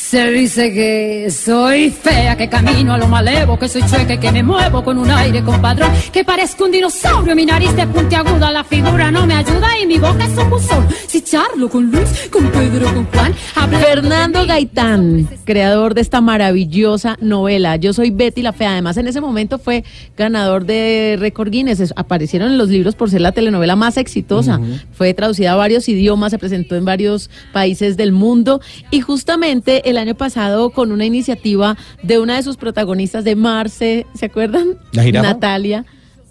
Se 0.09 0.31
dice 0.31 0.73
que 0.73 1.31
soy 1.31 1.91
fea, 1.91 2.35
que 2.35 2.49
camino 2.49 2.95
a 2.95 2.99
lo 2.99 3.09
malevo, 3.09 3.59
que 3.59 3.69
soy 3.69 3.83
chueca 3.83 4.15
y 4.15 4.19
que 4.19 4.33
me 4.33 4.43
muevo 4.43 4.83
con 4.83 4.97
un 4.97 5.11
aire 5.11 5.43
compadrón, 5.45 5.91
que 6.11 6.25
parezco 6.25 6.65
un 6.65 6.71
dinosaurio, 6.71 7.37
mi 7.37 7.45
nariz 7.45 7.77
de 7.77 7.87
puntiaguda, 7.87 8.51
la 8.51 8.65
figura 8.65 9.11
no 9.11 9.27
me 9.27 9.35
ayuda 9.35 9.69
y 9.83 9.87
mi 9.87 9.99
boca 9.99 10.25
es 10.25 10.35
un 10.39 10.49
buzón. 10.49 10.87
Si 11.07 11.21
charlo 11.21 11.69
con 11.69 11.91
Luis, 11.91 12.27
con 12.33 12.47
Pedro, 12.47 12.87
con 12.95 13.05
Juan, 13.05 13.35
Fernando 13.83 14.47
Gaitán, 14.47 15.29
creador 15.45 15.93
de 15.93 16.01
esta 16.01 16.23
maravillosa 16.23 17.19
novela. 17.21 17.77
Yo 17.77 17.93
soy 17.93 18.09
Betty 18.11 18.41
la 18.41 18.55
Fea. 18.55 18.73
Además, 18.73 18.97
en 18.97 19.09
ese 19.09 19.21
momento 19.21 19.59
fue 19.59 19.85
ganador 20.17 20.65
de 20.65 21.17
récord 21.21 21.51
Guinness. 21.51 21.81
Es- 21.81 21.93
Aparecieron 21.97 22.53
en 22.53 22.57
los 22.59 22.71
libros 22.71 22.95
por 22.95 23.11
ser 23.11 23.21
la 23.21 23.33
telenovela 23.33 23.77
más 23.77 23.99
exitosa. 23.99 24.59
Fue 24.93 25.13
traducida 25.13 25.53
a 25.53 25.57
varios 25.57 25.87
idiomas, 25.87 26.31
se 26.31 26.39
presentó 26.39 26.77
en 26.77 26.87
varios 26.87 27.29
países 27.53 27.99
del 27.99 28.13
mundo. 28.13 28.63
Y 28.91 29.01
justamente 29.03 29.91
el 29.91 29.98
año 29.99 30.15
pasado, 30.15 30.71
con 30.71 30.93
una 30.93 31.05
iniciativa 31.05 31.77
de 32.03 32.19
una 32.19 32.37
de 32.37 32.43
sus 32.43 32.57
protagonistas, 32.57 33.25
de 33.25 33.37
Marce, 33.37 34.07
¿se 34.15 34.27
acuerdan? 34.27 34.79
¿La 34.93 35.03
jirafa? 35.03 35.29
Natalia. 35.35 35.85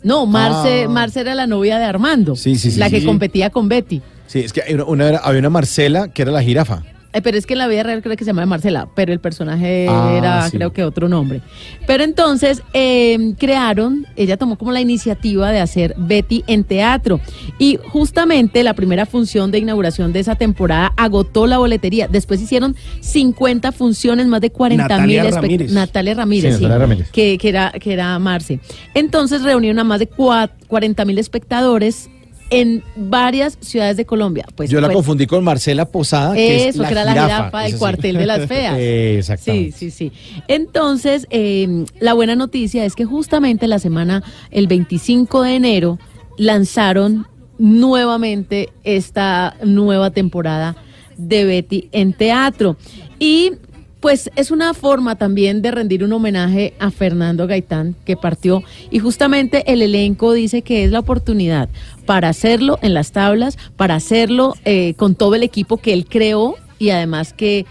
No, 0.04 0.26
Marce, 0.26 0.84
Ah. 0.86 0.90
Marce 0.90 1.22
era 1.22 1.36
la 1.36 1.48
novia 1.48 1.80
de 1.80 1.86
Armando. 1.86 2.36
Sí, 2.36 2.56
sí, 2.56 2.72
sí, 2.72 2.80
La 2.80 2.90
que 2.90 3.04
competía 3.04 3.50
con 3.50 3.68
Betty. 3.68 4.02
Sí, 4.28 4.40
es 4.40 4.54
que 4.54 4.62
una- 4.74 4.84
una 4.86 5.18
había 5.18 5.40
una 5.40 5.50
Marcela 5.50 6.08
que 6.10 6.22
era 6.22 6.32
la 6.32 6.42
jirafa. 6.44 6.84
Eh, 7.18 7.22
pero 7.24 7.38
es 7.38 7.46
que 7.46 7.54
en 7.54 7.60
la 7.60 7.68
vida 7.68 7.84
real 7.84 8.02
creo 8.04 8.16
que 8.16 8.24
se 8.24 8.30
llama 8.30 8.46
Marcela, 8.46 8.88
pero 8.96 9.12
el 9.12 9.20
personaje 9.20 9.88
Ah, 9.90 10.14
era 10.18 10.50
sí. 10.50 10.58
creo 10.58 10.72
que 10.72 10.84
otro 10.84 11.10
nombre. 11.10 11.42
Pero 11.88 12.04
entonces 12.04 12.62
eh, 12.74 13.34
crearon, 13.40 14.06
ella 14.16 14.38
tomó 14.38 14.58
como 14.58 14.72
la 14.72 14.82
iniciativa 14.82 15.52
de 15.52 15.60
hacer 15.60 15.96
Betty 15.98 16.44
en 16.48 16.64
teatro 16.64 17.20
y 17.58 17.78
justamente 17.92 18.62
la 18.64 18.74
primera 18.76 19.06
función 19.06 19.50
de 19.52 19.60
inauguración 19.60 20.14
de 20.14 20.20
esa 20.20 20.36
temporada 20.36 20.94
agotó 20.98 21.48
la 21.48 21.58
boletería. 21.58 22.08
Después 22.08 22.42
hicieron 22.42 22.76
50 23.02 23.72
funciones, 23.72 24.28
más 24.28 24.42
de 24.42 24.52
40 24.52 24.84
mil 25.00 25.18
Natalia 25.18 25.24
espe- 25.26 25.36
Ramírez. 25.42 25.72
Natalia 25.72 26.14
Ramírez, 26.14 26.54
Sí, 26.54 26.58
sí, 26.60 26.64
Natalia 26.66 26.78
Ramírez. 26.88 27.12
Que, 27.12 27.38
que 27.38 27.50
era, 27.50 27.72
que 27.72 27.94
era 27.94 28.20
Marce. 28.20 28.60
Entonces 28.94 29.42
reunieron 29.44 29.80
a 29.80 29.84
más 29.84 30.00
de 30.00 30.10
cua- 30.10 30.52
40 30.68 31.04
mil 31.06 31.18
espectadores 31.18 32.10
en 32.50 32.84
varias 32.96 33.58
ciudades 33.62 33.98
de 33.98 34.06
Colombia. 34.06 34.46
Pues 34.56 34.70
Yo 34.70 34.80
la 34.80 34.88
fue- 34.88 34.96
confundí 34.96 35.28
con 35.28 35.44
Marcela 35.44 35.86
Posada, 35.86 36.34
que 36.34 36.68
es 36.70 36.76
la 36.78 36.88
que 36.88 36.94
era 36.94 37.04
la 37.04 37.12
jirafa. 37.12 37.36
jirafa 37.36 37.62
del 37.64 37.72
sí. 37.74 37.78
cuartel 37.78 38.18
de 38.18 38.26
las 38.26 38.46
feas. 38.48 38.76
Exactamente. 38.80 39.78
Sí, 39.78 39.92
sí, 39.92 40.12
sí. 40.12 40.42
Entonces, 40.48 41.28
eh, 41.30 41.86
la 42.00 42.14
buena 42.14 42.36
noticia 42.36 42.86
es 42.86 42.96
que 42.96 43.06
justamente 43.06 43.68
la 43.68 43.80
semana, 43.80 44.24
el 44.52 44.68
25 44.68 45.42
de 45.44 45.56
enero, 45.56 46.00
lanzaron 46.38 47.28
nuevamente 47.58 48.70
esta 48.84 49.56
nueva 49.64 50.12
temporada 50.12 50.76
de 51.18 51.46
Betty 51.46 51.90
en 51.92 52.14
teatro. 52.14 52.78
Y 53.20 53.54
pues 54.00 54.30
es 54.36 54.52
una 54.52 54.74
forma 54.74 55.18
también 55.18 55.62
de 55.62 55.72
rendir 55.72 56.04
un 56.04 56.14
homenaje 56.14 56.74
a 56.80 56.92
Fernando 56.92 57.48
Gaitán, 57.48 57.96
que 58.06 58.16
partió, 58.16 58.64
y 58.92 59.00
justamente 59.00 59.64
el 59.72 59.82
elenco 59.82 60.34
dice 60.34 60.62
que 60.62 60.84
es 60.84 60.92
la 60.92 61.00
oportunidad 61.00 61.70
para 62.06 62.30
hacerlo 62.30 62.78
en 62.82 62.94
las 62.94 63.12
tablas, 63.12 63.58
para 63.76 63.96
hacerlo 63.96 64.54
eh, 64.66 64.94
con 64.96 65.16
todo 65.16 65.36
el 65.36 65.44
equipo 65.44 65.78
que 65.78 65.94
él 65.94 66.06
creó 66.08 66.56
y 66.80 66.92
además 66.92 67.34
que 67.34 67.66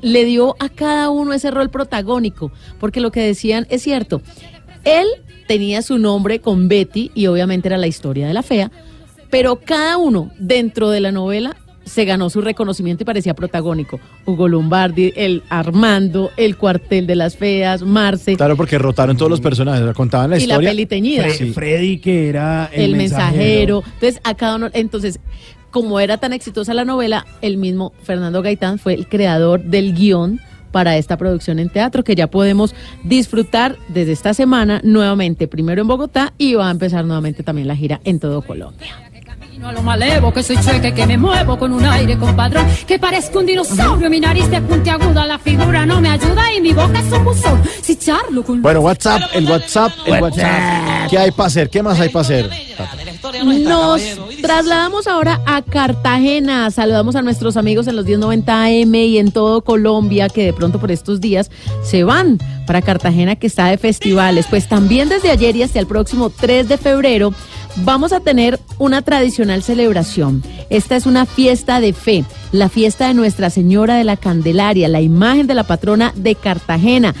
le 0.00 0.24
dio 0.24 0.56
a 0.58 0.68
cada 0.68 1.10
uno 1.10 1.32
ese 1.32 1.50
rol 1.50 1.70
protagónico, 1.70 2.50
porque 2.80 3.00
lo 3.00 3.10
que 3.10 3.20
decían 3.20 3.66
es 3.68 3.82
cierto, 3.82 4.22
él 4.84 5.06
tenía 5.46 5.82
su 5.82 5.98
nombre 5.98 6.40
con 6.40 6.68
Betty 6.68 7.10
y 7.14 7.26
obviamente 7.26 7.68
era 7.68 7.78
la 7.78 7.86
historia 7.86 8.26
de 8.26 8.34
la 8.34 8.42
fea, 8.42 8.70
pero 9.30 9.56
cada 9.56 9.98
uno 9.98 10.30
dentro 10.38 10.90
de 10.90 11.00
la 11.00 11.12
novela 11.12 11.56
se 11.88 12.04
ganó 12.04 12.30
su 12.30 12.40
reconocimiento 12.40 13.02
y 13.02 13.06
parecía 13.06 13.34
protagónico. 13.34 13.98
Hugo 14.26 14.46
Lombardi, 14.48 15.12
el 15.16 15.42
Armando, 15.48 16.30
el 16.36 16.56
cuartel 16.56 17.06
de 17.06 17.16
las 17.16 17.36
feas, 17.36 17.82
Marce. 17.82 18.36
Claro, 18.36 18.56
porque 18.56 18.78
rotaron 18.78 19.16
todos 19.16 19.30
los 19.30 19.40
personajes, 19.40 19.84
contaban 19.94 20.30
la 20.30 20.36
Y 20.36 20.40
la 20.40 20.44
historia. 20.54 20.70
peli 20.70 20.86
teñida. 20.86 21.24
Fre- 21.26 21.32
Sí. 21.38 21.50
Freddy, 21.52 21.98
que 21.98 22.28
era 22.28 22.70
el, 22.72 22.90
el 22.92 22.96
mensajero. 22.96 23.82
Entonces, 23.94 24.20
a 24.24 24.34
cada 24.34 24.56
uno, 24.56 24.68
entonces, 24.72 25.18
como 25.70 26.00
era 26.00 26.18
tan 26.18 26.32
exitosa 26.32 26.72
la 26.74 26.84
novela, 26.84 27.26
el 27.42 27.56
mismo 27.56 27.92
Fernando 28.02 28.42
Gaitán 28.42 28.78
fue 28.78 28.94
el 28.94 29.06
creador 29.08 29.62
del 29.64 29.94
guion 29.94 30.40
para 30.72 30.98
esta 30.98 31.16
producción 31.16 31.58
en 31.58 31.70
teatro 31.70 32.04
que 32.04 32.14
ya 32.14 32.26
podemos 32.26 32.74
disfrutar 33.02 33.76
desde 33.88 34.12
esta 34.12 34.34
semana 34.34 34.80
nuevamente, 34.84 35.48
primero 35.48 35.80
en 35.80 35.88
Bogotá 35.88 36.34
y 36.36 36.54
va 36.54 36.68
a 36.68 36.70
empezar 36.70 37.04
nuevamente 37.06 37.42
también 37.42 37.68
la 37.68 37.74
gira 37.74 38.00
en 38.04 38.18
todo 38.20 38.42
Colombia. 38.42 39.07
No 39.58 39.72
lo 39.72 39.82
malevo, 39.82 40.32
que 40.32 40.42
soy 40.42 40.56
chueca 40.56 40.88
y 40.88 40.92
que 40.92 41.06
me 41.06 41.18
muevo 41.18 41.58
con 41.58 41.72
un 41.72 41.84
aire 41.84 42.16
compadrón, 42.16 42.66
que 42.86 42.98
parezco 42.98 43.40
un 43.40 43.46
dinosaurio, 43.46 44.08
mi 44.08 44.20
nariz 44.20 44.48
de 44.48 44.60
puntiaguda, 44.60 45.26
la 45.26 45.38
figura 45.38 45.84
no 45.84 46.00
me 46.00 46.10
ayuda 46.10 46.52
y 46.52 46.60
mi 46.60 46.72
boca 46.72 47.00
es 47.00 47.12
un 47.12 47.24
buzón. 47.24 47.62
Si 47.82 47.96
charlo 47.96 48.44
con 48.44 48.62
Bueno, 48.62 48.80
WhatsApp, 48.80 49.22
el 49.32 49.50
WhatsApp, 49.50 49.92
el 50.06 50.22
WhatsApp. 50.22 51.10
¿Qué 51.10 51.18
hay 51.18 51.30
para 51.32 51.46
hacer? 51.48 51.70
¿Qué 51.70 51.82
más 51.82 51.98
hay 51.98 52.08
para 52.08 52.20
hacer? 52.20 52.50
Nos 53.44 54.00
trasladamos 54.40 55.06
ahora 55.06 55.40
a 55.44 55.62
Cartagena. 55.62 56.70
Saludamos 56.70 57.16
a 57.16 57.22
nuestros 57.22 57.56
amigos 57.56 57.88
en 57.88 57.96
los 57.96 58.04
1090 58.04 58.64
AM 58.64 58.94
y 58.94 59.18
en 59.18 59.32
todo 59.32 59.62
Colombia 59.62 60.28
que 60.28 60.44
de 60.44 60.52
pronto 60.52 60.78
por 60.78 60.92
estos 60.92 61.20
días 61.20 61.50
se 61.82 62.04
van 62.04 62.38
para 62.66 62.80
Cartagena 62.80 63.36
que 63.36 63.48
está 63.48 63.66
de 63.66 63.78
festivales. 63.78 64.46
Pues 64.48 64.68
también 64.68 65.08
desde 65.08 65.30
ayer 65.30 65.56
y 65.56 65.62
hasta 65.62 65.80
el 65.80 65.86
próximo 65.86 66.30
3 66.30 66.68
de 66.68 66.78
febrero 66.78 67.34
vamos 67.84 68.12
a 68.12 68.20
tener 68.20 68.58
una 68.78 69.02
tradicional 69.02 69.62
celebración. 69.62 70.42
Esta 70.70 70.96
es 70.96 71.06
una 71.06 71.26
fiesta 71.26 71.80
de 71.80 71.92
fe, 71.92 72.24
la 72.52 72.68
fiesta 72.68 73.08
de 73.08 73.14
Nuestra 73.14 73.50
Señora 73.50 73.96
de 73.96 74.04
la 74.04 74.16
Candelaria, 74.16 74.88
la 74.88 75.00
imagen 75.00 75.46
de 75.46 75.54
la 75.54 75.64
patrona 75.64 76.12
de 76.16 76.34
Cartagena. 76.34 77.14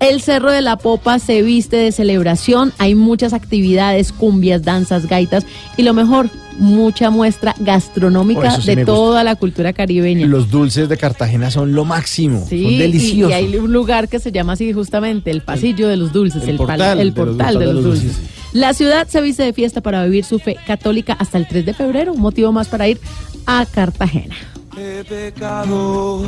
El 0.00 0.20
Cerro 0.22 0.52
de 0.52 0.60
la 0.62 0.76
Popa 0.76 1.18
se 1.18 1.42
viste 1.42 1.76
de 1.76 1.90
celebración, 1.92 2.72
hay 2.78 2.94
muchas 2.94 3.32
actividades, 3.32 4.12
cumbias, 4.12 4.62
danzas, 4.62 5.06
gaitas 5.06 5.44
y 5.76 5.82
lo 5.82 5.92
mejor, 5.92 6.30
mucha 6.58 7.10
muestra 7.10 7.54
Oh, 7.58 7.64
gastronómica 7.64 8.60
sí 8.60 8.74
de 8.74 8.84
toda 8.84 9.22
la 9.24 9.34
cultura 9.36 9.72
caribeña. 9.72 10.26
Los 10.26 10.50
dulces 10.50 10.88
de 10.88 10.96
Cartagena 10.96 11.50
son 11.50 11.72
lo 11.72 11.84
máximo. 11.84 12.44
Sí, 12.48 12.62
son 12.62 12.72
y- 12.72 12.78
deliciosos. 12.78 13.30
Y, 13.30 13.34
hay 13.34 13.56
un 13.56 13.72
lugar 13.72 14.08
que 14.08 14.18
se 14.20 14.30
llama 14.32 14.52
así 14.54 14.72
justamente, 14.72 15.30
el 15.30 15.42
pasillo 15.42 15.88
de 15.88 15.96
los 15.96 16.12
dulces, 16.12 16.42
el 16.44 16.50
el, 16.50 16.58
pal- 16.58 16.66
portal 16.66 17.00
el 17.00 17.14
de 17.14 17.20
los 17.20 17.26
portal 17.28 17.58
de 17.58 17.64
dulces, 17.66 17.74
los 17.84 17.84
de 17.84 18.06
los 18.06 18.14
dulces. 18.14 18.22
La 18.52 18.74
ciudad 18.74 19.06
se 19.08 19.20
viste 19.20 19.42
de 19.42 19.52
fiesta 19.52 19.80
para 19.82 20.04
vivir 20.04 20.24
su 20.24 20.38
fe 20.38 20.56
católica 20.66 21.12
hasta 21.14 21.38
el 21.38 21.46
3 21.46 21.66
de 21.66 21.74
febrero, 21.74 22.12
un 22.12 22.20
motivo 22.20 22.50
más 22.52 22.68
para 22.68 22.88
ir 22.88 22.98
a 23.46 23.66
Cartagena. 23.66 24.34
He 24.76 25.04
pecado, 25.04 26.22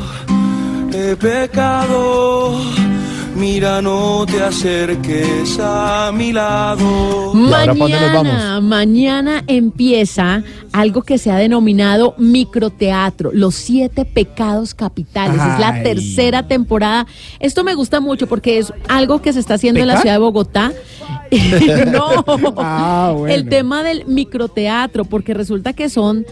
he 0.93 1.15
pecado. 1.15 2.59
Mira, 3.35 3.81
no 3.81 4.25
te 4.27 4.43
acerques 4.43 5.57
a 5.59 6.11
mi 6.13 6.31
lado. 6.33 7.33
Mañana, 7.33 8.59
mañana 8.61 9.43
empieza 9.47 10.43
algo 10.73 11.01
que 11.01 11.17
se 11.17 11.31
ha 11.31 11.37
denominado 11.37 12.13
microteatro, 12.17 13.31
los 13.33 13.55
siete 13.55 14.05
pecados 14.05 14.75
capitales. 14.75 15.41
Es 15.41 15.59
la 15.59 15.81
tercera 15.81 16.47
temporada. 16.47 17.07
Esto 17.39 17.63
me 17.63 17.73
gusta 17.73 17.99
mucho 17.99 18.27
porque 18.27 18.59
es 18.59 18.71
algo 18.89 19.21
que 19.21 19.33
se 19.33 19.39
está 19.39 19.55
haciendo 19.55 19.79
en 19.79 19.87
la 19.87 20.01
ciudad 20.01 20.15
de 20.15 20.19
Bogotá. 20.19 20.71
no, 21.91 22.23
Ah, 22.57 23.13
bueno. 23.15 23.33
el 23.33 23.47
tema 23.47 23.83
del 23.83 24.05
microteatro, 24.05 25.05
porque 25.05 25.33
resulta 25.33 25.71
que 25.73 25.89
son 25.89 26.25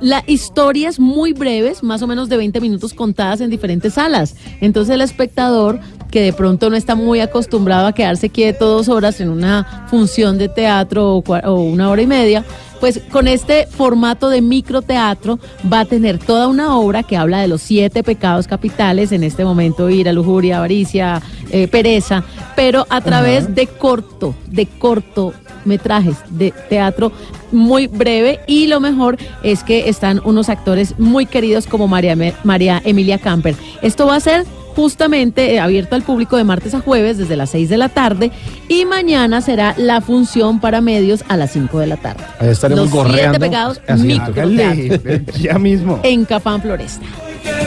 las 0.00 0.28
historias 0.28 0.98
muy 0.98 1.32
breves, 1.32 1.82
más 1.82 2.02
o 2.02 2.06
menos 2.06 2.28
de 2.28 2.36
20 2.36 2.60
minutos 2.60 2.94
contadas 2.94 3.40
en 3.40 3.50
diferentes 3.50 3.94
salas. 3.94 4.36
Entonces 4.60 4.94
el 4.94 5.00
espectador 5.00 5.80
que 6.10 6.22
de 6.22 6.32
pronto 6.32 6.70
no 6.70 6.76
está 6.76 6.94
muy 6.94 7.20
acostumbrado 7.20 7.88
a 7.88 7.92
quedarse 7.92 8.28
quieto 8.28 8.68
dos 8.68 8.88
horas 8.88 9.20
en 9.20 9.30
una 9.30 9.86
función 9.90 10.38
de 10.38 10.48
teatro 10.48 11.16
o 11.16 11.60
una 11.60 11.90
hora 11.90 12.02
y 12.02 12.06
media, 12.06 12.44
pues 12.84 13.00
con 13.10 13.28
este 13.28 13.66
formato 13.66 14.28
de 14.28 14.42
microteatro 14.42 15.38
va 15.72 15.80
a 15.80 15.84
tener 15.86 16.18
toda 16.18 16.48
una 16.48 16.76
obra 16.76 17.02
que 17.02 17.16
habla 17.16 17.40
de 17.40 17.48
los 17.48 17.62
siete 17.62 18.02
pecados 18.02 18.46
capitales, 18.46 19.10
en 19.10 19.24
este 19.24 19.42
momento 19.42 19.88
ira, 19.88 20.12
lujuria, 20.12 20.58
avaricia, 20.58 21.22
eh, 21.50 21.66
pereza, 21.66 22.24
pero 22.54 22.84
a 22.90 23.00
través 23.00 23.54
de 23.54 23.68
corto, 23.68 24.34
de 24.48 24.66
corto 24.66 25.32
metrajes 25.64 26.16
de 26.28 26.50
teatro 26.68 27.10
muy 27.52 27.86
breve 27.86 28.40
y 28.46 28.66
lo 28.66 28.80
mejor 28.80 29.16
es 29.42 29.64
que 29.64 29.88
están 29.88 30.20
unos 30.22 30.50
actores 30.50 30.98
muy 30.98 31.24
queridos 31.24 31.66
como 31.66 31.88
María, 31.88 32.14
María 32.42 32.82
Emilia 32.84 33.16
Camper. 33.16 33.56
Esto 33.80 34.06
va 34.06 34.16
a 34.16 34.20
ser 34.20 34.44
justamente 34.76 35.54
eh, 35.54 35.60
abierto 35.60 35.94
al 35.94 36.02
público 36.02 36.36
de 36.36 36.44
martes 36.44 36.74
a 36.74 36.80
jueves 36.80 37.18
desde 37.18 37.36
las 37.36 37.50
6 37.50 37.68
de 37.68 37.76
la 37.76 37.88
tarde 37.88 38.30
y 38.68 38.84
mañana 38.84 39.40
será 39.40 39.74
la 39.78 40.00
función 40.00 40.60
para 40.60 40.80
medios 40.80 41.24
a 41.28 41.36
las 41.36 41.52
5 41.52 41.78
de 41.78 41.86
la 41.86 41.96
tarde. 41.96 42.24
Ahí 42.38 42.48
estaremos 42.48 42.84
Los 42.84 42.90
siete 42.92 43.08
gorreando. 43.08 43.38
pecados 43.40 43.80
Así. 43.86 44.02
microteatro 44.02 45.32
ya 45.40 45.58
mismo. 45.58 46.00
en 46.02 46.24
Cafán 46.24 46.60
Floresta. 46.62 47.04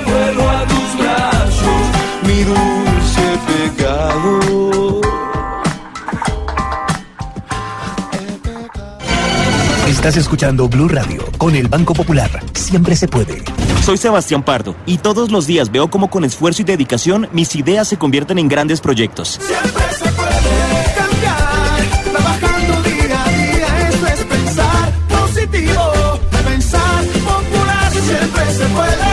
Vuelvo 0.05 0.49
a 0.49 0.63
tus 0.65 0.99
brazos, 0.99 1.81
mi 2.23 2.43
dulce 2.43 3.21
pecado. 3.77 4.86
Estás 10.07 10.23
escuchando 10.23 10.69
Blue 10.69 10.87
Radio 10.87 11.21
con 11.37 11.53
el 11.53 11.67
Banco 11.67 11.93
Popular. 11.93 12.31
Siempre 12.53 12.95
se 12.95 13.09
puede. 13.09 13.43
Soy 13.83 13.97
Sebastián 13.97 14.41
Pardo 14.41 14.73
y 14.85 14.99
todos 14.99 15.31
los 15.31 15.47
días 15.47 15.69
veo 15.69 15.89
cómo 15.89 16.09
con 16.09 16.23
esfuerzo 16.23 16.61
y 16.61 16.65
dedicación 16.65 17.27
mis 17.33 17.53
ideas 17.57 17.89
se 17.89 17.97
convierten 17.97 18.39
en 18.39 18.47
grandes 18.47 18.79
proyectos. 18.79 19.37
Trabajando 22.09 22.83
día 22.83 23.21
a 23.21 23.29
día, 23.31 23.89
esto 23.89 24.07
es 24.07 24.23
pensar 24.23 24.93
positivo, 25.09 26.19
pensar 26.45 27.03
popular, 27.03 27.91
siempre 27.91 28.53
se 28.53 28.65
puede, 28.65 29.06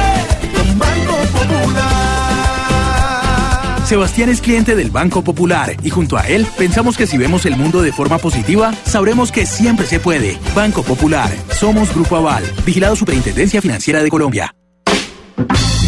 Sebastián 3.84 4.30
es 4.30 4.40
cliente 4.40 4.74
del 4.74 4.90
Banco 4.90 5.22
Popular 5.22 5.76
y 5.82 5.90
junto 5.90 6.16
a 6.16 6.26
él 6.26 6.46
pensamos 6.56 6.96
que 6.96 7.06
si 7.06 7.18
vemos 7.18 7.44
el 7.44 7.54
mundo 7.56 7.82
de 7.82 7.92
forma 7.92 8.16
positiva, 8.16 8.72
sabremos 8.84 9.30
que 9.30 9.44
siempre 9.44 9.86
se 9.86 10.00
puede. 10.00 10.38
Banco 10.54 10.82
Popular, 10.82 11.30
somos 11.50 11.94
Grupo 11.94 12.16
Aval, 12.16 12.44
vigilado 12.64 12.96
Superintendencia 12.96 13.60
Financiera 13.60 14.02
de 14.02 14.08
Colombia. 14.08 14.54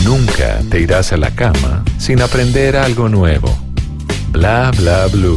Nunca 0.05 0.61
te 0.71 0.81
irás 0.81 1.13
a 1.13 1.17
la 1.17 1.31
cama 1.35 1.85
sin 1.99 2.21
aprender 2.21 2.77
algo 2.77 3.09
nuevo. 3.09 3.49
Bla 4.31 4.71
bla 4.77 5.07
blue. 5.07 5.37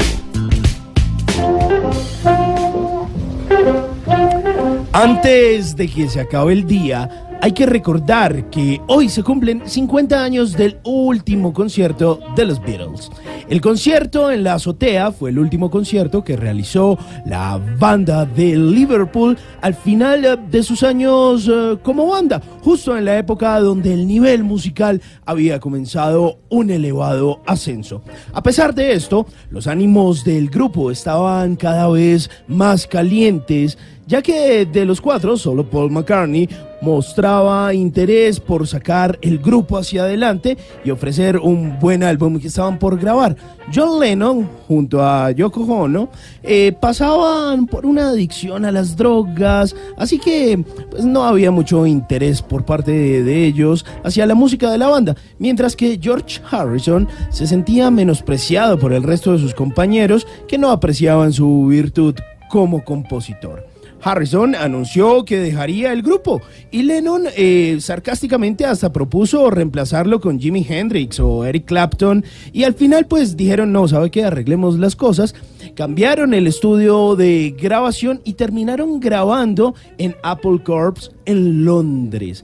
Antes 4.92 5.78
de 5.78 5.88
que 5.88 6.10
se 6.10 6.20
acabe 6.20 6.52
el 6.52 6.68
día, 6.68 7.29
hay 7.42 7.54
que 7.54 7.66
recordar 7.66 8.50
que 8.50 8.82
hoy 8.88 9.10
se 9.10 9.24
cumplen 9.24 9.62
50 9.66 10.24
años 10.24 10.54
del 10.54 10.78
último 10.84 11.54
concierto 11.54 12.20
de 12.36 12.46
los 12.46 12.62
Beatles. 12.62 13.10
El 13.48 13.62
concierto 13.62 14.30
en 14.30 14.44
la 14.44 14.56
azotea 14.56 15.12
fue 15.12 15.30
el 15.30 15.40
último 15.40 15.72
concierto 15.72 16.24
que 16.24 16.36
realizó 16.36 16.98
la 17.26 17.60
banda 17.80 18.26
de 18.26 18.56
Liverpool 18.56 19.38
al 19.62 19.74
final 19.74 20.48
de 20.50 20.64
sus 20.64 20.84
años 20.84 21.50
eh, 21.52 21.78
como 21.82 22.08
banda, 22.08 22.42
justo 22.62 22.98
en 22.98 23.06
la 23.06 23.18
época 23.18 23.60
donde 23.60 23.94
el 23.94 24.08
nivel 24.08 24.44
musical 24.44 25.02
había 25.26 25.60
comenzado 25.60 26.40
un 26.50 26.70
elevado 26.70 27.42
ascenso. 27.46 28.04
A 28.34 28.44
pesar 28.44 28.76
de 28.76 28.94
esto, 28.94 29.26
los 29.50 29.68
ánimos 29.68 30.24
del 30.24 30.50
grupo 30.50 30.92
estaban 30.92 31.56
cada 31.56 31.88
vez 31.90 32.30
más 32.48 32.86
calientes 32.86 33.78
ya 34.10 34.24
que 34.24 34.66
de 34.66 34.86
los 34.86 35.00
cuatro, 35.00 35.38
solo 35.38 35.70
Paul 35.70 35.92
McCartney 35.92 36.50
mostraba 36.82 37.72
interés 37.76 38.40
por 38.40 38.68
sacar 38.68 39.20
el 39.22 39.38
grupo 39.38 39.78
hacia 39.78 40.04
adelante 40.04 40.58
y 40.84 40.90
ofrecer 40.90 41.38
un 41.38 41.78
buen 41.80 42.02
álbum 42.02 42.40
que 42.40 42.48
estaban 42.48 42.80
por 42.80 42.98
grabar. 43.00 43.36
John 43.74 44.00
Lennon, 44.00 44.50
junto 44.68 45.06
a 45.06 45.30
Yoko 45.30 45.62
Ono, 45.62 46.10
eh, 46.42 46.72
pasaban 46.72 47.68
por 47.68 47.86
una 47.86 48.10
adicción 48.10 48.66
a 48.66 48.72
las 48.72 48.98
drogas, 48.98 49.76
así 49.96 50.18
que 50.18 50.64
pues, 50.90 51.06
no 51.06 51.24
había 51.24 51.52
mucho 51.52 51.86
interés 51.86 52.42
por 52.42 52.66
parte 52.66 52.92
de, 52.92 53.24
de 53.24 53.46
ellos 53.46 53.86
hacia 54.04 54.26
la 54.26 54.34
música 54.34 54.72
de 54.72 54.80
la 54.80 54.88
banda, 54.88 55.16
mientras 55.38 55.76
que 55.76 56.00
George 56.02 56.42
Harrison 56.50 57.08
se 57.30 57.46
sentía 57.46 57.92
menospreciado 57.92 58.80
por 58.80 58.92
el 58.92 59.04
resto 59.04 59.34
de 59.34 59.40
sus 59.40 59.54
compañeros 59.54 60.26
que 60.48 60.58
no 60.58 60.72
apreciaban 60.72 61.32
su 61.32 61.68
virtud 61.68 62.16
como 62.50 62.84
compositor. 62.84 63.69
Harrison 64.02 64.56
anunció 64.56 65.26
que 65.26 65.38
dejaría 65.38 65.92
el 65.94 66.02
grupo 66.02 66.42
y 66.72 66.84
Lennon 66.84 67.24
eh, 67.36 67.78
sarcásticamente 67.82 68.66
hasta 68.66 68.92
propuso 68.92 69.50
reemplazarlo 69.50 70.20
con 70.20 70.40
Jimi 70.40 70.66
Hendrix 70.68 71.20
o 71.20 71.46
Eric 71.46 71.66
Clapton 71.66 72.24
y 72.54 72.64
al 72.64 72.74
final 72.74 73.06
pues 73.06 73.38
dijeron 73.38 73.72
no, 73.72 73.88
sabe 73.88 74.12
que 74.12 74.24
arreglemos 74.24 74.78
las 74.80 74.96
cosas 74.96 75.36
cambiaron 75.76 76.34
el 76.34 76.48
estudio 76.48 77.16
de 77.16 77.56
grabación 77.58 78.22
y 78.24 78.34
terminaron 78.34 79.00
grabando 79.00 79.76
en 79.98 80.16
Apple 80.24 80.62
Corps 80.64 81.12
en 81.26 81.66
Londres. 81.66 82.44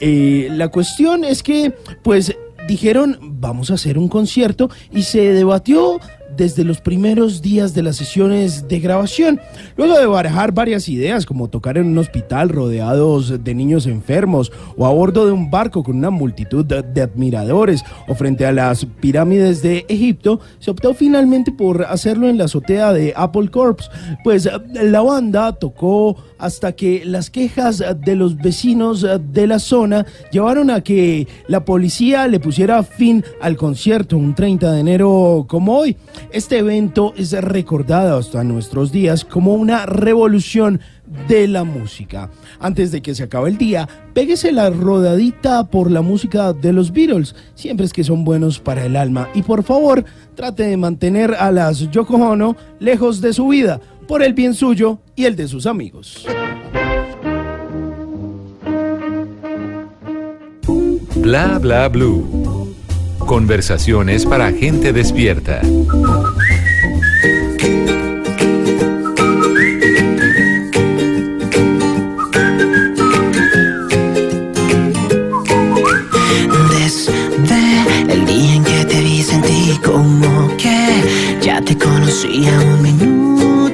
Eh, 0.00 0.48
la 0.50 0.68
cuestión 0.68 1.24
es 1.24 1.42
que, 1.42 1.72
pues, 2.02 2.36
dijeron, 2.66 3.18
vamos 3.20 3.70
a 3.70 3.74
hacer 3.74 3.98
un 3.98 4.08
concierto 4.08 4.70
y 4.90 5.02
se 5.02 5.32
debatió 5.32 6.00
desde 6.36 6.64
los 6.64 6.80
primeros 6.80 7.42
días 7.42 7.74
de 7.74 7.82
las 7.82 7.96
sesiones 7.96 8.68
de 8.68 8.80
grabación. 8.80 9.40
Luego 9.76 9.98
de 9.98 10.06
barajar 10.06 10.52
varias 10.52 10.88
ideas, 10.88 11.26
como 11.26 11.48
tocar 11.48 11.78
en 11.78 11.86
un 11.86 11.98
hospital 11.98 12.48
rodeados 12.48 13.42
de 13.42 13.54
niños 13.54 13.86
enfermos, 13.86 14.52
o 14.76 14.86
a 14.86 14.90
bordo 14.90 15.26
de 15.26 15.32
un 15.32 15.50
barco 15.50 15.82
con 15.82 15.96
una 15.96 16.10
multitud 16.10 16.64
de, 16.64 16.82
de 16.82 17.02
admiradores, 17.02 17.84
o 18.08 18.14
frente 18.14 18.46
a 18.46 18.52
las 18.52 18.84
pirámides 18.84 19.62
de 19.62 19.84
Egipto, 19.88 20.40
se 20.58 20.70
optó 20.70 20.94
finalmente 20.94 21.52
por 21.52 21.84
hacerlo 21.84 22.28
en 22.28 22.38
la 22.38 22.44
azotea 22.44 22.92
de 22.92 23.12
Apple 23.16 23.50
Corps, 23.50 23.90
pues 24.24 24.48
la 24.72 25.00
banda 25.02 25.52
tocó 25.52 26.16
hasta 26.42 26.72
que 26.72 27.04
las 27.04 27.30
quejas 27.30 27.84
de 28.04 28.16
los 28.16 28.36
vecinos 28.36 29.06
de 29.32 29.46
la 29.46 29.60
zona 29.60 30.04
llevaron 30.32 30.70
a 30.70 30.80
que 30.80 31.28
la 31.46 31.64
policía 31.64 32.26
le 32.26 32.40
pusiera 32.40 32.82
fin 32.82 33.24
al 33.40 33.56
concierto 33.56 34.18
un 34.18 34.34
30 34.34 34.72
de 34.72 34.80
enero 34.80 35.46
como 35.48 35.78
hoy. 35.78 35.96
Este 36.32 36.58
evento 36.58 37.14
es 37.16 37.30
recordado 37.32 38.18
hasta 38.18 38.42
nuestros 38.42 38.90
días 38.90 39.24
como 39.24 39.54
una 39.54 39.86
revolución 39.86 40.80
de 41.28 41.46
la 41.46 41.62
música. 41.62 42.30
Antes 42.58 42.90
de 42.90 43.02
que 43.02 43.14
se 43.14 43.24
acabe 43.24 43.50
el 43.50 43.58
día, 43.58 43.88
péguese 44.14 44.52
la 44.52 44.70
rodadita 44.70 45.64
por 45.64 45.90
la 45.90 46.02
música 46.02 46.52
de 46.52 46.72
los 46.72 46.92
Beatles, 46.92 47.34
siempre 47.54 47.86
es 47.86 47.92
que 47.92 48.04
son 48.04 48.24
buenos 48.24 48.58
para 48.58 48.84
el 48.84 48.96
alma. 48.96 49.28
Y 49.34 49.42
por 49.42 49.62
favor, 49.62 50.04
trate 50.34 50.64
de 50.64 50.76
mantener 50.76 51.34
a 51.34 51.52
las 51.52 51.90
Yoko 51.90 52.16
Ono 52.16 52.56
lejos 52.80 53.20
de 53.20 53.32
su 53.32 53.48
vida, 53.48 53.80
por 54.12 54.22
el 54.22 54.34
bien 54.34 54.52
suyo 54.52 54.98
y 55.16 55.24
el 55.24 55.36
de 55.36 55.48
sus 55.48 55.64
amigos. 55.64 56.26
Bla 61.16 61.58
bla 61.58 61.88
blue. 61.88 62.76
Conversaciones 63.20 64.26
para 64.26 64.52
gente 64.52 64.92
despierta. 64.92 65.62
Desde 76.68 78.12
el 78.12 78.26
día 78.26 78.54
en 78.56 78.64
que 78.64 78.84
te 78.84 79.00
vi 79.00 79.22
sentí 79.22 79.80
como 79.82 80.54
que 80.58 81.40
ya 81.40 81.62
te 81.62 81.78
conocía 81.78 82.60
un 82.60 82.82
minuto 82.82 83.11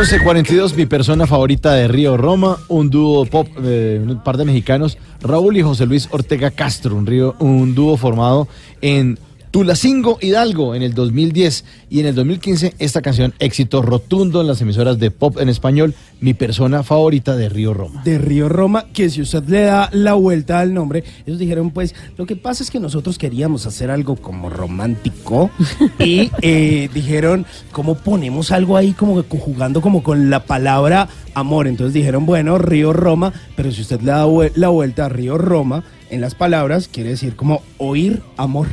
1142, 0.00 0.76
mi 0.76 0.86
persona 0.86 1.26
favorita 1.26 1.74
de 1.74 1.86
Río 1.86 2.16
Roma, 2.16 2.56
un 2.68 2.88
dúo 2.88 3.26
pop, 3.26 3.46
eh, 3.62 4.02
un 4.02 4.22
par 4.24 4.38
de 4.38 4.46
mexicanos, 4.46 4.96
Raúl 5.20 5.58
y 5.58 5.62
José 5.62 5.84
Luis 5.84 6.08
Ortega 6.10 6.50
Castro, 6.50 6.96
un, 6.96 7.04
río, 7.04 7.36
un 7.38 7.74
dúo 7.74 7.98
formado 7.98 8.48
en 8.80 9.18
Tulacingo 9.50 10.18
Hidalgo 10.20 10.76
en 10.76 10.82
el 10.82 10.94
2010 10.94 11.64
y 11.90 11.98
en 11.98 12.06
el 12.06 12.14
2015 12.14 12.74
esta 12.78 13.02
canción 13.02 13.34
éxito 13.40 13.82
rotundo 13.82 14.40
en 14.40 14.46
las 14.46 14.60
emisoras 14.60 15.00
de 15.00 15.10
pop 15.10 15.38
en 15.40 15.48
español, 15.48 15.94
mi 16.20 16.34
persona 16.34 16.84
favorita 16.84 17.34
de 17.34 17.48
Río 17.48 17.74
Roma. 17.74 18.02
de 18.04 18.18
Río 18.18 18.48
Roma, 18.48 18.86
que 18.92 19.10
si 19.10 19.20
usted 19.22 19.42
le 19.48 19.62
da 19.62 19.90
la 19.92 20.14
vuelta 20.14 20.60
al 20.60 20.72
nombre, 20.72 21.02
ellos 21.26 21.40
dijeron, 21.40 21.72
pues, 21.72 21.96
lo 22.16 22.26
que 22.26 22.36
pasa 22.36 22.62
es 22.62 22.70
que 22.70 22.78
nosotros 22.78 23.18
queríamos 23.18 23.66
hacer 23.66 23.90
algo 23.90 24.14
como 24.14 24.50
romántico 24.50 25.50
y 25.98 26.30
eh, 26.42 26.88
dijeron, 26.94 27.44
¿cómo 27.72 27.96
ponemos 27.96 28.52
algo 28.52 28.76
ahí 28.76 28.92
como 28.92 29.20
que 29.20 29.28
conjugando 29.28 29.80
como 29.80 30.04
con 30.04 30.30
la 30.30 30.44
palabra 30.44 31.08
amor? 31.34 31.66
Entonces 31.66 31.92
dijeron, 31.92 32.24
bueno, 32.24 32.58
Río 32.58 32.92
Roma, 32.92 33.32
pero 33.56 33.72
si 33.72 33.80
usted 33.80 34.00
le 34.00 34.12
da 34.12 34.26
la 34.54 34.68
vuelta 34.68 35.06
a 35.06 35.08
Río 35.08 35.38
Roma 35.38 35.82
en 36.08 36.20
las 36.20 36.36
palabras, 36.36 36.86
quiere 36.86 37.10
decir 37.10 37.34
como 37.34 37.62
oír 37.78 38.22
amor. 38.36 38.68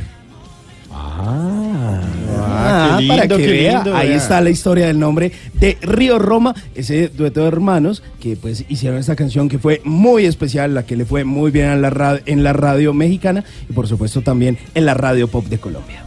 Ah, 1.00 2.96
qué 2.96 3.02
lindo, 3.02 3.14
para 3.16 3.28
que 3.28 3.36
qué 3.36 3.46
vea, 3.52 3.74
lindo, 3.82 3.96
ahí 3.96 4.08
vea. 4.08 4.16
está 4.16 4.40
la 4.40 4.50
historia 4.50 4.86
del 4.86 4.98
nombre 4.98 5.32
de 5.54 5.78
Río 5.80 6.18
Roma, 6.18 6.54
ese 6.74 7.08
dueto 7.08 7.40
de 7.40 7.48
hermanos 7.48 8.02
que 8.20 8.36
pues 8.36 8.64
hicieron 8.68 8.98
esta 8.98 9.16
canción 9.16 9.48
que 9.48 9.58
fue 9.58 9.80
muy 9.84 10.26
especial, 10.26 10.74
la 10.74 10.84
que 10.84 10.96
le 10.96 11.04
fue 11.04 11.24
muy 11.24 11.50
bien 11.50 11.80
la 11.80 12.20
en 12.26 12.42
la 12.42 12.52
radio 12.52 12.92
mexicana 12.92 13.44
y 13.68 13.72
por 13.72 13.88
supuesto 13.88 14.22
también 14.22 14.58
en 14.74 14.86
la 14.86 14.94
radio 14.94 15.28
pop 15.28 15.46
de 15.46 15.58
Colombia. 15.58 16.04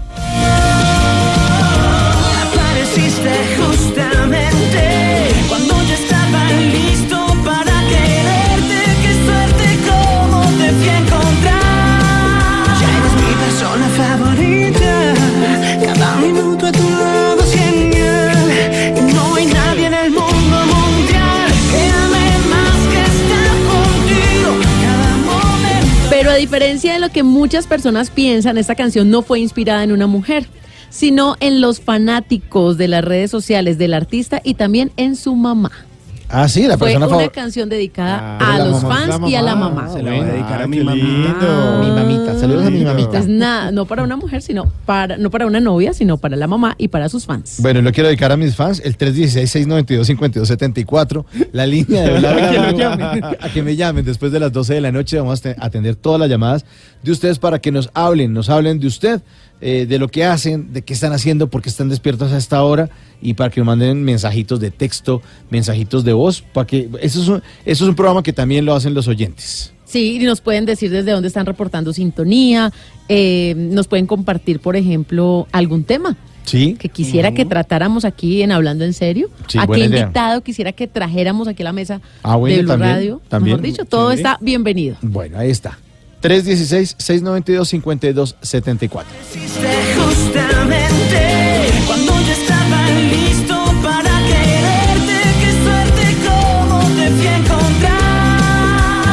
Apareciste 2.53 3.51
diferencia 26.52 26.91
de 26.91 26.99
lo 26.99 27.07
que 27.07 27.23
muchas 27.23 27.65
personas 27.65 28.10
piensan, 28.10 28.57
esta 28.57 28.76
canción 28.76 29.10
no 29.10 29.22
fue 29.22 29.40
inspirada 29.40 29.86
en 29.86 29.94
una 29.94 30.06
mujer, 30.06 30.48
sino 30.90 31.38
en 31.40 31.61
los 31.61 31.80
fanáticos 31.80 32.78
de 32.78 32.90
las 32.90 33.06
redes 33.06 33.32
sociales 33.32 33.78
del 33.78 33.94
artista 33.94 34.41
y 34.44 34.56
también 34.56 34.91
en 34.98 35.15
su 35.15 35.34
mamá. 35.38 35.72
Ah, 36.34 36.48
sí, 36.48 36.66
la 36.68 36.78
Fue 36.78 36.88
persona 36.88 37.06
una 37.08 37.16
favorita. 37.16 37.34
canción 37.34 37.68
dedicada 37.70 38.38
Ah, 38.40 38.56
a 38.56 38.60
la 38.60 38.66
los 38.66 38.82
mamá, 38.84 38.95
fans 38.95 39.20
la 39.22 39.30
y 39.30 39.36
a 39.36 39.41
la 39.41 39.56
mamá. 39.56 39.90
Se 39.90 40.02
la 40.02 40.12
voy 40.12 40.20
a 40.22 40.24
dedicar 40.24 40.62
a 40.62 40.68
mi 40.68 40.80
mamita. 40.80 41.80
Mi 41.82 41.91
mamita, 41.91 42.40
saludos 42.40 42.66
a 42.66 42.70
mi 42.70 42.84
mamita. 42.86 43.10
Pues 43.10 43.28
nada, 43.28 43.72
no 43.72 43.86
para 43.86 44.03
una 44.03 44.16
mujer, 44.16 44.41
sino 44.41 44.72
para, 44.86 45.18
no 45.18 45.30
para 45.30 45.45
una 45.45 45.60
novia, 45.60 45.94
sino 45.94 46.18
para 46.18 46.38
la 46.38 46.48
mamá 46.48 46.76
y 46.78 46.88
para 46.88 47.10
sus 47.10 47.26
fans. 47.26 47.58
Bueno, 47.60 47.82
lo 47.82 47.91
quiero 47.91 48.08
dedicar 48.08 48.32
a 48.32 48.38
mis 48.38 48.56
fans, 48.56 48.82
el 48.86 48.98
316-692-5274, 48.98 51.26
la 51.52 51.66
línea 51.66 52.03
de 52.03 52.12
Blue, 52.20 52.78
llamen. 52.78 53.24
a 53.24 53.49
que 53.53 53.64
me 53.64 53.76
llamen 53.76 54.06
después 54.06 54.32
de 54.32 54.40
las 54.40 54.52
12 54.52 54.74
de 54.76 54.82
la 54.82 54.91
noche, 54.91 55.18
vamos 55.18 55.40
a 55.40 55.44
te- 55.44 55.56
atender 55.60 55.95
todas 55.95 56.20
las 56.20 56.30
llamadas 56.30 56.66
de 57.03 57.12
ustedes 57.12 57.40
para 57.40 57.60
que 57.60 57.72
nos 57.72 57.90
hablen, 57.94 58.34
nos 58.34 58.49
hablen 58.49 58.80
de 58.80 58.88
usted, 58.88 59.22
eh, 59.62 59.86
de 59.88 60.00
lo 60.00 60.08
que 60.10 60.26
hacen, 60.26 60.74
de 60.74 60.82
qué 60.82 60.94
están 60.94 61.14
haciendo, 61.14 61.48
por 61.50 61.62
qué 61.62 61.70
están 61.70 61.88
despiertos 61.90 62.32
a 62.32 62.38
esta 62.38 62.64
hora 62.64 62.90
y 63.22 63.36
para 63.36 63.50
que 63.52 63.62
nos 63.62 63.68
manden 63.68 64.04
mensajitos 64.04 64.60
de 64.60 64.72
texto, 64.72 65.22
mensajitos 65.50 66.04
de 66.04 66.14
voz, 66.14 66.42
para 66.42 66.66
que 66.68 66.90
eso 67.02 67.22
es 67.22 67.28
un, 67.28 67.38
eso 67.66 67.84
es 67.86 67.90
un 67.90 67.96
programa 67.96 68.24
que 68.24 68.34
también 68.34 68.66
lo 68.66 68.74
hacen 68.74 68.94
los 68.94 69.08
oyentes. 69.08 69.74
Sí, 69.86 70.18
y 70.22 70.26
nos 70.26 70.40
pueden 70.42 70.66
decir 70.66 70.90
desde 70.90 71.12
dónde 71.12 71.28
están 71.28 71.46
reportando 71.46 71.92
sintonía, 71.94 72.72
eh, 73.10 73.54
nos 73.58 73.88
pueden 73.88 74.08
compartir, 74.08 74.60
por 74.62 74.76
ejemplo, 74.76 75.48
algún 75.52 75.84
tema 75.84 76.16
Sí. 76.46 76.76
que 76.80 76.90
quisiera 76.90 77.34
que 77.34 77.46
tratáramos 77.46 78.04
aquí 78.04 78.42
en 78.42 78.52
Hablando 78.52 78.84
en 78.84 78.94
Serio. 78.94 79.30
Sí, 79.48 79.60
a 79.60 79.68
qué 79.68 79.80
idea. 79.86 80.02
invitado 80.02 80.42
quisiera 80.42 80.72
que 80.72 80.88
trajéramos 80.88 81.48
aquí 81.48 81.62
a 81.62 81.66
la 81.66 81.74
mesa 81.74 82.02
Ah, 82.24 82.36
bueno, 82.38 82.56
de 82.56 82.62
Blue 82.64 82.70
también, 82.72 82.92
Radio. 82.96 83.22
también. 83.30 83.58
Mejor 83.58 83.66
dicho, 83.70 83.86
todo 83.86 84.10
Sí. 84.12 84.18
está 84.18 84.38
bienvenido. 84.42 84.96
Bueno, 85.02 85.38
ahí 85.38 85.52
está. 85.52 85.78
316-692-5274. 86.22 89.03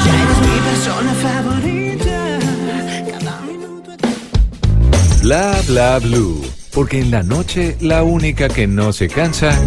Ya 0.05 0.15
eres 0.23 0.39
mi 0.41 0.59
persona 0.69 1.13
favorita, 1.15 2.19
cada 3.11 3.35
minuto. 3.43 3.91
Bla, 5.23 5.45
bla, 5.67 5.99
blue. 5.99 6.43
Porque 6.73 7.01
en 7.01 7.11
la 7.11 7.23
noche 7.23 7.77
la 7.81 8.03
única 8.05 8.49
que 8.49 8.67
no 8.67 8.93
se 8.93 9.09
cansa 9.09 9.59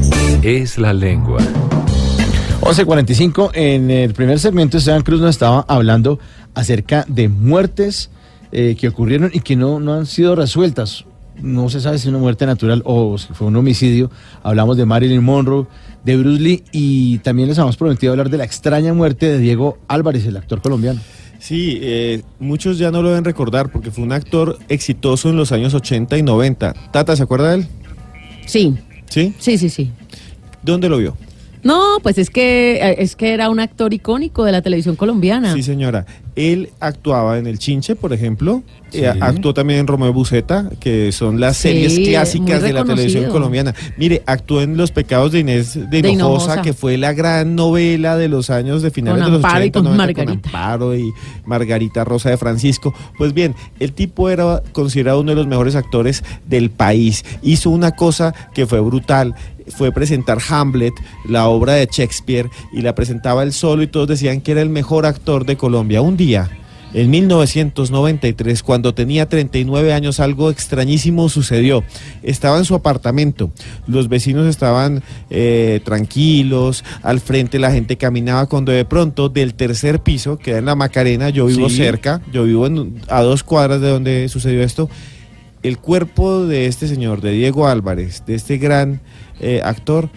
es 0.44 0.78
la 0.78 0.94
lengua. 0.94 1.40
11.45, 2.62 3.50
en 3.56 3.90
el 3.90 4.14
primer 4.14 4.40
segmento 4.40 4.78
Esteban 4.78 5.02
Cruz 5.02 5.20
nos 5.20 5.32
estaba 5.32 5.66
hablando 5.68 6.20
acerca 6.54 7.06
de 7.08 7.30
muertes 7.30 8.10
eh, 8.52 8.76
que 8.80 8.88
ocurrieron 8.88 9.32
y 9.34 9.40
que 9.40 9.56
no, 9.56 9.80
no 9.80 9.94
han 9.94 10.06
sido 10.06 10.36
resueltas. 10.36 11.06
No 11.42 11.70
se 11.70 11.80
sabe 11.80 11.98
si 11.98 12.10
una 12.10 12.18
muerte 12.18 12.46
natural 12.46 12.84
o 12.86 13.18
si 13.18 13.34
fue 13.34 13.48
un 13.48 13.56
homicidio. 13.56 14.12
Hablamos 14.44 14.78
de 14.78 14.86
Marilyn 14.86 15.24
Monroe, 15.24 15.66
de 16.04 16.18
Bruce 16.18 16.42
Lee 16.42 16.64
y 16.72 17.20
también 17.20 17.48
les 17.48 17.58
habíamos 17.58 17.78
prometido 17.78 18.12
hablar 18.12 18.30
de 18.30 18.38
la 18.38 18.44
extraña 18.44 18.94
muerte 18.94 19.28
de 19.28 19.40
Diego 19.40 19.78
Álvarez, 19.88 20.26
el 20.26 20.38
actor 20.38 20.62
colombiano. 20.62 21.00
Sí, 21.40 21.80
eh, 21.82 22.22
muchos 22.40 22.78
ya 22.78 22.92
no 22.92 23.02
lo 23.02 23.10
deben 23.10 23.24
recordar 23.24 23.72
porque 23.72 23.90
fue 23.90 24.04
un 24.04 24.12
actor 24.12 24.60
exitoso 24.70 25.30
en 25.30 25.38
los 25.38 25.52
años 25.52 25.74
80 25.74 26.18
y 26.18 26.22
90. 26.22 26.74
Tata, 26.92 27.16
¿se 27.16 27.24
acuerda 27.24 27.50
de 27.50 27.56
él? 27.56 27.68
Sí, 28.46 28.76
¿Sí? 29.10 29.34
sí, 29.40 29.58
sí, 29.58 29.70
sí. 29.70 29.92
¿Dónde 30.62 30.88
lo 30.90 30.98
vio? 30.98 31.18
No, 31.64 31.98
pues 32.02 32.18
es 32.18 32.30
que 32.30 32.76
eh, 32.82 32.96
es 33.00 33.16
que 33.16 33.34
era 33.34 33.50
un 33.50 33.60
actor 33.60 33.94
icónico 33.94 34.44
de 34.46 34.52
la 34.52 34.62
televisión 34.62 34.96
colombiana. 34.96 35.54
Sí, 35.54 35.64
señora. 35.64 36.06
Él 36.36 36.70
actuaba 36.80 37.38
en 37.38 37.46
El 37.46 37.60
Chinche, 37.60 37.96
por 37.96 38.14
ejemplo. 38.14 38.64
Sí. 38.90 39.00
Eh, 39.04 39.14
actuó 39.20 39.54
también 39.54 39.80
en 39.80 39.88
Romeo 39.88 40.12
Buceta, 40.14 40.70
que 40.80 41.12
son 41.12 41.40
las 41.40 41.58
Sí, 41.58 41.70
series 41.70 42.10
clásicas 42.10 42.62
de 42.62 42.74
la 42.74 42.84
televisión 42.84 43.30
colombiana. 43.30 43.74
Mire, 43.98 44.24
actuó 44.26 44.62
en 44.62 44.78
Los 44.78 44.92
pecados 44.92 45.32
de 45.34 45.40
Inés 45.40 45.76
de 45.90 46.02
De 46.02 46.10
Hinojosa, 46.10 46.62
que 46.62 46.74
fue 46.74 46.98
la 46.98 47.14
gran 47.14 47.56
novela 47.56 48.18
de 48.18 48.28
los 48.28 48.50
años 48.50 48.82
de 48.82 48.92
finales 48.92 49.24
Con 49.24 49.32
de 49.32 49.38
los 49.38 49.46
Amparo 49.46 49.64
y 49.66 49.68
80, 49.70 49.80
con 49.80 49.98
90, 49.98 50.04
Margarita. 50.24 50.48
Amparo 50.50 50.96
y 50.96 51.12
Margarita 51.46 52.04
Rosa 52.04 52.30
de 52.30 52.38
Francisco. 52.38 52.94
Pues 53.18 53.34
bien, 53.34 53.56
el 53.80 53.94
tipo 53.94 54.30
era 54.30 54.64
considerado 54.72 55.20
uno 55.22 55.32
de 55.32 55.36
los 55.36 55.48
mejores 55.48 55.76
actores 55.76 56.24
del 56.48 56.70
país. 56.70 57.24
Hizo 57.42 57.70
una 57.70 57.92
cosa 57.92 58.34
que 58.54 58.66
fue 58.66 58.80
brutal. 58.80 59.36
Fue 59.76 59.92
presentar 59.92 60.40
Hamlet, 60.50 60.94
la 61.28 61.48
obra 61.48 61.74
de 61.74 61.88
Shakespeare, 61.92 62.50
y 62.74 62.82
la 62.82 62.96
presentaba 62.96 63.44
él 63.44 63.54
solo 63.54 63.84
y 63.84 63.88
todos 63.88 64.08
decían 64.08 64.42
que 64.42 64.52
era 64.52 64.62
el 64.62 64.70
mejor 64.70 65.06
actor 65.06 65.46
de 65.46 65.58
Colombia. 65.58 66.02
Un 66.02 66.18
día, 66.18 66.50
en 66.94 67.10
1993, 67.10 68.64
cuando 68.64 68.94
tenía 68.94 69.28
39 69.30 69.94
años, 69.94 70.20
algo 70.20 70.50
extrañísimo 70.52 71.30
sucedió. 71.30 71.84
Estaba 72.22 72.58
en 72.58 72.66
su 72.66 72.76
apartamento, 72.76 73.52
los 73.88 74.10
vecinos 74.10 74.46
estaban 74.48 75.02
eh, 75.30 75.80
tranquilos, 75.86 76.84
al 77.02 77.20
frente 77.22 77.60
la 77.60 77.72
gente 77.72 77.96
caminaba 77.98 78.46
cuando 78.48 78.72
de 78.74 78.84
pronto 78.86 79.30
del 79.30 79.54
tercer 79.54 80.02
piso, 80.02 80.38
que 80.38 80.52
era 80.52 80.60
en 80.60 80.66
la 80.66 80.76
Macarena, 80.76 81.30
yo 81.30 81.46
vivo 81.46 81.70
Sí. 81.70 81.78
cerca, 81.78 82.22
yo 82.32 82.44
vivo 82.44 82.68
en- 82.68 83.02
a 83.08 83.22
dos 83.22 83.44
cuadras 83.44 83.80
de 83.82 83.90
donde 83.90 84.28
sucedió 84.30 84.62
esto, 84.62 84.90
el 85.64 85.78
cuerpo 85.78 86.46
de 86.46 86.66
este 86.66 86.88
señor, 86.88 87.22
de 87.22 87.32
Diego 87.32 87.68
Álvarez, 87.68 88.24
de 88.26 88.36
este 88.36 88.58
gran 88.58 89.00
eh, 89.42 89.62
actor, 89.64 90.10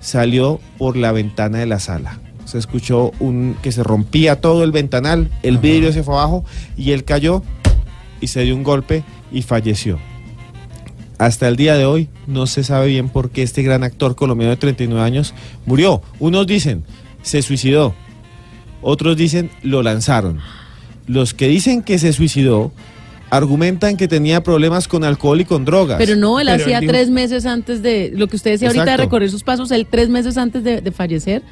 salió 0.00 0.60
por 0.78 0.96
la 0.96 1.12
ventana 1.12 1.58
de 1.58 1.66
la 1.66 1.78
sala. 1.78 2.20
Se 2.44 2.58
escuchó 2.58 3.12
un 3.20 3.56
que 3.62 3.72
se 3.72 3.82
rompía 3.82 4.40
todo 4.40 4.64
el 4.64 4.72
ventanal, 4.72 5.30
el 5.42 5.58
vidrio 5.58 5.92
se 5.92 6.02
fue 6.02 6.14
abajo 6.14 6.44
y 6.76 6.90
él 6.90 7.04
cayó 7.04 7.42
y 8.20 8.26
se 8.26 8.42
dio 8.42 8.54
un 8.54 8.62
golpe 8.62 9.04
y 9.30 9.42
falleció. 9.42 9.98
Hasta 11.18 11.46
el 11.46 11.56
día 11.56 11.76
de 11.76 11.84
hoy 11.84 12.08
no 12.26 12.46
se 12.46 12.64
sabe 12.64 12.88
bien 12.88 13.08
por 13.08 13.30
qué 13.30 13.42
este 13.42 13.62
gran 13.62 13.84
actor 13.84 14.16
colombiano 14.16 14.50
de 14.50 14.56
39 14.56 15.04
años 15.04 15.34
murió. 15.66 16.02
Unos 16.18 16.46
dicen 16.46 16.84
se 17.22 17.42
suicidó, 17.42 17.94
otros 18.82 19.16
dicen 19.16 19.50
lo 19.62 19.82
lanzaron. 19.82 20.40
Los 21.06 21.34
que 21.34 21.46
dicen 21.48 21.82
que 21.82 21.98
se 21.98 22.12
suicidó 22.12 22.72
argumentan 23.32 23.96
que 23.96 24.08
tenía 24.08 24.42
problemas 24.42 24.86
con 24.88 25.04
alcohol 25.04 25.40
y 25.40 25.44
con 25.46 25.64
drogas. 25.64 25.96
Pero 25.98 26.16
no, 26.16 26.38
él 26.38 26.48
Pero 26.50 26.62
hacía 26.62 26.80
dijo- 26.80 26.92
tres 26.92 27.08
meses 27.10 27.46
antes 27.46 27.82
de, 27.82 28.12
lo 28.14 28.28
que 28.28 28.36
usted 28.36 28.50
decía 28.52 28.68
ahorita 28.68 28.84
de 28.84 28.96
recorrer 28.98 29.30
sus 29.30 29.42
pasos, 29.42 29.70
él 29.70 29.86
tres 29.90 30.08
meses 30.10 30.36
antes 30.36 30.62
de, 30.62 30.82
de 30.82 30.92
fallecer 30.92 31.42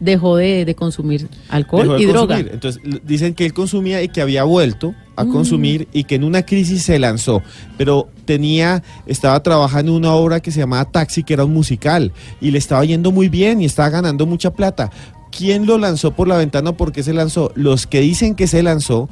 dejó 0.00 0.36
de, 0.36 0.64
de 0.64 0.74
consumir 0.74 1.28
alcohol 1.50 1.82
Dejó 1.82 1.94
de 1.94 2.02
y 2.02 2.06
droga. 2.06 2.34
consumir. 2.36 2.52
Entonces 2.54 2.82
dicen 3.04 3.34
que 3.34 3.44
él 3.46 3.52
consumía 3.52 4.02
y 4.02 4.08
que 4.08 4.20
había 4.22 4.44
vuelto 4.44 4.94
a 5.14 5.24
Mm. 5.24 5.32
consumir 5.32 5.88
y 5.92 6.04
que 6.04 6.14
en 6.16 6.24
una 6.24 6.42
crisis 6.42 6.82
se 6.82 6.98
lanzó, 6.98 7.42
pero 7.76 8.08
tenía, 8.24 8.82
estaba 9.06 9.40
trabajando 9.42 9.92
en 9.92 9.98
una 9.98 10.12
obra 10.14 10.40
que 10.40 10.50
se 10.50 10.58
llamaba 10.60 10.86
Taxi, 10.86 11.22
que 11.22 11.34
era 11.34 11.44
un 11.44 11.52
musical, 11.52 12.12
y 12.40 12.50
le 12.50 12.58
estaba 12.58 12.84
yendo 12.84 13.12
muy 13.12 13.28
bien 13.28 13.60
y 13.60 13.66
estaba 13.66 13.90
ganando 13.90 14.24
mucha 14.26 14.52
plata. 14.54 14.90
¿Quién 15.30 15.64
lo 15.66 15.78
lanzó 15.78 16.10
por 16.12 16.26
la 16.26 16.38
ventana? 16.38 16.72
¿Por 16.72 16.90
qué 16.90 17.02
se 17.04 17.12
lanzó? 17.12 17.52
Los 17.54 17.86
que 17.86 18.00
dicen 18.00 18.34
que 18.34 18.46
se 18.48 18.62
lanzó 18.64 19.08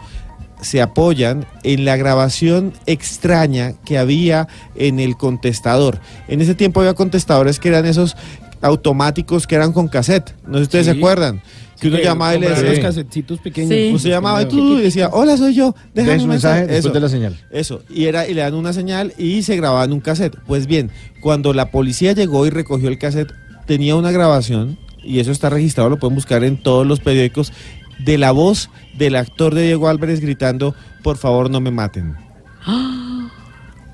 se 0.61 0.81
apoyan 0.83 1.47
en 1.63 1.85
la 1.85 1.97
grabación 1.97 2.73
extraña 2.87 3.75
que 3.85 3.99
había 3.99 4.49
en 4.75 5.01
el 5.01 5.17
contestador. 5.17 6.01
En 6.29 6.41
ese 6.41 6.55
tiempo 6.55 6.81
había 6.81 6.95
contestadores 6.95 7.59
que 7.59 7.69
eran 7.69 7.87
esos 7.87 8.17
automáticos 8.61 9.47
que 9.47 9.55
eran 9.55 9.73
con 9.73 9.89
cassette. 9.89 10.35
No 10.47 10.55
sé 10.55 10.59
si 10.59 10.63
ustedes 10.65 10.87
Sí. 10.87 10.93
se 10.93 10.99
acuerdan. 10.99 11.43
Que 11.81 11.87
uno 11.89 11.99
llamaba 11.99 12.35
y 12.35 12.41
le 12.41 12.49
decía. 12.49 12.71
los 12.71 12.79
casetitos 12.81 13.39
pequeños. 13.39 13.71
Sí. 13.71 13.93
Usted 13.95 14.11
llamaba 14.11 14.43
y 14.43 14.47
tú 14.47 14.79
decía, 14.79 15.11
hola, 15.13 15.37
soy 15.37 15.55
yo. 15.55 15.77
Déjame 15.95 16.23
un 16.25 16.29
mensaje 16.29 16.63
mensaje. 16.63 16.73
después 16.73 16.79
Eso. 16.87 16.93
de 16.93 17.01
la 17.01 17.09
señal. 17.09 17.41
Eso, 17.53 17.83
y 17.89 18.07
era 18.07 18.27
y 18.27 18.35
le 18.35 18.41
dan 18.41 18.55
una 18.55 18.73
señal 18.73 19.13
y 19.17 19.43
se 19.43 19.55
grababa 19.55 19.85
en 19.85 19.93
un 19.93 20.01
cassette. 20.01 20.37
Pues 20.47 20.67
bien, 20.67 20.91
cuando 21.21 21.53
la 21.53 21.71
policía 21.71 22.13
llegó 22.15 22.45
y 22.47 22.51
recogió 22.51 22.89
el 22.89 22.99
cassette, 22.99 23.31
tenía 23.67 23.95
una 23.95 24.11
grabación 24.11 24.77
y 25.05 25.21
eso 25.21 25.31
está 25.31 25.51
registrado, 25.51 25.89
lo 25.89 25.99
pueden 26.01 26.17
buscar 26.17 26.43
en 26.43 26.61
todos 26.61 26.85
los 26.85 26.99
periódicos 26.99 27.53
de 27.99 28.19
la 28.19 28.33
voz 28.33 28.71
del 28.97 29.17
actor 29.17 29.55
de 29.55 29.63
Diego 29.63 29.89
Álvarez 29.89 30.21
gritando, 30.21 30.75
"Por 31.03 31.17
favor, 31.17 31.51
no 31.51 31.61
me 31.61 31.71
maten." 31.71 32.17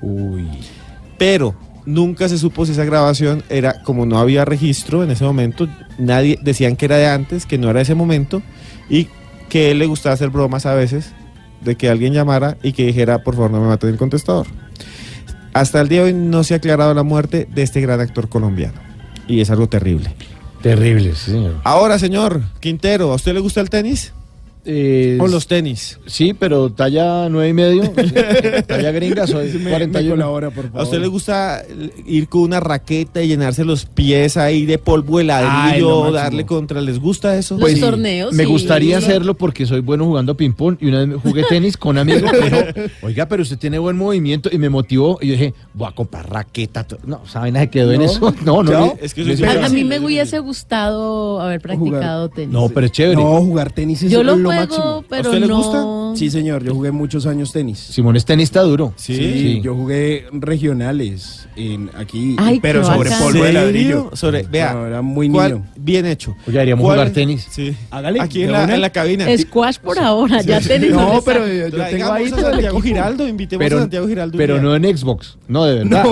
Uy. 0.01 0.47
Pero 1.17 1.55
nunca 1.85 2.27
se 2.27 2.37
supo 2.37 2.65
si 2.65 2.73
esa 2.73 2.85
grabación 2.85 3.43
era 3.49 3.81
como 3.83 4.05
no 4.05 4.17
había 4.17 4.45
registro 4.45 5.03
en 5.03 5.11
ese 5.11 5.23
momento, 5.23 5.67
nadie 5.97 6.39
decían 6.41 6.75
que 6.75 6.85
era 6.85 6.97
de 6.97 7.07
antes, 7.07 7.45
que 7.45 7.57
no 7.57 7.69
era 7.69 7.79
de 7.79 7.83
ese 7.83 7.95
momento 7.95 8.41
y 8.89 9.07
que 9.49 9.71
él 9.71 9.79
le 9.79 9.85
gustaba 9.85 10.13
hacer 10.13 10.29
bromas 10.29 10.65
a 10.65 10.73
veces 10.73 11.13
de 11.61 11.75
que 11.75 11.89
alguien 11.89 12.13
llamara 12.13 12.57
y 12.61 12.73
que 12.73 12.85
dijera, 12.85 13.23
por 13.23 13.35
favor, 13.35 13.51
no 13.51 13.61
me 13.61 13.67
maten 13.67 13.89
el 13.89 13.97
contestador. 13.97 14.47
Hasta 15.53 15.79
el 15.81 15.87
día 15.87 16.03
de 16.03 16.07
hoy 16.07 16.13
no 16.13 16.43
se 16.43 16.53
ha 16.53 16.57
aclarado 16.57 16.93
la 16.93 17.03
muerte 17.03 17.47
de 17.53 17.63
este 17.63 17.81
gran 17.81 18.01
actor 18.01 18.27
colombiano 18.27 18.79
y 19.27 19.39
es 19.39 19.49
algo 19.49 19.67
terrible. 19.67 20.13
Terrible, 20.65 21.13
sí, 21.13 21.29
señor. 21.29 21.57
Ahora, 21.63 21.99
señor 21.99 22.41
Quintero, 22.59 23.11
¿a 23.11 23.15
usted 23.17 23.35
le 23.35 23.39
gusta 23.39 23.61
el 23.61 23.69
tenis? 23.69 24.14
Eh, 24.67 25.17
¿O 25.21 25.27
los 25.27 25.45
tenis? 25.47 25.99
Sí, 26.07 26.33
pero 26.33 26.71
talla 26.71 27.29
nueve 27.29 27.49
y 27.49 27.53
medio. 27.53 27.83
talla 28.67 28.91
gringa, 28.91 29.27
soy 29.27 29.49
41. 29.51 30.51
¿A 30.73 30.81
usted 30.83 30.99
le 30.99 31.07
gusta 31.07 31.61
ir 32.07 32.27
con 32.27 32.41
una 32.41 32.59
raqueta 32.59 33.21
y 33.21 33.27
llenarse 33.27 33.63
los 33.63 33.85
pies 33.85 34.37
ahí 34.37 34.65
de 34.65 34.77
polvo 34.79 35.19
Ay, 35.19 35.25
lo 35.27 35.33
heladillo, 35.33 35.89
máximo. 35.99 36.11
darle 36.11 36.45
contra? 36.45 36.81
¿Les 36.81 36.99
gusta 36.99 37.37
eso? 37.37 37.57
Los 37.59 37.79
torneos, 37.79 38.33
Me 38.33 38.43
sí. 38.43 38.49
gustaría 38.49 38.97
hacerlo 38.97 39.35
porque 39.35 39.65
soy 39.67 39.81
bueno 39.81 40.05
jugando 40.05 40.35
ping-pong 40.35 40.77
y 40.81 40.87
una 40.87 41.05
vez 41.05 41.21
jugué 41.21 41.43
tenis 41.43 41.77
con 41.77 41.97
amigos. 41.99 42.31
Pero, 42.31 42.87
oiga, 43.03 43.27
pero 43.27 43.43
usted 43.43 43.59
tiene 43.59 43.77
buen 43.77 43.97
movimiento 43.97 44.49
y 44.51 44.57
me 44.57 44.69
motivó. 44.69 45.19
Y 45.21 45.27
yo 45.27 45.33
dije, 45.33 45.53
voy 45.75 45.89
a 45.89 45.91
comprar 45.91 46.27
raqueta. 46.29 46.87
No, 47.05 47.21
vaina 47.33 47.59
se 47.61 47.69
quedó 47.69 47.91
en 47.91 47.99
No, 47.99 48.05
eso. 48.05 48.35
No, 48.43 48.63
no. 48.63 48.95
le- 48.99 49.05
es 49.05 49.13
que 49.13 49.31
es 49.31 49.41
A, 49.43 49.65
a 49.65 49.69
mí 49.69 49.83
me 49.83 49.99
hubiese 49.99 50.39
gustado 50.39 51.39
haber 51.39 51.61
practicado 51.61 52.29
tenis. 52.29 52.51
No, 52.51 52.69
pero 52.69 52.87
es 52.87 52.91
chévere. 52.91 53.15
No, 53.21 53.41
jugar 53.41 53.71
tenis 53.71 54.01
es 54.01 54.11
Yo 54.11 54.23
lo 54.23 54.35
lo 54.35 54.54
máximo. 54.55 55.05
pero 55.09 55.21
¿A 55.23 55.27
usted 55.29 55.39
le 55.41 55.47
no- 55.47 55.57
gusta? 55.57 56.19
Sí, 56.19 56.29
señor, 56.29 56.63
yo 56.63 56.73
jugué 56.73 56.91
muchos 56.91 57.25
años 57.25 57.51
tenis. 57.51 57.77
Simón 57.77 58.15
es 58.15 58.23
tenista 58.25 58.61
duro. 58.61 58.93
Sí, 58.95 59.59
yo 59.61 59.75
jugué 59.75 60.25
regionales 60.31 61.47
en 61.57 61.89
aquí, 61.97 62.35
Ay, 62.39 62.59
pero 62.61 62.83
sobre 62.85 63.09
bacán. 63.09 63.23
polvo 63.23 63.43
de 63.43 63.53
ladrillo. 63.53 64.09
Sobre, 64.13 64.43
vea, 64.43 64.73
No, 64.73 64.87
era 64.87 65.01
muy 65.01 65.29
¿cuál- 65.29 65.53
niño. 65.53 65.65
bien 65.75 66.05
hecho. 66.05 66.35
Oye, 66.47 66.53
¿Cuál 66.65 66.77
jugar 66.77 67.09
tenis. 67.11 67.47
Sí. 67.49 67.75
Hágale, 67.91 68.21
Aquí 68.21 68.41
en 68.41 68.47
de 68.47 68.51
la, 68.53 68.73
en 68.75 68.81
la 68.81 68.89
cabina. 68.91 69.25
Squash 69.37 69.77
por 69.79 69.99
ahora, 69.99 70.41
ya 70.41 70.59
tenis 70.61 70.91
No, 70.91 71.15
me 71.15 71.21
pero 71.21 71.45
yo, 71.47 71.67
yo 71.67 71.83
tengo 71.85 72.11
ahí 72.13 72.25
a 72.25 72.29
Santiago. 72.29 72.81
Giraldo, 72.81 73.27
invitemos 73.27 73.63
Pero, 73.65 73.77
a 73.77 73.81
Santiago 73.81 74.07
Giraldo. 74.07 74.37
pero 74.37 74.61
no 74.61 74.75
en 74.75 74.97
Xbox. 74.97 75.37
No, 75.47 75.65
de 75.65 75.75
verdad. 75.83 76.05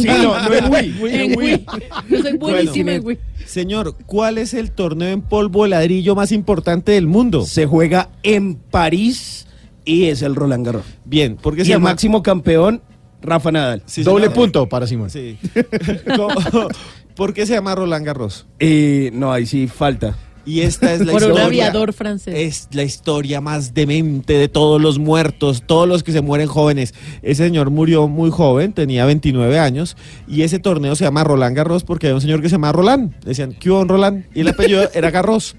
Sí, 0.00 0.08
no, 0.08 0.40
no 0.48 0.54
es 0.54 0.68
Wii. 0.68 1.14
En 1.14 1.38
Wii. 1.38 1.66
Yo 2.10 2.22
soy 2.22 2.36
buenísima 2.36 2.92
en 2.94 3.06
Wii. 3.06 3.18
Señor, 3.46 3.94
¿cuál 4.06 4.38
es 4.38 4.54
el 4.54 4.70
torneo 4.72 5.08
en 5.08 5.22
polvo 5.22 5.62
de 5.64 5.70
ladrillo 5.70 6.14
más 6.14 6.32
importante 6.32 6.92
del 6.92 7.06
mundo? 7.06 7.44
Se 7.44 7.66
juega 7.66 8.10
en 8.22 8.54
París 8.56 9.46
y 9.84 10.04
es 10.06 10.22
el 10.22 10.34
Roland 10.34 10.66
Garros. 10.66 10.84
Bien, 11.04 11.36
porque 11.40 11.62
Y 11.62 11.64
se 11.66 11.72
el 11.72 11.76
llama 11.78 11.90
máximo 11.90 12.22
campeón, 12.22 12.82
Rafa 13.22 13.52
Nadal. 13.52 13.82
Sí, 13.86 14.02
Doble 14.02 14.24
señor. 14.26 14.34
punto 14.34 14.68
para 14.68 14.86
Simón. 14.86 15.10
Sí. 15.10 15.38
¿Cómo- 16.16 16.68
¿Por 17.14 17.32
qué 17.32 17.46
se 17.46 17.54
llama 17.54 17.74
Roland 17.74 18.04
Garros? 18.04 18.46
Eh, 18.58 19.10
no, 19.14 19.32
ahí 19.32 19.46
sí 19.46 19.68
falta. 19.68 20.16
Y 20.46 20.60
esta 20.60 20.92
es 20.94 21.00
la 21.00 21.10
Por 21.12 21.24
un 21.24 21.30
historia. 21.30 21.44
aviador 21.46 21.92
francés. 21.92 22.34
Es 22.36 22.68
la 22.72 22.84
historia 22.84 23.40
más 23.40 23.74
demente 23.74 24.34
de 24.34 24.46
todos 24.48 24.80
los 24.80 24.98
muertos, 25.00 25.64
todos 25.66 25.88
los 25.88 26.04
que 26.04 26.12
se 26.12 26.20
mueren 26.20 26.46
jóvenes. 26.46 26.94
Ese 27.22 27.44
señor 27.44 27.70
murió 27.70 28.06
muy 28.06 28.30
joven, 28.30 28.72
tenía 28.72 29.04
29 29.06 29.58
años, 29.58 29.96
y 30.28 30.42
ese 30.42 30.60
torneo 30.60 30.94
se 30.94 31.04
llama 31.04 31.24
Roland 31.24 31.56
Garros 31.56 31.82
porque 31.82 32.06
había 32.06 32.14
un 32.14 32.20
señor 32.20 32.40
que 32.42 32.48
se 32.48 32.52
llama 32.54 32.70
Roland. 32.70 33.12
Decían, 33.24 33.54
¿qué 33.58 33.70
hubo, 33.70 33.84
Roland? 33.84 34.24
Y 34.34 34.40
el 34.42 34.48
apellido 34.48 34.88
era 34.94 35.10
Garros. 35.10 35.56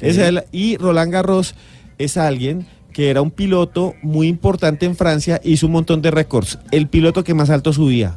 Ese 0.00 0.20
era 0.20 0.28
el- 0.28 0.44
y 0.50 0.78
Roland 0.78 1.12
Garros 1.12 1.54
es 1.98 2.16
alguien 2.16 2.66
que 2.94 3.10
era 3.10 3.20
un 3.22 3.30
piloto 3.30 3.94
muy 4.02 4.28
importante 4.28 4.86
en 4.86 4.96
Francia, 4.96 5.40
hizo 5.44 5.66
un 5.66 5.72
montón 5.72 6.00
de 6.00 6.10
récords. 6.10 6.58
El 6.70 6.88
piloto 6.88 7.22
que 7.22 7.34
más 7.34 7.50
alto 7.50 7.72
subía 7.74 8.16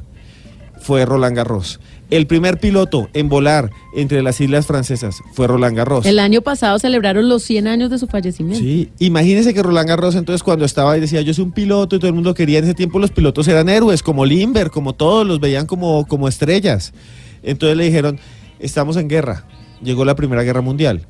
fue 0.80 1.06
Roland 1.06 1.36
Garros. 1.36 1.80
El 2.12 2.28
primer 2.28 2.60
piloto 2.60 3.10
en 3.14 3.30
volar 3.30 3.72
entre 3.96 4.22
las 4.22 4.40
islas 4.40 4.68
francesas 4.68 5.22
fue 5.34 5.48
Roland 5.48 5.76
Garros. 5.76 6.06
El 6.06 6.20
año 6.20 6.42
pasado 6.42 6.78
celebraron 6.78 7.28
los 7.30 7.42
100 7.44 7.68
años 7.68 7.90
de 7.90 7.98
su 7.98 8.06
fallecimiento. 8.08 8.60
Sí, 8.64 8.92
imagínense 9.00 9.54
que 9.54 9.64
Roland 9.64 9.90
Garros 9.90 10.16
entonces 10.16 10.44
cuando 10.44 10.66
estaba 10.66 10.92
ahí 10.92 11.02
decía 11.02 11.22
yo 11.22 11.34
soy 11.34 11.46
un 11.46 11.52
piloto 11.52 11.96
y 11.96 12.00
todo 12.00 12.08
el 12.10 12.14
mundo 12.14 12.34
quería 12.36 12.60
en 12.60 12.66
ese 12.66 12.76
tiempo 12.76 13.00
los 13.00 13.10
pilotos 13.12 13.48
eran 13.48 13.70
héroes 13.70 14.04
como 14.04 14.26
Limber, 14.26 14.70
como 14.70 14.94
todos 14.94 15.26
los 15.26 15.40
veían 15.40 15.66
como, 15.66 16.06
como 16.06 16.28
estrellas. 16.28 16.94
Entonces 17.42 17.76
le 17.78 17.86
dijeron 17.86 18.20
estamos 18.60 18.98
en 18.98 19.08
guerra, 19.10 19.46
llegó 19.82 20.06
la 20.06 20.16
primera 20.16 20.44
guerra 20.44 20.62
mundial, 20.62 21.06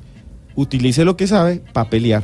utilice 0.54 1.04
lo 1.04 1.16
que 1.16 1.26
sabe 1.26 1.62
para 1.72 1.90
pelear 1.90 2.22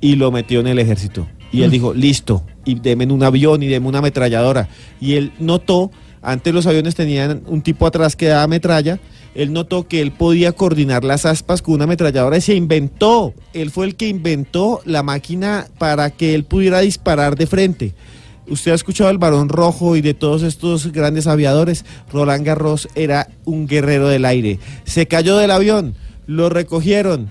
y 0.00 0.16
lo 0.16 0.30
metió 0.30 0.60
en 0.60 0.66
el 0.68 0.78
ejército. 0.78 1.28
Y 1.52 1.62
él 1.62 1.68
Mm. 1.68 1.72
dijo 1.72 1.94
listo 1.94 2.42
y 2.64 2.74
deme 2.80 3.06
un 3.06 3.22
avión 3.22 3.62
y 3.62 3.66
deme 3.68 3.86
una 3.88 3.98
ametralladora 3.98 4.68
y 5.00 5.14
él 5.14 5.32
notó 5.38 5.90
antes 6.26 6.52
los 6.52 6.66
aviones 6.66 6.96
tenían 6.96 7.42
un 7.46 7.62
tipo 7.62 7.86
atrás 7.86 8.16
que 8.16 8.26
daba 8.26 8.48
metralla. 8.48 8.98
Él 9.36 9.52
notó 9.52 9.86
que 9.86 10.00
él 10.00 10.10
podía 10.10 10.50
coordinar 10.50 11.04
las 11.04 11.24
aspas 11.24 11.62
con 11.62 11.74
una 11.74 11.84
ametralladora 11.84 12.36
y 12.36 12.40
se 12.40 12.56
inventó. 12.56 13.32
Él 13.52 13.70
fue 13.70 13.86
el 13.86 13.94
que 13.94 14.08
inventó 14.08 14.80
la 14.84 15.04
máquina 15.04 15.68
para 15.78 16.10
que 16.10 16.34
él 16.34 16.42
pudiera 16.42 16.80
disparar 16.80 17.36
de 17.36 17.46
frente. 17.46 17.94
Usted 18.48 18.72
ha 18.72 18.74
escuchado 18.74 19.08
el 19.10 19.18
varón 19.18 19.48
rojo 19.48 19.94
y 19.94 20.00
de 20.00 20.14
todos 20.14 20.42
estos 20.42 20.90
grandes 20.90 21.28
aviadores. 21.28 21.84
Roland 22.12 22.44
Garros 22.44 22.88
era 22.96 23.28
un 23.44 23.68
guerrero 23.68 24.08
del 24.08 24.24
aire. 24.24 24.58
Se 24.82 25.06
cayó 25.06 25.36
del 25.36 25.52
avión, 25.52 25.94
lo 26.26 26.48
recogieron 26.48 27.30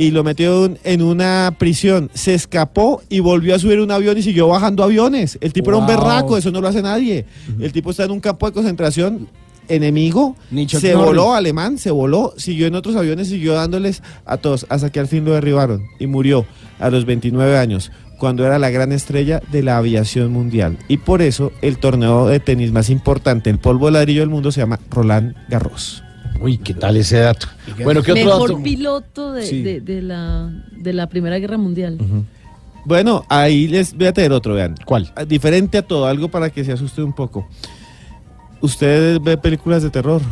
y 0.00 0.10
lo 0.10 0.24
metió 0.24 0.70
en- 0.82 1.02
una 1.02 1.54
prisión. 1.58 2.10
Se 2.14 2.34
escapó 2.34 3.02
y 3.08 3.20
volvió 3.20 3.54
a 3.54 3.58
subir 3.58 3.80
un 3.80 3.90
avión 3.90 4.16
y 4.18 4.22
siguió 4.22 4.48
bajando 4.48 4.82
aviones. 4.82 5.38
El 5.40 5.52
tipo 5.52 5.70
era 5.70 5.78
un 5.78 5.86
berraco, 5.86 6.36
eso 6.36 6.50
no 6.50 6.60
lo 6.60 6.68
hace 6.68 6.82
nadie. 6.82 7.26
El 7.60 7.72
tipo 7.72 7.90
está 7.90 8.04
en 8.04 8.10
un 8.12 8.20
campo 8.20 8.46
de 8.46 8.52
concentración 8.52 9.28
enemigo, 9.68 10.36
se 10.80 10.92
Norris. 10.94 11.06
voló 11.06 11.34
alemán, 11.34 11.78
se 11.78 11.90
voló, 11.90 12.34
siguió 12.36 12.66
en 12.66 12.74
otros 12.74 12.96
aviones, 12.96 13.28
siguió 13.28 13.52
dándoles 13.54 14.02
a 14.26 14.36
todos, 14.36 14.66
hasta 14.68 14.90
que 14.90 14.98
al 15.00 15.06
fin 15.06 15.24
lo 15.24 15.32
derribaron 15.32 15.82
y 16.00 16.06
murió 16.08 16.44
a 16.80 16.90
los 16.90 17.04
29 17.04 17.56
años, 17.56 17.92
cuando 18.18 18.44
era 18.44 18.58
la 18.58 18.70
gran 18.70 18.90
estrella 18.92 19.40
de 19.52 19.62
la 19.62 19.76
aviación 19.78 20.32
mundial. 20.32 20.76
Y 20.88 20.96
por 20.96 21.22
eso 21.22 21.52
el 21.62 21.78
torneo 21.78 22.26
de 22.26 22.40
tenis 22.40 22.72
más 22.72 22.90
importante, 22.90 23.48
el 23.48 23.58
polvo 23.58 23.86
de 23.86 23.92
ladrillo 23.92 24.20
del 24.20 24.28
mundo, 24.30 24.50
se 24.50 24.60
llama 24.60 24.80
Roland 24.90 25.34
Garros. 25.48 26.02
Uy, 26.40 26.56
¿qué 26.58 26.72
tal 26.74 26.96
ese 26.96 27.18
dato? 27.18 27.46
Bueno, 27.84 28.02
¿qué 28.02 28.12
otro 28.12 28.24
Mejor 28.24 28.50
dato? 28.50 28.62
piloto 28.62 29.32
de, 29.32 29.42
Sí. 29.46 29.62
de- 29.62 29.80
de 29.80 30.02
la, 30.02 30.50
de 30.72 30.92
la 30.92 31.08
Primera 31.08 31.38
Guerra 31.38 31.58
Mundial. 31.58 31.98
Bueno, 32.86 33.24
ahí 33.28 33.68
les 33.68 33.94
voy 33.94 34.06
a 34.06 34.12
tener 34.12 34.32
otro, 34.32 34.54
vean. 34.54 34.74
¿Cuál? 34.86 35.12
Diferente 35.28 35.78
a 35.78 35.82
todo, 35.82 36.06
algo 36.06 36.28
para 36.28 36.48
que 36.50 36.64
se 36.64 36.72
asuste 36.72 37.02
un 37.02 37.12
poco. 37.12 37.46
¿Usted 38.62 39.20
ve 39.20 39.36
películas 39.36 39.82
de 39.82 39.90
terror? 39.90 40.22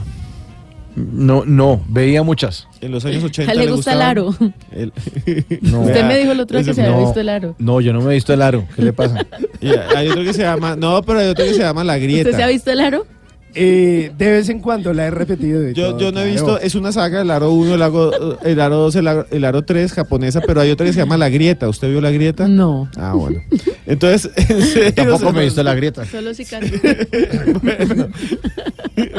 No, 0.97 1.45
no, 1.45 1.81
veía 1.89 2.23
muchas. 2.23 2.67
En 2.81 2.91
los 2.91 3.05
años 3.05 3.23
80 3.23 3.53
A 3.53 3.55
él 3.55 3.61
le 3.61 3.71
gusta 3.71 3.93
el 3.93 4.03
aro. 4.03 4.35
El- 4.73 4.93
No. 5.63 5.83
Usted 5.83 6.05
me 6.07 6.19
dijo 6.19 6.33
el 6.33 6.41
otro 6.41 6.59
día 6.59 6.65
que 6.65 6.71
Ese- 6.73 6.81
se 6.81 6.87
había 6.87 6.97
no. 6.99 7.05
visto 7.05 7.21
el 7.21 7.29
aro. 7.29 7.55
No, 7.59 7.81
yo 7.81 7.93
no 7.93 8.01
me 8.01 8.11
he 8.13 8.15
visto 8.15 8.33
el 8.33 8.43
aro. 8.43 8.67
¿Qué 8.75 8.83
le 8.83 8.93
pasa? 8.95 9.27
Y 9.61 9.69
hay 9.69 10.09
otro 10.09 10.23
que 10.25 10.33
se 10.33 10.43
llama, 10.43 10.75
no, 10.77 11.03
pero 11.03 11.19
hay 11.19 11.27
otro 11.29 11.45
que 11.45 11.53
se 11.53 11.59
llama 11.61 11.85
La 11.85 11.99
Grieta. 11.99 12.31
¿Usted 12.31 12.37
se 12.39 12.43
ha 12.45 12.49
visto 12.49 12.71
el 12.71 12.81
aro? 12.81 13.07
Eh, 13.55 14.13
de 14.17 14.31
vez 14.31 14.49
en 14.51 14.61
cuando 14.61 14.93
la 14.93 15.07
he 15.07 15.11
repetido. 15.11 15.61
de 15.61 15.73
Yo, 15.75 15.91
todo, 15.91 15.99
yo 16.01 16.13
no 16.13 16.21
he 16.21 16.31
claro. 16.33 16.47
visto, 16.47 16.61
es 16.61 16.75
una 16.75 16.93
saga, 16.93 17.23
el 17.23 17.31
aro 17.31 17.51
1, 17.53 17.75
el 17.75 17.83
aro, 17.83 18.39
el 18.43 18.61
aro 18.61 18.77
2, 18.77 18.97
el 18.97 19.09
aro, 19.09 19.27
el 19.31 19.45
aro 19.45 19.63
3 19.65 19.93
japonesa, 19.93 20.41
pero 20.47 20.61
hay 20.61 20.71
otra 20.71 20.87
que 20.87 20.93
se 20.93 20.99
llama 21.01 21.17
La 21.17 21.29
Grieta. 21.29 21.69
¿Usted 21.69 21.89
vio 21.91 22.01
La 22.01 22.11
Grieta? 22.11 22.47
No. 22.47 22.89
Ah, 22.97 23.15
bueno. 23.15 23.41
Entonces, 23.87 24.31
en 24.51 24.63
serio, 24.63 24.93
Tampoco 24.93 25.29
se- 25.29 25.33
me 25.33 25.41
he 25.41 25.45
visto 25.45 25.63
la 25.63 25.75
grieta. 25.75 26.05
Solo 26.05 26.35
si 26.35 26.45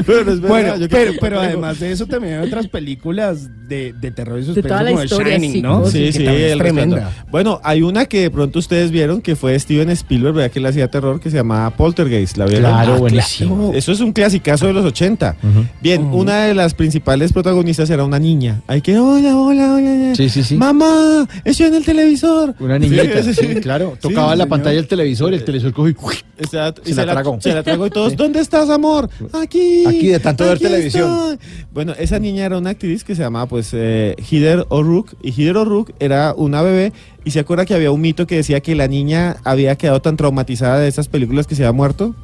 Pero 0.05 0.21
es 0.31 0.41
verdad, 0.41 0.47
Bueno, 0.49 0.75
yo 0.77 0.87
pero, 1.21 1.39
además 1.39 1.79
de 1.79 1.91
eso 1.93 2.05
también 2.05 2.39
hay 2.39 2.47
otras 2.47 2.67
películas 2.67 3.47
de, 3.67 3.93
de 3.93 4.11
terror 4.11 4.37
y 4.37 4.41
De 4.41 4.45
suspenso 4.47 4.67
toda 4.67 4.83
la 4.83 4.91
como 4.91 5.03
historia, 5.03 5.25
The 5.35 5.39
Shining, 5.39 5.51
sí, 5.53 5.61
¿no? 5.61 5.85
Sí, 5.85 6.11
sí, 6.11 6.25
es 6.25 6.57
tremenda. 6.57 6.97
respeto. 6.97 7.25
Bueno, 7.31 7.61
hay 7.63 7.81
una 7.81 8.05
que 8.05 8.21
de 8.21 8.29
pronto 8.31 8.59
ustedes 8.59 8.91
vieron 8.91 9.21
que 9.21 9.35
fue 9.37 9.57
Steven 9.57 9.89
Spielberg, 9.91 10.35
¿verdad? 10.35 10.51
Que 10.51 10.59
le 10.59 10.67
hacía 10.67 10.89
terror, 10.89 11.19
que 11.21 11.29
se 11.29 11.37
llamaba 11.37 11.69
Poltergeist. 11.77 12.37
¿La 12.37 12.45
vieron? 12.45 12.71
Claro, 12.71 12.93
Ah, 12.95 12.97
buenísimo. 12.97 13.71
Eso 13.73 13.91
es 13.93 14.01
un 14.01 14.11
clasicazo 14.19 14.67
de 14.67 14.73
los 14.73 14.85
80. 14.85 15.37
Bien, 15.81 16.03
una 16.11 16.43
de 16.43 16.53
las 16.53 16.73
principales 16.73 17.31
protagonistas 17.31 17.89
era 17.89 18.03
una 18.03 18.19
niña. 18.19 18.61
Ay, 18.67 18.81
que 18.81 18.97
hola, 18.99 19.37
hola, 19.37 19.75
hola. 19.75 20.13
Sí, 20.15 20.27
sí, 20.27 20.43
sí. 20.43 20.55
Mamá, 20.55 21.25
estoy 21.45 21.67
en 21.67 21.75
el 21.75 21.85
televisor. 21.85 22.53
Una 22.59 22.77
niñita, 22.77 23.03
Sí, 23.23 23.33
sí, 23.33 23.33
sí, 23.33 23.53
sí. 23.53 23.61
claro. 23.61 23.97
Tocaba 24.01 24.27
la 24.35 24.43
señor. 24.43 24.49
pantalla 24.49 24.75
del 24.75 24.87
televisor, 24.87 25.33
el 25.33 25.45
televisor 25.45 25.71
cogió 25.71 25.91
y 25.91 26.43
Exacto, 26.43 26.81
y 26.85 26.89
Se 26.93 27.05
la 27.05 27.13
tragó. 27.13 27.37
Se 27.39 27.53
la 27.53 27.63
tragó 27.63 27.87
y 27.87 27.89
todos. 27.91 28.15
¿dónde 28.17 28.39
estás, 28.41 28.69
amor? 28.69 29.09
Aquí. 29.33 29.85
Aquí, 29.85 30.07
de 30.07 30.19
tanto 30.19 30.43
ver 30.43 30.53
aquí 30.55 30.63
televisión. 30.63 31.37
estoy. 31.39 31.65
Bueno, 31.73 31.93
esa 31.97 32.19
niña 32.19 32.45
era 32.45 32.57
una 32.57 32.71
actriz 32.71 33.03
que 33.05 33.15
se 33.15 33.21
llamaba, 33.21 33.45
pues, 33.47 33.69
eh, 33.73 34.15
Heather 34.29 34.65
O'Rourke. 34.69 35.15
Y 35.21 35.31
Heather 35.31 35.55
O'Rourke 35.57 35.93
era 35.99 36.33
una 36.35 36.61
bebé. 36.61 36.91
Y 37.23 37.31
se 37.31 37.39
acuerda 37.39 37.65
que 37.65 37.73
había 37.73 37.91
un 37.91 38.01
mito 38.01 38.27
que 38.27 38.35
decía 38.35 38.59
que 38.61 38.75
la 38.75 38.87
niña 38.87 39.37
había 39.43 39.75
quedado 39.75 40.01
tan 40.01 40.17
traumatizada 40.17 40.79
de 40.79 40.87
esas 40.89 41.07
películas 41.07 41.47
que 41.47 41.55
se 41.55 41.63
había 41.63 41.73
muerto. 41.73 42.15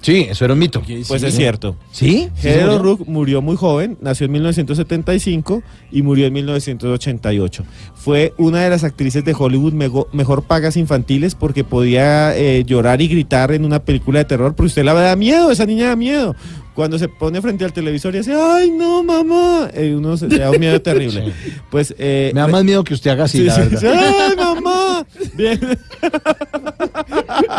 Sí, 0.00 0.26
eso 0.30 0.44
era 0.44 0.54
un 0.54 0.60
mito. 0.60 0.82
Pues 1.08 1.22
es 1.22 1.34
cierto. 1.34 1.76
¿Sí? 1.90 2.28
¿Sí 2.36 2.42
se 2.42 2.50
Heather 2.50 2.66
murió? 2.66 2.80
O'Rourke 2.80 3.04
murió 3.10 3.42
muy 3.42 3.56
joven, 3.56 3.98
nació 4.00 4.26
en 4.26 4.32
1975 4.32 5.62
y 5.90 6.02
murió 6.02 6.26
en 6.26 6.32
1988. 6.34 7.64
Fue 7.94 8.32
una 8.38 8.62
de 8.62 8.70
las 8.70 8.84
actrices 8.84 9.24
de 9.24 9.34
Hollywood 9.36 9.72
mejor 10.12 10.42
pagas 10.44 10.76
infantiles 10.76 11.34
porque 11.34 11.64
podía 11.64 12.36
eh, 12.36 12.64
llorar 12.64 13.02
y 13.02 13.08
gritar 13.08 13.52
en 13.52 13.64
una 13.64 13.80
película 13.80 14.20
de 14.20 14.24
terror, 14.24 14.54
porque 14.54 14.68
usted 14.68 14.84
la 14.84 14.94
da 14.94 15.16
miedo, 15.16 15.50
esa 15.50 15.66
niña 15.66 15.88
da 15.88 15.96
miedo. 15.96 16.34
Cuando 16.74 16.96
se 16.96 17.08
pone 17.08 17.42
frente 17.42 17.64
al 17.64 17.72
televisor 17.72 18.14
y 18.14 18.18
hace, 18.18 18.32
¡ay, 18.34 18.70
no, 18.70 19.02
mamá! 19.02 19.68
Eh, 19.74 19.94
uno 19.96 20.16
se, 20.16 20.30
se 20.30 20.38
da 20.38 20.52
un 20.52 20.60
miedo 20.60 20.80
terrible. 20.80 21.32
Pues, 21.70 21.92
eh, 21.98 22.30
Me 22.32 22.40
da 22.40 22.46
más 22.46 22.62
miedo 22.64 22.84
que 22.84 22.94
usted 22.94 23.10
haga 23.10 23.24
así, 23.24 23.38
Sí, 23.38 23.44
la 23.44 23.54
sí, 23.54 23.60
verdad. 23.62 23.80
sí. 23.80 23.86
¡Ay, 23.88 24.36
mamá! 24.36 24.87
Bien. 25.34 25.60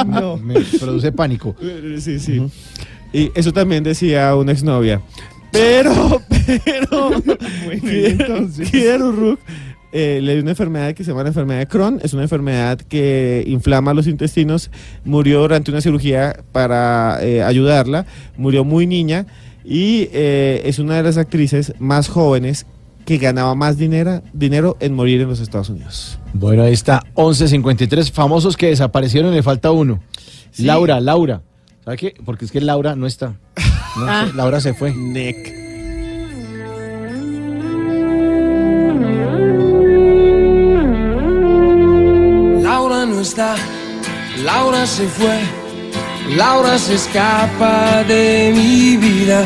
No. 0.05 0.37
Me 0.43 0.61
produce 0.79 1.11
pánico. 1.11 1.55
Sí, 1.99 2.19
sí. 2.19 2.41
Y 3.13 3.31
eso 3.35 3.51
también 3.51 3.83
decía 3.83 4.35
una 4.35 4.51
exnovia. 4.51 5.01
Pero, 5.51 6.21
pero, 6.63 7.11
Heather 7.81 9.01
O'Rourke, 9.01 9.41
eh, 9.91 10.19
le 10.21 10.33
dio 10.33 10.41
una 10.43 10.51
enfermedad 10.51 10.93
que 10.93 11.03
se 11.03 11.09
llama 11.09 11.23
la 11.23 11.29
enfermedad 11.29 11.59
de 11.59 11.67
Crohn. 11.67 11.99
Es 12.03 12.13
una 12.13 12.23
enfermedad 12.23 12.79
que 12.79 13.43
inflama 13.47 13.93
los 13.93 14.05
intestinos. 14.07 14.69
Murió 15.05 15.41
durante 15.41 15.71
una 15.71 15.81
cirugía 15.81 16.43
para 16.51 17.17
eh, 17.21 17.41
ayudarla. 17.41 18.05
Murió 18.37 18.63
muy 18.63 18.85
niña 18.85 19.25
y 19.65 20.09
eh, 20.13 20.61
es 20.65 20.79
una 20.79 20.97
de 20.97 21.03
las 21.03 21.17
actrices 21.17 21.73
más 21.79 22.07
jóvenes 22.07 22.65
que 23.09 23.17
ganaba 23.17 23.55
más 23.55 23.75
dinero, 23.79 24.21
dinero 24.33 24.77
en 24.79 24.93
morir 24.93 25.19
en 25.21 25.29
los 25.29 25.39
Estados 25.39 25.69
Unidos. 25.69 26.19
Bueno, 26.33 26.61
ahí 26.61 26.73
está, 26.73 27.01
11.53 27.15 28.11
famosos 28.11 28.55
que 28.55 28.67
desaparecieron, 28.67 29.33
le 29.33 29.41
falta 29.41 29.71
uno. 29.71 29.99
Sí. 30.51 30.63
Laura, 30.63 30.99
Laura. 30.99 31.41
¿Sabe 31.83 31.97
qué? 31.97 32.13
Porque 32.23 32.45
es 32.45 32.51
que 32.51 32.61
Laura 32.61 32.95
no 32.95 33.07
está. 33.07 33.33
No, 33.97 34.05
Ah. 34.07 34.27
Laura 34.35 34.61
se 34.61 34.75
fue. 34.75 34.93
Nick. 34.93 35.57
Laura 42.61 43.05
no 43.05 43.19
está, 43.21 43.55
Laura 44.43 44.85
se 44.85 45.07
fue, 45.07 45.39
Laura 46.35 46.77
se 46.77 46.95
escapa 46.95 48.03
de 48.03 48.51
mi 48.55 48.97
vida. 48.97 49.45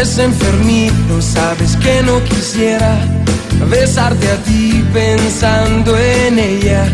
Es 0.00 0.18
enfermito, 0.18 1.22
sabes 1.22 1.76
que 1.76 2.02
no 2.02 2.22
quisiera 2.24 2.96
besarte 3.70 4.28
a 4.28 4.36
ti 4.42 4.84
pensando 4.92 5.96
en 5.96 6.38
ella. 6.38 6.84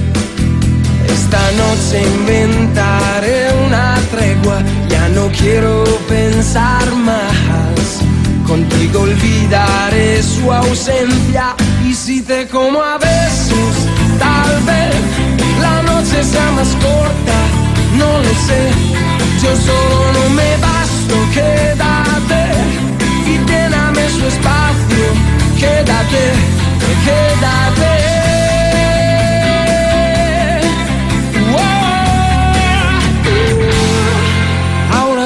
Esta 1.09 1.40
noche 1.52 2.02
inventaré 2.02 3.48
una 3.66 3.97
tregua, 4.10 4.62
ya 4.89 5.09
no 5.09 5.28
quiero 5.28 5.85
pensar 6.09 6.94
más. 6.97 7.81
Contigo 8.47 9.01
olvidaré 9.01 10.22
su 10.22 10.52
ausencia 10.52 11.55
y 11.85 11.94
si 11.94 12.20
te 12.20 12.47
como 12.48 12.82
a 12.82 12.98
besos, 12.98 13.74
tal 14.18 14.62
vez 14.64 14.94
la 15.60 15.82
noche 15.82 16.22
sea 16.22 16.51
más 16.52 16.68
corta, 16.77 17.39
no 17.97 18.18
lo 18.18 18.35
sé. 18.47 18.62
Yo 19.43 19.56
solo 19.56 20.12
no 20.12 20.31
me 20.35 20.56
basto, 20.59 21.14
quédate 21.32 22.19
y 23.32 23.35
lléname 23.51 24.05
su 24.16 24.23
espacio. 24.32 25.05
Quédate, 25.59 26.23
quédate. 27.05 27.90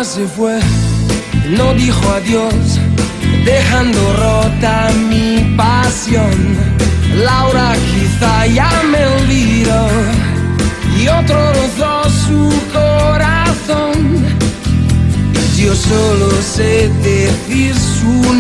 Se 0.05 0.27
fue, 0.29 0.61
no 1.57 1.75
dijo 1.75 2.09
adiós, 2.11 2.79
dejando 3.45 4.01
rota 4.13 4.91
mi 5.09 5.57
pasión. 5.57 6.31
Laura 7.17 7.73
quizá 7.91 8.47
ya 8.47 8.71
me 8.93 9.05
olvidó 9.07 9.89
y 11.01 11.09
otro 11.09 11.53
rozó 11.55 12.11
su 12.27 12.53
corazón. 12.73 13.95
Yo 15.57 15.75
solo 15.75 16.31
sé 16.43 16.64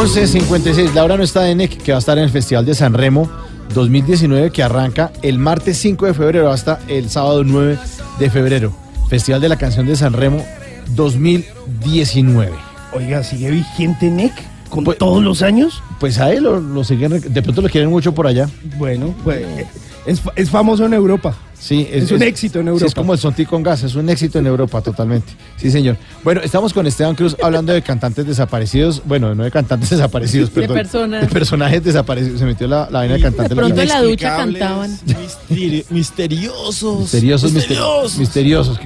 11.56. 0.00 0.94
Laura 0.94 1.18
no 1.18 1.22
está 1.22 1.50
en 1.50 1.58
NEC, 1.58 1.76
que 1.76 1.92
va 1.92 1.96
a 1.96 1.98
estar 1.98 2.16
en 2.16 2.24
el 2.24 2.30
Festival 2.30 2.64
de 2.64 2.74
San 2.74 2.94
Remo 2.94 3.30
2019, 3.74 4.50
que 4.50 4.62
arranca 4.62 5.12
el 5.20 5.38
martes 5.38 5.76
5 5.76 6.06
de 6.06 6.14
febrero 6.14 6.50
hasta 6.50 6.80
el 6.88 7.10
sábado 7.10 7.44
9 7.44 7.78
de 8.18 8.30
febrero. 8.30 8.72
Festival 9.10 9.42
de 9.42 9.50
la 9.50 9.56
Canción 9.56 9.84
de 9.84 9.94
San 9.96 10.14
Remo 10.14 10.42
2019. 10.94 12.50
Oiga, 12.94 13.22
¿sigue 13.22 13.50
vigente 13.50 14.10
NEC 14.10 14.32
con 14.70 14.86
todos 14.86 15.22
los 15.22 15.42
años? 15.42 15.82
Pues 15.98 16.18
a 16.18 16.32
él 16.32 16.44
lo, 16.44 16.60
lo 16.60 16.82
siguen, 16.82 17.20
de 17.20 17.42
pronto 17.42 17.60
lo 17.60 17.68
quieren 17.68 17.90
mucho 17.90 18.14
por 18.14 18.26
allá. 18.26 18.48
Bueno, 18.78 19.14
pues 19.22 19.44
es, 20.06 20.22
es 20.34 20.48
famoso 20.48 20.86
en 20.86 20.94
Europa. 20.94 21.36
Sí, 21.60 21.86
Es 21.92 22.10
un 22.10 22.22
éxito 22.22 22.58
en 22.60 22.64
sí, 22.64 22.68
Europa. 22.70 22.86
es 22.86 22.94
como 22.94 23.12
el 23.12 23.18
Sonti 23.18 23.44
con 23.44 23.62
gas, 23.62 23.82
es 23.82 23.94
un 23.94 24.08
éxito 24.08 24.38
en 24.38 24.46
Europa 24.46 24.80
totalmente. 24.80 25.30
Sí, 25.58 25.70
señor. 25.70 25.98
Bueno, 26.24 26.40
estamos 26.42 26.72
con 26.72 26.86
Esteban 26.86 27.14
Cruz 27.14 27.36
hablando 27.42 27.72
de 27.74 27.82
cantantes 27.82 28.26
desaparecidos. 28.26 29.02
Bueno, 29.04 29.34
no 29.34 29.44
de 29.44 29.50
cantantes 29.50 29.90
desaparecidos, 29.90 30.52
De 30.54 30.60
perdón. 30.62 30.76
personas. 30.78 31.20
De 31.20 31.26
personajes 31.28 31.84
desaparecidos. 31.84 32.38
Se 32.40 32.46
metió 32.46 32.66
la, 32.66 32.88
la 32.90 33.00
vaina 33.00 33.14
de 33.16 33.20
cantante. 33.20 33.50
De 33.54 33.56
pronto 33.60 33.80
en 33.82 33.88
la 33.88 34.00
ducha 34.02 34.36
cantaban. 34.38 34.90
Misteri- 35.06 35.84
misteriosos. 35.90 37.00
Misteriosos, 37.00 37.52
misteriosos. 37.52 38.18
Misteriosos. 38.18 38.80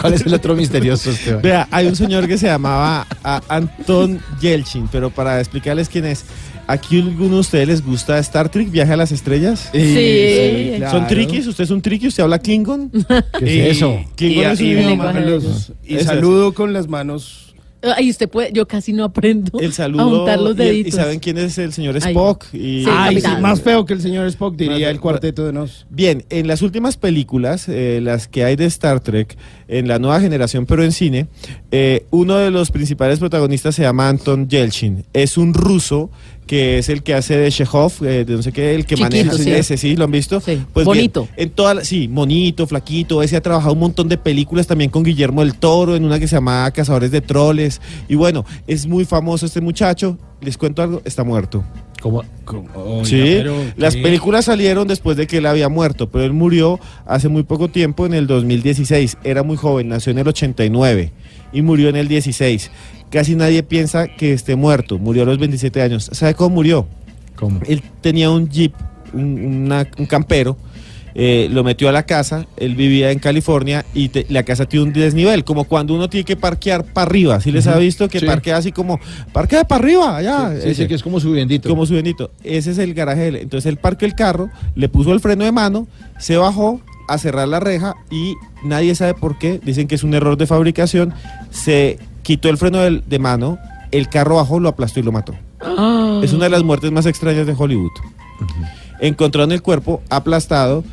¿Cuál 0.00 0.14
es 0.14 0.22
el 0.26 0.34
otro 0.34 0.56
misterioso, 0.56 1.10
Esteban? 1.10 1.42
Vea, 1.42 1.68
hay 1.70 1.86
un 1.86 1.94
señor 1.96 2.26
que 2.26 2.38
se 2.38 2.46
llamaba 2.46 3.06
a, 3.22 3.40
Anton 3.48 4.20
Yelchin, 4.40 4.88
pero 4.90 5.10
para 5.10 5.38
explicarles 5.40 5.88
quién 5.88 6.06
es, 6.06 6.24
¿aquí 6.66 6.98
a 7.00 7.04
alguno 7.04 7.34
de 7.34 7.40
ustedes 7.40 7.68
les 7.68 7.84
gusta 7.84 8.18
Star 8.18 8.48
Trek, 8.48 8.70
Viaje 8.70 8.92
a 8.92 8.96
las 8.96 9.12
Estrellas? 9.12 9.68
Sí. 9.72 9.94
Sí, 9.94 10.82
¿Son 10.90 11.06
triquis? 11.06 11.46
¿Usted 11.46 11.64
es 11.64 11.70
un 11.70 11.80
triqui? 11.82 12.10
¿Usted 12.16 12.24
habla 12.24 12.38
Klingon? 12.38 12.90
¿Qué 13.38 13.68
es 13.70 13.76
eso? 13.76 13.94
Klingon 14.16 14.42
Y, 14.42 14.46
es 14.46 14.60
un 14.60 14.66
y- 14.66 14.70
idioma. 14.70 15.12
los- 15.20 15.72
y 15.86 15.96
es. 15.96 16.04
saludo 16.04 16.54
con 16.54 16.72
las 16.72 16.88
manos. 16.88 17.42
Ay, 17.94 18.08
usted 18.08 18.26
puede, 18.28 18.50
yo 18.54 18.66
casi 18.66 18.94
no 18.94 19.04
aprendo 19.04 19.60
El 19.60 19.68
a 19.68 19.72
saludo. 19.72 20.20
untar 20.20 20.40
los 20.40 20.56
y, 20.58 20.62
el- 20.62 20.66
y 20.66 20.70
deditos. 20.82 20.94
saben 20.94 21.20
quién 21.20 21.36
es 21.36 21.58
el 21.58 21.74
señor 21.74 21.94
Ay. 22.02 22.12
Spock. 22.14 22.46
Y, 22.54 22.84
Sí, 22.84 22.86
Ay, 22.90 23.20
sí, 23.20 23.28
más 23.42 23.60
feo 23.60 23.84
que 23.84 23.92
el 23.92 24.00
señor 24.00 24.26
Spock, 24.28 24.56
diría 24.56 24.88
el 24.88 24.98
cuarteto 24.98 25.44
de 25.44 25.52
nos. 25.52 25.86
Bien, 25.90 26.24
en 26.30 26.48
las 26.48 26.62
últimas 26.62 26.96
películas, 26.96 27.68
eh, 27.68 28.00
las 28.02 28.28
que 28.28 28.44
hay 28.44 28.56
de 28.56 28.64
Star 28.64 29.00
Trek, 29.00 29.36
en 29.68 29.86
la 29.88 29.98
nueva 29.98 30.18
generación, 30.20 30.64
pero 30.64 30.82
en 30.84 30.92
cine, 30.92 31.26
eh, 31.70 32.06
uno 32.10 32.38
de 32.38 32.50
los 32.50 32.70
principales 32.70 33.18
protagonistas 33.18 33.74
se 33.74 33.82
llama 33.82 34.08
Anton 34.08 34.48
Yelchin. 34.48 35.04
Es 35.12 35.36
un 35.36 35.52
ruso 35.52 36.10
que 36.46 36.78
es 36.78 36.88
el 36.88 37.02
que 37.02 37.14
hace 37.14 37.36
de 37.36 37.50
Chekhov, 37.50 37.92
eh, 38.02 38.24
de 38.24 38.34
no 38.36 38.42
sé 38.42 38.52
qué, 38.52 38.74
el 38.74 38.86
que 38.86 38.94
Chiquito, 38.94 39.16
maneja 39.26 39.32
sí. 39.36 39.50
ese, 39.50 39.76
¿sí? 39.76 39.96
¿Lo 39.96 40.04
han 40.04 40.10
visto? 40.12 40.40
Sí, 40.40 40.62
Pues 40.72 40.84
bien, 40.86 40.96
bonito. 40.98 41.28
en 41.36 41.50
toda 41.50 41.74
la- 41.74 41.84
sí, 41.84 42.06
monito, 42.08 42.66
flaquito, 42.66 43.22
ese 43.22 43.36
ha 43.36 43.40
trabajado 43.42 43.72
un 43.72 43.80
montón 43.80 44.08
de 44.08 44.16
películas 44.16 44.66
también 44.66 44.90
con 44.90 45.02
Guillermo 45.02 45.40
del 45.42 45.54
Toro, 45.56 45.96
en 45.96 46.04
una 46.04 46.18
que 46.20 46.28
se 46.28 46.36
llama 46.36 46.70
Cazadores 46.70 47.10
de 47.10 47.20
Troles. 47.20 47.80
Y 48.08 48.14
bueno, 48.14 48.44
es 48.66 48.86
muy 48.86 49.04
famoso 49.04 49.44
este 49.46 49.60
muchacho. 49.60 50.18
Les 50.40 50.56
cuento 50.56 50.82
algo, 50.82 51.02
está 51.04 51.24
muerto. 51.24 51.64
¿Cómo? 52.00 52.22
Sí, 53.04 53.20
pero 53.38 53.56
las 53.76 53.96
¿qué? 53.96 54.02
películas 54.02 54.44
salieron 54.44 54.86
después 54.86 55.16
de 55.16 55.26
que 55.26 55.38
él 55.38 55.46
había 55.46 55.68
muerto, 55.68 56.08
pero 56.10 56.24
él 56.24 56.32
murió 56.32 56.78
hace 57.06 57.28
muy 57.28 57.42
poco 57.42 57.68
tiempo, 57.68 58.06
en 58.06 58.14
el 58.14 58.26
2016. 58.28 59.16
Era 59.24 59.42
muy 59.42 59.56
joven, 59.56 59.88
nació 59.88 60.12
en 60.12 60.18
el 60.18 60.28
89 60.28 61.10
y 61.56 61.62
murió 61.62 61.88
en 61.88 61.96
el 61.96 62.06
16. 62.08 62.70
Casi 63.10 63.34
nadie 63.34 63.62
piensa 63.62 64.08
que 64.08 64.32
esté 64.32 64.56
muerto, 64.56 64.98
murió 64.98 65.22
a 65.22 65.26
los 65.26 65.38
27 65.38 65.80
años. 65.80 66.10
¿Sabe 66.12 66.34
cómo 66.34 66.56
murió? 66.56 66.86
¿Cómo? 67.36 67.60
Él 67.66 67.82
tenía 68.00 68.30
un 68.30 68.48
jeep, 68.48 68.74
un, 69.14 69.62
una- 69.64 69.86
un 69.98 70.06
campero, 70.06 70.56
eh, 71.18 71.48
lo 71.50 71.64
metió 71.64 71.88
a 71.88 71.92
la 71.92 72.02
casa, 72.04 72.44
él 72.58 72.74
vivía 72.74 73.10
en 73.10 73.18
California 73.18 73.86
y 73.94 74.10
te- 74.10 74.26
la 74.28 74.42
casa 74.42 74.66
tiene 74.66 74.84
un 74.86 74.92
desnivel, 74.92 75.44
como 75.44 75.64
cuando 75.64 75.94
uno 75.94 76.10
tiene 76.10 76.24
que 76.24 76.36
parquear 76.36 76.84
para 76.84 77.06
arriba. 77.06 77.40
¿Sí 77.40 77.50
les 77.52 77.66
ha 77.68 77.78
visto 77.78 78.06
que 78.08 78.20
sí. 78.20 78.26
parquea 78.26 78.58
así 78.58 78.70
como, 78.70 79.00
parquea 79.32 79.64
para 79.64 79.82
arriba, 79.82 80.16
allá? 80.18 80.52
Sí, 80.60 80.68
Ese. 80.70 80.86
que 80.88 80.94
es 80.94 81.02
como 81.02 81.18
su 81.20 81.30
bendito. 81.30 81.70
Como 81.70 81.86
su 81.86 81.94
bendito. 81.94 82.32
Ese 82.44 82.72
es 82.72 82.78
el 82.78 82.92
garaje. 82.92 83.28
Entonces 83.28 83.64
él 83.70 83.78
parqueó 83.78 84.06
el 84.06 84.14
carro, 84.14 84.50
le 84.74 84.90
puso 84.90 85.12
el 85.14 85.20
freno 85.20 85.44
de 85.44 85.52
mano, 85.52 85.86
se 86.18 86.36
bajó 86.36 86.80
a 87.08 87.16
cerrar 87.18 87.46
la 87.48 87.60
reja 87.60 87.94
y 88.10 88.34
nadie 88.66 88.94
sabe 88.94 89.14
por 89.14 89.38
qué. 89.38 89.60
Dicen 89.62 89.88
que 89.88 89.94
es 89.94 90.04
un 90.04 90.14
error 90.14 90.36
de 90.36 90.46
fabricación. 90.46 91.14
Se 91.50 91.98
quitó 92.22 92.48
el 92.48 92.58
freno 92.58 92.78
de 92.80 93.18
mano, 93.18 93.58
el 93.92 94.08
carro 94.08 94.36
bajó, 94.36 94.60
lo 94.60 94.68
aplastó 94.68 95.00
y 95.00 95.02
lo 95.02 95.12
mató. 95.12 95.34
Ah. 95.60 96.20
Es 96.22 96.32
una 96.32 96.44
de 96.44 96.50
las 96.50 96.62
muertes 96.62 96.92
más 96.92 97.06
extrañas 97.06 97.46
de 97.46 97.54
Hollywood. 97.56 97.92
Encontraron 99.00 99.52
el 99.52 99.62
cuerpo 99.62 100.02
aplastado 100.10 100.84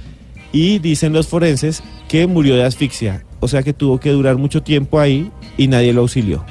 y 0.51 0.79
dicen 0.79 1.13
los 1.13 1.27
forenses 1.27 1.83
que 2.07 2.27
murió 2.27 2.55
de 2.55 2.63
asfixia. 2.63 3.25
O 3.39 3.47
sea 3.47 3.63
que 3.63 3.73
tuvo 3.73 3.99
que 3.99 4.11
durar 4.11 4.37
mucho 4.37 4.63
tiempo 4.63 4.99
ahí 4.99 5.31
y 5.57 5.67
nadie 5.67 5.93
lo 5.93 6.01
auxilió. 6.01 6.45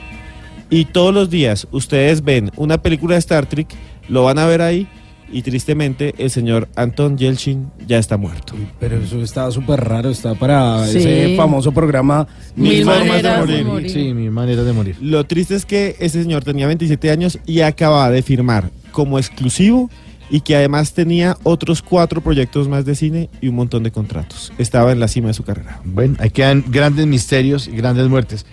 Y 0.69 0.86
todos 0.86 1.12
los 1.12 1.31
días 1.31 1.69
ustedes 1.70 2.23
ven 2.24 2.51
una 2.57 2.78
película 2.78 3.15
de 3.15 3.20
Star 3.20 3.47
Trek, 3.47 3.69
lo 4.09 4.24
van 4.24 4.39
a 4.39 4.47
ver 4.47 4.62
ahí 4.62 4.89
y 5.32 5.42
tristemente 5.42 6.14
el 6.18 6.30
señor 6.30 6.68
Anton 6.76 7.16
Yelchin 7.18 7.70
ya 7.86 7.98
está 7.98 8.16
muerto. 8.16 8.54
Pero 8.78 8.96
eso 8.98 9.20
está 9.22 9.50
súper 9.50 9.80
raro, 9.80 10.10
está 10.10 10.34
para 10.34 10.86
Sí. 10.86 10.98
ese 10.98 11.36
famoso 11.36 11.72
programa 11.72 12.26
Mil 12.54 12.78
de 12.80 12.84
maneras 12.84 13.22
de 13.48 13.54
morir. 13.54 13.64
morir. 13.64 13.90
Sí, 13.90 14.12
mi 14.14 14.28
manera 14.30 14.62
de 14.62 14.72
morir. 14.72 14.96
Lo 15.00 15.24
triste 15.24 15.54
es 15.54 15.64
que 15.66 15.96
ese 15.98 16.22
señor 16.22 16.44
tenía 16.44 16.66
27 16.66 17.10
años 17.10 17.38
y 17.46 17.60
acababa 17.60 18.10
de 18.10 18.22
firmar 18.22 18.70
como 18.92 19.18
exclusivo 19.18 19.90
y 20.30 20.40
que 20.40 20.56
además 20.56 20.92
tenía 20.94 21.36
otros 21.42 21.82
cuatro 21.82 22.20
proyectos 22.22 22.68
más 22.68 22.84
de 22.84 22.94
cine 22.94 23.28
y 23.40 23.48
un 23.48 23.54
montón 23.56 23.82
de 23.82 23.90
contratos. 23.90 24.52
Estaba 24.59 24.92
en 24.92 25.00
la 25.00 25.09
cima 25.09 25.28
de 25.28 25.34
su 25.34 25.42
carrera. 25.44 25.80
Bueno, 25.84 26.16
ahí 26.20 26.30
quedan 26.30 26.64
grandes 26.68 27.06
misterios 27.06 27.68
y 27.68 27.72
grandes 27.72 28.09
muertes. 28.09 28.46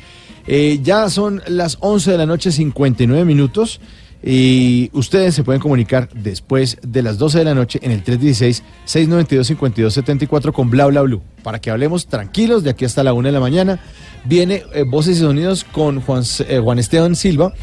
Eh, 0.47 0.79
ya 0.81 1.09
son 1.09 1.41
las 1.47 1.77
11 1.79 2.11
de 2.11 2.17
la 2.17 2.25
noche, 2.25 2.51
59 2.51 3.23
minutos. 3.23 3.79
Y 4.21 4.89
ustedes 4.93 5.33
se 5.33 5.45
pueden 5.45 5.61
comunicar 5.61 6.09
después 6.13 6.77
de 6.81 7.01
las 7.01 7.17
12 7.17 7.37
de 7.39 7.45
la 7.45 7.55
noche 7.55 7.79
en 7.81 7.91
el 7.91 8.03
316-692-5274 8.03 10.51
con 10.51 10.69
Bla 10.69 10.87
Bla 10.87 11.03
Blue. 11.03 11.21
Para 11.41 11.59
que 11.59 11.71
hablemos 11.71 12.07
tranquilos 12.07 12.63
de 12.63 12.71
aquí 12.71 12.83
hasta 12.83 13.01
la 13.03 13.13
1 13.13 13.29
de 13.29 13.31
la 13.31 13.39
mañana. 13.39 13.79
Viene 14.25 14.63
eh, 14.73 14.83
Voces 14.83 15.15
y 15.17 15.21
Sonidos 15.21 15.63
con 15.63 16.01
Juan, 16.01 16.23
eh, 16.47 16.59
Juan 16.61 16.79
Esteban 16.79 17.15
Silva 17.15 17.53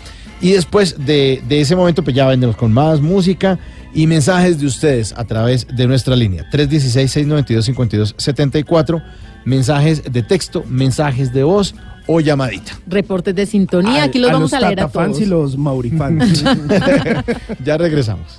Y 0.40 0.52
después 0.52 1.04
de, 1.04 1.42
de 1.46 1.60
ese 1.60 1.76
momento, 1.76 2.02
pues 2.02 2.16
ya 2.16 2.26
vendemos 2.26 2.56
con 2.56 2.72
más 2.72 3.02
música 3.02 3.58
y 3.92 4.06
mensajes 4.06 4.58
de 4.58 4.64
ustedes 4.66 5.12
a 5.16 5.24
través 5.24 5.66
de 5.74 5.86
nuestra 5.86 6.16
línea 6.16 6.48
316-692-5274. 6.50 9.02
Mensajes 9.44 10.10
de 10.10 10.22
texto, 10.22 10.64
mensajes 10.68 11.30
de 11.32 11.42
voz 11.44 11.74
o 12.06 12.20
llamadita. 12.20 12.78
Reportes 12.86 13.34
de 13.34 13.46
sintonía, 13.46 14.04
aquí 14.04 14.18
los 14.18 14.30
a 14.30 14.34
vamos 14.34 14.52
los 14.52 14.62
a 14.62 14.66
leer 14.66 14.80
a 14.80 14.86
tatafans 14.86 15.12
todos. 15.16 15.22
y 15.22 15.26
los 15.26 15.56
maurifans. 15.58 16.44
ya 17.64 17.76
regresamos. 17.76 18.38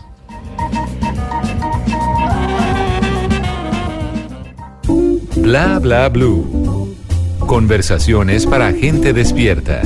Bla 5.37 5.79
bla 5.79 6.09
blue. 6.09 6.95
Conversaciones 7.39 8.45
para 8.45 8.71
gente 8.73 9.13
despierta. 9.13 9.81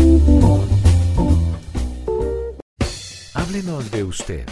Háblenos 3.34 3.90
de 3.91 4.03
usted. 4.03 4.45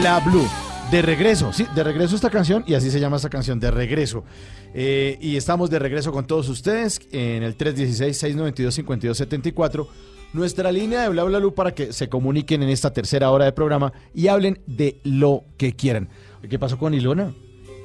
Bla 0.06 0.20
Blue. 0.20 0.46
De 0.92 1.02
regreso, 1.02 1.52
sí, 1.52 1.66
de 1.74 1.84
regreso 1.84 2.16
esta 2.16 2.30
canción 2.30 2.64
y 2.68 2.76
así 2.76 2.92
se 2.92 3.00
llama 3.00 3.16
esta 3.16 3.28
canción, 3.28 3.60
de 3.60 3.72
regreso. 3.72 4.24
Eh, 4.72 5.18
y 5.20 5.36
estamos 5.36 5.72
de 5.72 5.80
regreso 5.80 6.12
con 6.12 6.28
todos 6.28 6.48
ustedes 6.48 7.02
en 7.12 7.42
el 7.42 7.58
316-692-5274. 7.58 9.88
Nuestra 10.34 10.72
línea 10.72 11.02
de 11.02 11.10
Bla 11.10 11.24
Bla 11.24 11.40
Blue 11.40 11.56
para 11.56 11.74
que 11.74 11.92
se 11.92 12.08
comuniquen 12.08 12.62
en 12.62 12.70
esta 12.70 12.94
tercera 12.94 13.32
hora 13.32 13.46
de 13.46 13.52
programa 13.52 13.94
y 14.14 14.28
hablen 14.28 14.62
de 14.68 15.00
lo 15.04 15.44
que 15.58 15.76
quieran. 15.76 16.10
¿Qué 16.48 16.60
pasó 16.60 16.78
con 16.78 16.94
Ilona? 16.94 17.34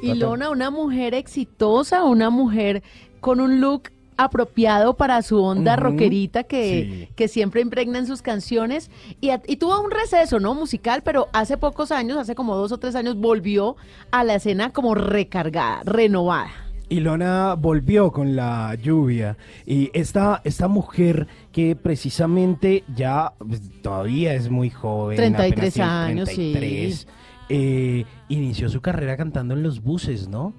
Ilona, 0.03 0.51
una 0.51 0.71
mujer 0.71 1.15
exitosa, 1.15 2.05
una 2.05 2.29
mujer 2.29 2.83
con 3.21 3.41
un 3.41 3.63
look 3.63 3.85
apropiado 4.25 4.95
para 4.97 5.23
su 5.23 5.43
onda 5.43 5.77
rockerita 5.77 6.45
que, 6.45 7.11
que 7.17 7.29
siempre 7.29 7.61
impregna 7.61 7.99
en 7.99 8.07
sus 8.07 8.23
canciones. 8.23 8.91
Y, 9.21 9.31
tuvo 9.57 9.81
un 9.81 9.91
receso 9.91 10.41
no 10.41 10.55
musical 10.55 11.03
pero 11.05 11.29
hace 11.33 11.57
pocos 11.57 11.93
años 11.93 12.19
hace 12.19 12.35
como 12.35 12.57
dos 12.57 12.73
o 12.73 12.79
tres 12.79 12.95
años 12.95 13.17
volvió 13.17 13.77
a 14.11 14.25
la 14.25 14.37
escena 14.37 14.73
como 14.73 14.95
recargada 14.95 15.83
renovada. 15.85 16.51
Ilona 16.91 17.55
volvió 17.55 18.11
con 18.11 18.35
la 18.35 18.75
lluvia. 18.75 19.37
Y 19.65 19.91
esta, 19.95 20.43
esta 20.45 20.69
mujer 20.69 21.29
que 21.53 21.77
precisamente 21.77 22.85
ya 22.95 23.33
pues, 23.39 23.63
todavía 23.81 24.35
es 24.35 24.51
muy 24.51 24.71
joven, 24.71 25.17
33 25.17 25.55
apenas 25.55 25.75
tiene 25.75 25.91
años, 25.91 26.29
sí. 26.29 26.53
33, 26.53 27.09
eh, 27.49 28.05
inició 28.29 28.69
su 28.69 28.81
carrera 28.81 29.17
cantando 29.17 29.55
en 29.55 29.63
los 29.63 29.83
buses, 29.83 30.29
¿no? 30.29 30.53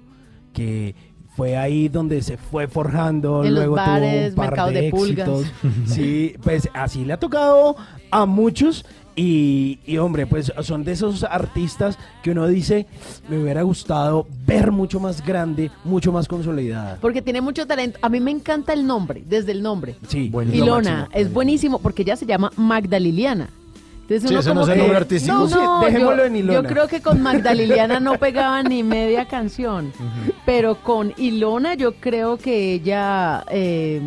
Que 0.52 0.94
fue 1.36 1.56
ahí 1.56 1.88
donde 1.88 2.22
se 2.22 2.36
fue 2.36 2.68
forjando, 2.68 3.44
En 3.44 3.54
los 3.54 3.64
luego 3.64 3.76
bares, 3.76 4.34
tuvo 4.34 4.42
un 4.44 4.50
par 4.50 4.72
de 4.72 4.90
pulgas. 4.90 5.28
éxitos. 5.28 5.46
Sí, 5.86 6.34
pues 6.42 6.68
así 6.74 7.04
le 7.04 7.14
ha 7.14 7.18
tocado 7.18 7.76
a 8.10 8.26
muchos 8.26 8.84
y, 9.14 9.78
y, 9.86 9.98
hombre, 9.98 10.26
pues 10.26 10.52
son 10.62 10.84
de 10.84 10.92
esos 10.92 11.22
artistas 11.24 11.98
que 12.22 12.30
uno 12.30 12.46
dice, 12.48 12.86
me 13.28 13.38
hubiera 13.42 13.62
gustado 13.62 14.26
ver 14.46 14.72
mucho 14.72 15.00
más 15.00 15.24
grande, 15.24 15.70
mucho 15.84 16.12
más 16.12 16.26
consolidada. 16.28 16.96
Porque 17.00 17.20
tiene 17.20 17.42
mucho 17.42 17.66
talento. 17.66 17.98
A 18.00 18.08
mí 18.08 18.20
me 18.20 18.30
encanta 18.30 18.72
el 18.72 18.86
nombre, 18.86 19.22
desde 19.26 19.52
el 19.52 19.62
nombre. 19.62 19.96
Sí, 20.08 20.32
Ilona, 20.52 21.08
es 21.12 21.30
buenísimo 21.32 21.78
porque 21.78 22.02
ella 22.02 22.16
se 22.16 22.24
llama 22.24 22.52
Magda 22.56 22.98
Liliana. 22.98 23.50
Entonces 24.02 24.22
Sí, 24.22 24.28
uno 24.34 24.40
ese 24.40 24.54
no 24.54 24.62
es 24.62 24.68
que- 24.68 24.76
nombre 24.76 24.96
artístico. 24.96 25.34
No, 25.34 25.48
Sí, 25.48 25.54
no, 25.54 25.80
dejémoslo 25.84 26.16
yo, 26.18 26.24
en 26.24 26.36
Ilona. 26.36 26.60
yo 26.60 26.68
creo 26.68 26.88
que 26.88 27.00
con 27.00 27.22
Magda 27.22 27.54
Liliana 27.54 28.00
no 28.00 28.18
pegaba 28.18 28.62
ni 28.62 28.82
media 28.82 29.26
canción. 29.26 29.92
Pero 30.44 30.74
con 30.82 31.14
Ilona 31.16 31.74
yo 31.74 31.94
creo 31.94 32.36
que 32.36 32.74
ella 32.74 33.44
eh, 33.50 34.00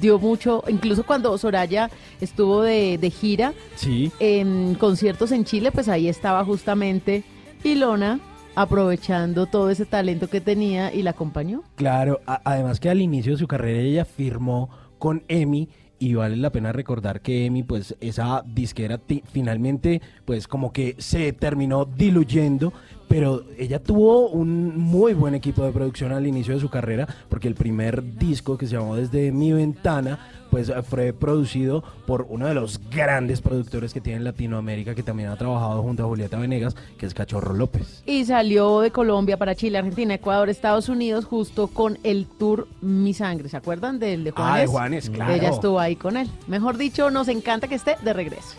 dio 0.00 0.18
mucho, 0.18 0.62
incluso 0.68 1.04
cuando 1.04 1.36
Soraya 1.38 1.90
estuvo 2.20 2.62
de, 2.62 2.98
de 2.98 3.10
gira 3.10 3.52
Sí. 3.76 4.12
en 4.20 4.74
conciertos 4.74 5.32
en 5.32 5.44
Chile, 5.44 5.72
pues 5.72 5.88
ahí 5.88 6.08
estaba 6.08 6.44
justamente 6.44 7.24
Ilona 7.64 8.20
aprovechando 8.54 9.46
todo 9.46 9.70
ese 9.70 9.86
talento 9.86 10.28
que 10.28 10.40
tenía 10.40 10.92
y 10.92 11.02
la 11.02 11.10
acompañó. 11.10 11.62
Claro, 11.76 12.20
a- 12.26 12.40
además 12.44 12.80
que 12.80 12.90
al 12.90 13.00
inicio 13.00 13.32
de 13.32 13.38
su 13.38 13.46
carrera 13.48 13.80
ella 13.80 14.04
firmó 14.04 14.68
con 14.98 15.22
EMI 15.28 15.68
y 15.98 16.14
vale 16.14 16.36
la 16.36 16.50
pena 16.50 16.72
recordar 16.72 17.20
que 17.20 17.46
EMI, 17.46 17.62
pues 17.64 17.96
esa 18.00 18.42
disquera 18.46 19.00
finalmente, 19.32 20.00
pues 20.24 20.46
como 20.48 20.72
que 20.72 20.94
se 20.98 21.32
terminó 21.32 21.84
diluyendo, 21.84 22.72
pero 23.08 23.44
ella 23.58 23.82
tuvo 23.82 24.28
un 24.28 24.78
muy 24.78 25.14
buen 25.14 25.34
equipo 25.34 25.64
de 25.64 25.72
producción 25.72 26.12
al 26.12 26.26
inicio 26.26 26.54
de 26.54 26.60
su 26.60 26.68
carrera, 26.68 27.08
porque 27.28 27.48
el 27.48 27.54
primer 27.54 28.16
disco 28.16 28.58
que 28.58 28.66
se 28.66 28.76
llamó 28.76 28.96
Desde 28.96 29.32
mi 29.32 29.52
ventana, 29.52 30.18
pues 30.50 30.72
fue 30.88 31.12
producido 31.12 31.82
por 32.06 32.26
uno 32.28 32.46
de 32.46 32.54
los 32.54 32.80
grandes 32.90 33.40
productores 33.40 33.92
que 33.92 34.00
tiene 34.00 34.18
en 34.18 34.24
Latinoamérica, 34.24 34.94
que 34.94 35.02
también 35.02 35.28
ha 35.30 35.36
trabajado 35.36 35.82
junto 35.82 36.04
a 36.04 36.06
Julieta 36.06 36.38
Venegas, 36.38 36.76
que 36.98 37.06
es 37.06 37.14
Cachorro 37.14 37.54
López. 37.54 38.02
Y 38.06 38.24
salió 38.24 38.80
de 38.80 38.90
Colombia 38.90 39.36
para 39.36 39.54
Chile, 39.54 39.78
Argentina, 39.78 40.14
Ecuador, 40.14 40.48
Estados 40.48 40.88
Unidos, 40.88 41.24
justo 41.24 41.68
con 41.68 41.98
el 42.02 42.26
tour 42.26 42.68
Mi 42.80 43.14
Sangre. 43.14 43.48
¿Se 43.48 43.56
acuerdan 43.56 43.98
del 43.98 44.24
de 44.24 44.30
Juanes? 44.30 44.54
Ah, 44.54 44.60
de 44.60 44.66
Juanes, 44.66 45.10
claro. 45.10 45.32
Ella 45.32 45.50
estuvo 45.50 45.80
ahí 45.80 45.96
con 45.96 46.16
él. 46.16 46.28
Mejor 46.46 46.76
dicho, 46.76 47.10
nos 47.10 47.28
encanta 47.28 47.68
que 47.68 47.74
esté 47.74 47.96
de 48.02 48.12
regreso. 48.12 48.54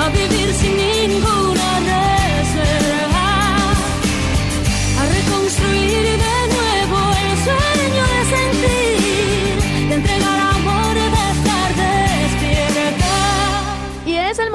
A 0.00 0.08
vivir 0.08 0.54
sin 0.54 0.76
ninguna 0.76 1.80
reserva, 1.80 2.09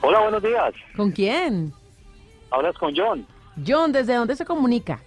Hola, 0.00 0.20
buenos 0.20 0.42
días. 0.42 0.72
¿Con 0.96 1.10
quién? 1.10 1.74
Hablas 2.50 2.78
con 2.78 2.96
John, 2.96 3.26
John, 3.66 3.92
¿desde 3.92 4.14
dónde 4.14 4.36
se 4.36 4.44
comunica? 4.44 5.00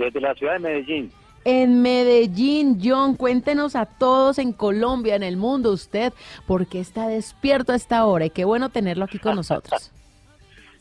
desde 0.00 0.20
la 0.20 0.34
ciudad 0.34 0.54
de 0.54 0.58
Medellín. 0.60 1.12
En 1.44 1.82
Medellín, 1.82 2.78
John, 2.82 3.14
cuéntenos 3.14 3.76
a 3.76 3.86
todos 3.86 4.38
en 4.38 4.52
Colombia, 4.52 5.14
en 5.14 5.22
el 5.22 5.36
mundo, 5.36 5.72
usted, 5.72 6.12
por 6.46 6.66
qué 6.66 6.80
está 6.80 7.06
despierto 7.06 7.72
a 7.72 7.76
esta 7.76 8.04
hora 8.04 8.26
y 8.26 8.30
qué 8.30 8.44
bueno 8.44 8.70
tenerlo 8.70 9.04
aquí 9.04 9.18
con 9.18 9.36
nosotros. 9.36 9.92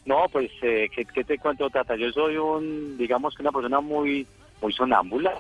No, 0.05 0.25
pues, 0.31 0.49
eh, 0.63 0.89
¿qué, 0.95 1.05
qué 1.05 1.23
te 1.23 1.37
cuento, 1.37 1.69
Tata? 1.69 1.95
Yo 1.95 2.09
soy 2.11 2.35
un, 2.35 2.97
digamos 2.97 3.35
que 3.35 3.43
una 3.43 3.51
persona 3.51 3.79
muy, 3.79 4.25
muy 4.59 4.73
sonámbula. 4.73 5.39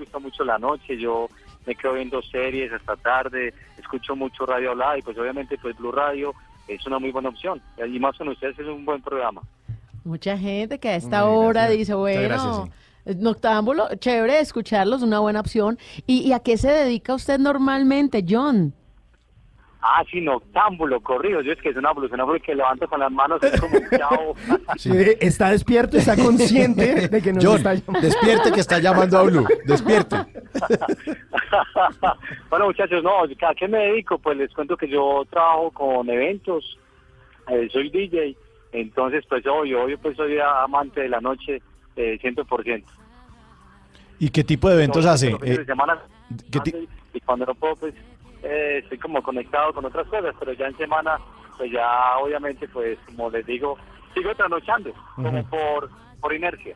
Me 0.00 0.06
gusta 0.06 0.18
mucho 0.18 0.44
la 0.44 0.58
noche, 0.58 0.96
yo 0.96 1.28
me 1.66 1.74
quedo 1.74 1.92
viendo 1.92 2.22
series 2.22 2.72
hasta 2.72 2.96
tarde, 2.96 3.52
escucho 3.78 4.16
mucho 4.16 4.46
radio 4.46 4.70
hablada 4.70 4.96
y 4.96 5.02
pues 5.02 5.18
obviamente 5.18 5.58
pues 5.60 5.76
Blue 5.76 5.92
Radio 5.92 6.32
es 6.68 6.86
una 6.86 6.98
muy 6.98 7.10
buena 7.10 7.28
opción. 7.28 7.60
Y 7.86 7.98
más 7.98 8.16
con 8.16 8.28
ustedes 8.28 8.58
es 8.58 8.66
un 8.66 8.86
buen 8.86 9.02
programa. 9.02 9.42
Mucha 10.02 10.38
gente 10.38 10.78
que 10.78 10.88
a 10.88 10.96
esta 10.96 11.26
Muy 11.26 11.36
hora 11.36 11.60
gracias. 11.64 11.78
dice, 11.78 11.94
bueno, 11.94 12.22
gracias, 12.22 13.18
noctámbulo, 13.18 13.94
chévere 13.96 14.40
escucharlos, 14.40 15.02
una 15.02 15.18
buena 15.18 15.40
opción. 15.40 15.78
¿Y, 16.06 16.20
y 16.20 16.32
a 16.32 16.38
qué 16.40 16.56
se 16.56 16.70
dedica 16.70 17.14
usted 17.14 17.38
normalmente, 17.38 18.24
John? 18.26 18.72
Ah, 19.82 20.04
sí, 20.10 20.20
noctámbulo, 20.20 21.00
corrido. 21.00 21.40
Yo 21.40 21.52
es 21.52 21.60
que 21.60 21.70
es 21.70 21.76
una 21.76 21.90
evolución 21.90 22.20
porque 22.26 22.54
levanto 22.54 22.86
con 22.86 23.00
las 23.00 23.10
manos, 23.10 23.42
es 23.42 23.58
como 23.58 23.78
un 23.78 23.88
chavo. 23.90 24.34
Sí, 24.76 24.90
está 25.20 25.50
despierto, 25.50 25.96
está 25.96 26.16
consciente 26.16 27.08
de 27.08 27.22
que 27.22 27.32
nos 27.32 27.44
John, 27.44 27.56
está 27.56 27.74
llamando. 27.74 28.00
despierte 28.00 28.52
que 28.52 28.60
está 28.60 28.78
llamando 28.78 29.18
a 29.18 29.22
Blue. 29.22 29.46
Despierte. 29.64 30.16
bueno, 32.50 32.66
muchachos, 32.66 33.02
no, 33.02 33.24
¿a 33.24 33.54
qué 33.54 33.68
me 33.68 33.78
dedico? 33.78 34.18
Pues 34.18 34.36
les 34.36 34.52
cuento 34.52 34.76
que 34.76 34.88
yo 34.88 35.24
trabajo 35.30 35.70
con 35.70 36.08
eventos, 36.10 36.78
eh, 37.48 37.68
soy 37.72 37.90
DJ, 37.90 38.36
entonces 38.72 39.24
pues 39.28 39.46
obvio, 39.46 39.84
obvio 39.84 39.98
pues 39.98 40.16
soy 40.16 40.38
amante 40.38 41.00
de 41.00 41.08
la 41.08 41.20
noche 41.20 41.62
eh, 41.96 42.18
100%. 42.22 42.84
¿Y 44.18 44.28
qué 44.28 44.44
tipo 44.44 44.68
de 44.68 44.74
eventos 44.74 45.06
hace? 45.06 45.34
Eh, 45.42 45.64
semana, 45.64 45.98
¿qué 46.50 46.86
y 47.12 47.20
cuando 47.20 47.46
no 47.46 47.54
puedo 47.54 47.74
pues 47.76 47.94
eh, 48.42 48.80
estoy 48.82 48.98
como 48.98 49.22
conectado 49.22 49.72
con 49.72 49.84
otras 49.84 50.06
cosas, 50.08 50.34
pero 50.38 50.52
ya 50.52 50.66
en 50.66 50.76
semana 50.76 51.18
pues 51.56 51.70
ya 51.72 52.16
obviamente 52.18 52.66
pues 52.68 52.98
como 53.06 53.30
les 53.30 53.44
digo, 53.46 53.76
sigo 54.14 54.34
trasnochando, 54.34 54.92
como 55.14 55.44
por, 55.48 55.90
por 56.20 56.32
inercia. 56.34 56.74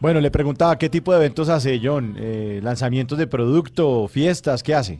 bueno, 0.00 0.20
le 0.20 0.30
preguntaba, 0.30 0.76
¿qué 0.76 0.88
tipo 0.88 1.12
de 1.12 1.18
eventos 1.18 1.48
hace 1.48 1.80
John? 1.82 2.16
Eh, 2.18 2.60
¿Lanzamientos 2.62 3.18
de 3.18 3.26
producto, 3.26 4.08
fiestas? 4.08 4.62
¿Qué 4.62 4.74
hace? 4.74 4.98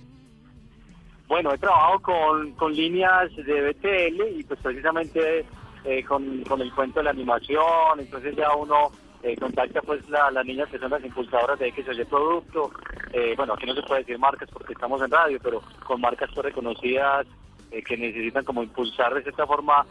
Bueno, 1.27 1.53
he 1.53 1.59
trabajado 1.59 2.01
con, 2.01 2.53
con 2.53 2.75
líneas 2.75 3.35
de 3.37 3.71
BTL 3.71 4.39
y 4.39 4.45
pues 4.45 4.59
precisamente 4.61 5.45
eh, 5.85 6.05
con, 6.05 6.43
con 6.43 6.61
el 6.61 6.73
cuento 6.75 7.01
de 7.01 7.05
la 7.05 7.11
animación, 7.11 7.99
entonces 7.99 8.37
ya 8.37 8.55
uno 8.55 8.91
eh, 9.23 9.37
contacta 9.37 9.81
pues 9.83 10.09
la- 10.09 10.31
las 10.31 10.45
niñas 10.47 10.69
que 10.71 10.79
son 10.79 10.91
las 10.91 11.05
impulsadoras 11.05 11.59
de 11.59 11.69
X 11.69 11.87
o 11.89 11.93
Y 11.93 12.05
producto, 12.05 12.71
eh, 13.13 13.35
bueno, 13.37 13.55
aquí 13.55 13.67
no 13.67 13.75
se 13.75 13.83
puede 13.83 14.01
decir 14.01 14.19
marcas 14.19 14.49
porque 14.53 14.73
estamos 14.73 15.03
en 15.03 15.11
radio, 15.11 15.39
pero 15.43 15.63
con 15.87 16.01
marcas 16.01 16.31
pues, 16.35 16.47
reconocidas 16.47 17.27
eh, 17.71 17.83
que 17.83 17.97
necesitan 17.97 18.45
como 18.45 18.63
impulsar 18.63 19.13
de 19.15 19.23
cierta 19.23 19.47
forma 19.47 19.85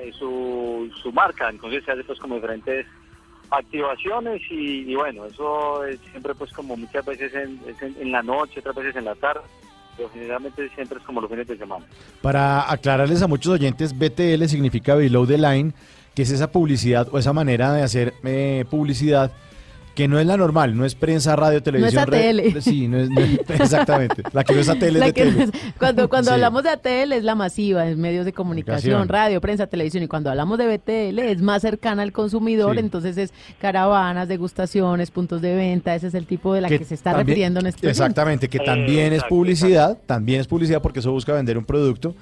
eh, 0.00 0.12
su, 0.18 0.90
su 1.02 1.10
marca, 1.12 1.48
entonces 1.48 1.84
se 1.84 1.92
hace 1.92 2.04
pues 2.04 2.18
como 2.18 2.36
diferentes 2.36 2.86
activaciones 3.50 4.42
y, 4.50 4.90
y 4.90 4.94
bueno, 4.94 5.24
eso 5.26 5.84
es 5.84 5.98
siempre 6.10 6.34
pues 6.34 6.52
como 6.52 6.76
muchas 6.76 7.04
veces 7.04 7.32
en, 7.34 7.60
en, 7.80 7.96
en 8.00 8.12
la 8.12 8.22
noche, 8.22 8.60
otras 8.60 8.76
veces 8.76 8.96
en 8.96 9.04
la 9.04 9.14
tarde, 9.14 9.42
pero 9.96 10.10
generalmente 10.10 10.68
siempre 10.74 10.98
es 10.98 11.04
como 11.04 11.20
los 11.20 11.30
fines 11.30 11.46
de 11.46 11.56
semana. 11.56 11.84
Para 12.22 12.70
aclararles 12.70 13.22
a 13.22 13.26
muchos 13.28 13.52
oyentes, 13.52 13.96
BTL 13.96 14.44
significa 14.46 14.94
Below 14.94 15.26
the 15.26 15.38
Line, 15.38 15.72
que 16.16 16.22
es 16.22 16.30
esa 16.32 16.50
publicidad 16.50 17.06
o 17.12 17.18
esa 17.18 17.32
manera 17.32 17.72
de 17.72 17.82
hacer 17.82 18.14
eh, 18.24 18.64
publicidad 18.68 19.30
que 19.94 20.08
no 20.08 20.18
es 20.18 20.26
la 20.26 20.36
normal, 20.36 20.76
no 20.76 20.84
es 20.84 20.94
prensa, 20.94 21.34
radio, 21.36 21.62
televisión. 21.62 22.02
ATL. 22.02 22.58
Sí, 22.60 22.86
no 22.86 22.98
es, 22.98 23.08
no 23.08 23.18
es- 23.20 23.40
exactamente. 23.60 24.22
La 24.34 24.44
que 24.44 24.52
no 24.52 24.60
es 24.60 24.68
ATL 24.68 24.84
es 24.84 24.92
La 24.94 25.06
es- 25.06 25.50
cuando 25.78 26.06
cuando 26.10 26.28
Sí. 26.28 26.34
hablamos 26.34 26.62
de 26.64 26.68
ATL 26.68 27.12
es 27.12 27.24
la 27.24 27.34
masiva, 27.34 27.86
es 27.88 27.96
medios 27.96 28.26
de 28.26 28.34
comunicación, 28.34 28.92
Comunicación. 28.92 29.08
radio, 29.08 29.40
prensa, 29.40 29.66
televisión. 29.68 30.02
Y 30.02 30.06
cuando 30.08 30.28
hablamos 30.28 30.58
de 30.58 30.66
BTL 30.76 31.18
es 31.20 31.40
más 31.40 31.62
cercana 31.62 32.02
al 32.02 32.12
consumidor, 32.12 32.74
Sí. 32.74 32.80
entonces 32.80 33.16
es 33.16 33.32
caravanas, 33.58 34.28
degustaciones, 34.28 35.10
puntos 35.10 35.40
de 35.40 35.54
venta. 35.54 35.94
Ese 35.94 36.08
es 36.08 36.14
el 36.14 36.26
tipo 36.26 36.52
de 36.52 36.60
la 36.60 36.68
que, 36.68 36.84
se 36.84 36.92
está 36.94 37.12
también- 37.12 37.26
refiriendo 37.28 37.60
en 37.60 37.66
este 37.68 37.88
Exactamente, 37.88 38.48
que 38.48 38.58
también 38.58 39.14
es 39.14 39.22
publicidad, 39.24 39.96
también 40.04 40.40
es 40.42 40.46
publicidad 40.46 40.82
porque 40.82 41.00
eso 41.00 41.10
busca 41.10 41.32
vender 41.32 41.56
un 41.56 41.64
producto, 41.64 42.14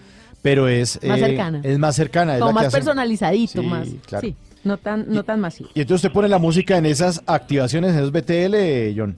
pero 0.45 0.69
es 0.69 1.03
Más 1.03 1.19
eh, 1.21 1.25
cercana. 1.25 1.61
Es 1.65 1.79
más 1.79 1.97
cercana, 1.97 2.35
es 2.35 2.41
Como 2.41 2.53
la 2.53 2.53
que 2.53 2.65
más 2.67 2.67
hacen- 2.67 2.79
personalizadito, 2.81 3.63
Sí, 3.63 3.67
más. 3.67 3.89
claro. 4.07 4.21
Sí, 4.29 4.37
no 4.63 4.77
tan, 4.77 5.07
no 5.11 5.25
tan 5.25 5.41
masivo. 5.41 5.71
Y 5.73 5.81
entonces 5.81 6.05
usted 6.05 6.13
pone 6.15 6.29
la 6.29 6.37
música 6.39 6.77
en 6.77 6.85
esas 6.85 7.23
activaciones, 7.27 7.93
en 7.93 7.97
esos 8.01 8.13
BTL, 8.13 8.95
John. 8.95 9.17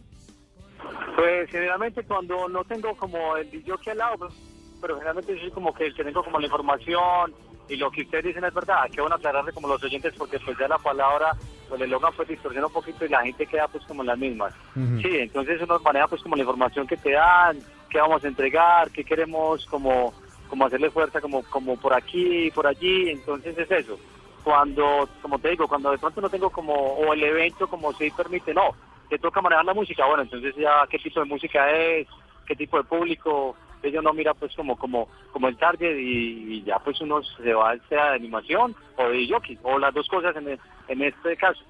Pues 1.16 1.50
generalmente 1.50 2.04
cuando 2.04 2.48
no 2.48 2.62
tengo 2.62 2.94
como 2.96 3.36
el 3.36 3.50
DJ 3.50 3.72
al 3.90 3.98
lado, 3.98 4.14
pues, 4.18 4.34
pero 4.80 4.94
generalmente 4.94 5.36
soy 5.40 5.50
como 5.50 5.74
que 5.74 5.86
el 5.86 5.94
que 5.96 6.04
tengo 6.04 6.22
como 6.22 6.38
la 6.38 6.46
información 6.46 7.34
y 7.68 7.74
lo 7.74 7.90
que 7.90 8.02
ustedes 8.02 8.26
dicen 8.26 8.44
es 8.44 8.54
verdad. 8.54 8.84
Que 8.92 9.00
bueno 9.00 9.16
aclararle 9.16 9.50
como 9.52 9.66
los 9.66 9.82
oyentes 9.82 10.14
porque 10.16 10.38
pues 10.38 10.56
ya 10.60 10.68
la 10.68 10.78
palabra 10.78 11.32
el 11.74 11.82
eslogan 11.82 12.12
pues 12.16 12.28
distorsiona 12.28 12.68
un 12.68 12.72
poquito 12.72 13.04
y 13.04 13.08
la 13.08 13.22
gente 13.24 13.44
queda 13.48 13.66
pues 13.66 13.82
como 13.86 14.02
en 14.02 14.06
las 14.06 14.18
mismas. 14.18 14.54
Sí, 15.02 15.08
entonces 15.18 15.60
uno 15.60 15.80
maneja 15.80 16.06
pues 16.06 16.22
como 16.22 16.36
la 16.36 16.42
información 16.42 16.86
que 16.86 16.96
te 16.96 17.10
dan, 17.10 17.58
qué 17.90 17.98
vamos 17.98 18.22
a 18.24 18.28
entregar, 18.28 18.92
qué 18.92 19.02
queremos 19.02 19.66
como, 19.66 20.14
como 20.48 20.66
hacerle 20.66 20.90
fuerza 20.90 21.20
como, 21.20 21.42
como 21.44 21.76
por 21.76 21.92
aquí, 21.94 22.50
por 22.54 22.66
allí, 22.66 23.10
entonces 23.10 23.56
es 23.58 23.70
eso. 23.70 23.98
Cuando, 24.44 25.08
como 25.22 25.38
te 25.38 25.50
digo, 25.50 25.66
cuando 25.66 25.90
de 25.90 25.98
pronto 25.98 26.20
no 26.20 26.30
tengo 26.30 26.50
como, 26.50 26.72
o 26.74 27.12
el 27.12 27.22
evento 27.22 27.66
como 27.68 27.92
si 27.94 28.10
permite, 28.10 28.54
no, 28.54 28.70
te 29.08 29.18
toca 29.18 29.40
manejar 29.40 29.64
la 29.64 29.74
música, 29.74 30.06
bueno, 30.06 30.22
entonces 30.22 30.54
ya 30.56 30.86
qué 30.88 30.98
tipo 30.98 31.20
de 31.20 31.26
música 31.26 31.70
es, 31.70 32.06
qué 32.46 32.54
tipo 32.54 32.76
de 32.76 32.84
público, 32.84 33.56
ellos 33.82 34.02
no 34.02 34.12
mira 34.12 34.34
pues 34.34 34.54
como 34.56 34.76
como 34.76 35.06
como 35.32 35.48
el 35.48 35.56
target 35.56 35.96
y, 35.98 36.54
y 36.58 36.62
ya 36.64 36.78
pues 36.78 37.00
uno 37.00 37.22
se 37.22 37.52
va 37.52 37.76
sea 37.88 38.10
de 38.10 38.16
animación 38.16 38.74
o 38.96 39.08
de 39.08 39.28
jockey, 39.28 39.58
o 39.62 39.78
las 39.78 39.92
dos 39.94 40.08
cosas 40.08 40.34
en, 40.36 40.48
el- 40.48 40.60
en 40.88 41.02
este 41.02 41.36
caso. 41.36 41.60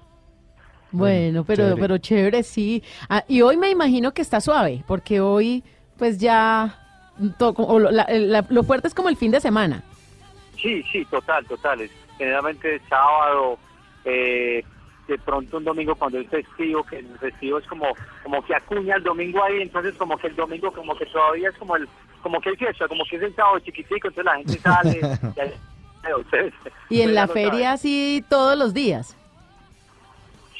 Bueno, 0.91 1.43
pero 1.43 1.63
chévere. 1.63 1.81
pero 1.81 1.97
chévere, 1.97 2.43
sí. 2.43 2.81
Ah, 3.09 3.23
y 3.27 3.41
hoy 3.41 3.57
me 3.57 3.69
imagino 3.69 4.13
que 4.13 4.21
está 4.21 4.39
suave, 4.39 4.83
porque 4.87 5.19
hoy, 5.19 5.63
pues 5.97 6.17
ya, 6.17 6.79
to- 7.37 7.49
o 7.57 7.79
lo, 7.79 7.91
la- 7.91 8.07
la- 8.09 8.45
lo 8.49 8.63
fuerte 8.63 8.87
es 8.87 8.93
como 8.93 9.09
el 9.09 9.17
fin 9.17 9.31
de 9.31 9.39
semana. 9.39 9.83
Sí, 10.61 10.83
sí, 10.91 11.05
total, 11.05 11.45
total. 11.45 11.81
Es 11.81 11.91
generalmente 12.17 12.81
sábado, 12.89 13.57
eh, 14.05 14.63
de 15.07 15.17
pronto 15.19 15.57
un 15.57 15.63
domingo 15.63 15.95
cuando 15.95 16.19
es 16.19 16.27
festivo, 16.29 16.83
que 16.83 16.97
el 16.99 17.07
festivo 17.19 17.59
es 17.59 17.67
como 17.67 17.85
como 18.23 18.43
que 18.45 18.53
acuña 18.55 18.95
el 18.95 19.03
domingo 19.03 19.41
ahí, 19.43 19.61
entonces 19.61 19.95
como 19.95 20.17
que 20.17 20.27
el 20.27 20.35
domingo 20.35 20.71
como 20.71 20.95
que 20.97 21.05
todavía 21.05 21.49
es 21.49 21.55
como 21.57 21.75
el 21.77 21.87
como 22.21 22.41
que 22.41 22.49
hay 22.49 22.55
fiesta, 22.57 22.87
como 22.87 23.03
que 23.09 23.15
es 23.17 23.21
el 23.21 23.35
sábado 23.35 23.59
chiquitico, 23.59 24.07
entonces 24.09 24.25
la 24.25 24.35
gente 24.35 24.59
sale. 24.59 24.99
y 24.99 25.39
ahí- 25.39 26.13
ustedes- 26.19 26.53
Y 26.89 27.01
en 27.01 27.13
la 27.15 27.27
feria 27.27 27.77
sí 27.77 28.23
todos 28.29 28.57
los 28.57 28.73
días. 28.73 29.15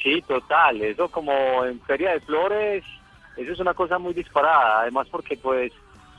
Sí, 0.02 0.22
total. 0.22 0.80
Eso 0.80 1.08
como 1.08 1.64
en 1.64 1.80
Feria 1.80 2.12
de 2.12 2.20
Flores, 2.20 2.84
eso 3.36 3.52
es 3.52 3.58
una 3.60 3.74
cosa 3.74 3.98
muy 3.98 4.14
disparada. 4.14 4.82
Además 4.82 5.08
porque 5.10 5.36
pues 5.36 5.72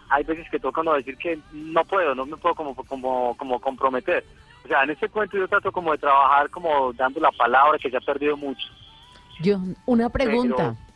hay 0.10 0.24
veces 0.24 0.50
que 0.50 0.60
toca 0.60 0.82
uno 0.82 0.94
decir 0.94 1.18
que 1.18 1.40
no 1.54 1.84
puedo, 1.86 2.16
no 2.16 2.26
me 2.26 2.38
puedo 2.38 2.56
como, 2.56 2.76
como, 2.76 3.36
como 3.38 3.60
comprometer. 3.60 4.26
O 4.66 4.68
sea, 4.68 4.84
en 4.84 4.92
este 4.92 5.08
cuento 5.10 5.38
yo 5.38 5.48
trato 5.48 5.72
como 5.72 5.92
de 5.92 6.00
trabajar 6.00 6.50
como 6.50 6.92
dando 6.94 7.20
la 7.20 7.32
palabra 7.32 7.78
que 7.80 7.90
se 7.90 7.98
ha 7.98 8.02
perdido 8.02 8.36
mucho. 8.36 8.68
Yo, 9.42 9.58
una 9.86 10.10
pregunta. 10.10 10.56
Pero, 10.58 10.89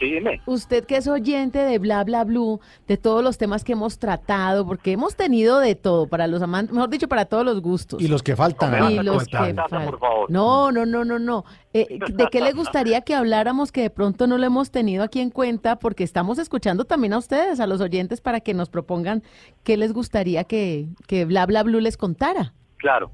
sí, 0.00 0.12
dime. 0.12 0.40
Usted 0.46 0.84
que 0.84 0.96
es 0.96 1.06
oyente 1.06 1.58
de 1.58 1.78
Bla 1.78 2.02
Bla 2.02 2.24
Blue, 2.24 2.60
de 2.88 2.96
todos 2.96 3.22
los 3.22 3.38
temas 3.38 3.62
que 3.62 3.72
hemos 3.72 3.98
tratado, 3.98 4.66
porque 4.66 4.92
hemos 4.92 5.14
tenido 5.14 5.60
de 5.60 5.76
todo, 5.76 6.08
para 6.08 6.26
los 6.26 6.42
amantes, 6.42 6.74
mejor 6.74 6.90
dicho, 6.90 7.06
para 7.06 7.26
todos 7.26 7.44
los 7.44 7.60
gustos. 7.60 8.02
Y 8.02 8.08
los 8.08 8.22
que 8.22 8.34
faltan. 8.34 8.90
Y 8.90 9.02
los 9.02 9.26
que 9.26 9.36
faltan. 9.36 9.92
No, 10.28 10.72
no, 10.72 10.86
no, 10.86 11.04
no, 11.04 11.18
no. 11.18 11.44
Eh, 11.72 12.00
¿De 12.08 12.26
qué 12.32 12.40
le 12.40 12.52
gustaría 12.52 13.02
que 13.02 13.14
habláramos 13.14 13.70
que 13.70 13.82
de 13.82 13.90
pronto 13.90 14.26
no 14.26 14.38
lo 14.38 14.46
hemos 14.46 14.70
tenido 14.70 15.04
aquí 15.04 15.20
en 15.20 15.30
cuenta? 15.30 15.78
Porque 15.78 16.02
estamos 16.02 16.38
escuchando 16.38 16.84
también 16.84 17.12
a 17.12 17.18
ustedes, 17.18 17.60
a 17.60 17.66
los 17.66 17.80
oyentes, 17.80 18.20
para 18.20 18.40
que 18.40 18.54
nos 18.54 18.70
propongan 18.70 19.22
qué 19.62 19.76
les 19.76 19.92
gustaría 19.92 20.44
que, 20.44 20.88
que 21.06 21.26
Bla 21.26 21.46
Bla 21.46 21.62
Blue 21.62 21.80
les 21.80 21.96
contara. 21.96 22.54
Claro. 22.78 23.12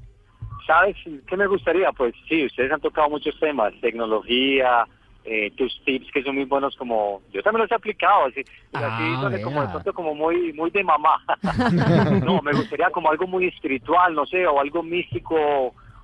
¿Sabes 0.65 0.97
qué 1.27 1.37
me 1.37 1.47
gustaría? 1.47 1.91
Pues 1.93 2.13
sí, 2.27 2.45
ustedes 2.45 2.71
han 2.71 2.81
tocado 2.81 3.09
muchos 3.09 3.39
temas, 3.39 3.73
tecnología, 3.79 4.85
eh, 5.29 5.51
tus 5.57 5.81
tips 5.83 6.09
que 6.11 6.23
son 6.23 6.35
muy 6.35 6.45
buenos 6.45 6.75
como 6.77 7.21
yo 7.33 7.43
también 7.43 7.63
los 7.63 7.71
he 7.71 7.75
aplicado, 7.75 8.25
así, 8.25 8.45
así 8.93 9.17
donde 9.21 9.41
como 9.41 9.61
de 9.61 9.67
pronto 9.67 9.93
como 9.93 10.15
muy 10.15 10.53
muy 10.53 10.69
de 10.71 10.83
mamá. 10.83 11.21
no, 12.25 12.41
me 12.41 12.53
gustaría 12.53 12.89
como 12.91 13.09
algo 13.11 13.27
muy 13.27 13.45
espiritual, 13.47 14.13
no 14.15 14.25
sé, 14.25 14.47
o 14.47 14.59
algo 14.59 14.81
místico, 14.83 15.35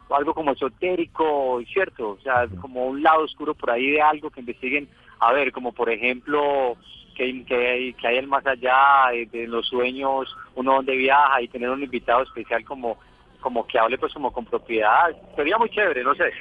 o 0.09 0.15
algo 0.15 0.33
como 0.33 0.51
esotérico, 0.51 1.61
¿cierto? 1.71 2.09
O 2.11 2.19
sea, 2.21 2.47
como 2.61 2.85
un 2.87 3.01
lado 3.01 3.23
oscuro 3.23 3.53
por 3.53 3.71
ahí 3.71 3.91
de 3.91 4.01
algo 4.01 4.29
que 4.29 4.41
investiguen, 4.41 4.89
a 5.19 5.31
ver, 5.31 5.51
como 5.51 5.71
por 5.71 5.89
ejemplo 5.89 6.75
que, 7.15 7.23
hay- 7.23 7.43
que, 7.45 7.55
hay, 7.55 7.93
que 7.93 8.07
hay 8.07 8.17
el 8.17 8.27
más 8.27 8.45
allá 8.45 9.07
de 9.31 9.47
los 9.47 9.67
sueños, 9.67 10.35
uno 10.55 10.73
donde 10.75 10.97
viaja 10.97 11.41
y 11.41 11.47
tener 11.47 11.69
un 11.69 11.83
invitado 11.83 12.23
especial 12.23 12.63
como 12.65 12.97
como 13.39 13.67
que 13.67 13.77
hable 13.77 13.97
pues 13.97 14.13
como 14.13 14.31
con 14.31 14.45
propiedad, 14.45 15.09
sería 15.35 15.57
muy 15.57 15.69
chévere, 15.69 16.01
no 16.01 16.15
sé. 16.15 16.31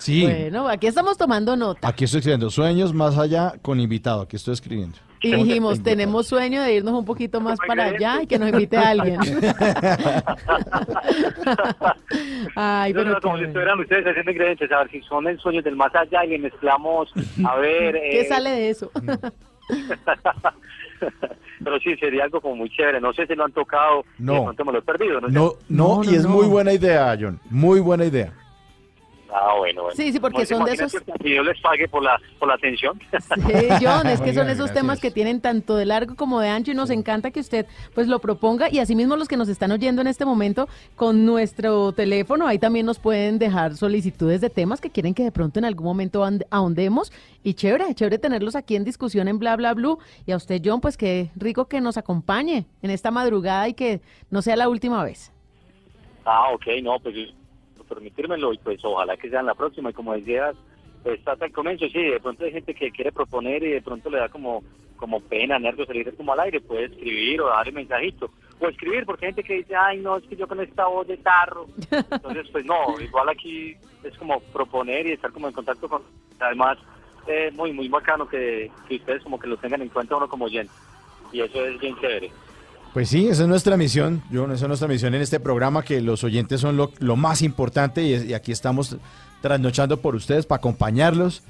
Sí. 0.00 0.22
Bueno, 0.22 0.66
aquí 0.66 0.86
estamos 0.86 1.18
tomando 1.18 1.56
nota. 1.56 1.86
Aquí 1.86 2.04
estoy 2.04 2.18
escribiendo 2.18 2.50
sueños 2.50 2.94
más 2.94 3.18
allá 3.18 3.52
con 3.60 3.78
invitado. 3.78 4.22
Aquí 4.22 4.36
estoy 4.36 4.54
escribiendo. 4.54 4.96
Y 5.22 5.34
dijimos, 5.34 5.82
tenemos 5.82 6.26
sueño 6.26 6.62
de 6.62 6.76
irnos 6.76 6.94
un 6.94 7.04
poquito 7.04 7.42
más 7.42 7.58
para 7.66 7.84
allá 7.84 8.22
y 8.22 8.26
que 8.26 8.38
nos 8.38 8.48
invite 8.48 8.78
a 8.78 8.88
alguien. 8.88 9.20
Ay, 12.56 12.94
No, 12.94 13.00
pero 13.00 13.12
no, 13.12 13.20
como 13.20 13.36
si 13.36 13.44
estuvieran 13.44 13.78
ustedes 13.80 14.06
haciendo 14.06 14.30
ingredientes, 14.30 14.72
a 14.72 14.78
ver 14.78 14.90
si 14.90 15.02
son 15.02 15.28
el 15.28 15.38
sueño 15.38 15.60
del 15.60 15.76
más 15.76 15.94
allá 15.94 16.24
y 16.24 16.30
le 16.30 16.38
mezclamos, 16.38 17.12
a 17.44 17.56
ver... 17.56 17.94
¿qué 18.10 18.22
eh, 18.22 18.28
sale 18.28 18.50
de 18.50 18.70
eso? 18.70 18.90
Pero 21.62 21.78
sí, 21.80 21.94
sería 21.96 22.24
algo 22.24 22.40
como 22.40 22.56
muy 22.56 22.70
chévere, 22.70 23.02
no 23.02 23.12
sé 23.12 23.26
si 23.26 23.34
lo 23.34 23.44
han 23.44 23.52
tocado, 23.52 24.06
No. 24.18 24.32
y 24.32 24.36
de 24.36 24.42
pronto 24.44 24.64
me 24.64 24.72
lo 24.72 24.78
he 24.78 24.82
perdido, 24.82 25.20
no 25.20 25.28
sé. 25.28 25.34
No, 25.34 25.52
no, 25.68 26.02
y 26.02 26.14
es 26.14 26.24
muy 26.24 26.46
buena 26.46 26.72
idea, 26.72 27.14
John. 27.20 27.38
Muy 27.50 27.80
buena 27.80 28.06
idea. 28.06 28.32
Ah, 29.32 29.54
bueno, 29.58 29.82
bueno. 29.82 29.96
Sí, 29.96 30.12
sí, 30.12 30.18
porque 30.18 30.44
son 30.44 30.64
de 30.64 30.72
esos- 30.72 30.92
que 30.92 31.28
Dios 31.28 31.44
les 31.46 31.60
pague 31.60 31.88
por 31.88 32.02
la, 32.02 32.20
por 32.38 32.48
la 32.48 32.54
atención. 32.54 32.98
Sí, 33.10 33.68
John, 33.80 34.06
es 34.06 34.20
que 34.20 34.34
son 34.34 34.48
esos 34.48 34.66
gracias. 34.66 34.72
temas 34.74 35.00
que 35.00 35.10
tienen 35.10 35.40
tanto 35.40 35.76
de 35.76 35.86
largo 35.86 36.16
como 36.16 36.40
de 36.40 36.48
ancho 36.48 36.72
y 36.72 36.74
nos 36.74 36.90
encanta 36.90 37.30
que 37.30 37.40
usted 37.40 37.66
pues 37.94 38.08
lo 38.08 38.18
proponga 38.18 38.68
y 38.70 38.78
asimismo 38.80 39.16
los 39.16 39.28
que 39.28 39.36
nos 39.36 39.48
están 39.48 39.70
oyendo 39.72 40.00
en 40.02 40.08
este 40.08 40.24
momento 40.24 40.68
con 40.96 41.24
nuestro 41.24 41.92
teléfono, 41.92 42.46
ahí 42.46 42.58
también 42.58 42.86
nos 42.86 42.98
pueden 42.98 43.38
dejar 43.38 43.76
solicitudes 43.76 44.40
de 44.40 44.50
temas 44.50 44.80
que 44.80 44.90
quieren 44.90 45.14
que 45.14 45.22
de 45.24 45.32
pronto 45.32 45.58
en 45.58 45.64
algún 45.64 45.84
momento 45.86 46.26
ahondemos 46.50 47.12
y 47.44 47.54
chévere, 47.54 47.94
chévere 47.94 48.18
tenerlos 48.18 48.56
aquí 48.56 48.74
en 48.76 48.84
discusión 48.84 49.28
en 49.28 49.38
Bla 49.38 49.56
Bla 49.56 49.74
Blue 49.74 49.98
y 50.26 50.32
a 50.32 50.36
usted 50.36 50.60
John 50.64 50.80
pues 50.80 50.96
qué 50.96 51.30
rico 51.36 51.66
que 51.66 51.80
nos 51.80 51.96
acompañe 51.96 52.66
en 52.82 52.90
esta 52.90 53.10
madrugada 53.10 53.68
y 53.68 53.74
que 53.74 54.00
no 54.30 54.42
sea 54.42 54.56
la 54.56 54.68
última 54.68 55.04
vez. 55.04 55.32
Ah, 56.24 56.52
ok, 56.52 56.66
no, 56.82 56.98
pues 57.00 57.14
permitírmelo 57.90 58.54
y 58.54 58.58
pues 58.58 58.82
ojalá 58.84 59.16
que 59.16 59.28
sea 59.28 59.40
en 59.40 59.46
la 59.46 59.54
próxima. 59.54 59.90
Y 59.90 59.94
como 59.94 60.14
decías, 60.14 60.56
hasta 61.26 61.46
el 61.46 61.52
comienzo, 61.52 61.86
sí, 61.88 62.02
de 62.02 62.20
pronto 62.20 62.44
hay 62.44 62.52
gente 62.52 62.74
que 62.74 62.90
quiere 62.90 63.12
proponer 63.12 63.62
y 63.62 63.72
de 63.72 63.82
pronto 63.82 64.08
le 64.08 64.18
da 64.18 64.28
como 64.28 64.62
como 65.00 65.18
pena, 65.18 65.58
nervios 65.58 65.88
salir 65.88 66.14
como 66.14 66.34
al 66.34 66.40
aire, 66.40 66.60
puede 66.60 66.84
escribir 66.84 67.40
o 67.40 67.46
darle 67.46 67.72
mensajito, 67.72 68.30
o 68.60 68.68
escribir, 68.68 69.06
porque 69.06 69.24
hay 69.24 69.32
gente 69.32 69.42
que 69.42 69.54
dice, 69.54 69.74
ay, 69.74 69.98
no, 69.98 70.18
es 70.18 70.24
que 70.24 70.36
yo 70.36 70.46
con 70.46 70.60
esta 70.60 70.86
voz 70.86 71.08
de 71.08 71.16
tarro, 71.16 71.66
entonces 71.90 72.46
pues 72.52 72.66
no, 72.66 73.00
igual 73.00 73.30
aquí 73.30 73.74
es 74.04 74.16
como 74.18 74.38
proponer 74.52 75.06
y 75.06 75.12
estar 75.12 75.32
como 75.32 75.48
en 75.48 75.54
contacto 75.54 75.88
con, 75.88 76.02
además, 76.38 76.76
eh, 77.26 77.50
muy, 77.54 77.72
muy 77.72 77.88
bacano 77.88 78.28
que, 78.28 78.70
que 78.86 78.96
ustedes 78.96 79.22
como 79.22 79.38
que 79.38 79.48
lo 79.48 79.56
tengan 79.56 79.80
en 79.80 79.88
cuenta 79.88 80.16
uno 80.16 80.28
como 80.28 80.44
oyente, 80.44 80.72
y 81.32 81.40
eso 81.40 81.64
es 81.64 81.80
bien 81.80 81.96
chévere. 81.98 82.30
Pues 82.92 83.08
sí, 83.08 83.28
esa 83.28 83.42
es 83.42 83.48
nuestra 83.48 83.76
misión, 83.76 84.22
John, 84.32 84.50
esa 84.50 84.64
es 84.64 84.68
nuestra 84.68 84.88
misión 84.88 85.14
en 85.14 85.22
este 85.22 85.38
programa, 85.38 85.84
que 85.84 86.00
los 86.00 86.24
oyentes 86.24 86.60
son 86.60 86.76
lo, 86.76 87.16
más 87.16 87.42
importante 87.42 88.02
y, 88.02 88.34
aquí 88.34 88.50
estamos 88.50 88.96
trasnochando 89.40 90.00
por 90.00 90.16
ustedes 90.16 90.44
para 90.44 90.58
acompañarlos 90.58 91.42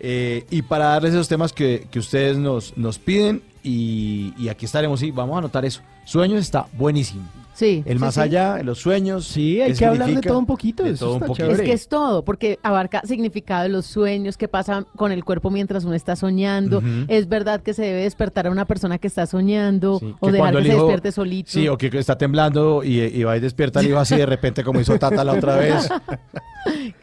eh, 0.00 0.44
y 0.50 0.62
para 0.62 0.86
darles 0.86 1.12
esos 1.12 1.28
temas 1.28 1.52
que, 1.52 1.86
que 1.90 2.00
ustedes 2.00 2.36
nos, 2.36 2.76
nos 2.76 2.98
piden 2.98 3.42
y, 3.62 4.34
y 4.36 4.48
aquí 4.48 4.66
estaremos, 4.66 4.98
sí, 4.98 5.12
vamos 5.12 5.36
a 5.36 5.38
anotar 5.38 5.64
eso. 5.64 5.82
Sueños 6.04 6.40
está 6.40 6.66
buenísimo. 6.72 7.22
Sí. 7.58 7.82
El 7.86 7.98
más 7.98 8.14
sí. 8.14 8.20
allá, 8.20 8.62
los 8.62 8.78
sueños. 8.78 9.24
Sí, 9.26 9.60
hay 9.60 9.72
que 9.74 9.84
hablar 9.84 10.08
de 10.14 10.20
todo 10.20 10.38
un 10.38 10.46
poquito, 10.46 10.84
De 10.84 10.90
eso 10.90 11.06
todo 11.06 11.14
un 11.16 11.20
poquito. 11.22 11.50
Es 11.50 11.60
que 11.60 11.72
es 11.72 11.88
todo, 11.88 12.24
porque 12.24 12.60
abarca 12.62 13.02
significado 13.04 13.64
de 13.64 13.68
los 13.68 13.84
sueños, 13.84 14.36
qué 14.36 14.46
pasa 14.46 14.84
con 14.94 15.10
el 15.10 15.24
cuerpo 15.24 15.50
mientras 15.50 15.84
uno 15.84 15.94
está 15.94 16.14
soñando. 16.14 16.80
Es 17.08 17.28
verdad 17.28 17.60
que 17.60 17.74
se 17.74 17.82
debe 17.82 18.02
despertar 18.02 18.46
a 18.46 18.50
una 18.52 18.64
persona 18.64 18.98
que 18.98 19.08
está 19.08 19.26
soñando 19.26 19.94
o 20.20 20.26
que 20.26 20.32
dejar 20.32 20.38
cuando 20.38 20.58
que 20.60 20.66
se 20.66 20.72
hijo- 20.72 20.82
despierte 20.84 21.10
solito. 21.10 21.50
Sí, 21.50 21.66
o 21.66 21.76
que 21.76 21.88
está 21.98 22.16
temblando 22.16 22.84
y, 22.84 23.00
y 23.00 23.24
va 23.24 23.36
y 23.36 23.40
despierta 23.40 23.80
el 23.80 23.88
hijo 23.88 23.98
así 23.98 24.14
de 24.16 24.26
repente 24.26 24.62
como 24.62 24.80
hizo 24.80 24.96
Tata 24.96 25.24
la 25.24 25.32
otra 25.32 25.56
vez. 25.56 25.88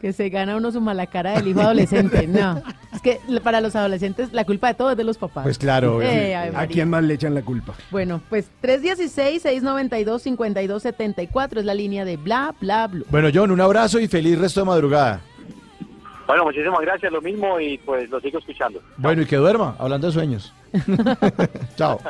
Que 0.00 0.12
se 0.12 0.28
gana 0.28 0.56
uno 0.56 0.70
su 0.70 0.80
mala 0.80 1.06
cara 1.06 1.32
del 1.32 1.48
hijo 1.48 1.60
adolescente. 1.60 2.28
No, 2.28 2.62
es 2.94 3.00
que 3.02 3.18
para 3.42 3.60
los 3.60 3.74
adolescentes 3.74 4.32
la 4.32 4.44
culpa 4.44 4.68
de 4.68 4.74
todo 4.74 4.92
es 4.92 4.96
de 4.96 5.02
los 5.02 5.18
papás. 5.18 5.42
Pues 5.42 5.58
claro, 5.58 6.00
Eh, 6.02 6.36
¿a 6.36 6.66
quién 6.68 6.88
más 6.88 7.02
le 7.02 7.14
echan 7.14 7.34
la 7.34 7.42
culpa? 7.42 7.74
Bueno, 7.90 8.20
pues 8.28 8.46
316-692-5274 10.54 11.58
es 11.58 11.64
la 11.64 11.74
línea 11.74 12.04
de 12.04 12.16
bla, 12.16 12.54
bla, 12.60 12.86
bla. 12.86 13.04
Bueno, 13.10 13.28
John, 13.32 13.50
un 13.50 13.60
abrazo 13.60 14.00
y 14.00 14.08
feliz 14.08 14.38
resto 14.38 14.60
de 14.60 14.66
madrugada. 14.66 15.20
Bueno, 16.26 16.44
muchísimas 16.44 16.80
gracias, 16.80 17.12
lo 17.12 17.20
mismo 17.20 17.60
y 17.60 17.78
pues 17.78 18.10
lo 18.10 18.20
sigo 18.20 18.38
escuchando. 18.38 18.80
Bueno, 18.96 19.22
y 19.22 19.26
que 19.26 19.36
duerma, 19.36 19.76
hablando 19.78 20.08
de 20.08 20.12
sueños. 20.12 20.52
Chao. 21.76 22.00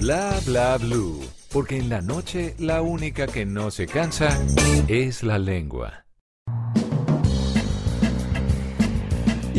Bla 0.00 0.40
bla 0.46 0.78
blue. 0.78 1.20
Porque 1.52 1.76
en 1.76 1.88
la 1.88 2.00
noche 2.00 2.54
la 2.58 2.80
única 2.80 3.26
que 3.26 3.44
no 3.44 3.70
se 3.70 3.86
cansa 3.86 4.28
es 4.88 5.22
la 5.22 5.38
lengua. 5.38 6.04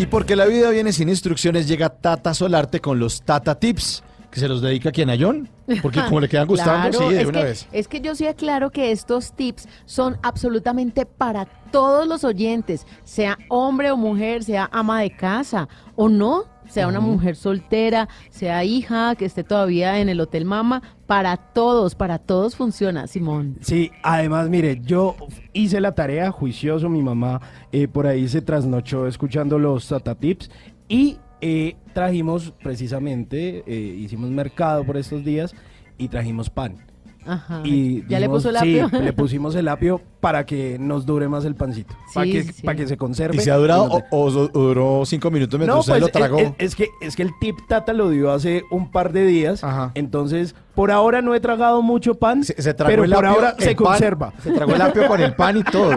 Y 0.02 0.08
porque 0.08 0.36
la 0.36 0.48
vida 0.48 0.72
viene 0.72 0.94
sin 0.94 1.10
instrucciones, 1.10 1.68
llega 1.68 1.88
Tata 1.90 2.34
Solarte 2.34 2.80
con 2.80 2.98
los 2.98 3.22
Tata 3.22 3.54
Tips. 3.54 4.02
que 4.32 4.40
se 4.40 4.48
los 4.48 4.60
dedica 4.60 4.90
a 4.90 4.92
quien 4.92 5.12
a 5.12 5.16
John, 5.20 5.48
porque 5.84 6.02
como 6.02 6.20
le 6.22 6.28
quedan 6.28 6.48
gustando, 6.48 6.90
Claro, 6.98 7.12
sí, 7.12 7.16
de 7.16 7.26
una 7.28 7.40
que, 7.42 7.46
vez. 7.46 7.68
Es 7.72 7.88
que 7.88 8.02
yo 8.02 8.16
sí 8.16 8.26
aclaro 8.26 8.72
que 8.72 8.92
estos 8.92 9.34
tips 9.34 9.68
son 9.86 10.18
absolutamente 10.24 11.06
para 11.06 11.46
todos 11.46 12.08
los 12.08 12.24
oyentes, 12.24 12.88
sea 13.04 13.38
hombre 13.48 13.92
o 13.92 13.98
mujer, 13.98 14.44
sea 14.44 14.68
ama 14.72 15.02
de 15.02 15.16
casa 15.16 15.70
o 15.96 16.10
no, 16.10 16.46
sea 16.68 16.88
una 16.88 17.00
mujer 17.00 17.36
soltera, 17.36 18.10
sea 18.32 18.64
hija 18.64 19.14
que 19.16 19.26
esté 19.26 19.44
todavía 19.44 20.00
en 20.00 20.10
el 20.10 20.20
Hotel 20.20 20.46
Mama, 20.46 20.82
para 21.12 21.36
todos, 21.36 21.94
para 21.94 22.20
todos 22.20 22.56
funciona, 22.56 23.06
Simón. 23.06 23.58
Sí, 23.60 23.92
además, 24.02 24.48
mire, 24.48 24.80
yo 24.82 25.18
hice 25.52 25.82
la 25.82 25.94
tarea 25.94 26.32
juicioso, 26.32 26.88
mi 26.88 27.02
mamá 27.02 27.42
eh, 27.74 27.90
por 27.90 28.08
ahí 28.08 28.30
se 28.30 28.42
trasnochó 28.42 29.06
escuchando 29.08 29.60
los 29.60 29.90
Tata 29.90 30.16
Tips 30.16 30.50
y 30.88 31.18
eh, 31.42 31.76
trajimos 31.94 32.54
precisamente, 32.64 33.62
eh, 33.68 33.74
hicimos 33.76 34.30
mercado 34.30 34.86
por 34.86 34.96
estos 34.96 35.26
días 35.26 35.54
y 35.98 36.08
trajimos 36.08 36.50
pan. 36.50 36.78
Ajá. 37.26 37.62
Y 37.64 38.06
¿Ya 38.08 38.20
le 38.20 38.28
puso 38.28 38.50
el 38.50 38.58
apio? 38.58 38.90
Sí, 38.90 38.98
le 39.00 39.14
pusimos 39.14 39.56
el 39.56 39.68
apio 39.68 40.02
para 40.20 40.46
que 40.46 40.78
nos 40.80 41.06
dure 41.06 41.28
más 41.28 41.46
el 41.46 41.56
pancito, 41.56 41.96
para, 42.14 42.26
Sí, 42.26 42.32
que, 42.32 42.44
sí. 42.44 42.64
para 42.64 42.76
que 42.78 42.88
se 42.88 42.98
conserve. 42.98 43.36
¿Y 43.38 43.40
se 43.40 43.52
ha 43.52 43.58
durado 43.58 43.88
no 43.88 43.96
te- 43.98 44.06
o, 44.12 44.22
o 44.26 44.48
duró 44.48 45.04
cinco 45.06 45.30
minutos 45.32 45.60
mientras 45.60 45.80
usted 45.80 45.94
lo 45.96 46.00
pues, 46.02 46.12
tragó? 46.14 46.56
Es, 46.58 46.76
que, 46.76 46.90
es 47.02 47.16
que 47.16 47.24
el 47.24 47.32
tip 47.40 47.56
Tata 47.68 47.94
lo 47.94 48.10
dio 48.10 48.32
hace 48.32 48.64
un 48.72 48.92
par 48.92 49.12
de 49.14 49.26
días. 49.26 49.62
Entonces, 49.96 50.56
por 50.76 50.92
ahora 50.92 51.22
no 51.22 51.36
he 51.36 51.40
tragado 51.40 51.82
mucho 51.82 52.16
pan. 52.16 52.44
se 52.44 52.74
tragó 52.74 52.90
pero 52.90 53.04
el 53.04 53.12
por 53.12 53.26
apio, 53.26 53.36
ahora 53.38 53.56
el 53.58 53.64
se 53.64 53.76
pan, 53.76 53.86
conserva. 53.86 54.34
Se 54.44 54.52
tragó 54.52 54.76
el 54.76 54.82
apio 54.82 55.08
con 55.08 55.22
el 55.22 55.36
pan 55.36 55.58
y 55.58 55.64
todo. 55.64 55.92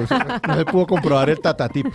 No 0.46 0.56
se 0.56 0.64
pudo 0.66 0.86
comprobar 0.86 1.30
el 1.30 1.40
tatatip. 1.40 1.86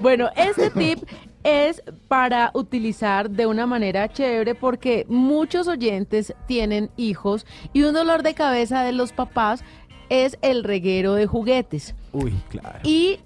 Bueno, 0.00 0.28
este 0.36 0.70
tip 0.70 0.98
es 1.44 1.82
para 2.08 2.50
utilizar 2.54 3.30
de 3.30 3.46
una 3.46 3.66
manera 3.66 4.08
chévere 4.08 4.54
porque 4.54 5.06
muchos 5.08 5.68
oyentes 5.68 6.34
tienen 6.46 6.90
hijos 6.96 7.46
y 7.72 7.82
un 7.82 7.94
dolor 7.94 8.22
de 8.22 8.34
cabeza 8.34 8.82
de 8.82 8.92
los 8.92 9.12
papás 9.12 9.62
es 10.08 10.38
el 10.42 10.64
reguero 10.64 11.14
de 11.14 11.26
juguetes. 11.26 11.94
Uy, 12.12 12.34
claro. 12.48 12.80
Y 12.82 13.20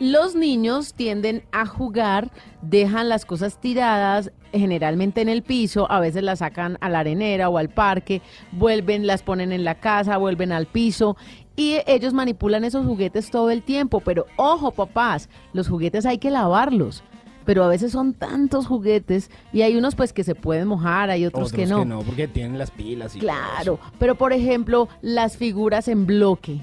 los 0.00 0.34
niños 0.34 0.94
tienden 0.94 1.42
a 1.52 1.66
jugar, 1.66 2.30
dejan 2.62 3.08
las 3.08 3.24
cosas 3.24 3.60
tiradas 3.60 4.32
generalmente 4.52 5.20
en 5.20 5.28
el 5.28 5.42
piso, 5.42 5.90
a 5.90 6.00
veces 6.00 6.22
las 6.22 6.38
sacan 6.38 6.78
a 6.80 6.88
la 6.88 7.00
arenera 7.00 7.48
o 7.48 7.58
al 7.58 7.68
parque, 7.68 8.22
vuelven, 8.52 9.06
las 9.06 9.22
ponen 9.22 9.52
en 9.52 9.64
la 9.64 9.74
casa, 9.74 10.16
vuelven 10.16 10.52
al 10.52 10.66
piso 10.66 11.16
y 11.56 11.78
ellos 11.86 12.14
manipulan 12.14 12.64
esos 12.64 12.86
juguetes 12.86 13.30
todo 13.30 13.50
el 13.50 13.62
tiempo. 13.62 14.00
Pero 14.00 14.26
ojo 14.36 14.70
papás, 14.70 15.28
los 15.52 15.68
juguetes 15.68 16.06
hay 16.06 16.18
que 16.18 16.30
lavarlos. 16.30 17.02
Pero 17.48 17.64
a 17.64 17.68
veces 17.68 17.92
son 17.92 18.12
tantos 18.12 18.66
juguetes 18.66 19.30
y 19.54 19.62
hay 19.62 19.74
unos 19.74 19.94
pues 19.94 20.12
que 20.12 20.22
se 20.22 20.34
pueden 20.34 20.68
mojar, 20.68 21.08
hay 21.08 21.24
otros, 21.24 21.48
Otros 21.50 21.58
que 21.58 21.64
no. 21.66 22.02
porque 22.02 22.28
tienen 22.28 22.58
las 22.58 22.70
pilas 22.70 23.16
y 23.16 23.20
Claro, 23.20 23.80
pero 23.98 24.16
por 24.16 24.34
ejemplo, 24.34 24.86
las 25.00 25.38
figuras 25.38 25.88
en 25.88 26.04
bloque, 26.04 26.60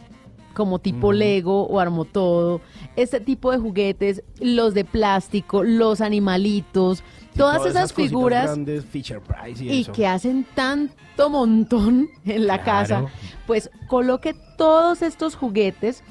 como 0.54 0.78
tipo 0.78 1.12
Lego 1.12 1.64
o 1.64 1.80
Armotodo, 1.80 2.62
este 2.96 3.20
tipo 3.20 3.52
de 3.52 3.58
juguetes, 3.58 4.22
los 4.40 4.76
de 4.76 4.86
plástico, 4.86 5.64
los 5.64 6.02
animalitos, 6.02 7.04
todas, 7.36 7.66
esas, 7.66 7.92
figuras 7.92 8.46
grandes, 8.46 8.86
Fisher 8.86 9.22
Price 9.22 9.64
y, 9.66 9.70
y 9.70 9.82
eso. 9.82 9.92
que 9.92 10.06
hacen 10.06 10.46
tanto 10.54 11.32
montón 11.32 12.10
en 12.26 12.46
la 12.46 12.62
Claro. 12.62 12.66
casa, 12.88 13.06
pues 13.48 13.72
coloque 13.88 14.36
todos 14.56 15.02
estos 15.02 15.36
juguetes 15.36 16.04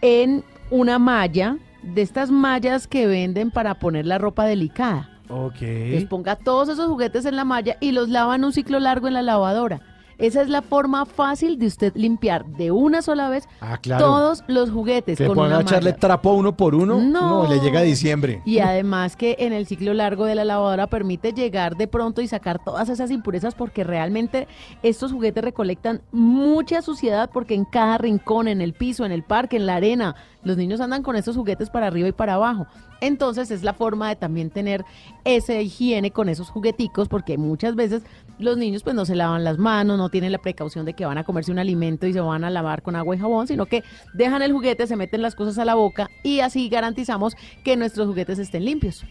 en 0.00 0.44
una 0.70 1.00
malla, 1.00 1.58
de 1.82 2.02
estas 2.02 2.30
mallas 2.30 2.86
que 2.86 3.06
venden 3.06 3.50
para 3.50 3.74
poner 3.74 4.06
la 4.06 4.18
ropa 4.18 4.46
delicada. 4.46 5.10
Ok. 5.28 5.60
Les 5.60 6.04
ponga 6.04 6.36
todos 6.36 6.68
esos 6.68 6.88
juguetes 6.88 7.24
en 7.24 7.36
la 7.36 7.44
malla 7.44 7.76
y 7.80 7.92
los 7.92 8.08
lava 8.08 8.34
en 8.36 8.44
un 8.44 8.52
ciclo 8.52 8.78
largo 8.80 9.08
en 9.08 9.14
la 9.14 9.22
lavadora. 9.22 9.80
Esa 10.18 10.42
es 10.42 10.48
la 10.48 10.62
forma 10.62 11.06
fácil 11.06 11.58
de 11.58 11.66
usted 11.66 11.92
limpiar 11.96 12.44
de 12.46 12.70
una 12.70 13.02
sola 13.02 13.28
vez 13.28 13.48
Ah, 13.60 13.78
claro. 13.78 14.04
todos 14.06 14.44
los 14.46 14.70
juguetes 14.70 15.18
Que 15.18 15.26
pongan 15.26 15.52
a 15.52 15.60
echarle 15.62 15.92
trapo 15.92 16.32
uno 16.32 16.56
por 16.56 16.74
uno. 16.74 16.98
No. 17.00 17.46
le 17.48 17.60
llega 17.60 17.80
a 17.80 17.82
diciembre. 17.82 18.42
Y 18.44 18.58
además 18.60 19.16
que 19.16 19.36
en 19.38 19.52
el 19.52 19.66
ciclo 19.66 19.94
largo 19.94 20.24
de 20.24 20.34
la 20.34 20.44
lavadora 20.44 20.86
permite 20.86 21.32
llegar 21.32 21.76
de 21.76 21.86
pronto 21.88 22.20
y 22.20 22.28
sacar 22.28 22.62
todas 22.64 22.88
esas 22.88 23.10
impurezas 23.10 23.54
porque 23.54 23.84
realmente 23.84 24.48
estos 24.82 25.12
juguetes 25.12 25.42
recolectan 25.44 26.02
mucha 26.12 26.82
suciedad 26.82 27.30
porque 27.32 27.54
en 27.54 27.64
cada 27.64 27.98
rincón, 27.98 28.48
en 28.48 28.60
el 28.60 28.72
piso, 28.74 29.04
en 29.04 29.12
el 29.12 29.22
parque, 29.22 29.56
en 29.56 29.66
la 29.66 29.76
arena, 29.76 30.14
los 30.44 30.56
niños 30.56 30.80
andan 30.80 31.02
con 31.02 31.16
estos 31.16 31.36
juguetes 31.36 31.70
para 31.70 31.86
arriba 31.86 32.08
y 32.08 32.12
para 32.12 32.34
abajo. 32.34 32.66
Entonces 33.00 33.50
es 33.50 33.62
la 33.64 33.72
forma 33.72 34.08
de 34.08 34.16
también 34.16 34.50
tener 34.50 34.84
esa 35.24 35.54
higiene 35.54 36.10
con 36.12 36.28
esos 36.28 36.50
jugueticos 36.50 37.08
porque 37.08 37.36
muchas 37.36 37.74
veces 37.74 38.02
los 38.38 38.56
niños 38.56 38.82
pues 38.82 38.94
no 38.96 39.04
se 39.04 39.14
lavan 39.14 39.44
las 39.44 39.58
manos, 39.58 39.98
no 39.98 40.08
tienen 40.08 40.32
la 40.32 40.38
precaución 40.38 40.84
de 40.84 40.94
que 40.94 41.04
van 41.04 41.18
a 41.18 41.24
comerse 41.24 41.52
un 41.52 41.58
alimento 41.58 42.06
y 42.06 42.12
se 42.12 42.20
van 42.20 42.44
a 42.44 42.50
lavar 42.50 42.82
con 42.82 42.96
agua 42.96 43.16
y 43.16 43.18
jabón, 43.18 43.46
sino 43.46 43.66
que 43.66 43.84
dejan 44.14 44.42
el 44.42 44.52
juguete, 44.52 44.86
se 44.86 44.96
meten 44.96 45.22
las 45.22 45.34
cosas 45.34 45.58
a 45.58 45.64
la 45.64 45.74
boca 45.74 46.10
y 46.22 46.40
así 46.40 46.68
garantizamos 46.68 47.34
que 47.64 47.76
nuestros 47.76 48.06
juguetes 48.06 48.38
estén 48.38 48.64
limpios. 48.64 49.04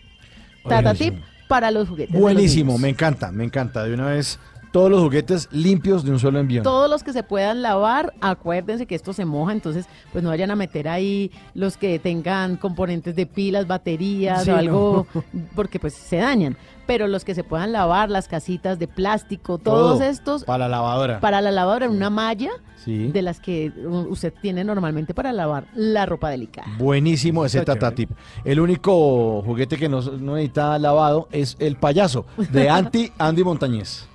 Tata 0.67 0.93
tip 0.93 1.15
para 1.47 1.71
los 1.71 1.89
juguetes. 1.89 2.13
los 2.13 2.21
Buenísimo, 2.21 2.77
me 2.77 2.89
encanta, 2.89 3.31
me 3.31 3.43
encanta. 3.43 3.83
De 3.83 3.93
una 3.93 4.07
vez, 4.07 4.39
todos 4.71 4.89
los 4.89 5.01
juguetes 5.01 5.49
limpios 5.51 6.03
de 6.03 6.11
un 6.11 6.19
solo 6.19 6.39
envío. 6.39 6.63
Todos 6.63 6.89
los 6.89 7.03
que 7.03 7.13
se 7.13 7.23
puedan 7.23 7.61
lavar, 7.61 8.13
acuérdense 8.21 8.85
que 8.85 8.95
esto 8.95 9.11
se 9.13 9.25
moja, 9.25 9.51
entonces 9.51 9.85
pues 10.11 10.23
no 10.23 10.29
vayan 10.29 10.51
a 10.51 10.55
meter 10.55 10.87
ahí 10.87 11.31
los 11.53 11.77
que 11.77 11.99
tengan 11.99 12.55
componentes 12.55 13.15
de 13.15 13.25
pilas, 13.25 13.67
baterías 13.67 14.45
Sí, 14.45 14.51
o 14.51 14.55
algo, 14.55 15.07
no. 15.13 15.23
porque 15.55 15.79
pues 15.79 15.93
se 15.93 16.17
dañan. 16.17 16.57
Pero 16.91 17.07
los 17.07 17.23
que 17.23 17.33
se 17.33 17.45
puedan 17.45 17.71
lavar, 17.71 18.09
las 18.09 18.27
casitas 18.27 18.77
de 18.77 18.85
plástico, 18.85 19.57
todos 19.57 19.99
Todo 19.99 20.03
estos 20.09 20.43
Para 20.43 20.65
la 20.67 20.75
lavadora. 20.75 21.21
para 21.21 21.39
la 21.39 21.49
lavadora 21.49 21.85
en 21.85 21.93
una 21.93 22.09
malla 22.09 22.49
Sí. 22.83 23.07
de 23.13 23.21
las 23.21 23.39
que 23.39 23.71
usted 24.09 24.33
tiene 24.41 24.65
normalmente 24.65 25.13
para 25.13 25.31
lavar 25.31 25.67
la 25.73 26.05
ropa 26.05 26.29
delicada. 26.29 26.67
Buenísimo 26.77 27.45
ese 27.45 27.61
tatatip. 27.61 28.09
El 28.43 28.59
único 28.59 29.41
juguete 29.43 29.77
que 29.77 29.87
no, 29.87 30.01
no 30.01 30.35
necesita 30.35 30.77
lavado 30.79 31.29
es 31.31 31.55
el 31.59 31.77
payaso 31.77 32.25
de 32.51 32.69
Anti 32.69 33.09
Andy 33.17 33.43
Montañez. 33.45 34.05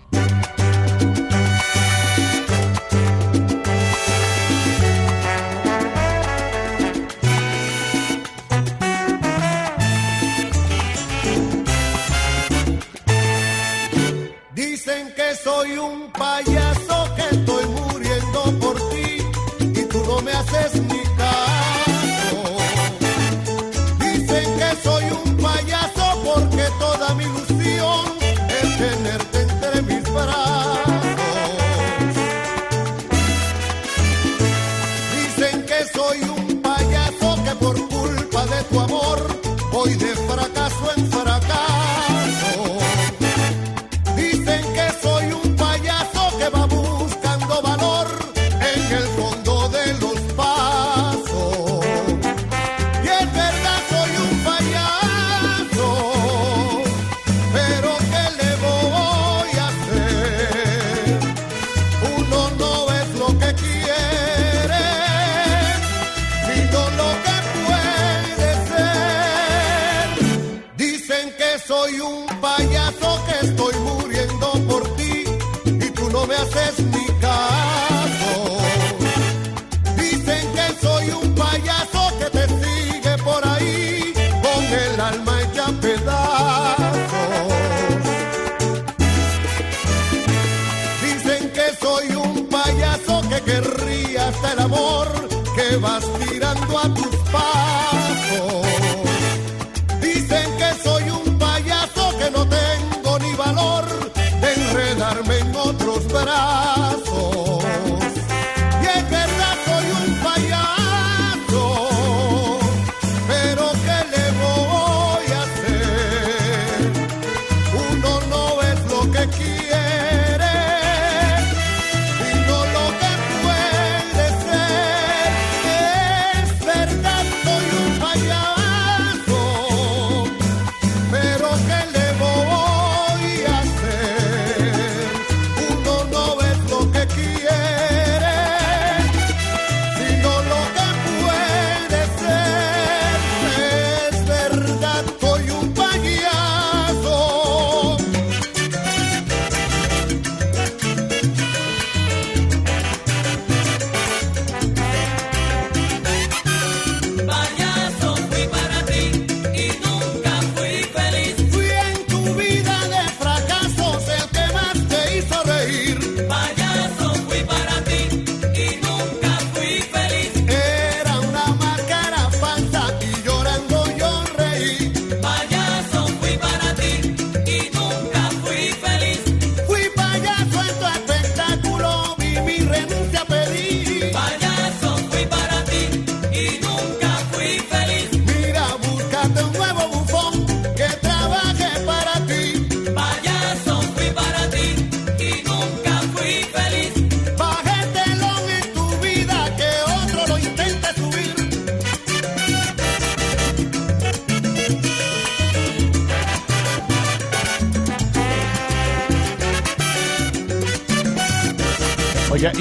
Un 15.75 16.11
payaso, 16.13 16.56
vas 95.79 96.16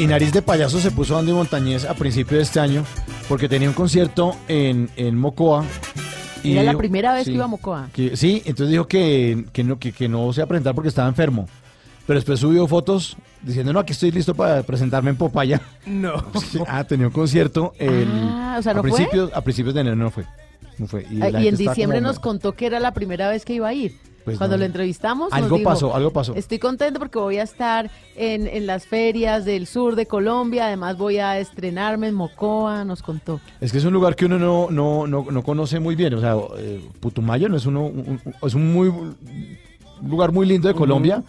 y 0.06 0.07
Nariz 0.07 0.32
de 0.34 0.41
Payaso 0.44 0.80
se 0.80 0.91
puso 0.91 1.18
Andy 1.18 1.32
Montañez 1.32 1.84
a 1.86 1.95
principio 1.95 2.38
de 2.38 2.44
este 2.44 2.60
año 2.60 2.86
porque 3.27 3.49
tenía 3.49 3.68
un 3.68 3.73
concierto 3.73 4.36
en, 4.48 4.90
en 4.95 5.18
Mocoa. 5.18 5.65
Era 6.44 6.61
la 6.61 6.77
primera 6.77 7.11
vez 7.14 7.23
sí, 7.26 7.32
que 7.32 7.36
iba 7.38 7.45
a 7.45 7.48
Mocoa. 7.48 7.90
que- 7.91 8.15
sí, 8.15 8.44
entonces 8.45 8.69
dijo 8.72 8.88
que, 8.88 9.45
que, 9.52 9.64
no, 9.64 9.80
que, 9.80 9.91
que 9.91 10.07
no 10.07 10.32
se 10.32 10.41
iba 10.41 10.45
a 10.45 10.48
presentar 10.48 10.76
porque 10.76 10.90
estaba 10.90 11.07
enfermo. 11.07 11.48
Pero 12.06 12.19
después 12.19 12.40
subió 12.40 12.68
fotos 12.68 13.18
diciendo, 13.41 13.73
no, 13.73 13.80
aquí 13.80 13.94
estoy 13.94 14.11
listo 14.11 14.36
para 14.36 14.61
presentarme 14.61 15.10
en 15.10 15.15
Popaya. 15.15 15.60
No. 15.88 16.14
ah, 16.68 16.84
tenía 16.84 17.07
un 17.07 17.14
concierto 17.14 17.73
el, 17.80 18.07
Ah, 18.11 18.57
o 18.60 18.61
sea, 18.61 18.73
¿no 18.76 18.82
a, 18.82 18.84
fue? 18.84 18.91
principios, 18.91 19.32
a 19.34 19.41
principios 19.41 19.73
de 19.73 19.82
enero, 19.82 19.95
no 19.95 20.11
fue. 20.11 20.23
No 20.77 20.86
fue. 20.86 21.07
Y, 21.10 21.15
y 21.18 21.22
gente 21.22 21.48
en 21.49 21.56
diciembre 21.57 21.98
como- 21.98 22.10
nos 22.10 22.19
contó 22.19 22.52
que 22.52 22.68
era 22.68 22.80
la 22.80 22.94
primera 22.94 23.27
vez 23.30 23.44
que 23.44 23.53
iba 23.56 23.68
a 23.68 23.73
ir. 23.73 23.95
Pues 24.26 24.38
Cuando 24.39 24.57
no. 24.57 24.61
lo 24.61 24.65
entrevistamos, 24.65 25.30
nos 25.30 25.34
Algo 25.39 25.57
dijo, 25.57 25.69
pasó, 25.69 25.95
algo 25.95 26.11
pasó. 26.11 26.34
Estoy 26.35 26.57
contento 26.60 26.99
porque 26.99 27.19
voy 27.19 27.38
a 27.38 27.43
estar 27.43 27.91
en, 28.15 28.47
en 28.47 28.65
las 28.65 28.88
ferias 28.88 29.45
del 29.45 29.68
sur 29.68 29.95
de 29.95 30.07
Colombia. 30.07 30.65
Además, 30.65 30.97
voy 30.97 31.19
a 31.19 31.38
estrenarme 31.39 32.07
en 32.07 32.15
Mocoa. 32.15 32.84
Nos 32.85 33.03
contó. 33.03 33.39
Es 33.61 33.72
que 33.72 33.77
es 33.77 33.85
un 33.85 33.93
lugar 33.93 34.15
que 34.15 34.26
uno 34.26 34.39
no, 34.39 34.69
no, 34.72 35.06
no, 35.06 35.26
no 35.30 35.43
conoce 35.43 35.80
muy 35.80 35.95
bien. 35.95 36.15
O 36.15 36.19
sea, 36.19 36.35
eh, 36.57 36.84
Putumayo 36.99 37.47
no 37.49 37.57
es 37.57 37.65
uno, 37.68 37.85
un- 37.85 38.19
un- 38.26 38.34
es 38.47 38.53
un 38.56 38.73
muy 38.73 38.88
un 38.89 39.15
lugar 40.10 40.31
muy 40.31 40.45
lindo 40.47 40.68
de 40.68 40.73
Colombia, 40.73 41.23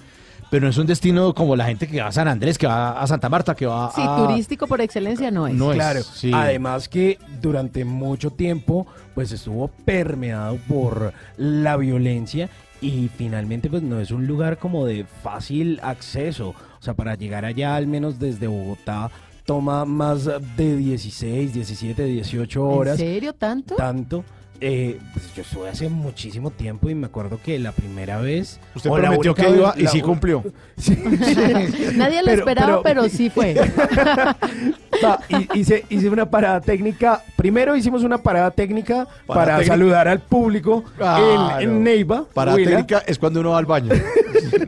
pero 0.51 0.65
no 0.65 0.71
es 0.71 0.79
un 0.79 0.87
destino 0.87 1.35
como 1.35 1.55
la 1.55 1.67
gente 1.67 1.87
que 1.87 2.01
va 2.01 2.09
a 2.09 2.13
San 2.13 2.29
Andrés, 2.29 2.57
que 2.57 2.67
va 2.67 2.93
a 3.01 3.07
Santa 3.07 3.29
Marta, 3.29 3.55
que 3.55 3.67
va 3.67 3.93
Sí, 3.95 4.01
a 4.03 4.17
turístico 4.17 4.67
por 4.67 4.81
excelencia 4.81 5.31
no 5.31 5.47
es. 5.47 5.55
No 5.55 5.71
es, 5.73 5.77
claro. 5.77 6.03
sí. 6.03 6.31
Además 6.33 6.89
que 6.89 7.19
durante 7.43 7.85
mucho 7.85 8.31
tiempo 8.31 8.87
pues 9.15 9.33
estuvo 9.33 9.69
permeado 9.85 10.57
por 10.69 11.13
la 11.37 11.77
violencia 11.77 12.49
y 12.81 13.09
finalmente 13.17 13.71
pues 13.71 13.83
no 13.83 14.01
es 14.01 14.11
un 14.11 14.27
lugar 14.27 14.59
como 14.59 14.87
de 14.87 15.05
fácil 15.05 15.81
acceso. 15.83 16.51
O 16.51 16.83
sea, 16.83 16.95
para 16.95 17.15
llegar 17.15 17.45
allá 17.45 17.77
al 17.77 17.87
menos 17.87 18.19
desde 18.19 18.47
Bogotá 18.47 19.11
toma 19.45 19.85
más 19.85 20.25
de 20.57 20.77
16, 20.77 21.55
17, 21.55 22.05
18 22.05 22.65
horas. 22.65 23.01
¿En 23.01 23.07
serio 23.07 23.33
tanto? 23.33 23.77
Tanto. 23.77 24.25
Eh, 24.61 24.99
pues 25.13 25.35
yo 25.35 25.43
estuve 25.43 25.69
hace 25.69 25.89
muchísimo 25.89 26.51
tiempo 26.51 26.89
y 26.89 26.95
me 26.95 27.07
acuerdo 27.07 27.39
que 27.45 27.59
la 27.59 27.73
primera 27.73 28.19
vez... 28.21 28.59
Usted 28.75 28.91
o 28.91 28.95
prometió 28.95 29.35
que 29.35 29.49
iba 29.51 29.75
y 29.77 29.87
sí 29.87 30.01
cumplió. 30.01 30.43
Sí. 30.79 30.95
Nadie 31.97 32.23
lo 32.23 32.31
esperaba, 32.33 32.83
pero 32.83 33.09
sí 33.09 33.31
fue. 33.31 33.55
Va, 35.05 35.21
hice, 35.55 35.85
hice 35.89 36.09
una 36.09 36.29
parada 36.29 36.61
técnica. 36.61 37.23
Primero 37.37 37.77
hicimos 37.77 38.03
una 38.03 38.19
parada 38.19 38.51
técnica 38.51 39.07
Parada 39.27 39.27
para 39.27 39.45
técnica. 39.59 39.73
saludar 39.75 40.09
al 40.09 40.21
público 40.21 40.85
en, 40.87 40.97
Claro. 40.97 41.61
en 41.61 41.83
Neiva. 41.85 42.25
Parada 42.33 42.57
Huila. 42.57 42.71
técnica 42.71 42.99
es 43.07 43.19
cuando 43.19 43.41
uno 43.41 43.51
va 43.51 43.59
al 43.59 43.67
baño. 43.67 43.93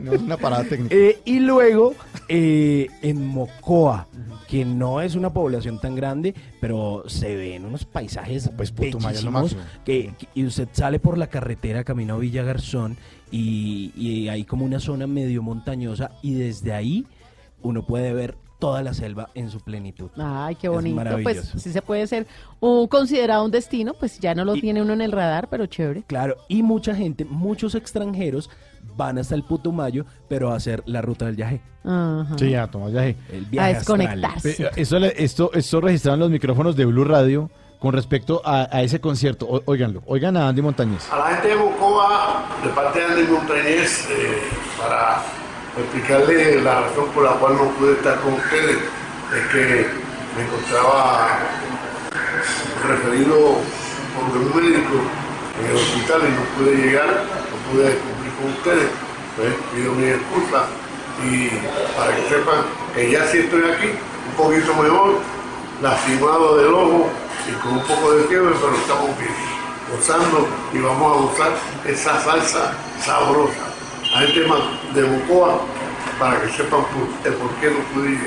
no 0.01 0.13
es 0.13 0.21
una 0.21 0.37
parada 0.37 0.63
técnica. 0.63 0.95
Eh, 0.95 1.19
y 1.25 1.39
luego 1.39 1.93
eh, 2.27 2.87
en 3.01 3.25
Mocoa, 3.27 4.07
que 4.49 4.65
no 4.65 4.99
es 5.01 5.15
una 5.15 5.31
población 5.31 5.79
tan 5.79 5.95
grande, 5.95 6.33
pero 6.59 7.03
se 7.07 7.35
ven 7.35 7.65
unos 7.65 7.85
paisajes 7.85 8.49
Pues 8.57 8.73
bellísimos, 8.73 9.55
que, 9.85 10.13
que- 10.17 10.27
y 10.33 10.45
usted 10.45 10.67
sale 10.71 10.99
por 10.99 11.17
la 11.17 11.27
carretera 11.27 11.83
camino 11.83 12.15
a 12.15 12.17
Villa 12.17 12.43
Garzón 12.43 12.97
y, 13.31 13.91
y 13.95 14.27
hay 14.29 14.43
como 14.45 14.65
una 14.65 14.79
zona 14.79 15.05
medio 15.07 15.43
montañosa 15.43 16.11
y 16.23 16.33
desde 16.33 16.73
ahí 16.73 17.05
uno 17.61 17.85
puede 17.85 18.13
ver 18.13 18.35
toda 18.57 18.81
la 18.83 18.93
selva 18.93 19.29
en 19.35 19.49
su 19.49 19.59
plenitud. 19.61 20.09
Ay, 20.17 20.55
qué 20.55 20.67
Es 20.67 20.73
bonito. 20.73 20.95
Pues 20.95 21.05
maravilloso. 21.05 21.59
sí 21.59 21.71
se 21.71 21.81
puede 21.81 22.07
ser 22.07 22.27
un, 22.59 22.87
considerado 22.87 23.45
un 23.45 23.51
destino, 23.51 23.93
pues 23.93 24.19
ya 24.19 24.33
no 24.35 24.43
lo 24.45 24.53
tiene 24.55 24.81
uno 24.81 24.93
en 24.93 25.01
el 25.01 25.11
radar, 25.13 25.47
pero 25.49 25.65
chévere. 25.67 26.03
Claro, 26.07 26.35
y 26.49 26.61
mucha 26.63 26.93
gente, 26.95 27.23
muchos 27.23 27.75
extranjeros 27.75 28.49
van 28.99 29.17
hasta 29.17 29.33
el 29.33 29.43
Putumayo, 29.43 30.05
pero 30.27 30.51
a 30.51 30.55
hacer 30.57 30.83
la 30.85 31.01
ruta 31.01 31.25
del 31.25 31.35
viaje. 31.37 31.61
Ajá. 31.85 32.35
Sí, 32.37 32.49
ya, 32.51 32.67
toma 32.67 32.87
viaje. 32.87 33.15
El 33.31 33.45
viaje 33.45 33.69
A 33.69 33.73
desconectarse. 33.79 34.49
astral. 34.51 34.67
Eh, 34.75 34.81
Esto, 34.81 34.99
le- 34.99 35.13
esto, 35.23 35.51
esto 35.53 35.79
registraron 35.81 36.19
los 36.19 36.29
micrófonos 36.29 36.75
de 36.75 36.83
Blue 36.85 37.05
Radio 37.05 37.49
con 37.79 37.93
respecto 37.93 38.41
a, 38.43 38.67
a 38.69 38.81
ese 38.83 38.99
concierto. 38.99 39.47
O- 39.47 39.63
óiganlo, 39.65 40.03
oigan 40.05 40.35
a 40.35 40.49
Andy 40.49 40.61
Montañez. 40.61 41.09
A 41.11 41.17
la 41.17 41.25
gente 41.35 41.47
de 41.47 41.55
Mocoa, 41.55 42.43
de 42.61 42.69
parte 42.71 42.99
de 42.99 43.05
Andy 43.05 43.23
Montañez, 43.31 44.07
eh, 44.11 44.41
para 44.77 45.21
explicarle 45.77 46.61
la 46.61 46.81
razón 46.81 47.05
por 47.15 47.23
la 47.23 47.31
cual 47.39 47.53
no 47.55 47.69
pude 47.79 47.93
estar 47.93 48.19
con 48.19 48.33
ustedes, 48.33 48.77
es 48.77 49.47
que 49.53 49.87
me 50.35 50.43
encontraba 50.43 51.39
referido 52.87 53.35
por 54.15 54.37
un 54.37 54.55
médico 54.55 54.95
en 55.59 55.69
el 55.69 55.75
hospital 55.75 56.21
y 56.27 56.31
no 56.35 56.43
pude 56.57 56.75
llegar, 56.75 57.07
no 57.07 57.71
pude 57.71 57.97
con 58.39 58.51
ustedes. 58.51 58.89
Pues 59.35 59.53
pido 59.73 59.93
mi 59.93 60.07
excusa 60.07 60.65
y 61.23 61.49
para 61.97 62.15
que 62.15 62.23
sepan 62.29 62.63
que 62.93 63.11
ya 63.11 63.25
sí 63.27 63.39
estoy 63.39 63.63
aquí, 63.71 63.91
un 64.29 64.35
poquito 64.35 64.73
mejor, 64.75 65.19
lastimado 65.81 66.57
del 66.57 66.73
ojo 66.73 67.09
y 67.47 67.51
con 67.61 67.73
un 67.73 67.83
poco 67.83 68.13
de 68.13 68.23
fiebre, 68.25 68.53
pero 68.59 68.75
estamos 68.75 69.17
bien, 69.17 69.31
gozando 69.91 70.47
y 70.73 70.79
vamos 70.79 71.11
a 71.11 71.21
gozar 71.21 71.51
esa 71.85 72.19
salsa 72.21 72.73
sabrosa. 73.03 73.69
A 74.15 74.19
gente 74.21 74.41
de 74.93 75.03
Mocoa 75.03 75.61
para 76.19 76.41
que 76.41 76.49
sepan 76.51 76.81
por, 76.85 77.31
el 77.31 77.37
por 77.37 77.49
qué 77.61 77.69
no 77.69 77.79
pude. 77.93 78.17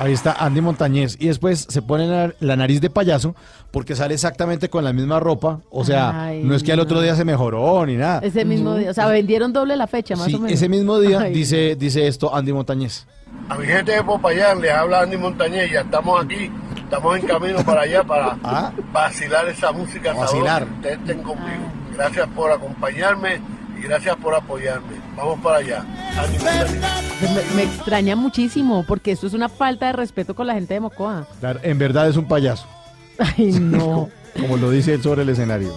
Ahí 0.00 0.12
está 0.14 0.32
Andy 0.32 0.60
Montañez. 0.62 1.16
Y 1.20 1.26
después 1.28 1.66
se 1.68 1.82
pone 1.82 2.06
la, 2.06 2.32
la 2.40 2.56
nariz 2.56 2.80
de 2.80 2.88
payaso 2.90 3.34
porque 3.70 3.94
sale 3.94 4.14
exactamente 4.14 4.70
con 4.70 4.82
la 4.82 4.92
misma 4.94 5.20
ropa. 5.20 5.60
O 5.70 5.84
sea, 5.84 6.24
Ay, 6.24 6.42
no 6.42 6.54
es 6.54 6.62
que 6.62 6.72
al 6.72 6.80
otro 6.80 7.00
día 7.02 7.14
se 7.14 7.24
mejoró 7.26 7.84
ni 7.84 7.96
nada. 7.96 8.20
Ese 8.22 8.44
mismo 8.44 8.74
día, 8.76 8.90
o 8.90 8.94
sea, 8.94 9.06
vendieron 9.08 9.52
doble 9.52 9.76
la 9.76 9.86
fecha, 9.86 10.16
más 10.16 10.26
Sí, 10.26 10.34
o 10.34 10.38
menos. 10.38 10.52
ese 10.52 10.68
mismo 10.70 10.98
día 11.00 11.20
Ay, 11.20 11.34
dice, 11.34 11.76
dice 11.76 12.06
esto 12.06 12.34
Andy 12.34 12.52
Montañez. 12.52 13.06
A 13.48 13.56
mi 13.56 13.66
gente 13.66 13.92
de 13.92 14.02
Popayán 14.02 14.60
les 14.60 14.72
habla 14.72 15.02
Andy 15.02 15.18
Montañez, 15.18 15.70
ya 15.70 15.82
estamos 15.82 16.24
aquí, 16.24 16.50
estamos 16.82 17.18
en 17.18 17.26
camino 17.26 17.62
para 17.64 17.82
allá 17.82 18.02
para 18.02 18.38
Ah. 18.42 18.72
vacilar 18.92 19.46
esa 19.48 19.70
música 19.70 20.14
Vacilar. 20.14 20.64
que 20.66 20.72
ustedes 20.74 20.98
estén 21.00 21.22
conmigo. 21.22 21.72
Gracias 21.94 22.26
por 22.34 22.50
acompañarme 22.50 23.40
y 23.78 23.82
gracias 23.82 24.16
por 24.16 24.34
apoyarme. 24.34 24.96
Vamos 25.20 25.40
para 25.40 25.56
allá. 25.58 25.84
Me, 27.20 27.54
me 27.56 27.62
extraña 27.64 28.16
muchísimo 28.16 28.84
porque 28.88 29.12
esto 29.12 29.26
es 29.26 29.34
una 29.34 29.50
falta 29.50 29.86
de 29.86 29.92
respeto 29.92 30.34
con 30.34 30.46
la 30.46 30.54
gente 30.54 30.72
de 30.72 30.80
Mocoa. 30.80 31.26
Claro, 31.40 31.60
en 31.62 31.78
verdad 31.78 32.08
es 32.08 32.16
un 32.16 32.26
payaso. 32.26 32.66
Ay, 33.18 33.52
no. 33.60 34.08
Como 34.38 34.56
lo 34.56 34.70
dice 34.70 34.94
él 34.94 35.02
sobre 35.02 35.22
el 35.22 35.28
escenario. 35.30 35.72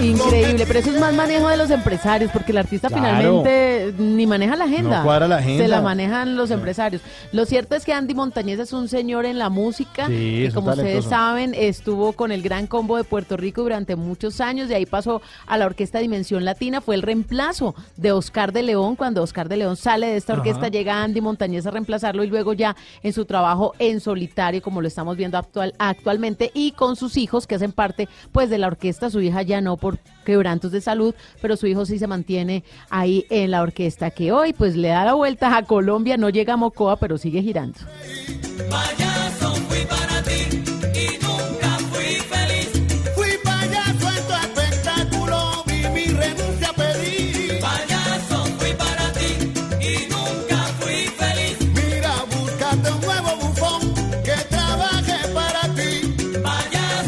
Increíble, 0.00 0.64
pero 0.66 0.78
eso 0.78 0.90
es 0.90 0.98
más 1.00 1.14
manejo 1.14 1.48
de 1.48 1.56
los 1.58 1.70
empresarios, 1.70 2.30
porque 2.32 2.52
el 2.52 2.58
artista 2.58 2.88
Claro. 2.88 3.04
finalmente 3.42 3.94
ni 3.98 4.26
maneja 4.26 4.56
la 4.56 4.64
agenda. 4.64 4.98
No 4.98 5.04
cuadra 5.04 5.28
la 5.28 5.36
agenda. 5.36 5.64
Se 5.64 5.68
la 5.68 5.80
manejan 5.82 6.36
los 6.36 6.50
empresarios. 6.50 7.02
Lo 7.32 7.44
cierto 7.44 7.74
es 7.76 7.84
que 7.84 7.92
Andy 7.92 8.14
Montañez 8.14 8.58
es 8.60 8.72
un 8.72 8.88
señor 8.88 9.26
en 9.26 9.38
la 9.38 9.50
música 9.50 10.06
Sí, 10.06 10.46
y 10.46 10.50
como 10.52 10.70
ustedes 10.70 11.04
saben, 11.04 11.54
estuvo 11.54 12.12
con 12.14 12.32
el 12.32 12.40
Gran 12.42 12.66
Combo 12.66 12.96
de 12.96 13.04
Puerto 13.04 13.36
Rico 13.36 13.62
durante 13.62 13.94
muchos 13.96 14.40
años, 14.40 14.68
de 14.68 14.76
ahí 14.76 14.86
pasó 14.86 15.20
a 15.46 15.58
la 15.58 15.66
Orquesta 15.66 15.98
Dimensión 15.98 16.44
Latina, 16.44 16.80
fue 16.80 16.94
el 16.94 17.02
reemplazo 17.02 17.74
de 17.96 18.12
Oscar 18.12 18.52
de 18.52 18.62
León, 18.62 18.96
cuando 18.96 19.22
Oscar 19.22 19.48
de 19.48 19.58
León 19.58 19.76
sale 19.76 20.06
de 20.06 20.16
esta 20.16 20.32
orquesta, 20.32 20.60
Ajá. 20.62 20.68
llega 20.70 21.02
Andy 21.02 21.20
Montañez 21.20 21.66
a 21.66 21.70
reemplazarlo 21.72 22.24
y 22.24 22.28
luego 22.28 22.54
ya 22.54 22.74
en 23.02 23.12
su 23.12 23.24
trabajo 23.26 23.74
en 23.78 24.00
solitario, 24.00 24.62
como 24.62 24.80
lo 24.80 24.88
estamos 24.88 25.16
viendo 25.16 25.36
actual, 25.36 25.74
actualmente, 25.78 26.50
y 26.54 26.72
con 26.72 26.96
sus 26.96 27.16
hijos 27.18 27.46
que 27.46 27.56
hacen 27.56 27.72
parte 27.72 27.89
pues 28.32 28.50
de 28.50 28.58
la 28.58 28.66
orquesta, 28.66 29.10
su 29.10 29.20
hija 29.20 29.42
ya 29.42 29.60
no 29.60 29.76
por 29.76 29.98
quebrantos 30.24 30.72
de 30.72 30.80
salud, 30.80 31.14
pero 31.40 31.56
su 31.56 31.66
hijo 31.66 31.86
sí 31.86 31.98
se 31.98 32.06
mantiene 32.06 32.64
ahí 32.88 33.26
en 33.30 33.50
la 33.50 33.62
orquesta 33.62 34.10
que 34.10 34.32
hoy 34.32 34.52
pues 34.52 34.76
le 34.76 34.88
da 34.88 35.04
la 35.04 35.14
vuelta 35.14 35.56
a 35.56 35.64
Colombia, 35.64 36.16
no 36.16 36.28
llega 36.28 36.54
a 36.54 36.56
Mocoa, 36.56 36.96
pero 36.96 37.18
sigue 37.18 37.42
girando. 37.42 37.78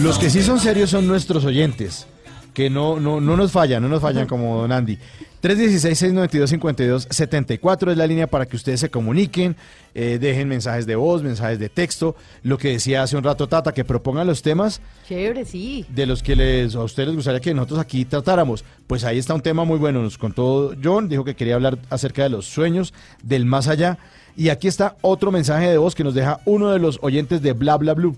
Los 0.02 0.18
que 0.18 0.28
sí 0.30 0.42
son 0.42 0.58
serios 0.58 0.90
son 0.90 1.06
nuestros 1.06 1.44
oyentes, 1.44 2.08
que 2.54 2.68
no, 2.68 2.98
no, 2.98 3.20
no 3.20 3.36
nos 3.36 3.52
fallan, 3.52 3.80
no 3.80 3.88
nos 3.88 4.02
fallan 4.02 4.26
como 4.26 4.60
Don 4.60 4.72
Andy. 4.72 4.98
316-692-5274 5.40 7.92
es 7.92 7.96
la 7.96 8.08
línea 8.08 8.26
para 8.26 8.46
que 8.46 8.56
ustedes 8.56 8.80
se 8.80 8.90
comuniquen, 8.90 9.54
eh, 9.94 10.18
dejen 10.20 10.48
mensajes 10.48 10.86
de 10.86 10.96
voz, 10.96 11.22
mensajes 11.22 11.60
de 11.60 11.68
texto, 11.68 12.16
lo 12.42 12.58
que 12.58 12.72
decía 12.72 13.04
hace 13.04 13.16
un 13.16 13.22
rato 13.22 13.48
Tata, 13.48 13.72
que 13.72 13.84
propongan 13.84 14.26
los 14.26 14.42
temas 14.42 14.80
Chévere, 15.06 15.44
sí. 15.44 15.86
de 15.88 16.06
los 16.06 16.24
que 16.24 16.34
les, 16.34 16.74
a 16.74 16.82
ustedes 16.82 17.10
les 17.10 17.16
gustaría 17.16 17.38
que 17.38 17.54
nosotros 17.54 17.78
aquí 17.78 18.04
tratáramos. 18.04 18.64
Pues 18.88 19.04
ahí 19.04 19.18
está 19.18 19.34
un 19.34 19.42
tema 19.42 19.62
muy 19.64 19.78
bueno, 19.78 20.02
nos 20.02 20.18
contó 20.18 20.74
John, 20.82 21.08
dijo 21.08 21.24
que 21.24 21.36
quería 21.36 21.54
hablar 21.54 21.78
acerca 21.90 22.24
de 22.24 22.30
los 22.30 22.46
sueños, 22.46 22.92
del 23.22 23.46
más 23.46 23.68
allá. 23.68 23.98
Y 24.36 24.48
aquí 24.48 24.66
está 24.66 24.96
otro 25.00 25.30
mensaje 25.30 25.70
de 25.70 25.78
voz 25.78 25.94
que 25.94 26.02
nos 26.02 26.14
deja 26.14 26.40
uno 26.44 26.70
de 26.70 26.80
los 26.80 26.98
oyentes 27.02 27.40
de 27.40 27.52
Bla 27.52 27.76
Bla 27.76 27.94
Blue. 27.94 28.16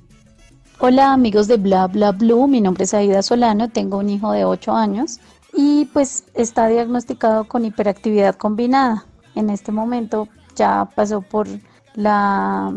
Hola 0.80 1.12
amigos 1.12 1.46
de 1.46 1.56
Bla 1.56 1.86
Bla 1.86 2.10
Blue, 2.10 2.48
mi 2.48 2.60
nombre 2.60 2.82
es 2.82 2.94
Aida 2.94 3.22
Solano, 3.22 3.70
tengo 3.70 3.98
un 3.98 4.10
hijo 4.10 4.32
de 4.32 4.44
8 4.44 4.72
años 4.72 5.20
y 5.52 5.84
pues 5.92 6.24
está 6.34 6.66
diagnosticado 6.66 7.44
con 7.44 7.64
hiperactividad 7.64 8.34
combinada. 8.34 9.06
En 9.36 9.50
este 9.50 9.70
momento 9.70 10.28
ya 10.56 10.88
pasó 10.96 11.20
por 11.22 11.46
la 11.94 12.74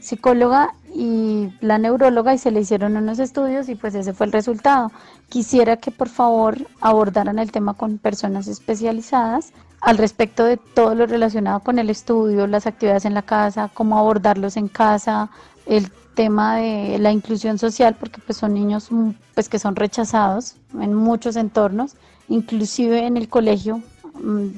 psicóloga 0.00 0.72
y 0.94 1.52
la 1.60 1.76
neuróloga 1.76 2.32
y 2.32 2.38
se 2.38 2.50
le 2.50 2.60
hicieron 2.60 2.96
unos 2.96 3.18
estudios 3.18 3.68
y 3.68 3.74
pues 3.74 3.94
ese 3.94 4.14
fue 4.14 4.26
el 4.26 4.32
resultado. 4.32 4.90
Quisiera 5.28 5.76
que 5.76 5.90
por 5.90 6.08
favor 6.08 6.56
abordaran 6.80 7.38
el 7.38 7.52
tema 7.52 7.74
con 7.74 7.98
personas 7.98 8.48
especializadas 8.48 9.52
al 9.82 9.98
respecto 9.98 10.44
de 10.44 10.56
todo 10.56 10.94
lo 10.94 11.04
relacionado 11.06 11.60
con 11.60 11.78
el 11.78 11.90
estudio, 11.90 12.46
las 12.46 12.66
actividades 12.66 13.04
en 13.04 13.12
la 13.12 13.22
casa, 13.22 13.70
cómo 13.74 13.98
abordarlos 13.98 14.56
en 14.56 14.68
casa, 14.68 15.28
el 15.66 15.92
tema 16.16 16.56
de 16.56 16.98
la 16.98 17.12
inclusión 17.12 17.58
social, 17.58 17.94
porque 18.00 18.20
pues 18.20 18.38
son 18.38 18.54
niños 18.54 18.90
mm, 18.90 19.10
pues 19.34 19.48
que 19.48 19.60
son 19.60 19.76
rechazados 19.76 20.56
en 20.80 20.94
muchos 20.94 21.36
entornos, 21.36 21.94
inclusive 22.28 23.06
en 23.06 23.16
el 23.16 23.28
colegio 23.28 23.82
mm, 24.14 24.48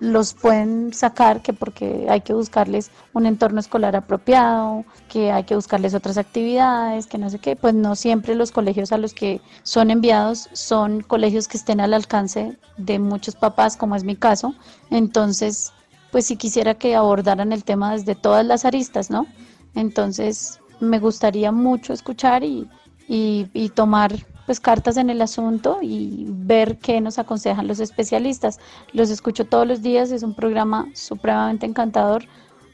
los 0.00 0.32
pueden 0.32 0.92
sacar 0.94 1.42
que 1.42 1.52
porque 1.52 2.06
hay 2.08 2.22
que 2.22 2.32
buscarles 2.32 2.90
un 3.12 3.26
entorno 3.26 3.60
escolar 3.60 3.94
apropiado, 3.94 4.84
que 5.08 5.30
hay 5.30 5.44
que 5.44 5.54
buscarles 5.54 5.94
otras 5.94 6.16
actividades, 6.16 7.06
que 7.06 7.18
no 7.18 7.28
sé 7.30 7.38
qué, 7.38 7.54
pues 7.56 7.74
no 7.74 7.94
siempre 7.94 8.34
los 8.34 8.50
colegios 8.50 8.90
a 8.90 8.98
los 8.98 9.12
que 9.12 9.40
son 9.62 9.90
enviados 9.90 10.48
son 10.54 11.02
colegios 11.02 11.46
que 11.46 11.58
estén 11.58 11.80
al 11.80 11.94
alcance 11.94 12.58
de 12.78 12.98
muchos 12.98 13.36
papás, 13.36 13.76
como 13.76 13.94
es 13.96 14.02
mi 14.02 14.16
caso. 14.16 14.54
Entonces, 14.90 15.72
pues 16.10 16.26
sí 16.26 16.36
quisiera 16.36 16.74
que 16.74 16.96
abordaran 16.96 17.52
el 17.52 17.64
tema 17.64 17.92
desde 17.92 18.14
todas 18.14 18.46
las 18.46 18.64
aristas, 18.64 19.10
¿no? 19.10 19.26
Entonces, 19.74 20.61
me 20.82 20.98
gustaría 20.98 21.52
mucho 21.52 21.92
escuchar 21.92 22.42
y, 22.44 22.68
y, 23.08 23.46
y 23.54 23.68
tomar 23.70 24.12
pues 24.46 24.58
cartas 24.58 24.96
en 24.96 25.08
el 25.08 25.22
asunto 25.22 25.78
y 25.80 26.26
ver 26.28 26.78
qué 26.78 27.00
nos 27.00 27.18
aconsejan 27.18 27.68
los 27.68 27.78
especialistas. 27.78 28.58
Los 28.92 29.08
escucho 29.10 29.44
todos 29.46 29.66
los 29.66 29.82
días, 29.82 30.10
es 30.10 30.22
un 30.24 30.34
programa 30.34 30.88
supremamente 30.94 31.64
encantador, 31.66 32.24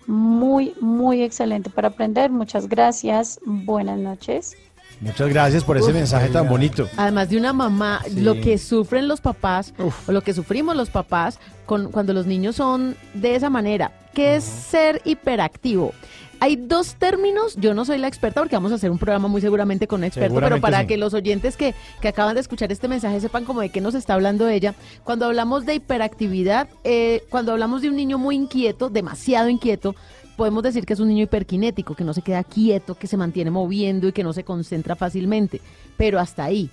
muy, 0.06 0.72
muy 0.80 1.22
excelente 1.22 1.68
para 1.68 1.88
aprender. 1.88 2.30
Muchas 2.30 2.68
gracias, 2.68 3.38
buenas 3.44 3.98
noches. 3.98 4.56
Muchas 5.00 5.28
gracias 5.28 5.62
por 5.62 5.76
ese 5.76 5.90
Uf, 5.90 5.94
mensaje 5.94 6.28
tan 6.30 6.48
bonito. 6.48 6.88
Además 6.96 7.28
de 7.28 7.36
una 7.36 7.52
mamá, 7.52 8.00
Sí. 8.06 8.20
lo 8.22 8.40
que 8.40 8.56
sufren 8.58 9.06
los 9.06 9.20
papás 9.20 9.74
o 10.06 10.12
lo 10.12 10.22
que 10.22 10.32
sufrimos 10.32 10.74
los 10.74 10.90
papás 10.90 11.38
con, 11.66 11.92
cuando 11.92 12.14
los 12.14 12.26
niños 12.26 12.56
son 12.56 12.96
de 13.14 13.36
esa 13.36 13.50
manera, 13.50 13.92
que 14.14 14.36
es 14.36 14.44
ser 14.44 15.02
hiperactivo. 15.04 15.92
Hay 16.40 16.56
dos 16.56 16.94
términos, 16.94 17.56
yo 17.56 17.74
no 17.74 17.84
soy 17.84 17.98
la 17.98 18.06
experta 18.06 18.40
porque 18.40 18.54
vamos 18.54 18.70
a 18.70 18.76
hacer 18.76 18.90
un 18.90 18.98
programa 18.98 19.26
muy 19.28 19.40
seguramente 19.40 19.88
con 19.88 20.00
un 20.00 20.04
experto, 20.04 20.38
pero 20.40 20.60
para 20.60 20.82
sí. 20.82 20.86
que 20.86 20.96
los 20.96 21.12
oyentes 21.14 21.56
que, 21.56 21.74
que 22.00 22.08
acaban 22.08 22.34
de 22.34 22.40
escuchar 22.40 22.70
este 22.70 22.86
mensaje 22.86 23.20
sepan 23.20 23.44
como 23.44 23.60
de 23.60 23.70
qué 23.70 23.80
nos 23.80 23.94
está 23.94 24.14
hablando 24.14 24.48
ella. 24.48 24.74
Cuando 25.02 25.26
hablamos 25.26 25.66
de 25.66 25.74
hiperactividad, 25.74 26.68
eh, 26.84 27.24
cuando 27.28 27.52
hablamos 27.52 27.82
de 27.82 27.88
un 27.88 27.96
niño 27.96 28.18
muy 28.18 28.36
inquieto, 28.36 28.88
demasiado 28.88 29.48
inquieto, 29.48 29.96
podemos 30.36 30.62
decir 30.62 30.86
que 30.86 30.92
es 30.92 31.00
un 31.00 31.08
niño 31.08 31.24
hiperkinético, 31.24 31.96
que 31.96 32.04
no 32.04 32.14
se 32.14 32.22
queda 32.22 32.44
quieto, 32.44 32.94
que 32.94 33.08
se 33.08 33.16
mantiene 33.16 33.50
moviendo 33.50 34.06
y 34.06 34.12
que 34.12 34.22
no 34.22 34.32
se 34.32 34.44
concentra 34.44 34.94
fácilmente, 34.94 35.60
pero 35.96 36.20
hasta 36.20 36.44
ahí. 36.44 36.70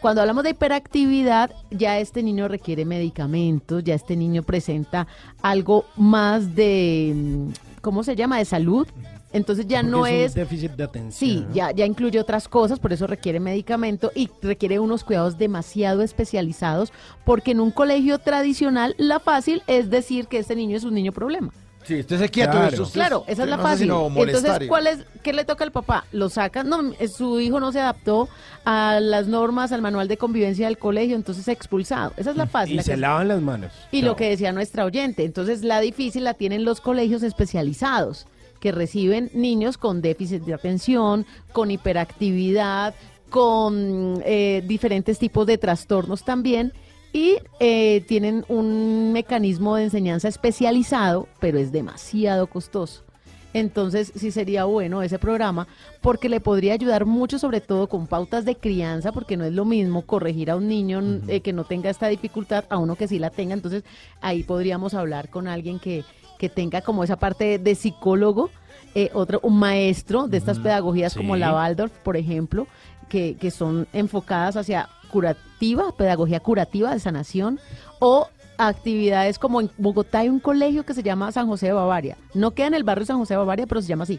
Cuando 0.00 0.22
hablamos 0.22 0.44
de 0.44 0.50
hiperactividad, 0.50 1.50
ya 1.70 1.98
este 1.98 2.22
niño 2.22 2.48
requiere 2.48 2.84
medicamentos, 2.84 3.84
ya 3.84 3.94
este 3.94 4.16
niño 4.16 4.42
presenta 4.42 5.06
algo 5.42 5.84
más 5.96 6.54
de, 6.54 7.12
mm, 7.14 7.48
¿cómo 7.84 8.02
se 8.02 8.16
llama? 8.16 8.38
De 8.38 8.46
salud. 8.46 8.88
Entonces 9.32 9.66
ya 9.66 9.80
Porque 9.80 9.90
no 9.90 10.00
un 10.02 10.08
es... 10.08 10.34
déficit 10.34 10.72
de 10.72 10.84
atención. 10.84 11.12
Sí, 11.12 11.46
ya, 11.52 11.70
ya 11.70 11.84
incluye 11.84 12.18
otras 12.18 12.48
cosas, 12.48 12.78
por 12.80 12.92
eso 12.92 13.06
requiere 13.06 13.40
medicamento 13.40 14.10
y 14.14 14.30
requiere 14.42 14.78
unos 14.78 15.04
cuidados 15.04 15.36
demasiado 15.38 16.02
especializados, 16.02 16.92
porque 17.24 17.50
en 17.50 17.60
un 17.60 17.70
colegio 17.70 18.18
tradicional 18.18 18.94
la 18.96 19.20
fácil 19.20 19.62
es 19.66 19.90
decir 19.90 20.28
que 20.28 20.38
este 20.38 20.56
niño 20.56 20.76
es 20.76 20.84
un 20.84 20.94
niño 20.94 21.12
problema. 21.12 21.52
Sí, 21.84 22.00
usted 22.00 22.18
se 22.18 22.28
quieto. 22.28 22.52
Claro, 22.52 22.68
esto 22.68 22.90
claro, 22.92 23.24
esa 23.26 23.42
es 23.44 23.48
la 23.48 23.56
no 23.56 23.62
fácil. 23.62 23.90
Entonces. 23.90 24.68
¿cuál 24.68 24.86
es, 24.86 24.98
¿qué 25.22 25.32
le 25.32 25.44
toca 25.44 25.64
al 25.64 25.72
papá? 25.72 26.04
Lo 26.12 26.28
saca, 26.30 26.64
no, 26.64 26.92
eh, 26.98 27.08
su 27.08 27.40
hijo 27.40 27.60
no 27.60 27.72
se 27.72 27.80
adaptó 27.80 28.28
a 28.64 29.00
las 29.00 29.26
normas, 29.26 29.70
al 29.72 29.82
manual 29.82 30.08
de 30.08 30.16
convivencia 30.16 30.66
del 30.66 30.78
colegio, 30.78 31.14
entonces 31.14 31.46
expulsado. 31.48 32.12
Esa 32.16 32.30
es 32.30 32.36
la 32.36 32.46
fácil. 32.46 32.74
Y 32.74 32.76
la 32.78 32.82
se 32.82 32.96
lavan 32.96 33.28
las 33.28 33.42
manos. 33.42 33.72
y 33.90 34.00
Chao. 34.00 34.10
lo 34.10 34.16
que 34.16 34.30
decía 34.30 34.52
nuestra 34.52 34.84
oyente, 34.84 35.24
entonces 35.24 35.62
la 35.62 35.80
difícil 35.80 36.24
la 36.24 36.34
tienen 36.34 36.64
los 36.64 36.80
colegios 36.80 37.22
especializados, 37.22 38.26
que 38.60 38.72
reciben 38.72 39.30
niños 39.34 39.76
con 39.76 40.00
déficit 40.00 40.42
de 40.42 40.54
atención, 40.54 41.26
con 41.52 41.70
hiperactividad, 41.70 42.94
con 43.28 44.22
eh, 44.24 44.62
diferentes 44.66 45.18
tipos 45.18 45.46
de 45.46 45.58
trastornos 45.58 46.24
también, 46.24 46.72
y 47.14 47.36
eh, 47.60 48.04
tienen 48.08 48.44
un 48.48 49.12
mecanismo 49.12 49.76
de 49.76 49.84
enseñanza 49.84 50.26
especializado, 50.26 51.28
pero 51.38 51.58
es 51.58 51.70
demasiado 51.70 52.48
costoso. 52.48 53.04
Entonces 53.52 54.12
sí 54.16 54.32
sería 54.32 54.64
bueno 54.64 55.00
ese 55.00 55.20
programa 55.20 55.68
porque 56.00 56.28
le 56.28 56.40
podría 56.40 56.72
ayudar 56.72 57.06
mucho, 57.06 57.38
sobre 57.38 57.60
todo 57.60 57.88
con 57.88 58.08
pautas 58.08 58.44
de 58.44 58.56
crianza, 58.56 59.12
porque 59.12 59.36
no 59.36 59.44
es 59.44 59.52
lo 59.52 59.64
mismo 59.64 60.02
corregir 60.02 60.50
a 60.50 60.56
un 60.56 60.66
niño 60.66 61.20
eh, 61.28 61.40
que 61.40 61.52
no 61.52 61.62
tenga 61.62 61.88
esta 61.88 62.08
dificultad 62.08 62.64
a 62.68 62.78
uno 62.78 62.96
que 62.96 63.06
sí 63.06 63.20
la 63.20 63.30
tenga. 63.30 63.54
Entonces 63.54 63.84
ahí 64.20 64.42
podríamos 64.42 64.92
hablar 64.92 65.30
con 65.30 65.46
alguien 65.46 65.78
que, 65.78 66.02
que 66.36 66.48
tenga 66.48 66.80
como 66.80 67.04
esa 67.04 67.14
parte 67.14 67.60
de 67.60 67.74
psicólogo, 67.76 68.50
eh, 68.96 69.10
otro, 69.14 69.38
un 69.44 69.56
maestro 69.56 70.26
de 70.26 70.38
estas 70.38 70.58
pedagogías 70.58 71.14
como 71.14 71.36
la 71.36 71.54
Waldorf, 71.54 71.92
por 72.02 72.16
ejemplo, 72.16 72.66
que, 73.08 73.36
que 73.36 73.52
son 73.52 73.86
enfocadas 73.92 74.56
hacia 74.56 74.88
curativa, 75.14 75.92
pedagogía 75.92 76.40
curativa 76.40 76.92
de 76.92 76.98
sanación, 76.98 77.60
o 78.00 78.26
actividades 78.58 79.38
como 79.38 79.60
en 79.60 79.70
Bogotá 79.78 80.18
hay 80.20 80.28
un 80.28 80.40
colegio 80.40 80.84
que 80.84 80.92
se 80.92 81.04
llama 81.04 81.30
San 81.30 81.46
José 81.46 81.66
de 81.66 81.72
Bavaria. 81.72 82.16
No 82.34 82.50
queda 82.50 82.66
en 82.66 82.74
el 82.74 82.82
barrio 82.82 83.06
San 83.06 83.18
José 83.18 83.34
de 83.34 83.38
Bavaria, 83.38 83.68
pero 83.68 83.80
se 83.80 83.86
llama 83.86 84.02
así. 84.02 84.18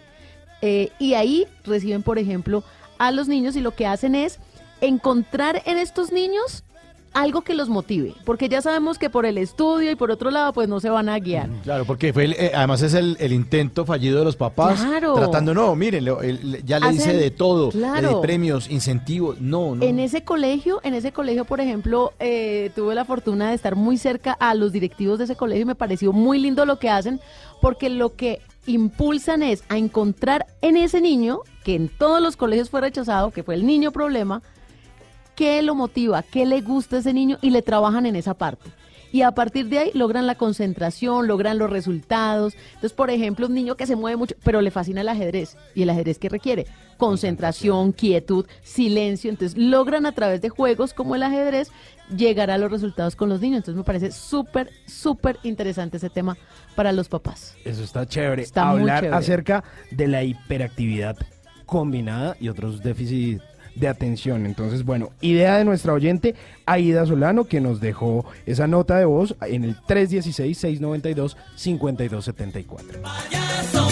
Eh, 0.61 0.89
y 0.97 1.15
ahí 1.15 1.47
reciben, 1.65 2.01
por 2.01 2.17
ejemplo, 2.17 2.63
a 2.97 3.11
los 3.11 3.27
niños 3.27 3.57
y 3.57 3.61
lo 3.61 3.71
que 3.71 3.85
hacen 3.85 4.15
es 4.15 4.39
encontrar 4.79 5.61
en 5.65 5.77
estos 5.77 6.13
niños 6.13 6.63
algo 7.15 7.41
que 7.41 7.55
los 7.55 7.69
motive, 7.69 8.13
porque 8.25 8.47
ya 8.49 8.61
sabemos 8.61 8.99
que 8.99 9.09
por 9.09 9.25
el 9.25 9.37
estudio 9.39 9.89
y 9.91 9.95
por 9.95 10.11
otro 10.11 10.29
lado, 10.29 10.53
pues 10.53 10.69
no 10.69 10.79
se 10.79 10.89
van 10.91 11.09
a 11.09 11.17
guiar. 11.17 11.49
Claro, 11.63 11.85
porque 11.85 12.13
fue 12.13 12.25
el- 12.25 12.33
eh, 12.33 12.51
además 12.53 12.81
es 12.83 12.93
el, 12.93 13.17
el 13.19 13.33
intento 13.33 13.85
fallido 13.85 14.19
de 14.19 14.25
los 14.25 14.35
papás. 14.35 14.81
Claro. 14.83 15.15
Tratando, 15.15 15.53
no, 15.53 15.75
miren, 15.75 16.05
el- 16.07 16.63
ya 16.65 16.79
le 16.79 16.85
Hacen- 16.87 16.91
dice 16.97 17.13
de 17.13 17.31
todo. 17.31 17.69
claro. 17.71 18.01
Le 18.01 18.15
di 18.15 18.21
premios, 18.21 18.69
incentivos. 18.69 19.41
No, 19.41 19.75
no. 19.75 19.83
En 19.83 19.97
ese 19.99 20.23
colegio, 20.23 20.81
en 20.83 20.93
ese 20.93 21.11
colegio, 21.11 21.45
por 21.45 21.59
ejemplo, 21.61 22.13
eh, 22.19 22.69
tuve 22.75 22.93
la 22.93 23.05
fortuna 23.05 23.49
de 23.49 23.55
estar 23.55 23.75
muy 23.75 23.97
cerca 23.97 24.33
a 24.33 24.53
los 24.53 24.71
directivos 24.73 25.17
de 25.17 25.23
ese 25.23 25.35
colegio 25.35 25.63
y 25.63 25.65
me 25.65 25.75
pareció 25.75 26.11
muy 26.13 26.37
lindo 26.37 26.65
lo 26.65 26.77
que 26.79 26.89
hacen, 26.89 27.19
porque 27.61 27.89
lo 27.89 28.13
que 28.15 28.41
impulsan 28.67 29.43
es 29.43 29.63
a 29.69 29.77
encontrar 29.77 30.45
en 30.61 30.75
ese 30.75 30.99
niño, 30.99 31.39
que 31.63 31.75
en 31.75 31.87
todos 31.89 32.21
los 32.21 32.35
colegios 32.35 32.69
fue 32.69 32.81
rechazado, 32.81 33.31
que 33.31 33.43
fue 33.43 33.55
el 33.55 33.65
niño 33.65 33.91
problema, 33.91 34.41
qué 35.35 35.61
lo 35.61 35.75
motiva, 35.75 36.23
qué 36.23 36.45
le 36.45 36.61
gusta 36.61 36.97
a 36.97 36.99
ese 36.99 37.13
niño 37.13 37.37
y 37.41 37.49
le 37.49 37.61
trabajan 37.61 38.05
en 38.05 38.15
esa 38.15 38.33
parte. 38.33 38.69
Y 39.11 39.21
a 39.21 39.31
partir 39.31 39.69
de 39.69 39.79
ahí 39.79 39.91
logran 39.93 40.27
la 40.27 40.35
concentración, 40.35 41.27
logran 41.27 41.57
los 41.57 41.69
resultados. 41.69 42.53
Entonces, 42.73 42.91
por 42.91 43.09
ejemplo, 43.09 43.47
un 43.47 43.53
niño 43.53 43.77
que 43.77 43.87
se 43.87 43.95
mueve 43.95 44.17
mucho, 44.17 44.35
pero 44.43 44.59
le 44.59 44.71
fascina 44.71 44.99
el 44.99 45.07
ajedrez. 45.07 45.55
¿Y 45.73 45.83
el 45.83 45.89
ajedrez 45.89 46.19
qué 46.19 46.27
requiere? 46.27 46.65
Concentración, 46.97 47.93
quietud, 47.93 48.45
silencio. 48.61 49.29
Entonces, 49.29 49.57
logran 49.57 50.05
a 50.05 50.11
través 50.11 50.41
de 50.41 50.49
juegos 50.49 50.93
como 50.93 51.15
el 51.15 51.23
ajedrez 51.23 51.71
llegar 52.13 52.51
a 52.51 52.57
los 52.57 52.69
resultados 52.69 53.15
con 53.15 53.29
los 53.29 53.39
niños. 53.39 53.59
Entonces, 53.59 53.77
me 53.77 53.85
parece 53.85 54.11
súper, 54.11 54.69
súper 54.85 55.39
interesante 55.43 55.95
ese 55.95 56.09
tema 56.09 56.35
para 56.75 56.91
los 56.91 57.07
papás. 57.07 57.55
Eso 57.63 57.85
está 57.85 58.05
chévere. 58.05 58.41
Está 58.41 58.65
muy 58.65 58.81
Hablar 58.81 58.99
chévere. 58.99 59.17
acerca 59.17 59.63
de 59.91 60.07
la 60.09 60.23
hiperactividad 60.23 61.15
combinada 61.65 62.35
y 62.41 62.49
otros 62.49 62.83
déficits 62.83 63.41
de 63.75 63.87
atención. 63.87 64.45
Entonces, 64.45 64.83
bueno, 64.83 65.11
idea 65.21 65.57
de 65.57 65.65
nuestra 65.65 65.93
oyente 65.93 66.35
Aida 66.65 67.05
Solano 67.05 67.45
que 67.45 67.61
nos 67.61 67.79
dejó 67.79 68.25
esa 68.45 68.67
nota 68.67 68.97
de 68.97 69.05
voz 69.05 69.35
en 69.41 69.63
el 69.63 69.77
316-692-5274. 69.81 72.75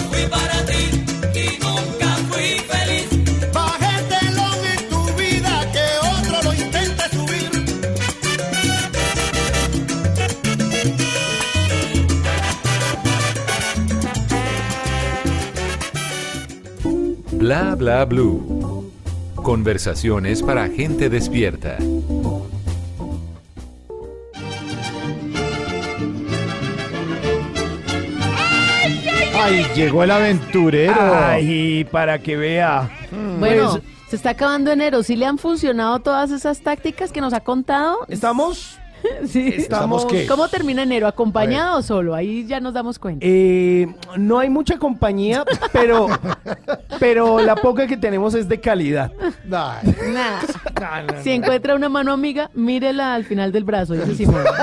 fui 0.09 0.25
para 0.29 0.65
ti 0.65 1.03
y 1.35 1.59
nunca 1.63 2.07
fui 2.29 2.59
feliz. 2.67 3.07
Bajé 3.53 3.99
el 3.99 4.07
telón 4.07 4.57
en 4.77 4.89
tu 4.89 5.01
vida 5.15 5.71
que 5.71 5.85
otro 6.01 6.43
lo 6.43 6.53
intente 6.53 7.03
subir. 7.11 7.49
Bla 17.39 17.75
bla 17.75 18.05
blue. 18.05 18.52
Conversaciones 19.43 20.41
para 20.41 20.69
gente 20.69 21.09
despierta. 21.09 21.77
Ay, 29.35 29.65
llegó 29.75 30.03
el 30.03 30.11
aventurero. 30.11 30.95
Ay, 30.97 31.85
para 31.91 32.19
que 32.19 32.37
vea. 32.37 32.89
Bueno, 33.39 33.71
Pues, 33.71 33.83
se 34.09 34.15
está 34.15 34.31
acabando 34.31 34.71
enero. 34.71 35.03
¿Sí 35.03 35.15
le 35.15 35.25
han 35.25 35.37
funcionado 35.37 35.99
todas 35.99 36.31
esas 36.31 36.61
tácticas 36.61 37.11
que 37.11 37.19
nos 37.19 37.33
ha 37.33 37.41
contado? 37.41 38.05
Estamos 38.07 38.79
Sí. 39.27 39.53
Estamos- 39.57 40.05
¿qué? 40.05 40.25
¿Cómo 40.25 40.47
termina 40.47 40.83
enero? 40.83 41.07
¿Acompañado 41.07 41.79
o 41.79 41.81
solo? 41.81 42.13
Ahí 42.15 42.45
ya 42.45 42.59
nos 42.59 42.73
damos 42.73 42.99
cuenta. 42.99 43.25
Eh, 43.27 43.87
no 44.17 44.39
hay 44.39 44.49
mucha 44.49 44.77
compañía, 44.77 45.43
pero, 45.71 46.07
pero 46.99 47.39
la 47.39 47.55
poca 47.55 47.87
que 47.87 47.97
tenemos 47.97 48.33
es 48.33 48.47
de 48.49 48.59
calidad. 48.59 49.11
Nada. 49.45 49.81
Si 51.21 51.31
encuentra 51.31 51.75
una 51.75 51.89
mano 51.89 52.11
amiga, 52.13 52.49
mírela 52.53 53.13
al 53.15 53.23
final 53.25 53.51
del 53.51 53.63
brazo, 53.63 53.93
dice 53.93 54.15
Simón. 54.15 54.43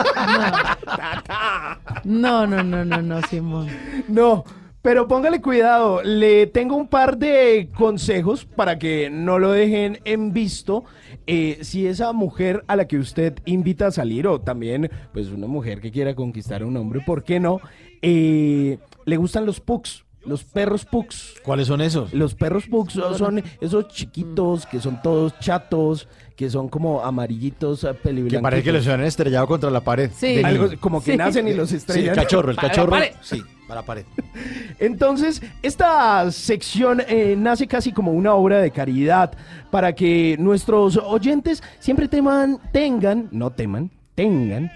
No, 2.05 2.47
no, 2.47 2.63
no, 2.63 2.85
no, 2.85 3.03
no, 3.03 3.23
Simón. 3.23 3.69
No, 4.09 4.45
pero 4.83 5.07
póngale 5.07 5.41
cuidado, 5.41 6.03
le 6.03 6.47
tengo 6.47 6.77
un 6.77 6.89
par 6.89 7.19
de 7.19 7.69
consejos 7.77 8.45
para 8.45 8.79
que 8.79 9.11
no 9.11 9.39
lo 9.39 9.53
dejen 9.53 10.01
en 10.05 10.33
visto. 10.33 10.85
Eh, 11.27 11.59
si 11.63 11.87
esa 11.87 12.13
mujer 12.13 12.65
a 12.67 12.77
la 12.77 12.87
que 12.89 12.97
usted 12.99 13.39
invita 13.45 13.87
a 13.87 13.91
salir, 13.91 14.27
o 14.27 14.41
también 14.41 14.91
pues 15.13 15.29
una 15.29 15.47
mujer 15.47 15.81
que 15.81 15.91
quiera 15.91 16.15
conquistar 16.15 16.63
a 16.63 16.67
un 16.67 16.77
hombre, 16.77 17.01
¿por 17.07 17.23
qué 17.25 17.39
no? 17.41 17.61
Eh, 18.03 18.79
le 19.05 19.17
gustan 19.17 19.47
los 19.47 19.61
pugs. 19.61 20.05
Los 20.27 20.45
perros 20.45 20.85
pugs. 20.85 21.37
¿Cuáles 21.45 21.67
son 21.69 21.81
esos? 21.81 22.13
Los 22.13 22.35
perros 22.35 22.67
pugs 22.67 22.93
son- 22.93 23.17
son 23.17 23.43
esos 23.61 23.89
chiquitos 23.89 24.67
que 24.67 24.79
son 24.79 25.01
todos 25.03 25.39
chatos, 25.39 26.09
que 26.37 26.51
son 26.51 26.69
como 26.69 27.03
amarillitos, 27.03 27.85
eh, 27.85 27.89
Que 27.89 27.95
peliblanquitos. 27.95 28.43
parece 28.43 28.63
que 28.65 28.73
los 28.73 28.87
han 28.89 29.03
estrellado 29.03 29.47
contra 29.47 29.71
la 29.71 29.81
pared. 29.81 30.11
Sí. 30.15 30.43
Algo 30.45 30.69
como 30.79 31.03
que 31.03 31.17
nacen 31.17 31.49
y 31.49 31.55
los 31.55 31.73
estrellan. 31.73 32.03
Sí, 32.03 32.09
el 32.11 32.15
cachorro, 32.17 32.51
el 32.51 32.57
cachorro. 32.59 32.97
Sí, 33.23 33.43
para 33.71 33.83
la 33.83 33.87
pared. 33.87 34.05
Entonces, 34.81 35.41
esta 35.63 36.31
sección 36.33 37.03
eh, 37.07 37.37
nace 37.39 37.69
casi 37.69 37.93
como 37.93 38.13
una 38.13 38.35
obra 38.35 38.59
de 38.59 38.73
caridad 38.73 39.33
para 39.71 39.95
que 39.95 40.37
nuestros 40.41 40.97
oyentes 40.97 41.63
siempre 41.79 42.09
teman, 42.09 42.59
tengan, 42.73 43.29
no 43.31 43.51
teman, 43.51 43.91
tengan 44.17 44.73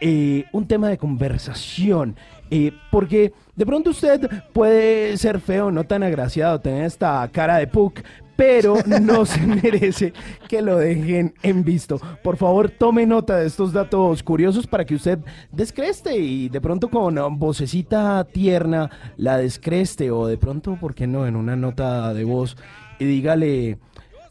eh, 0.00 0.44
un 0.52 0.66
tema 0.68 0.88
de 0.88 0.98
conversación. 0.98 2.14
Eh, 2.50 2.72
porque 2.90 3.32
de 3.56 3.66
pronto 3.66 3.90
usted 3.90 4.30
puede 4.52 5.18
ser 5.18 5.40
feo, 5.40 5.72
no 5.72 5.82
tan 5.84 6.04
agraciado, 6.04 6.60
tener 6.60 6.84
esta 6.84 7.28
cara 7.32 7.56
de 7.56 7.66
puk, 7.66 8.00
pero 8.38 8.76
no 9.02 9.26
se 9.26 9.40
merece 9.44 10.12
que 10.46 10.62
lo 10.62 10.78
dejen 10.78 11.34
en 11.42 11.64
visto. 11.64 12.00
Por 12.22 12.36
favor, 12.36 12.70
tome 12.70 13.04
nota 13.04 13.38
de 13.38 13.48
estos 13.48 13.72
datos 13.72 14.22
curiosos 14.22 14.68
para 14.68 14.86
que 14.86 14.94
usted 14.94 15.18
descreste 15.50 16.16
y 16.16 16.48
de 16.48 16.60
pronto 16.60 16.88
con 16.88 17.16
vocecita 17.36 18.24
tierna 18.32 18.90
la 19.16 19.38
descreste 19.38 20.12
o 20.12 20.28
de 20.28 20.38
pronto, 20.38 20.78
¿por 20.80 20.94
qué 20.94 21.08
no?, 21.08 21.26
en 21.26 21.34
una 21.34 21.56
nota 21.56 22.14
de 22.14 22.22
voz 22.22 22.56
y 23.00 23.06
dígale, 23.06 23.78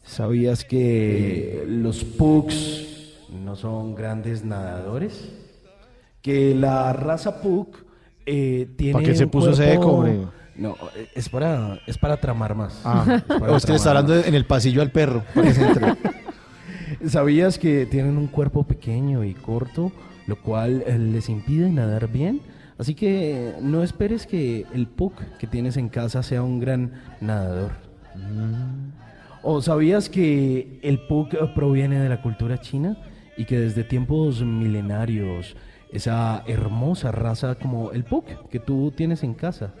¿sabías 0.04 0.64
que 0.64 1.64
los 1.68 2.02
pugs 2.02 3.26
no 3.44 3.56
son 3.56 3.94
grandes 3.94 4.42
nadadores? 4.42 5.34
Que 6.22 6.54
la 6.54 6.94
raza 6.94 7.42
pug 7.42 7.68
eh, 8.24 8.70
tiene 8.74 8.94
¿Para 8.94 9.04
qué 9.04 9.14
se 9.14 9.26
puso 9.26 9.50
ese 9.50 9.74
eco? 9.74 10.06
No, 10.58 10.76
es 11.14 11.28
para, 11.28 11.80
es 11.86 11.96
para 11.96 12.16
tramar 12.16 12.54
más. 12.56 12.80
Ah, 12.84 13.22
usted 13.54 13.74
está 13.74 13.90
hablando 13.90 14.16
en 14.16 14.34
el 14.34 14.44
pasillo 14.44 14.82
al 14.82 14.90
perro. 14.90 15.24
para 15.34 15.46
que 15.46 15.54
se 15.54 15.64
entre. 15.64 15.94
¿Sabías 17.06 17.58
que 17.58 17.86
tienen 17.86 18.18
un 18.18 18.26
cuerpo 18.26 18.64
pequeño 18.64 19.24
y 19.24 19.34
corto, 19.34 19.92
lo 20.26 20.40
cual 20.42 20.82
eh, 20.86 20.98
les 20.98 21.28
impide 21.28 21.70
nadar 21.70 22.08
bien? 22.08 22.40
Así 22.76 22.94
que 22.94 23.54
no 23.60 23.84
esperes 23.84 24.26
que 24.26 24.66
el 24.74 24.88
pug 24.88 25.12
que 25.38 25.46
tienes 25.46 25.76
en 25.76 25.88
casa 25.88 26.22
sea 26.22 26.42
un 26.42 26.58
gran 26.58 26.92
nadador. 27.20 27.72
¿O 29.42 29.62
sabías 29.62 30.08
que 30.08 30.80
el 30.82 30.96
eh, 30.96 31.52
proviene 31.54 32.00
de 32.00 32.08
la 32.08 32.20
cultura 32.20 32.60
china 32.60 32.96
y 33.36 33.44
que 33.44 33.60
desde 33.60 33.84
tiempos 33.84 34.42
milenarios 34.42 35.56
esa 35.92 36.44
hermosa 36.46 37.12
raza 37.12 37.54
como 37.54 37.92
el 37.92 38.04
pug 38.04 38.24
que 38.50 38.60
tú 38.60 38.92
tienes 38.94 39.22
en 39.22 39.34
casa. 39.34 39.74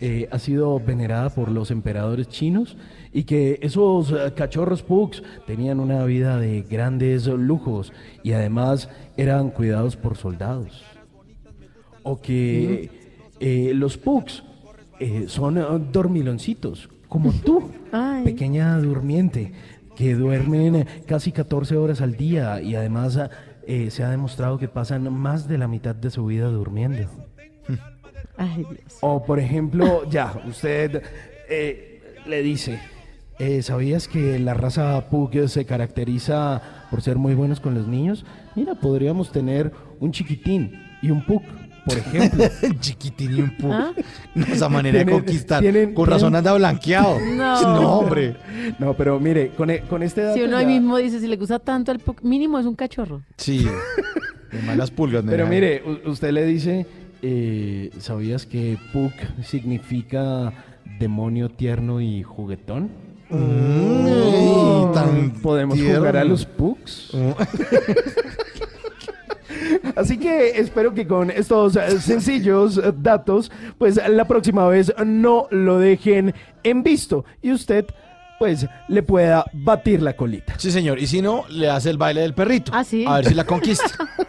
Eh, 0.00 0.28
ha 0.30 0.38
sido 0.38 0.78
venerada 0.80 1.30
por 1.30 1.50
los 1.50 1.70
emperadores 1.70 2.28
chinos 2.28 2.76
y 3.12 3.24
que 3.24 3.58
esos 3.62 4.12
eh, 4.12 4.32
cachorros 4.36 4.82
pugs 4.82 5.22
tenían 5.46 5.80
una 5.80 6.04
vida 6.04 6.38
de 6.38 6.62
grandes 6.62 7.26
lujos 7.26 7.92
y 8.22 8.32
además 8.32 8.88
eran 9.16 9.50
cuidados 9.50 9.96
por 9.96 10.16
soldados? 10.16 10.84
O 12.02 12.20
que 12.20 12.90
eh, 13.40 13.72
los 13.74 13.98
eh, 15.00 15.24
son 15.28 15.92
dormiloncitos, 15.92 16.88
como 17.08 17.32
tú, 17.32 17.70
pequeña 18.24 18.78
durmiente, 18.78 19.52
que 19.96 20.14
duermen 20.14 20.86
casi 21.06 21.32
14 21.32 21.76
horas 21.76 22.00
al 22.02 22.16
día 22.16 22.60
y 22.60 22.74
además 22.74 23.18
eh, 23.66 23.90
se 23.90 24.04
ha 24.04 24.10
demostrado 24.10 24.58
que 24.58 24.68
pasan 24.68 25.12
más 25.12 25.48
de 25.48 25.58
la 25.58 25.66
mitad 25.66 25.94
de 25.94 26.10
su 26.10 26.26
vida 26.26 26.46
durmiendo. 26.46 27.08
Ay, 28.36 28.64
Dios. 28.70 28.98
O 29.00 29.24
por 29.24 29.40
ejemplo, 29.40 30.08
ya, 30.08 30.40
usted 30.46 31.02
eh, 31.48 32.20
le 32.26 32.42
dice, 32.42 32.78
eh, 33.38 33.62
¿sabías 33.62 34.08
que 34.08 34.38
la 34.38 34.54
raza 34.54 35.08
Pug 35.10 35.48
se 35.48 35.66
caracteriza 35.66 36.62
por 36.90 37.02
ser 37.02 37.16
muy 37.16 37.34
buenos 37.34 37.60
con 37.60 37.74
los 37.74 37.88
niños? 37.88 38.24
Mira, 38.54 38.74
podríamos 38.76 39.32
tener 39.32 39.72
un 40.00 40.12
chiquitín 40.12 40.72
y 41.02 41.10
un 41.10 41.24
Pug, 41.26 41.42
por 41.86 41.96
ejemplo. 41.98 42.44
chiquitín 42.80 43.36
y 43.36 43.40
un 43.40 43.56
Pug. 43.56 43.72
¿Ah? 43.72 43.92
No, 44.34 44.46
esa 44.46 44.68
manera 44.68 44.98
de 44.98 45.10
conquistar. 45.10 45.62
tienen- 45.62 45.94
Con 45.94 46.06
razón 46.06 46.32
tienen- 46.32 46.38
anda 46.38 46.52
blanqueado. 46.54 47.18
No. 47.36 47.98
hombre. 48.00 48.36
No, 48.78 48.94
pero 48.94 49.18
mire, 49.20 49.50
con, 49.56 49.70
e- 49.70 49.80
con 49.82 50.02
este 50.02 50.22
dato 50.22 50.36
Si 50.36 50.42
uno 50.42 50.56
ahí 50.56 50.66
mismo 50.66 50.96
dice, 50.98 51.20
si 51.20 51.26
le 51.28 51.36
gusta 51.36 51.58
tanto 51.58 51.92
el 51.92 52.04
pu- 52.04 52.20
mínimo 52.22 52.58
es 52.58 52.66
un 52.66 52.74
cachorro. 52.74 53.22
Sí. 53.36 53.66
Además 54.52 54.76
las 54.76 54.90
pulgas. 54.90 55.24
me 55.24 55.30
Pero 55.30 55.46
mire, 55.46 55.82
usted 56.06 56.30
le 56.32 56.44
dice, 56.44 56.86
eh, 57.22 57.90
¿sabías 57.98 58.46
que 58.46 58.76
Pug 58.92 59.12
significa 59.44 60.52
demonio 60.98 61.48
tierno 61.50 62.00
y 62.00 62.22
juguetón? 62.22 62.90
Mm, 63.28 64.92
tan 64.92 65.30
¿Podemos 65.42 65.76
tierno. 65.76 65.98
jugar 65.98 66.16
a 66.18 66.24
los 66.24 66.46
Pugs? 66.46 67.10
Así 69.96 70.18
que 70.18 70.50
espero 70.58 70.94
que 70.94 71.06
con 71.06 71.30
estos 71.30 71.76
eh, 71.76 72.00
sencillos 72.00 72.78
eh, 72.78 72.92
datos, 72.96 73.50
pues 73.78 74.00
la 74.08 74.26
próxima 74.26 74.66
vez 74.68 74.92
no 75.04 75.46
lo 75.50 75.78
dejen 75.78 76.34
en 76.62 76.82
visto 76.82 77.24
y 77.42 77.52
usted 77.52 77.86
pues 78.38 78.66
le 78.88 79.02
pueda 79.02 79.44
batir 79.52 80.02
la 80.02 80.14
colita. 80.14 80.54
Sí, 80.58 80.70
señor. 80.70 80.98
Y 80.98 81.06
si 81.06 81.22
no, 81.22 81.44
le 81.48 81.70
hace 81.70 81.90
el 81.90 81.96
baile 81.96 82.20
del 82.20 82.34
perrito. 82.34 82.70
Ah, 82.74 82.84
sí. 82.84 83.04
A 83.06 83.16
ver 83.16 83.26
si 83.26 83.34
la 83.34 83.44
conquista. 83.44 83.86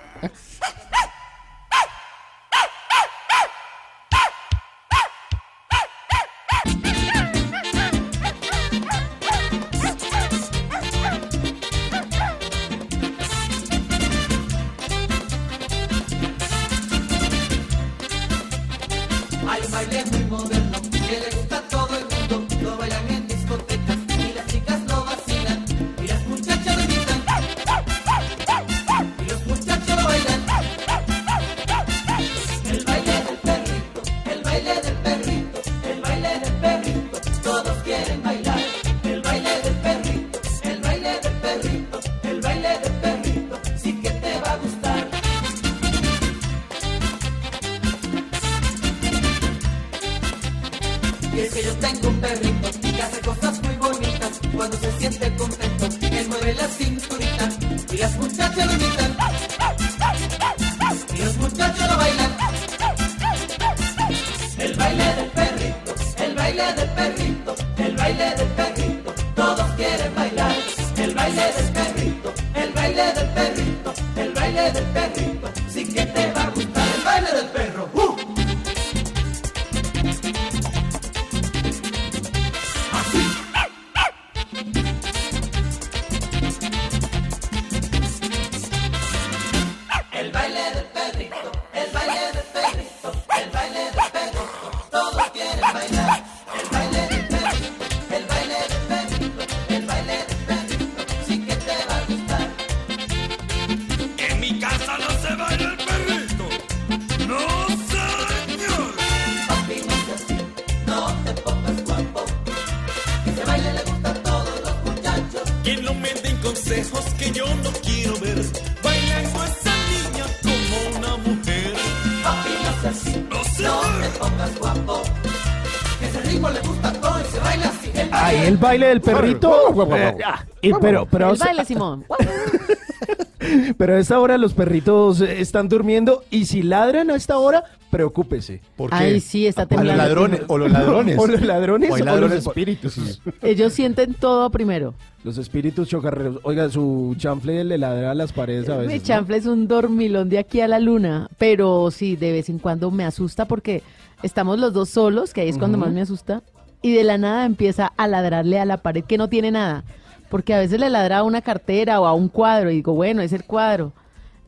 baile 128.78 128.88
del 128.88 129.02
perrito. 129.02 129.96
Eh, 129.96 130.18
ah, 130.26 130.44
y 130.62 130.74
pero, 130.74 131.06
pero, 131.06 131.32
El 131.32 131.38
baile, 131.38 131.66
Simón. 131.66 132.06
pero 133.78 133.96
a 133.96 134.00
esta 134.00 134.20
hora 134.20 134.38
los 134.38 134.54
perritos 134.54 135.22
eh, 135.22 135.40
están 135.42 135.70
durmiendo 135.70 136.24
y 136.30 136.46
si 136.46 136.64
ladran 136.64 137.10
a 137.12 137.16
esta 137.16 137.38
hora, 137.38 137.64
preocúpese. 137.92 138.62
¿Por 138.76 138.94
Ay, 138.94 139.20
sí, 139.20 139.48
está 139.48 139.62
A 139.64 139.66
los 139.66 139.70
temblando. 139.70 140.04
ladrones, 140.04 140.42
o 140.48 140.58
los 140.58 140.72
ladrones. 140.72 141.18
O 141.20 141.28
los 141.28 141.42
ladrones. 141.42 141.92
O 141.92 141.96
hay 141.96 142.02
o 142.02 142.06
ladrones 142.06 142.38
los- 142.46 142.48
espíritus. 142.48 143.22
Ellos 143.42 143.74
sienten 143.74 144.14
todo 144.14 144.50
primero. 144.50 144.94
Los 145.24 145.38
espíritus 145.38 145.88
chocarreros. 145.90 146.40
Oiga, 146.44 146.70
su 146.70 147.16
chanfle 147.18 147.64
le 147.64 147.78
ladra 147.78 148.12
a 148.12 148.16
las 148.16 148.32
paredes 148.34 148.70
a 148.70 148.78
veces. 148.78 148.94
Mi 148.94 149.00
¿no? 149.00 149.04
chanfle 149.06 149.38
es 149.38 149.46
un 149.46 149.68
dormilón 149.68 150.30
de 150.30 150.40
aquí 150.40 150.62
a 150.62 150.68
la 150.68 150.80
luna, 150.80 151.28
pero 151.38 151.90
sí, 151.92 152.16
de 152.16 152.32
vez 152.32 152.50
en 152.50 152.60
cuando 152.60 152.92
me 152.92 153.06
asusta 153.06 153.46
porque 153.46 153.84
estamos 154.24 154.58
los 154.60 154.74
dos 154.74 154.90
solos, 154.90 155.34
que 155.34 155.42
ahí 155.42 155.50
es 155.50 155.58
cuando 155.58 155.78
más 155.78 155.92
me 155.92 156.02
asusta, 156.02 156.42
y 156.88 156.94
de 156.94 157.04
la 157.04 157.18
nada 157.18 157.46
empieza 157.46 157.92
a 157.98 158.08
ladrarle 158.08 158.60
a 158.60 158.66
la 158.66 158.78
pared 158.78 159.04
que 159.04 159.18
no 159.18 159.28
tiene 159.28 159.52
nada, 159.52 159.84
porque 160.30 160.54
a 160.54 160.60
veces 160.60 160.80
le 160.80 160.90
ladra 160.90 161.18
a 161.18 161.24
una 161.24 161.42
cartera 161.42 162.00
o 162.00 162.06
a 162.06 162.14
un 162.14 162.30
cuadro 162.30 162.72
y 162.72 162.76
digo, 162.76 162.94
bueno, 162.94 163.22
es 163.22 163.34
el 163.34 163.44
cuadro, 163.44 163.92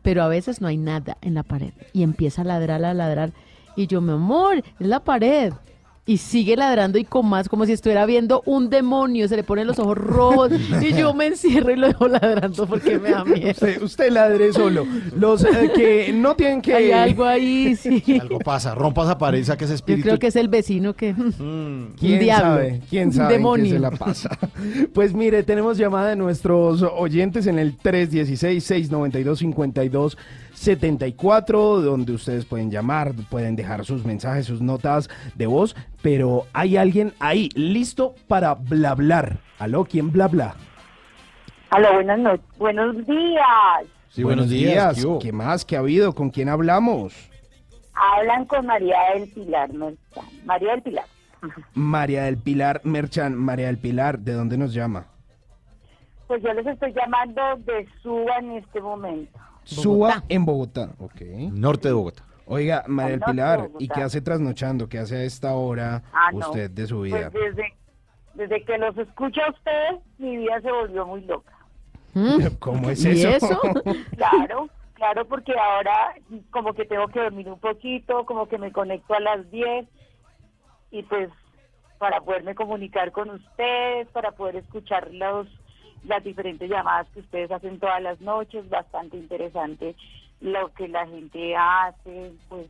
pero 0.02 0.24
a 0.24 0.30
veces 0.30 0.62
no 0.62 0.68
hay 0.70 0.78
nada 0.78 1.18
en 1.22 1.34
la 1.34 1.44
pared 1.44 1.74
y 1.92 2.04
empieza 2.04 2.44
a 2.44 2.46
ladrar, 2.46 2.84
a 2.86 2.94
ladrar, 2.94 3.32
y 3.76 3.88
yo, 3.88 4.00
mi 4.00 4.14
amor, 4.14 4.64
es 4.80 4.88
la 4.88 5.02
pared. 5.02 5.54
Y 6.10 6.18
sigue 6.18 6.56
ladrando 6.56 6.98
y 6.98 7.04
con 7.04 7.28
más, 7.30 7.48
como 7.48 7.68
si 7.68 7.72
estuviera 7.74 8.04
viendo 8.08 8.42
un 8.48 8.72
demonio, 8.72 9.28
se 9.28 9.36
le 9.36 9.44
ponen 9.44 9.68
los 9.68 9.78
ojos 9.78 9.96
rojos 9.96 10.52
y 10.82 10.94
yo 10.94 11.14
me 11.14 11.28
encierro 11.28 11.72
y 11.72 11.76
lo 11.76 11.86
dejo 11.86 12.08
ladrando 12.08 12.66
porque 12.66 12.98
me 12.98 13.12
da 13.12 13.24
miedo. 13.24 13.52
Usted, 13.52 13.80
usted 13.84 14.12
ladre 14.12 14.52
solo. 14.52 14.88
Los 15.16 15.44
eh, 15.44 15.72
que 15.76 16.12
no 16.12 16.36
tienen 16.36 16.64
que. 16.64 16.74
Hay 16.74 16.92
algo 16.92 17.26
ahí, 17.26 17.76
sí. 17.76 18.04
Algo 18.22 18.40
pasa, 18.40 18.74
rompa 18.74 19.04
esa 19.04 19.20
pared, 19.20 19.44
saque 19.44 19.66
ese 19.66 19.74
Yo 19.74 19.76
espíritu. 19.76 20.02
creo 20.08 20.18
que 20.18 20.28
es 20.28 20.36
el 20.36 20.48
vecino 20.48 20.96
que... 20.96 21.14
¿Quién 22.00 22.20
diablo. 22.20 22.56
sabe? 22.56 22.82
¿Quién 22.90 23.14
sabe 23.14 23.34
demonio. 23.36 23.74
se 23.76 23.80
la 23.80 23.92
pasa? 23.92 24.36
Pues 24.96 25.14
mire, 25.14 25.44
tenemos 25.44 25.78
llamada 25.78 26.10
de 26.10 26.16
nuestros 26.16 26.82
oyentes 26.82 27.46
en 27.46 27.60
el 27.60 27.74
316-692-5274, 30.60 31.82
donde 31.82 32.14
ustedes 32.14 32.46
pueden 32.46 32.70
llamar, 32.72 33.14
pueden 33.30 33.56
dejar 33.56 33.86
sus 33.86 34.06
mensajes, 34.06 34.46
sus 34.46 34.62
notas 34.62 35.10
de 35.36 35.48
voz, 35.48 35.76
pero 36.02 36.46
hay 36.54 36.78
alguien 36.78 37.14
ahí 37.20 37.50
listo 37.56 38.16
para 38.28 38.56
bla 38.56 38.92
hablar. 38.92 39.40
¿Aló? 39.58 39.86
¿Quién 39.86 40.12
bla 40.12 40.28
bla? 40.28 40.56
Aló, 41.70 41.94
buenas 41.94 42.20
noches. 42.20 42.46
Buenos 42.58 43.06
días. 43.06 43.86
Sí, 44.10 44.24
buenos 44.24 44.50
días. 44.50 45.06
¿Qué 45.22 45.32
más? 45.32 45.64
¿Qué 45.66 45.76
ha 45.76 45.80
habido? 45.80 46.14
¿Con 46.14 46.30
quién 46.30 46.50
hablamos? 46.50 47.14
Hablan 47.94 48.46
con 48.46 48.66
María 48.66 48.98
del 49.14 49.30
Pilar 49.30 49.72
Merchan. 49.74 50.26
María 50.46 50.72
del 50.72 50.82
Pilar. 50.82 51.06
María 51.74 52.24
del 52.24 52.38
Pilar 52.38 52.82
Merchan. 52.84 53.36
María 53.36 53.68
del 53.68 53.78
Pilar, 53.78 54.20
¿de 54.20 54.34
dónde 54.34 54.58
nos 54.58 54.74
llama? 54.74 55.06
Pues 56.28 56.42
yo 56.44 56.54
les 56.54 56.66
estoy 56.66 56.94
llamando 56.94 57.42
de 57.66 57.88
Suba 58.02 58.38
en 58.38 58.52
este 58.52 58.82
momento. 58.82 59.40
Suba 59.76 60.24
en 60.30 60.46
Bogotá. 60.46 60.90
Ok. 61.00 61.22
Norte 61.52 61.88
de 61.90 61.94
Bogotá. 61.94 62.24
Oiga, 62.46 62.84
María 62.88 63.12
del 63.18 63.20
Pilar. 63.22 63.70
¿y 63.80 63.88
qué 63.88 64.02
hace 64.02 64.22
trasnochando? 64.22 64.90
¿Qué 64.90 64.98
hace 64.98 65.18
a 65.18 65.24
esta 65.24 65.54
hora 65.54 66.04
Ah, 66.12 66.32
no. 66.32 66.40
usted 66.40 66.70
de 66.72 66.88
su 66.88 67.02
vida? 67.02 67.30
Pues 67.32 67.56
desde, 67.56 67.74
desde 68.34 68.64
que 68.66 68.78
los 68.80 68.98
escucho 68.98 69.40
a 69.42 69.52
ustedes, 69.52 70.02
mi 70.18 70.38
vida 70.38 70.60
se 70.62 70.72
volvió 70.72 71.06
muy 71.06 71.22
loca. 71.22 71.54
¿Cómo 72.60 72.90
es 72.90 73.06
¿Y 73.06 73.10
eso? 73.12 73.30
eso? 73.30 73.62
Claro, 74.18 74.68
claro, 74.94 75.26
porque 75.28 75.54
ahora 75.58 76.16
como 76.50 76.74
que 76.74 76.86
tengo 76.86 77.08
que 77.10 77.20
dormir 77.20 77.48
un 77.50 77.60
poquito, 77.60 78.26
como 78.26 78.48
que 78.48 78.58
me 78.58 78.72
conecto 78.72 79.14
a 79.14 79.20
las 79.20 79.50
10 79.52 79.88
y 80.92 81.04
pues 81.04 81.30
para 82.00 82.20
poderme 82.22 82.56
comunicar 82.56 83.12
con 83.12 83.30
ustedes, 83.30 84.08
para 84.08 84.32
poder 84.32 84.56
escuchar 84.56 85.10
los, 85.14 85.48
las 86.06 86.24
diferentes 86.24 86.70
llamadas 86.70 87.08
que 87.14 87.20
ustedes 87.20 87.52
hacen 87.52 87.80
todas 87.80 88.02
las 88.02 88.20
noches, 88.22 88.70
bastante 88.70 89.18
interesante 89.18 89.96
lo 90.42 90.74
que 90.74 90.88
la 90.88 91.06
gente 91.08 91.56
hace, 91.56 92.32
pues 92.48 92.68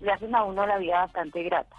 le 0.00 0.12
hacen 0.12 0.34
a 0.34 0.44
uno 0.44 0.66
la 0.66 0.78
vida 0.78 1.00
bastante 1.00 1.42
grata. 1.44 1.76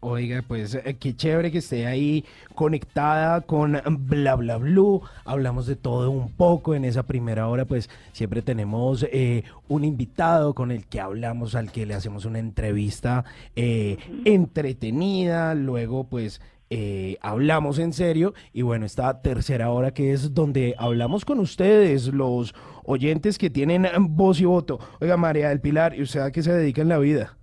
Oiga, 0.00 0.44
pues 0.46 0.76
eh, 0.76 0.96
qué 1.00 1.16
chévere 1.16 1.50
que 1.50 1.58
esté 1.58 1.88
ahí 1.88 2.24
conectada 2.54 3.40
con 3.40 3.80
Bla 4.06 4.36
Bla 4.36 4.56
Blue. 4.56 5.02
Hablamos 5.24 5.66
de 5.66 5.74
todo 5.74 6.12
un 6.12 6.30
poco 6.30 6.76
en 6.76 6.84
esa 6.84 7.02
primera 7.02 7.48
hora, 7.48 7.64
pues 7.64 7.90
siempre 8.12 8.40
tenemos 8.40 9.04
eh, 9.10 9.42
un 9.66 9.82
invitado 9.82 10.54
con 10.54 10.70
el 10.70 10.86
que 10.86 11.00
hablamos, 11.00 11.56
al 11.56 11.72
que 11.72 11.84
le 11.84 11.94
hacemos 11.94 12.26
una 12.26 12.38
entrevista 12.38 13.24
eh, 13.56 13.98
entretenida. 14.24 15.56
Luego, 15.56 16.04
pues 16.04 16.40
eh, 16.70 17.16
hablamos 17.22 17.78
en 17.78 17.92
serio. 17.92 18.34
Y 18.52 18.62
bueno, 18.62 18.86
esta 18.86 19.22
tercera 19.22 19.70
hora 19.70 19.92
que 19.92 20.12
es 20.12 20.34
donde 20.34 20.74
hablamos 20.78 21.24
con 21.24 21.40
ustedes, 21.40 22.12
los 22.12 22.54
oyentes 22.84 23.38
que 23.38 23.50
tienen 23.50 23.86
voz 24.16 24.40
y 24.40 24.44
voto. 24.44 24.78
Oiga, 25.00 25.16
María 25.16 25.48
del 25.48 25.60
Pilar, 25.60 25.94
¿y 25.94 26.02
usted 26.02 26.20
a 26.20 26.30
qué 26.30 26.42
se 26.42 26.52
dedica 26.52 26.82
en 26.82 26.88
la 26.88 26.98
vida? 26.98 27.36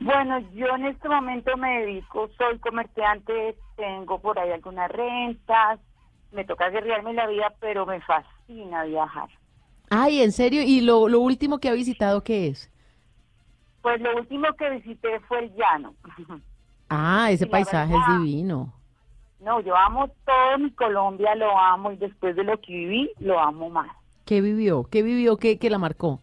Bueno, 0.00 0.40
yo 0.52 0.66
en 0.74 0.86
este 0.86 1.08
momento 1.08 1.56
me 1.56 1.80
dedico, 1.80 2.28
soy 2.36 2.58
comerciante, 2.58 3.56
tengo 3.76 4.20
por 4.20 4.36
ahí 4.36 4.50
algunas 4.50 4.90
rentas, 4.90 5.78
me 6.32 6.44
toca 6.44 6.70
guerrearme 6.70 7.14
la 7.14 7.28
vida, 7.28 7.54
pero 7.60 7.86
me 7.86 8.00
fascina 8.00 8.82
viajar. 8.84 9.28
Ay, 9.90 10.22
¿en 10.22 10.32
serio? 10.32 10.62
¿Y 10.62 10.80
lo, 10.80 11.08
lo 11.08 11.20
último 11.20 11.58
que 11.58 11.68
ha 11.68 11.72
visitado 11.72 12.24
qué 12.24 12.48
es? 12.48 12.72
Pues 13.80 14.00
lo 14.00 14.16
último 14.16 14.48
que 14.58 14.70
visité 14.70 15.20
fue 15.28 15.40
el 15.40 15.54
llano. 15.54 15.94
Ah, 16.94 17.30
ese 17.30 17.46
paisaje 17.46 17.94
es 17.94 18.18
divino. 18.18 18.72
No, 19.40 19.60
yo 19.60 19.74
amo 19.76 20.08
todo 20.24 20.58
mi 20.58 20.70
Colombia, 20.72 21.34
lo 21.34 21.58
amo 21.58 21.90
y 21.90 21.96
después 21.96 22.36
de 22.36 22.44
lo 22.44 22.60
que 22.60 22.72
viví, 22.72 23.10
lo 23.18 23.40
amo 23.40 23.70
más. 23.70 23.90
¿Qué 24.24 24.40
vivió? 24.40 24.84
¿Qué 24.84 25.02
vivió? 25.02 25.36
¿Qué, 25.36 25.58
qué 25.58 25.70
la 25.70 25.78
marcó? 25.78 26.20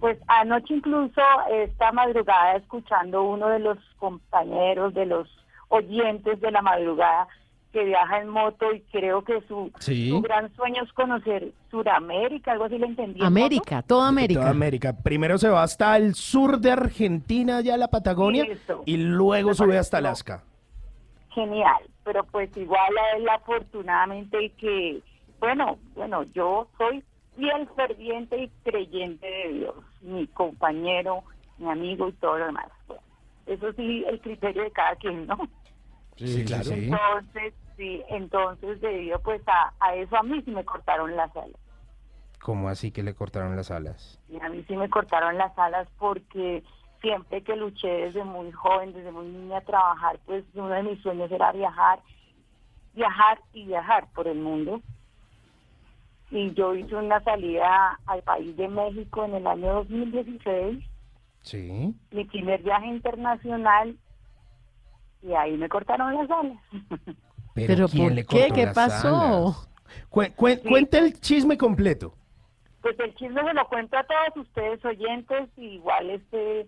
Pues 0.00 0.18
anoche 0.28 0.74
incluso 0.74 1.20
esta 1.50 1.92
madrugada 1.92 2.56
escuchando 2.56 3.24
uno 3.24 3.48
de 3.48 3.58
los 3.58 3.78
compañeros, 3.98 4.94
de 4.94 5.06
los 5.06 5.28
oyentes 5.68 6.40
de 6.40 6.50
la 6.50 6.62
madrugada 6.62 7.26
que 7.74 7.84
viaja 7.84 8.20
en 8.20 8.28
moto 8.28 8.72
y 8.72 8.80
creo 8.92 9.24
que 9.24 9.40
su, 9.48 9.70
Sí. 9.80 10.08
su 10.08 10.22
gran 10.22 10.54
sueño 10.54 10.84
es 10.84 10.92
conocer 10.92 11.50
Suramérica, 11.72 12.52
algo 12.52 12.66
así 12.66 12.78
le 12.78 12.86
entendí. 12.86 13.14
moto. 13.18 13.26
América, 13.26 13.82
toda 13.82 14.06
América. 14.08 14.40
Toda 14.40 14.50
América. 14.52 14.96
Primero 15.02 15.36
se 15.38 15.48
va 15.48 15.64
hasta 15.64 15.96
el 15.96 16.14
sur 16.14 16.60
de 16.60 16.70
Argentina, 16.70 17.60
ya 17.62 17.76
la 17.76 17.88
Patagonia, 17.88 18.46
y 18.86 18.96
luego 18.96 19.48
Me 19.48 19.54
sube 19.56 19.76
hasta 19.76 19.98
Alaska. 19.98 20.44
Genial, 21.30 21.82
pero 22.04 22.22
pues 22.24 22.56
igual 22.56 22.96
a 22.96 23.16
él 23.16 23.28
afortunadamente 23.28 24.50
que, 24.56 25.00
bueno, 25.40 25.76
bueno, 25.96 26.22
yo 26.32 26.68
soy 26.78 27.02
fiel, 27.36 27.68
ferviente 27.74 28.40
y 28.44 28.48
creyente 28.62 29.26
de 29.26 29.52
Dios, 29.54 29.74
mi 30.00 30.28
compañero, 30.28 31.24
mi 31.58 31.68
amigo 31.70 32.08
y 32.08 32.12
todo 32.12 32.38
lo 32.38 32.46
demás. 32.46 32.68
Bueno, 32.86 33.02
eso 33.46 33.72
sí, 33.72 34.04
el 34.08 34.20
criterio 34.20 34.62
de 34.62 34.70
cada 34.70 34.94
quien, 34.94 35.26
¿no? 35.26 35.36
Sí, 36.16 36.44
claro. 36.44 36.70
Entonces, 36.70 37.52
sí, 37.76 38.02
entonces 38.08 38.80
debido 38.80 39.20
pues 39.20 39.42
a, 39.46 39.72
a 39.80 39.94
eso 39.94 40.16
a 40.16 40.22
mí 40.22 40.40
sí 40.42 40.50
me 40.50 40.64
cortaron 40.64 41.14
las 41.16 41.34
alas. 41.36 41.60
¿Cómo 42.42 42.68
así 42.68 42.90
que 42.90 43.02
le 43.02 43.14
cortaron 43.14 43.56
las 43.56 43.70
alas? 43.70 44.20
Y 44.28 44.38
a 44.40 44.48
mí 44.50 44.62
sí 44.68 44.76
me 44.76 44.90
cortaron 44.90 45.38
las 45.38 45.56
alas 45.58 45.88
porque 45.98 46.62
siempre 47.00 47.42
que 47.42 47.56
luché 47.56 47.88
desde 47.88 48.22
muy 48.24 48.52
joven, 48.52 48.92
desde 48.92 49.10
muy 49.12 49.26
niña 49.26 49.58
a 49.58 49.60
trabajar, 49.62 50.18
pues 50.26 50.44
uno 50.54 50.68
de 50.68 50.82
mis 50.82 51.00
sueños 51.02 51.30
era 51.32 51.52
viajar, 51.52 52.00
viajar 52.94 53.40
y 53.54 53.66
viajar 53.66 54.08
por 54.14 54.28
el 54.28 54.38
mundo. 54.38 54.80
Y 56.30 56.52
yo 56.54 56.74
hice 56.74 56.94
una 56.96 57.22
salida 57.22 57.98
al 58.06 58.22
país 58.22 58.56
de 58.56 58.68
México 58.68 59.24
en 59.24 59.34
el 59.36 59.46
año 59.46 59.72
2016, 59.74 60.84
Sí. 61.42 61.94
mi 62.10 62.24
primer 62.24 62.62
viaje 62.62 62.86
internacional, 62.86 63.96
y 65.22 65.32
ahí 65.34 65.56
me 65.56 65.68
cortaron 65.68 66.14
las 66.14 66.30
alas. 66.30 66.58
Pero, 67.54 67.66
¿Pero 67.68 67.88
¿quién 67.88 68.04
por 68.08 68.12
le 68.14 68.24
qué? 68.26 68.48
¿Qué 68.52 68.66
las 68.66 68.74
pasó? 68.74 69.08
alas? 69.20 69.68
Cue- 70.10 70.34
cue- 70.34 70.60
Cuente 70.68 70.98
el 70.98 71.20
chisme 71.20 71.56
completo. 71.56 72.14
Pues 72.82 72.98
el 73.00 73.14
chisme 73.14 73.42
se 73.42 73.54
lo 73.54 73.66
cuento 73.68 73.96
a 73.96 74.04
todos 74.04 74.46
ustedes 74.46 74.84
oyentes, 74.84 75.48
y 75.56 75.66
igual 75.76 76.10
este, 76.10 76.66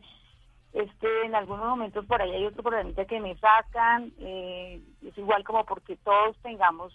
este 0.72 1.06
en 1.26 1.34
algunos 1.34 1.66
momentos 1.66 2.06
por 2.06 2.22
ahí 2.22 2.30
hay 2.30 2.46
otro 2.46 2.62
programita 2.62 3.04
que 3.04 3.20
me 3.20 3.36
sacan, 3.36 4.12
eh, 4.18 4.80
es 5.04 5.18
igual 5.18 5.44
como 5.44 5.64
porque 5.66 5.96
todos 5.96 6.36
tengamos 6.42 6.92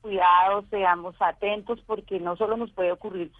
cuidado, 0.00 0.64
seamos 0.70 1.14
atentos, 1.20 1.80
porque 1.86 2.20
no 2.20 2.36
solo 2.36 2.56
nos 2.56 2.70
puede 2.72 2.92
ocurrir 2.92 3.32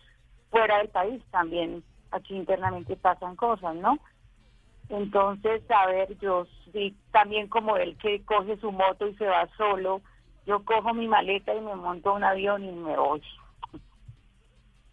fuera 0.50 0.78
del 0.78 0.88
país, 0.88 1.22
también 1.30 1.82
aquí 2.10 2.34
internamente 2.34 2.97
pasan 2.97 3.36
cosas, 3.36 3.74
¿no? 3.76 3.98
Entonces, 4.91 5.62
a 5.70 5.86
ver, 5.86 6.18
yo 6.18 6.47
sí, 6.73 6.97
también 7.12 7.49
como 7.49 7.76
él 7.76 7.97
que 8.00 8.23
coge 8.25 8.57
su 8.58 8.73
moto 8.73 9.07
y 9.07 9.15
se 9.17 9.26
va 9.26 9.49
solo, 9.57 10.00
yo 10.47 10.65
cojo 10.65 10.94
mi 10.94 11.07
maleta 11.07 11.55
y 11.55 11.60
me 11.60 11.75
monto 11.75 12.10
a 12.10 12.15
un 12.15 12.25
avión 12.25 12.65
y 12.65 12.73
me 12.73 12.97
voy. 12.97 13.23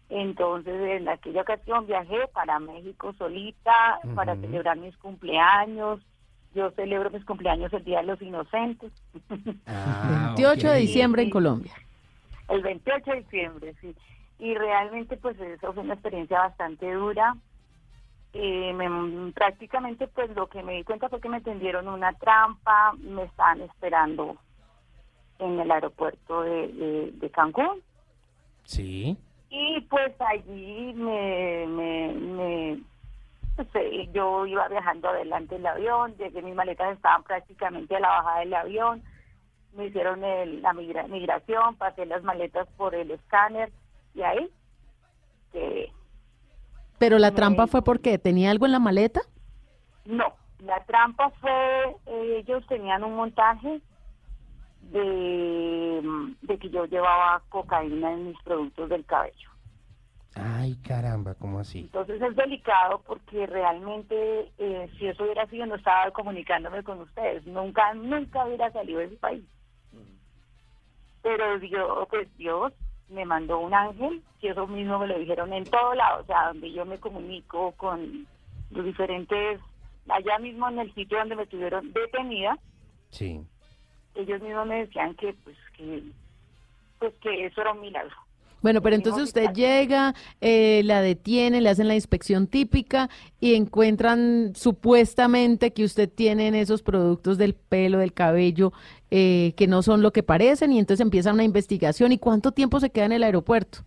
Entonces, 0.08 1.00
en 1.00 1.08
aquella 1.08 1.42
ocasión 1.42 1.86
viajé 1.86 2.28
para 2.32 2.60
México 2.60 3.12
solita 3.18 3.98
para 4.14 4.36
celebrar 4.36 4.76
mis 4.76 4.96
cumpleaños. 4.98 6.00
Yo 6.54 6.70
celebro 6.72 7.10
mis 7.10 7.24
cumpleaños 7.24 7.72
el 7.72 7.84
Día 7.84 7.98
de 7.98 8.06
los 8.06 8.22
Inocentes. 8.22 8.92
28 10.36 10.70
de 10.70 10.78
diciembre 10.78 11.22
en 11.22 11.30
Colombia. 11.30 11.72
El 12.48 12.62
28 12.62 13.10
de 13.10 13.16
diciembre, 13.16 13.74
sí. 13.80 13.94
Y 14.38 14.54
realmente, 14.54 15.16
pues, 15.16 15.38
eso 15.40 15.72
fue 15.72 15.82
una 15.82 15.94
experiencia 15.94 16.38
bastante 16.40 16.92
dura. 16.92 17.34
Eh, 18.38 18.72
me- 18.74 19.32
prácticamente, 19.32 20.08
pues, 20.08 20.28
lo 20.36 20.46
que 20.48 20.62
me 20.62 20.74
di 20.74 20.84
cuenta 20.84 21.08
fue 21.08 21.20
que 21.20 21.28
me 21.28 21.40
tendieron 21.40 21.88
una 21.88 22.12
trampa, 22.14 22.92
me 22.98 23.22
estaban 23.24 23.62
esperando 23.62 24.36
en 25.38 25.58
el 25.60 25.70
aeropuerto 25.70 26.42
de, 26.42 26.68
de- 26.68 27.10
de 27.12 27.30
Cancún. 27.30 27.80
Sí. 28.64 29.16
Y 29.48 29.80
pues 29.82 30.12
allí 30.20 30.92
me, 30.94 31.66
me, 31.68 32.12
me- 32.12 32.80
pues, 33.54 33.68
eh, 33.74 34.08
yo 34.12 34.44
iba 34.44 34.68
viajando 34.68 35.08
adelante 35.08 35.54
del 35.54 35.66
avión, 35.66 36.14
llegué, 36.18 36.42
mis 36.42 36.54
maletas 36.54 36.94
estaban 36.94 37.22
prácticamente 37.22 37.96
a 37.96 38.00
la 38.00 38.08
bajada 38.08 38.40
del 38.40 38.54
avión, 38.54 39.02
me 39.74 39.86
hicieron 39.86 40.22
el- 40.24 40.60
la 40.62 40.72
migra- 40.74 41.06
migración, 41.08 41.76
pasé 41.76 42.04
las 42.06 42.22
maletas 42.22 42.68
por 42.76 42.94
el 42.94 43.10
escáner 43.10 43.70
y 44.14 44.22
ahí 44.22 44.50
que 45.52 45.90
Pero 46.98 47.18
la 47.18 47.32
trampa 47.32 47.66
fue 47.66 47.82
porque 47.82 48.18
tenía 48.18 48.50
algo 48.50 48.66
en 48.66 48.72
la 48.72 48.78
maleta. 48.78 49.20
no, 50.04 50.34
la 50.60 50.82
trampa 50.84 51.30
fue, 51.40 51.96
eh, 52.06 52.38
ellos 52.38 52.66
tenían 52.66 53.04
un 53.04 53.14
montaje 53.14 53.80
de, 54.80 56.34
de 56.42 56.58
que 56.58 56.70
yo 56.70 56.86
llevaba 56.86 57.42
cocaína 57.48 58.12
en 58.12 58.28
mis 58.28 58.42
productos 58.42 58.88
del 58.88 59.04
cabello. 59.04 59.50
Ay, 60.34 60.76
caramba, 60.86 61.34
¿cómo 61.34 61.60
así? 61.60 61.80
Entonces 61.80 62.20
es 62.20 62.36
delicado 62.36 63.00
porque 63.06 63.46
realmente 63.46 64.52
eh, 64.58 64.90
si 64.98 65.06
eso 65.06 65.24
hubiera 65.24 65.46
sido 65.46 65.64
no 65.64 65.76
estaba 65.76 66.10
comunicándome 66.10 66.82
con 66.82 67.00
ustedes, 67.00 67.46
nunca, 67.46 67.94
nunca 67.94 68.44
hubiera 68.44 68.70
salido 68.70 68.98
de 68.98 69.06
ese 69.06 69.16
país. 69.16 69.44
Pero 71.22 71.58
Dios, 71.58 72.06
pues 72.10 72.28
Dios 72.36 72.72
me 73.08 73.24
mandó 73.24 73.58
un 73.60 73.72
ángel, 73.74 74.22
y 74.40 74.48
eso 74.48 74.66
mismo 74.66 74.98
me 74.98 75.06
lo 75.06 75.18
dijeron 75.18 75.52
en 75.52 75.64
todo 75.64 75.94
lado, 75.94 76.22
o 76.22 76.26
sea, 76.26 76.48
donde 76.48 76.72
yo 76.72 76.84
me 76.84 76.98
comunico 76.98 77.72
con 77.72 78.26
los 78.70 78.84
diferentes, 78.84 79.60
allá 80.08 80.38
mismo 80.38 80.68
en 80.68 80.78
el 80.80 80.92
sitio 80.94 81.18
donde 81.18 81.36
me 81.36 81.46
tuvieron 81.46 81.92
detenida, 81.92 82.58
Sí. 83.10 83.40
ellos 84.14 84.42
mismos 84.42 84.66
me 84.66 84.84
decían 84.86 85.14
que 85.14 85.32
pues 85.44 85.56
que 85.76 86.02
pues 86.98 87.14
que 87.20 87.46
eso 87.46 87.60
era 87.60 87.72
un 87.72 87.80
milagro. 87.80 88.16
Bueno, 88.66 88.82
pero 88.82 88.96
entonces 88.96 89.22
usted 89.22 89.52
llega, 89.52 90.12
eh, 90.40 90.82
la 90.84 91.00
detiene, 91.00 91.60
le 91.60 91.68
hacen 91.68 91.86
la 91.86 91.94
inspección 91.94 92.48
típica 92.48 93.08
y 93.38 93.54
encuentran 93.54 94.56
supuestamente 94.56 95.72
que 95.72 95.84
usted 95.84 96.10
tiene 96.12 96.48
en 96.48 96.56
esos 96.56 96.82
productos 96.82 97.38
del 97.38 97.54
pelo, 97.54 97.98
del 97.98 98.12
cabello, 98.12 98.72
eh, 99.12 99.54
que 99.56 99.68
no 99.68 99.82
son 99.82 100.02
lo 100.02 100.10
que 100.10 100.24
parecen 100.24 100.72
y 100.72 100.80
entonces 100.80 101.04
empieza 101.04 101.32
una 101.32 101.44
investigación. 101.44 102.10
¿Y 102.10 102.18
cuánto 102.18 102.50
tiempo 102.50 102.80
se 102.80 102.90
queda 102.90 103.04
en 103.04 103.12
el 103.12 103.22
aeropuerto? 103.22 103.84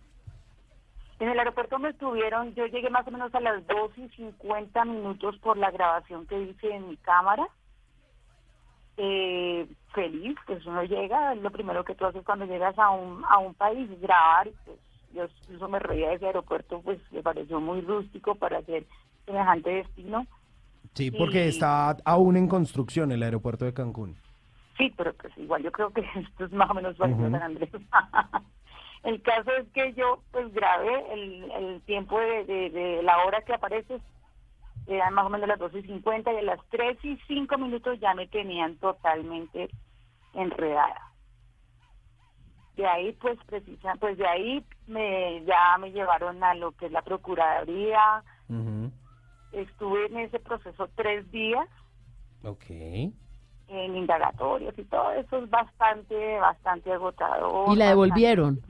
En 1.18 1.28
el 1.28 1.38
aeropuerto 1.38 1.78
me 1.78 1.90
estuvieron, 1.90 2.54
yo 2.54 2.64
llegué 2.64 2.88
más 2.88 3.06
o 3.06 3.10
menos 3.10 3.34
a 3.34 3.40
las 3.40 3.66
2 3.66 3.98
y 3.98 4.08
50 4.16 4.82
minutos 4.86 5.36
por 5.40 5.58
la 5.58 5.70
grabación 5.70 6.26
que 6.26 6.40
hice 6.40 6.74
en 6.74 6.88
mi 6.88 6.96
cámara. 6.96 7.46
Eh, 9.02 9.66
feliz, 9.94 10.36
pues 10.46 10.64
uno 10.66 10.82
llega, 10.84 11.34
lo 11.36 11.50
primero 11.50 11.84
que 11.84 11.94
tú 11.94 12.04
haces 12.04 12.22
cuando 12.22 12.44
llegas 12.44 12.78
a 12.78 12.90
un, 12.90 13.24
a 13.26 13.38
un 13.38 13.54
país 13.54 13.90
es 13.90 13.98
grabar. 14.00 14.48
y, 14.48 14.52
Pues, 14.66 14.78
yo 15.14 15.24
incluso 15.44 15.68
me 15.68 15.78
reía 15.78 16.10
de 16.10 16.16
ese 16.16 16.26
aeropuerto, 16.26 16.82
pues 16.82 16.98
me 17.10 17.22
pareció 17.22 17.60
muy 17.60 17.80
rústico 17.80 18.34
para 18.34 18.58
hacer 18.58 18.84
semejante 19.24 19.70
destino. 19.70 20.26
Sí, 20.94 21.10
porque 21.10 21.46
Y- 21.46 21.48
está 21.48 21.96
aún 22.04 22.36
en 22.36 22.46
construcción 22.46 23.10
el 23.10 23.22
aeropuerto 23.22 23.64
de 23.64 23.72
Cancún. 23.72 24.16
Sí, 24.76 24.92
pero 24.96 25.14
pues 25.14 25.32
igual 25.38 25.62
yo 25.62 25.72
creo 25.72 25.90
que 25.94 26.00
esto 26.16 26.44
es 26.44 26.52
más 26.52 26.68
o 26.70 26.74
menos 26.74 26.94
parecido 26.96 27.24
a 27.24 27.28
Ujú. 27.28 27.38
San 27.38 27.42
Andrés. 27.42 27.70
el 29.04 29.22
caso 29.22 29.50
es 29.58 29.66
que 29.72 29.94
yo 29.94 30.22
pues 30.30 30.52
grabé 30.52 31.12
el, 31.14 31.50
el 31.52 31.80
tiempo 31.82 32.18
de, 32.20 32.44
de- 32.44 32.70
de 32.70 33.02
la 33.02 33.24
hora 33.24 33.40
que 33.42 33.54
aparece, 33.54 33.98
eran 34.86 35.14
más 35.14 35.26
o 35.26 35.28
menos 35.28 35.48
las 35.48 35.58
12 35.58 35.78
y 35.80 35.82
50 35.82 36.32
y 36.32 36.36
a 36.36 36.42
las 36.42 36.60
3 36.70 36.98
y 37.04 37.16
5 37.26 37.58
minutos 37.58 37.98
ya 38.00 38.14
me 38.14 38.26
tenían 38.28 38.76
totalmente 38.78 39.70
enredada. 40.34 41.00
De 42.76 42.86
ahí 42.86 43.12
pues 43.20 43.38
precisa, 43.44 43.94
pues 44.00 44.16
de 44.16 44.26
ahí 44.26 44.64
me 44.86 45.44
ya 45.44 45.76
me 45.78 45.92
llevaron 45.92 46.42
a 46.42 46.54
lo 46.54 46.72
que 46.72 46.86
es 46.86 46.92
la 46.92 47.02
Procuraduría, 47.02 48.24
estuve 49.52 50.06
en 50.06 50.18
ese 50.18 50.38
proceso 50.38 50.88
tres 50.94 51.30
días 51.30 51.68
Ok. 52.42 52.64
en 52.70 53.96
indagatorios 53.96 54.76
y 54.78 54.84
todo 54.84 55.12
eso 55.12 55.38
es 55.38 55.50
bastante, 55.50 56.38
bastante 56.38 56.92
agotador. 56.92 57.72
Y 57.72 57.76
la 57.76 57.88
devolvieron. 57.88 58.60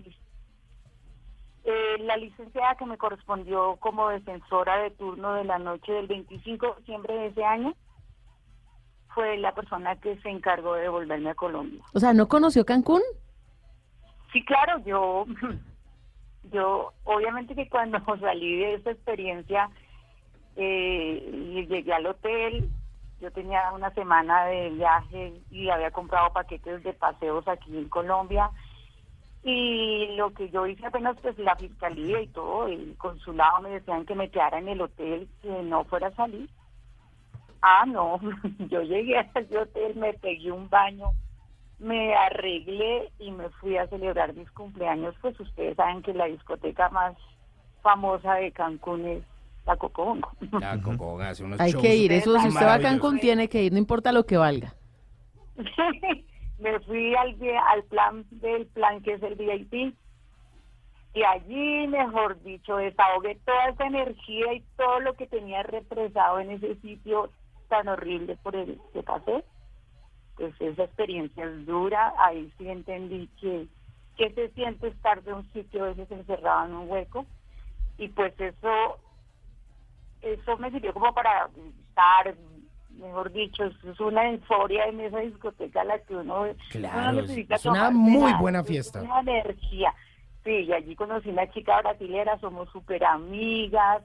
Eh, 1.65 1.99
la 2.01 2.17
licenciada 2.17 2.75
que 2.77 2.87
me 2.87 2.97
correspondió 2.97 3.77
como 3.77 4.09
defensora 4.09 4.79
de 4.79 4.91
turno 4.93 5.35
de 5.35 5.45
la 5.45 5.59
noche 5.59 5.93
del 5.93 6.07
25 6.07 6.67
de 6.67 6.75
diciembre 6.81 7.15
de 7.15 7.27
ese 7.27 7.45
año 7.45 7.75
fue 9.15 9.37
la 9.37 9.55
persona 9.55 9.97
que 9.97 10.17
se 10.21 10.31
encargó 10.31 10.75
de 10.75 10.83
devolverme 10.83 11.31
a 11.31 11.35
Colombia. 11.35 11.83
O 11.93 12.01
sea, 12.01 12.15
¿no 12.15 12.29
conoció 12.29 12.65
Cancún? 12.65 13.03
Sí, 14.33 14.43
claro, 14.45 14.79
yo, 14.87 15.27
yo, 16.53 16.93
obviamente 17.05 17.55
que 17.55 17.69
cuando 17.69 17.99
salí 18.21 18.57
de 18.57 18.75
esa 18.75 18.93
experiencia 18.93 19.69
eh, 20.57 21.31
y 21.55 21.67
llegué 21.67 21.93
al 21.93 22.07
hotel, 22.07 22.71
yo 23.21 23.31
tenía 23.33 23.71
una 23.73 23.91
semana 23.91 24.47
de 24.47 24.71
viaje 24.71 25.43
y 25.51 25.69
había 25.69 25.91
comprado 25.91 26.33
paquetes 26.33 26.83
de 26.83 26.95
paseos 26.95 27.47
aquí 27.49 27.77
en 27.77 27.89
Colombia 27.91 28.51
y 29.43 30.17
lo 30.17 30.33
que 30.35 30.51
yo 30.51 30.67
hice 30.67 30.87
apenas 30.87 31.17
pues 31.23 31.39
la 31.39 31.57
fiscalía 31.57 32.21
y 32.21 32.27
todo, 32.29 32.67
el 32.69 32.97
consulado 32.99 33.63
me 33.63 33.71
decían 33.71 34.05
que 34.05 34.15
me 34.15 34.31
quedara 34.31 34.59
en 34.59 34.69
el 34.69 34.81
hotel, 34.81 35.29
que 35.41 35.49
no 35.63 35.85
fuera 35.85 36.09
a 36.09 36.15
salir. 36.15 36.49
Ah, 37.63 37.85
no, 37.87 38.21
yo 38.69 38.83
llegué 38.83 39.19
a 39.19 39.31
ese 39.35 39.59
hotel, 39.59 39.97
me 39.97 40.13
pegué 40.15 40.53
un 40.53 40.69
baño, 40.69 41.13
me 41.79 42.15
arreglé 42.15 43.11
y 43.19 43.31
me 43.31 43.49
fui 43.51 43.77
a 43.77 43.87
celebrar 43.89 44.35
mis 44.35 44.51
cumpleaños, 44.51 45.15
pues 45.21 45.39
ustedes 45.41 45.77
saben 45.77 46.03
que 46.03 46.13
la 46.13 46.27
discoteca 46.27 46.91
más 46.91 47.17
famosa 47.83 48.35
de 48.35 48.53
Cancún 48.53 49.07
es 49.07 49.23
la 49.67 49.77
Cocobongo. 49.77 50.31
La 50.61 50.79
Cocón 50.83 51.23
hace 51.23 51.45
unos 51.45 51.61
Hay 51.61 51.73
shows 51.73 51.83
que 51.83 51.97
ir. 51.97 52.13
Eso, 52.13 52.39
si 52.41 52.49
usted 52.49 52.67
va 52.67 52.75
a. 52.75 52.81
Cancún, 52.81 53.19
tiene 53.19 53.49
que 53.49 53.63
ir, 53.63 53.73
no 53.73 53.79
importa 53.79 54.13
lo 54.13 54.25
que 54.27 54.37
valga. 54.37 54.75
me 56.61 56.79
fui 56.81 57.15
al, 57.15 57.37
al 57.69 57.83
plan 57.85 58.25
del 58.31 58.67
plan 58.67 59.03
que 59.03 59.15
es 59.15 59.23
el 59.23 59.35
VIP 59.35 59.95
y 61.13 61.25
allí, 61.25 61.89
mejor 61.89 62.41
dicho, 62.43 62.77
desahogué 62.77 63.35
toda 63.45 63.69
esa 63.71 63.87
energía 63.87 64.53
y 64.53 64.61
todo 64.77 65.01
lo 65.01 65.15
que 65.15 65.27
tenía 65.27 65.63
represado 65.65 66.39
en 66.39 66.53
ese 66.53 66.77
sitio 66.77 67.31
tan 67.69 67.89
horrible 67.89 68.37
por 68.37 68.55
el 68.55 68.81
que 68.93 69.03
pasé. 69.03 69.45
Pues 70.37 70.55
esa 70.61 70.85
experiencia 70.85 71.45
es 71.45 71.67
dura, 71.67 72.15
ahí 72.19 72.53
sí 72.57 72.69
entendí 72.69 73.29
que, 73.41 73.67
que 74.17 74.33
se 74.35 74.51
siente 74.51 74.89
estar 74.89 75.23
de 75.25 75.35
un 75.35 75.53
sitio 75.53 75.85
a 75.85 75.89
veces 75.89 76.11
encerrado 76.13 76.67
en 76.67 76.75
un 76.75 76.91
hueco. 76.91 77.27
Y 77.99 78.09
pues 78.09 78.33
eso 78.39 78.99
eso 80.23 80.57
me 80.59 80.71
sirvió 80.71 80.93
como 80.93 81.13
para 81.13 81.49
estar 81.89 82.35
mejor 83.01 83.33
dicho 83.33 83.65
es 83.65 84.01
una 84.01 84.31
euforia 84.31 84.85
en 84.87 85.01
esa 85.01 85.19
discoteca 85.21 85.81
a 85.81 85.85
la 85.85 85.99
que 86.01 86.15
uno 86.17 86.47
Claro, 86.71 86.99
uno 87.11 87.11
es- 87.11 87.17
necesita 87.29 87.55
es 87.57 87.67
una 87.67 87.91
muy 87.91 88.33
buena 88.35 88.61
es 88.61 88.67
fiesta. 88.67 89.03
una 89.03 89.21
energía. 89.21 89.95
Sí 90.45 90.51
y 90.51 90.73
allí 90.73 90.95
conocí 90.97 91.29
una 91.31 91.51
chica 91.51 91.81
brasilera 91.83 92.39
somos 92.39 92.69
súper 92.71 93.05
amigas. 93.05 94.03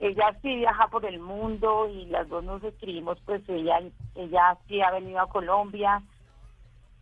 Ella 0.00 0.36
sí 0.42 0.56
viaja 0.56 0.88
por 0.88 1.04
el 1.04 1.20
mundo 1.20 1.88
y 1.88 2.06
las 2.06 2.28
dos 2.28 2.42
nos 2.42 2.62
escribimos 2.64 3.18
pues 3.24 3.42
ella 3.48 3.80
ella 4.16 4.56
sí 4.66 4.80
ha 4.80 4.90
venido 4.90 5.20
a 5.20 5.28
Colombia. 5.28 6.02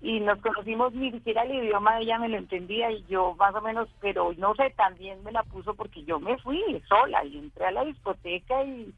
Y 0.03 0.21
nos 0.21 0.39
conocimos 0.41 0.95
ni 0.95 1.11
siquiera 1.13 1.43
el 1.43 1.55
idioma 1.65 2.01
ella 2.01 2.19
me 2.19 2.29
lo 2.31 2.39
entendía 2.39 2.91
y 2.91 3.05
yo 3.07 3.35
más 3.39 3.55
o 3.55 3.61
menos 3.61 3.89
pero 4.01 4.33
no 4.39 4.55
sé 4.55 4.71
también 4.77 5.23
me 5.25 5.33
la 5.33 5.43
puso 5.45 5.75
porque 5.75 6.03
yo 6.05 6.19
me 6.19 6.39
fui 6.39 6.63
sola 6.89 7.23
y 7.25 7.37
entré 7.39 7.67
a 7.67 7.71
la 7.71 7.85
discoteca 7.85 8.63
y 8.65 8.93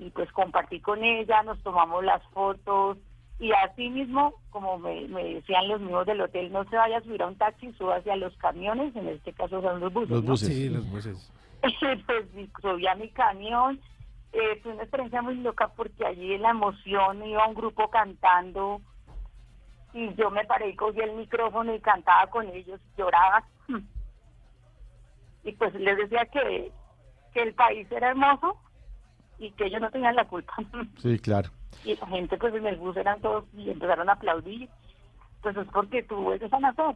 y 0.00 0.10
pues 0.10 0.32
compartí 0.32 0.80
con 0.80 1.04
ella 1.04 1.42
nos 1.42 1.62
tomamos 1.62 2.02
las 2.02 2.22
fotos 2.28 2.96
y 3.38 3.52
así 3.52 3.90
mismo 3.90 4.34
como 4.48 4.78
me, 4.78 5.06
me 5.08 5.34
decían 5.34 5.68
los 5.68 5.80
mismos 5.80 6.06
del 6.06 6.22
hotel 6.22 6.50
no 6.50 6.64
se 6.64 6.76
vaya 6.76 6.98
a 6.98 7.02
subir 7.02 7.22
a 7.22 7.26
un 7.26 7.36
taxi 7.36 7.70
suba 7.74 7.96
hacia 7.96 8.16
los 8.16 8.34
camiones 8.38 8.96
en 8.96 9.08
este 9.08 9.32
caso 9.34 9.60
son 9.60 9.78
los 9.78 9.92
buses 9.92 10.10
Los 10.10 10.24
¿no? 10.24 10.30
buses. 10.30 10.48
Sí, 10.48 10.68
los 10.70 10.90
buses. 10.90 11.32
pues 11.60 12.26
subí 12.62 12.86
a 12.86 12.94
mi 12.94 13.10
camión. 13.10 13.78
Eh, 14.32 14.60
fue 14.62 14.72
una 14.72 14.82
experiencia 14.82 15.20
muy 15.20 15.34
loca 15.36 15.68
porque 15.76 16.06
allí 16.06 16.34
en 16.34 16.42
la 16.42 16.50
emoción 16.50 17.22
iba 17.26 17.46
un 17.46 17.54
grupo 17.54 17.90
cantando 17.90 18.80
y 19.92 20.14
yo 20.14 20.30
me 20.30 20.44
paré 20.44 20.70
y 20.70 20.76
cogí 20.76 21.00
el 21.00 21.12
micrófono 21.16 21.74
y 21.74 21.80
cantaba 21.80 22.28
con 22.30 22.48
ellos, 22.48 22.80
lloraba. 22.96 23.44
y 25.44 25.52
pues 25.52 25.74
les 25.74 25.96
decía 25.98 26.24
que, 26.26 26.70
que 27.34 27.42
el 27.42 27.54
país 27.54 27.90
era 27.90 28.10
hermoso 28.10 28.56
y 29.40 29.50
que 29.52 29.66
ellos 29.66 29.80
no 29.80 29.90
tenían 29.90 30.14
la 30.14 30.26
culpa. 30.28 30.52
Sí, 31.02 31.18
claro. 31.18 31.50
y 31.84 31.96
la 31.96 32.06
gente 32.06 32.36
pues 32.36 32.54
en 32.54 32.66
el 32.66 32.76
bus 32.76 32.96
eran 32.96 33.20
todos 33.20 33.44
y 33.56 33.70
empezaron 33.70 34.08
a 34.08 34.12
aplaudir. 34.12 34.68
Pues 35.42 35.56
es 35.56 35.66
porque 35.72 36.02
tú 36.02 36.30
eres 36.32 36.50
sanador. 36.50 36.94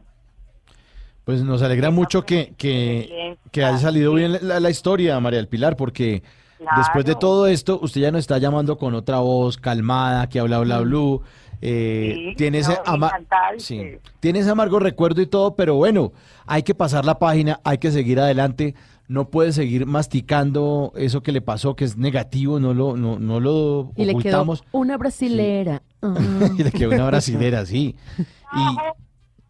Pues 1.23 1.41
nos 1.43 1.63
alegra 1.63 1.89
mucho 1.89 2.23
que, 2.23 2.53
que, 2.55 3.35
que 3.51 3.63
haya 3.65 3.79
salido 3.79 4.13
bien 4.13 4.37
la, 4.47 4.59
la 4.59 4.69
historia, 4.69 5.19
María 5.19 5.37
del 5.39 5.47
Pilar, 5.47 5.75
porque 5.75 6.21
Claro. 6.57 6.77
después 6.77 7.03
de 7.03 7.15
todo 7.15 7.47
esto, 7.47 7.79
usted 7.81 7.99
ya 7.99 8.11
nos 8.11 8.19
está 8.21 8.37
llamando 8.37 8.77
con 8.77 8.93
otra 8.95 9.19
voz 9.19 9.57
calmada, 9.57 10.29
que 10.29 10.39
habla, 10.39 10.59
bla, 10.59 10.79
blue. 10.79 11.21
Eh, 11.61 12.13
Sí, 12.15 12.35
tiene, 12.37 12.59
ese 12.59 12.73
no, 12.75 12.81
ama- 12.85 13.11
sí, 13.57 13.97
tiene 14.21 14.39
ese 14.39 14.51
amargo 14.51 14.79
recuerdo 14.79 15.21
y 15.21 15.25
todo, 15.25 15.55
pero 15.55 15.75
bueno, 15.75 16.13
hay 16.45 16.63
que 16.63 16.73
pasar 16.73 17.03
la 17.03 17.19
página, 17.19 17.59
hay 17.65 17.77
que 17.79 17.91
seguir 17.91 18.19
adelante. 18.21 18.73
No 19.07 19.29
puede 19.29 19.51
seguir 19.51 19.85
masticando 19.85 20.91
eso 20.95 21.21
que 21.21 21.31
le 21.31 21.41
pasó, 21.41 21.75
que 21.75 21.85
es 21.85 21.95
negativo, 21.97 22.59
no 22.59 22.73
lo, 22.73 22.97
no, 22.97 23.19
no 23.19 23.39
lo 23.39 23.91
Y 23.95 24.05
le 24.05 24.13
quedó 24.13 24.19
ocultamos. 24.41 24.63
una 24.71 24.97
brasilera. 24.97 25.83
Ah. 26.01 26.15
y 26.57 26.63
le 26.63 26.71
quedó 26.71 26.89
una 26.91 27.05
brasilera, 27.05 27.65
sí. 27.65 27.95
Y, 28.17 28.77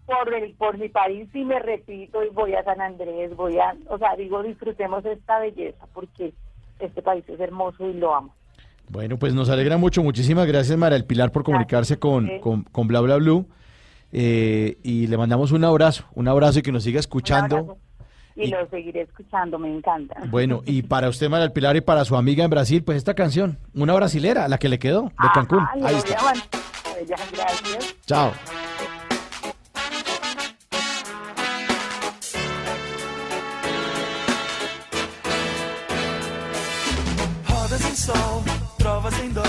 por 0.06 0.34
el 0.34 0.54
por 0.54 0.78
mi 0.78 0.90
país 0.90 1.28
sí 1.34 1.44
me 1.44 1.60
repito 1.60 2.24
y 2.24 2.30
voy 2.30 2.54
a 2.54 2.64
San 2.64 2.80
Andrés 2.80 3.36
voy 3.36 3.58
a 3.58 3.76
o 3.90 3.98
sea 3.98 4.16
digo 4.16 4.44
disfrutemos 4.44 5.04
esta 5.04 5.40
belleza 5.40 5.88
porque 5.96 6.32
este 6.80 7.02
país 7.02 7.24
es 7.28 7.40
hermoso 7.40 7.90
y 7.90 7.94
lo 7.94 8.14
amo 8.14 8.36
Bueno, 8.90 9.18
pues 9.18 9.34
nos 9.34 9.50
alegra 9.50 9.78
mucho. 9.78 10.04
Muchísimas 10.04 10.46
gracias, 10.46 10.78
María 10.78 10.98
del 10.98 11.06
Pilar, 11.06 11.32
por 11.32 11.44
comunicarse 11.44 11.98
con, 11.98 12.40
con, 12.40 12.64
con 12.64 12.88
Bla 12.88 13.02
Bla 13.02 13.16
Blue. 13.16 13.48
Eh, 14.12 14.78
y 14.84 15.08
le 15.08 15.18
mandamos 15.18 15.52
un 15.52 15.64
abrazo, 15.64 16.06
un 16.14 16.28
abrazo 16.28 16.60
y 16.60 16.62
que 16.62 16.72
nos 16.72 16.84
siga 16.84 17.00
escuchando. 17.00 17.78
Y, 18.36 18.48
lo 18.48 18.68
seguiré 18.70 19.02
escuchando 19.02 19.58
me 19.58 19.74
encanta 19.74 20.16
Bueno, 20.28 20.62
y 20.66 20.82
para 20.84 21.10
usted, 21.10 21.30
María 21.30 21.44
del 21.44 21.54
Pilar, 21.54 21.76
y 21.76 21.82
para 21.82 22.06
su 22.06 22.16
amiga 22.16 22.44
en 22.44 22.50
Brasil, 22.50 22.84
pues 22.84 22.98
esta 22.98 23.14
canción, 23.14 23.58
una 23.74 23.94
brasilera, 23.94 24.48
la 24.48 24.58
que 24.58 24.70
le 24.70 24.80
quedó, 24.80 25.04
de 25.04 25.30
Cancún. 25.34 25.66
Ay, 25.74 25.82
Ahí 25.86 25.96
está. 25.96 26.18
gracias 27.32 27.96
Chao. 28.06 28.32
Rodas 37.48 37.86
em 37.86 37.96
sol, 37.96 38.44
trovas 38.78 39.20
em 39.20 39.30
dó, 39.30 39.44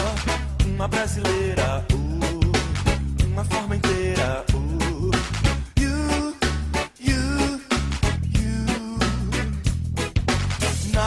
uma 0.67 0.89
brasileira, 0.89 1.85
uh, 1.93 3.27
uma 3.27 3.45
forma 3.45 3.77
inteira, 3.77 4.45
uh, 4.55 4.56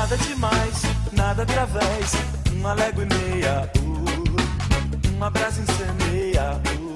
Nada 0.09 0.23
demais, 0.23 0.81
nada 1.11 1.43
através, 1.43 2.13
uma 2.53 2.73
légua 2.73 3.03
e 3.03 3.13
meia, 3.13 3.69
uh, 3.77 5.11
uma 5.13 5.29
brasa 5.29 5.61
incendeia, 5.61 6.59
uh, 6.81 6.88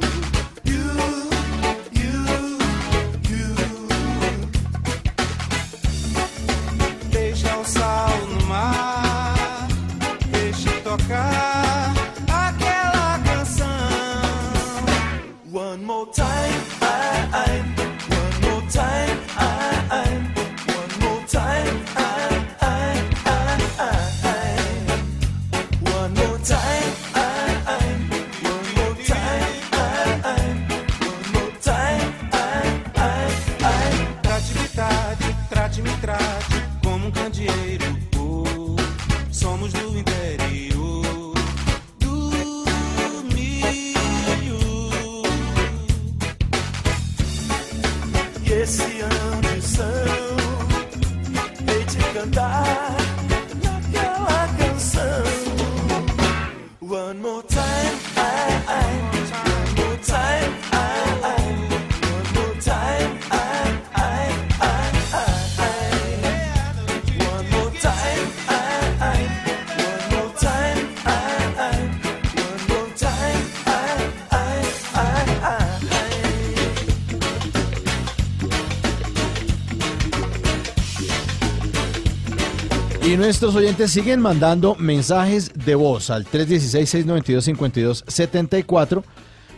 nuestros 83.24 83.56
oyentes 83.56 83.90
siguen 83.90 84.20
mandando 84.20 84.76
mensajes 84.76 85.54
de 85.54 85.76
voz 85.76 86.10
al 86.10 86.26
316-692-5274, 86.26 89.02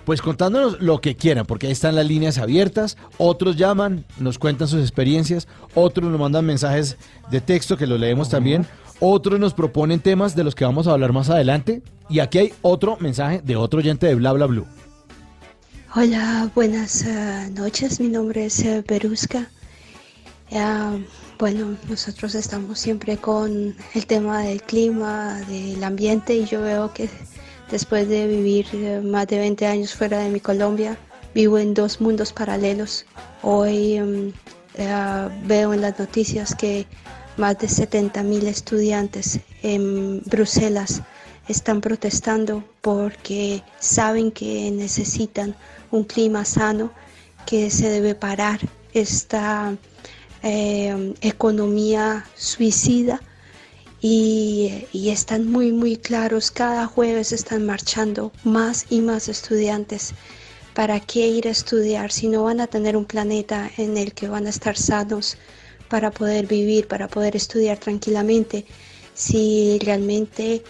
pues 0.06 0.22
contándonos 0.22 0.80
lo 0.82 1.02
que 1.02 1.16
quieran, 1.16 1.48
porque 1.48 1.66
ahí 1.66 1.74
están 1.74 1.96
las 1.96 2.06
líneas 2.06 2.38
abiertas, 2.38 2.96
otros 3.18 3.56
llaman, 3.56 4.06
nos 4.20 4.38
cuentan 4.38 4.68
sus 4.68 4.82
experiencias, 4.82 5.48
otros 5.74 6.12
nos 6.12 6.20
mandan 6.20 6.46
mensajes 6.46 6.98
de 7.32 7.42
texto 7.42 7.76
que 7.76 7.88
los 7.88 8.00
leemos 8.00 8.30
también, 8.30 8.68
otros 9.00 9.40
nos 9.40 9.56
proponen 9.56 10.00
temas 10.00 10.36
de 10.36 10.44
los 10.44 10.54
que 10.54 10.64
vamos 10.64 10.86
a 10.86 10.92
hablar 10.92 11.12
más 11.12 11.32
adelante, 11.32 11.82
y 12.08 12.20
aquí 12.20 12.38
hay 12.38 12.54
otro 12.62 12.98
mensaje 13.00 13.42
de 13.44 13.56
otro 13.56 13.80
oyente 13.80 14.06
de 14.06 14.14
Bla 14.14 14.32
Bla 14.34 14.46
Blue. 14.46 14.68
Hola, 15.96 16.52
buenas 16.54 17.02
eh, 17.02 17.50
noches. 17.56 18.00
Mi 18.00 18.10
nombre 18.10 18.46
es 18.46 18.60
eh, 18.60 18.84
Beruska. 18.88 19.50
Ah, 20.52 20.98
bueno, 21.38 21.78
nosotros 21.90 22.34
estamos 22.36 22.80
siempre 22.80 23.18
con 23.18 23.76
el 23.94 24.06
tema 24.06 24.42
del 24.44 24.62
clima, 24.62 25.42
del 25.48 25.84
ambiente 25.84 26.36
y 26.36 26.46
yo 26.46 26.62
veo 26.62 26.94
que 26.94 27.10
después 27.70 28.08
de 28.08 28.28
vivir 28.28 28.68
eh, 28.74 29.02
más 29.02 29.28
de 29.28 29.40
20 29.40 29.66
años 29.68 29.94
fuera 29.94 30.20
de 30.20 30.30
mi 30.30 30.40
Colombia, 30.40 30.98
vivo 31.34 31.58
en 31.58 31.74
dos 31.74 32.00
mundos 32.00 32.32
paralelos. 32.32 33.06
Hoy 33.42 34.00
mm, 34.00 34.34
eh, 34.76 35.30
veo 35.46 35.74
en 35.74 35.82
las 35.82 36.00
noticias 36.00 36.56
que 36.56 36.86
más 37.38 37.60
de 37.60 37.68
70 37.68 38.24
mil 38.24 38.48
estudiantes 38.48 39.40
en 39.62 40.22
Bruselas 40.24 41.02
están 41.50 41.82
protestando 41.82 42.64
porque 42.82 43.62
saben 43.80 44.32
que 44.32 44.72
necesitan 44.72 45.56
un 45.92 46.06
clima 46.06 46.46
sano, 46.46 46.92
que 47.46 47.70
se 47.70 47.90
debe 47.90 48.16
parar 48.16 48.60
esta 48.94 49.76
eh, 50.46 51.16
economía 51.22 52.24
suicida 52.36 53.20
y, 54.00 54.86
y 54.94 55.10
están 55.10 55.50
muy 55.50 55.72
muy 55.72 55.98
claros, 55.98 56.52
cada 56.52 56.86
jueves 56.86 57.32
están 57.32 57.66
marchando 57.66 58.32
más 58.44 58.86
y 58.92 59.02
más 59.02 59.28
estudiantes. 59.28 60.14
¿Para 60.76 61.00
qué 61.00 61.28
ir 61.28 61.48
a 61.48 61.52
estudiar 61.52 62.12
si 62.12 62.28
no 62.28 62.44
van 62.44 62.60
a 62.60 62.68
tener 62.68 62.96
un 62.96 63.06
planeta 63.06 63.72
en 63.78 63.98
el 63.98 64.14
que 64.14 64.28
van 64.28 64.46
a 64.46 64.52
estar 64.52 64.78
sanos 64.78 65.38
para 65.90 66.12
poder 66.12 66.46
vivir, 66.46 66.88
para 66.88 67.08
poder 67.08 67.36
estudiar 67.36 67.80
tranquilamente? 67.80 68.66
Si 69.16 69.80
realmente 69.82 70.64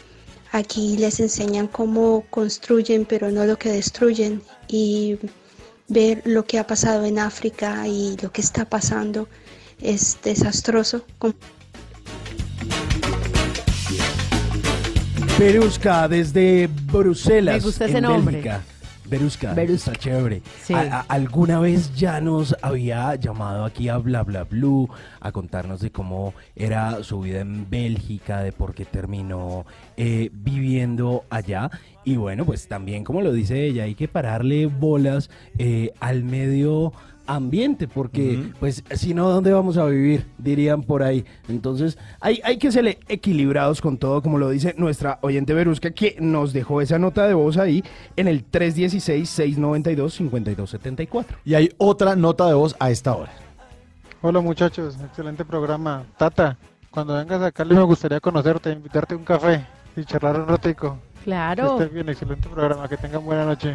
aquí 0.53 0.95
les 0.97 1.19
enseñan 1.19 1.67
cómo 1.67 2.23
construyen, 2.29 3.05
pero 3.05 3.29
no 3.29 3.45
lo 3.45 3.57
que 3.57 3.71
destruyen. 3.71 4.41
Y 4.69 5.17
ver 5.87 6.21
lo 6.25 6.45
que 6.45 6.59
ha 6.59 6.67
pasado 6.67 7.05
en 7.05 7.19
África 7.19 7.87
y 7.87 8.15
lo 8.21 8.31
que 8.31 8.41
está 8.41 8.65
pasando 8.65 9.27
es 9.81 10.17
desastroso. 10.23 11.03
Berusca, 15.37 16.07
desde 16.07 16.67
Bruselas. 16.91 17.57
Me 17.57 17.65
gusta 17.65 17.85
ese 17.85 17.97
en 17.97 18.03
nombre. 18.03 18.35
Bélgica. 18.37 18.61
Berusca, 19.07 19.53
Berusca. 19.53 19.91
está 19.91 20.01
chévere. 20.03 20.41
Sí. 20.63 20.73
A- 20.73 21.01
a- 21.01 21.05
¿Alguna 21.09 21.59
vez 21.59 21.93
ya 21.95 22.19
nos 22.21 22.55
había 22.63 23.13
llamado 23.15 23.63
aquí 23.63 23.87
a 23.87 23.97
Bla 23.97 24.23
Bla 24.23 24.45
Blue 24.45 24.89
a 25.19 25.31
contarnos 25.31 25.79
de 25.81 25.91
cómo 25.91 26.33
era 26.55 27.03
su 27.03 27.19
vida 27.21 27.41
en 27.41 27.69
Bélgica, 27.69 28.39
de 28.41 28.51
por 28.51 28.73
qué 28.73 28.83
terminó 28.85 29.65
eh, 29.95 30.31
viviendo 30.33 31.23
allá? 31.29 31.69
Y 32.03 32.15
bueno, 32.15 32.45
pues 32.45 32.67
también, 32.67 33.03
como 33.03 33.21
lo 33.21 33.31
dice 33.31 33.63
ella, 33.67 33.83
hay 33.83 33.93
que 33.93 34.07
pararle 34.07 34.65
bolas 34.65 35.29
eh, 35.59 35.91
al 35.99 36.23
medio 36.23 36.91
ambiente, 37.27 37.87
porque 37.87 38.51
pues 38.59 38.83
si 38.91 39.13
no, 39.13 39.29
¿dónde 39.29 39.53
vamos 39.53 39.77
a 39.77 39.85
vivir? 39.85 40.25
Dirían 40.37 40.83
por 40.83 41.01
ahí. 41.03 41.23
Entonces 41.47 41.97
hay, 42.19 42.41
hay 42.43 42.57
que 42.57 42.69
ser 42.71 42.99
equilibrados 43.07 43.79
con 43.81 43.97
todo, 43.97 44.21
como 44.21 44.37
lo 44.37 44.49
dice 44.49 44.75
nuestra 44.77 45.19
oyente 45.21 45.53
Berusca, 45.53 45.91
que 45.91 46.17
nos 46.19 46.51
dejó 46.53 46.81
esa 46.81 46.99
nota 46.99 47.25
de 47.27 47.33
voz 47.33 47.57
ahí 47.57 47.83
en 48.15 48.27
el 48.27 48.45
316-692-5274. 48.51 51.25
Y 51.45 51.55
hay 51.55 51.71
otra 51.77 52.15
nota 52.15 52.45
de 52.47 52.53
voz 52.53 52.75
a 52.79 52.91
esta 52.91 53.15
hora. 53.15 53.31
Hola 54.21 54.41
muchachos, 54.41 54.97
excelente 55.03 55.43
programa. 55.45 56.03
Tata, 56.17 56.57
cuando 56.89 57.15
vengas 57.15 57.41
a 57.41 57.51
Cali 57.51 57.75
me 57.75 57.83
gustaría 57.83 58.19
conocerte, 58.19 58.71
invitarte 58.71 59.13
a 59.13 59.17
un 59.17 59.23
café 59.23 59.65
y 59.95 60.03
charlar 60.03 60.39
un 60.39 60.47
ratico. 60.47 60.97
Claro. 61.25 61.77
Que 61.77 61.83
estés 61.85 61.93
bien, 61.95 62.07
excelente 62.09 62.47
programa, 62.47 62.87
que 62.87 62.97
tengan 62.97 63.25
buena 63.25 63.43
noche. 63.45 63.73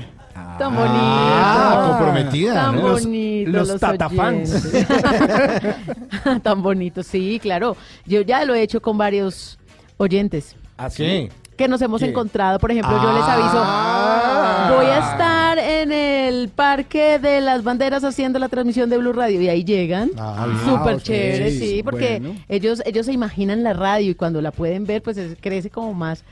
Tan 0.56 0.72
bonito. 0.74 0.94
Ah, 1.02 1.86
comprometida, 1.88 2.54
Tan 2.54 2.76
¿no? 2.76 2.88
Los- 2.88 3.02
bonito. 3.02 3.50
los 3.50 3.80
tatafans. 3.80 4.72
Tan 6.42 6.62
bonito, 6.62 7.02
sí, 7.02 7.38
claro. 7.42 7.76
Yo 8.06 8.20
ya 8.22 8.44
lo 8.44 8.54
he 8.54 8.62
hecho 8.62 8.80
con 8.80 8.96
varios 8.96 9.58
oyentes. 9.96 10.54
¿Qué? 10.96 11.28
Que 11.56 11.66
nos 11.68 11.82
hemos 11.82 12.00
¿Qué? 12.00 12.08
encontrado, 12.08 12.58
por 12.58 12.70
ejemplo, 12.70 12.92
yo 13.02 13.12
les 13.12 13.22
aviso, 13.24 13.62
Ah. 13.62 14.72
voy 14.74 14.86
a 14.86 14.98
estar 15.10 15.58
en 15.58 15.92
el 15.92 16.48
Parque 16.48 17.18
de 17.18 17.40
las 17.42 17.62
Banderas 17.64 18.02
haciendo 18.04 18.38
la 18.38 18.48
transmisión 18.48 18.88
de 18.88 18.96
Blue 18.96 19.12
Radio 19.12 19.42
y 19.42 19.48
ahí 19.48 19.62
llegan. 19.64 20.10
Ah. 20.16 20.46
Súper 20.64 21.02
chévere, 21.02 21.50
sí, 21.50 21.82
porque 21.82 22.20
Bueno. 22.20 22.36
ellos 22.48 22.80
ellos 22.86 23.04
se 23.06 23.12
imaginan 23.12 23.62
la 23.62 23.72
radio 23.74 24.10
y 24.12 24.14
cuando 24.14 24.40
la 24.40 24.52
pueden 24.52 24.86
ver, 24.86 25.02
pues 25.02 25.18
es- 25.18 25.36
crece 25.40 25.68
como 25.68 25.92
más 25.92 26.24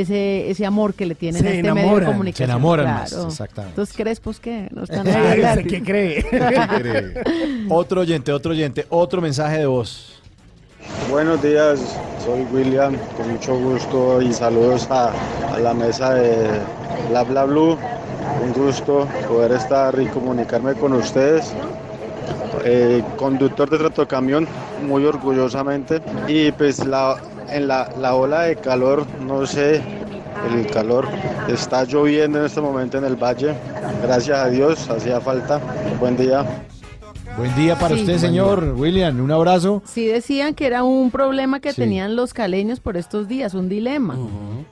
ese 0.00 0.50
ese 0.50 0.66
amor 0.66 0.94
que 0.94 1.06
le 1.06 1.14
tienen 1.14 1.40
Se 1.42 1.48
a 1.48 1.50
este 1.50 1.62
medio 1.62 1.74
de 1.74 1.80
enamoran. 1.82 2.12
comunicación. 2.12 2.46
Se 2.48 2.52
enamoran 2.52 2.86
más, 2.86 3.12
exactamente. 3.12 3.70
Entonces, 3.72 3.96
Crespos, 3.96 4.40
¿qué? 4.40 4.68
No 4.72 4.84
están 4.84 5.06
Ay, 5.06 5.14
ahí 5.14 5.22
¿usted 5.28 5.40
gratis. 5.40 5.72
qué 5.72 5.82
cree? 5.82 7.64
otro 7.68 8.00
oyente, 8.02 8.32
otro 8.32 8.52
oyente, 8.52 8.86
otro 8.88 9.20
mensaje 9.20 9.58
de 9.58 9.66
voz. 9.66 10.12
Buenos 11.10 11.42
días, 11.42 11.80
soy 12.24 12.42
William, 12.52 12.94
con 13.16 13.30
mucho 13.32 13.56
gusto 13.58 14.22
y 14.22 14.32
saludos 14.32 14.86
a, 14.90 15.12
a 15.52 15.58
la 15.58 15.74
mesa 15.74 16.14
de 16.14 16.46
Bla 17.08 17.24
Bla 17.24 17.44
Blue. 17.44 17.76
Un 18.44 18.52
gusto 18.52 19.08
poder 19.28 19.52
estar 19.52 19.98
y 20.00 20.06
comunicarme 20.06 20.74
con 20.74 20.92
ustedes. 20.92 21.52
Eh, 22.64 23.02
conductor 23.16 23.68
de 23.70 23.78
tractocamión, 23.78 24.46
muy 24.86 25.04
orgullosamente. 25.04 26.00
Y 26.28 26.52
pues 26.52 26.84
la, 26.86 27.16
en 27.48 27.68
la, 27.68 27.90
la 27.98 28.14
ola 28.14 28.42
de 28.42 28.56
calor, 28.56 29.06
no 29.26 29.46
sé, 29.46 29.82
el 30.52 30.66
calor 30.68 31.06
está 31.48 31.84
lloviendo 31.84 32.38
en 32.40 32.44
este 32.46 32.60
momento 32.60 32.98
en 32.98 33.04
el 33.04 33.16
valle. 33.16 33.54
Gracias 34.02 34.38
a 34.38 34.48
Dios, 34.48 34.88
hacía 34.90 35.20
falta. 35.20 35.60
Buen 36.00 36.16
día. 36.16 36.44
Buen 37.36 37.54
día 37.54 37.74
para 37.78 37.94
Sí. 37.94 38.00
usted, 38.00 38.16
señor 38.18 38.74
William. 38.76 39.20
Un 39.20 39.30
abrazo. 39.30 39.82
Sí 39.84 40.06
decían 40.06 40.54
que 40.54 40.66
era 40.66 40.84
un 40.84 41.10
problema 41.10 41.60
que 41.60 41.72
Sí. 41.72 41.82
tenían 41.82 42.16
los 42.16 42.32
caleños 42.32 42.80
por 42.80 42.96
estos 42.96 43.28
días, 43.28 43.52
un 43.52 43.68
dilema. 43.68 44.16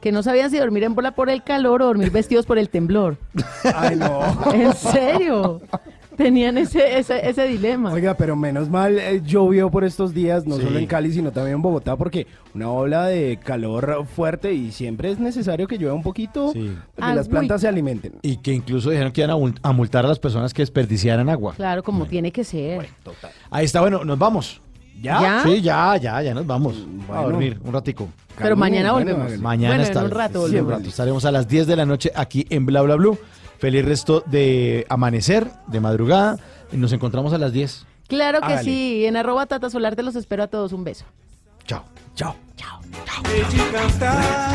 Que 0.01 0.13
no 0.13 0.23
sabían 0.23 0.51
si 0.51 0.59
dormir 0.59 0.85
en 0.85 0.95
bola 0.95 1.11
por 1.15 1.29
el 1.29 1.43
calor 1.43 1.83
o 1.83 1.87
dormir 1.87 2.11
vestidos 2.11 2.47
por 2.47 2.57
el 2.59 2.71
temblor. 2.71 3.19
Ay, 3.75 3.97
no. 3.97 4.21
¿En 4.53 4.73
serio? 4.75 5.61
Tenían 6.17 6.59
ese, 6.59 6.99
ese, 6.99 7.29
ese 7.29 7.47
dilema. 7.49 7.93
Oiga, 7.93 8.15
pero 8.15 8.37
menos 8.37 8.69
mal 8.71 8.99
eh, 8.99 9.21
llovió 9.25 9.71
por 9.71 9.85
estos 9.85 10.15
días, 10.15 10.47
no 10.47 10.57
Sí. 10.57 10.63
solo 10.63 10.79
en 10.79 10.87
Cali, 10.87 11.13
sino 11.13 11.33
también 11.33 11.57
en 11.57 11.63
Bogotá, 11.63 11.97
porque 11.97 12.27
una 12.55 12.71
ola 12.71 13.07
de 13.07 13.39
calor 13.45 14.07
fuerte 14.15 14.53
y 14.53 14.71
siempre 14.73 15.11
es 15.11 15.19
necesario 15.19 15.67
que 15.67 15.77
llueva 15.79 15.95
un 15.95 16.03
poquito 16.03 16.53
para 16.53 16.55
que 16.63 16.73
Ah, 17.01 17.15
las 17.15 17.27
uy. 17.27 17.33
plantas 17.33 17.61
se 17.63 17.69
alimenten. 17.69 18.13
Y 18.23 18.37
que 18.37 18.53
incluso 18.53 18.91
dijeron 18.91 19.13
que 19.13 19.23
iban 19.23 19.31
a 19.31 19.37
mul- 19.37 19.59
a 19.63 19.73
multar 19.73 20.05
a 20.05 20.09
las 20.09 20.19
personas 20.19 20.55
que 20.55 20.63
desperdiciaran 20.63 21.29
agua. 21.29 21.55
Claro, 21.55 21.83
como 21.83 22.07
tiene 22.07 22.31
que 22.31 22.45
ser. 22.45 22.89
Ahí 23.51 23.65
está, 23.65 23.81
bueno, 23.81 24.05
nos 24.05 24.19
vamos. 24.19 24.61
¿Ya? 25.03 25.21
¿Ya? 25.21 25.43
Sí, 25.45 25.61
ya, 25.61 25.97
ya, 25.97 26.23
ya 26.23 26.33
nos 26.35 26.47
vamos. 26.47 26.77
A 26.77 27.07
Bueno. 27.13 27.23
dormir 27.25 27.59
un 27.65 27.73
ratico. 27.73 28.09
Pero 28.39 28.57
mañana 28.57 28.93
volvemos. 28.93 29.37
Mañana 29.39 29.75
Bueno, 29.75 29.83
en 29.83 29.89
está- 29.89 30.05
un 30.05 30.11
rato 30.11 30.35
sí, 30.35 30.39
volvemos. 30.53 30.67
un 30.67 30.79
rato. 30.79 30.89
Estaremos 30.89 31.25
a 31.25 31.33
las 31.33 31.49
10 31.49 31.67
de 31.67 31.77
la 31.77 31.85
noche 31.85 32.11
aquí 32.15 32.47
en 32.49 32.65
Bla 32.65 32.81
Bla 32.83 32.95
Blue. 32.95 33.19
Feliz 33.65 33.83
resto 33.83 34.23
de 34.27 34.85
amanecer, 34.91 35.51
de 35.69 35.81
madrugada. 35.81 36.37
Y 36.71 36.77
nos 36.77 36.93
encontramos 36.93 37.33
a 37.33 37.39
las 37.39 37.51
10. 37.55 37.87
Claro 38.09 38.41
que 38.41 38.45
Hágale. 38.45 38.63
sí. 38.63 39.07
En 39.07 39.17
arroba 39.17 39.47
Tata 39.47 39.71
Solar 39.71 39.97
te 39.97 40.03
los 40.03 40.17
espero 40.17 40.43
a 40.43 40.49
todos. 40.49 40.75
Un 40.75 40.85
beso. 40.85 41.07
Chao. 41.65 41.83
Chao. 42.15 42.37
de 43.23 43.73
cantar 43.73 44.55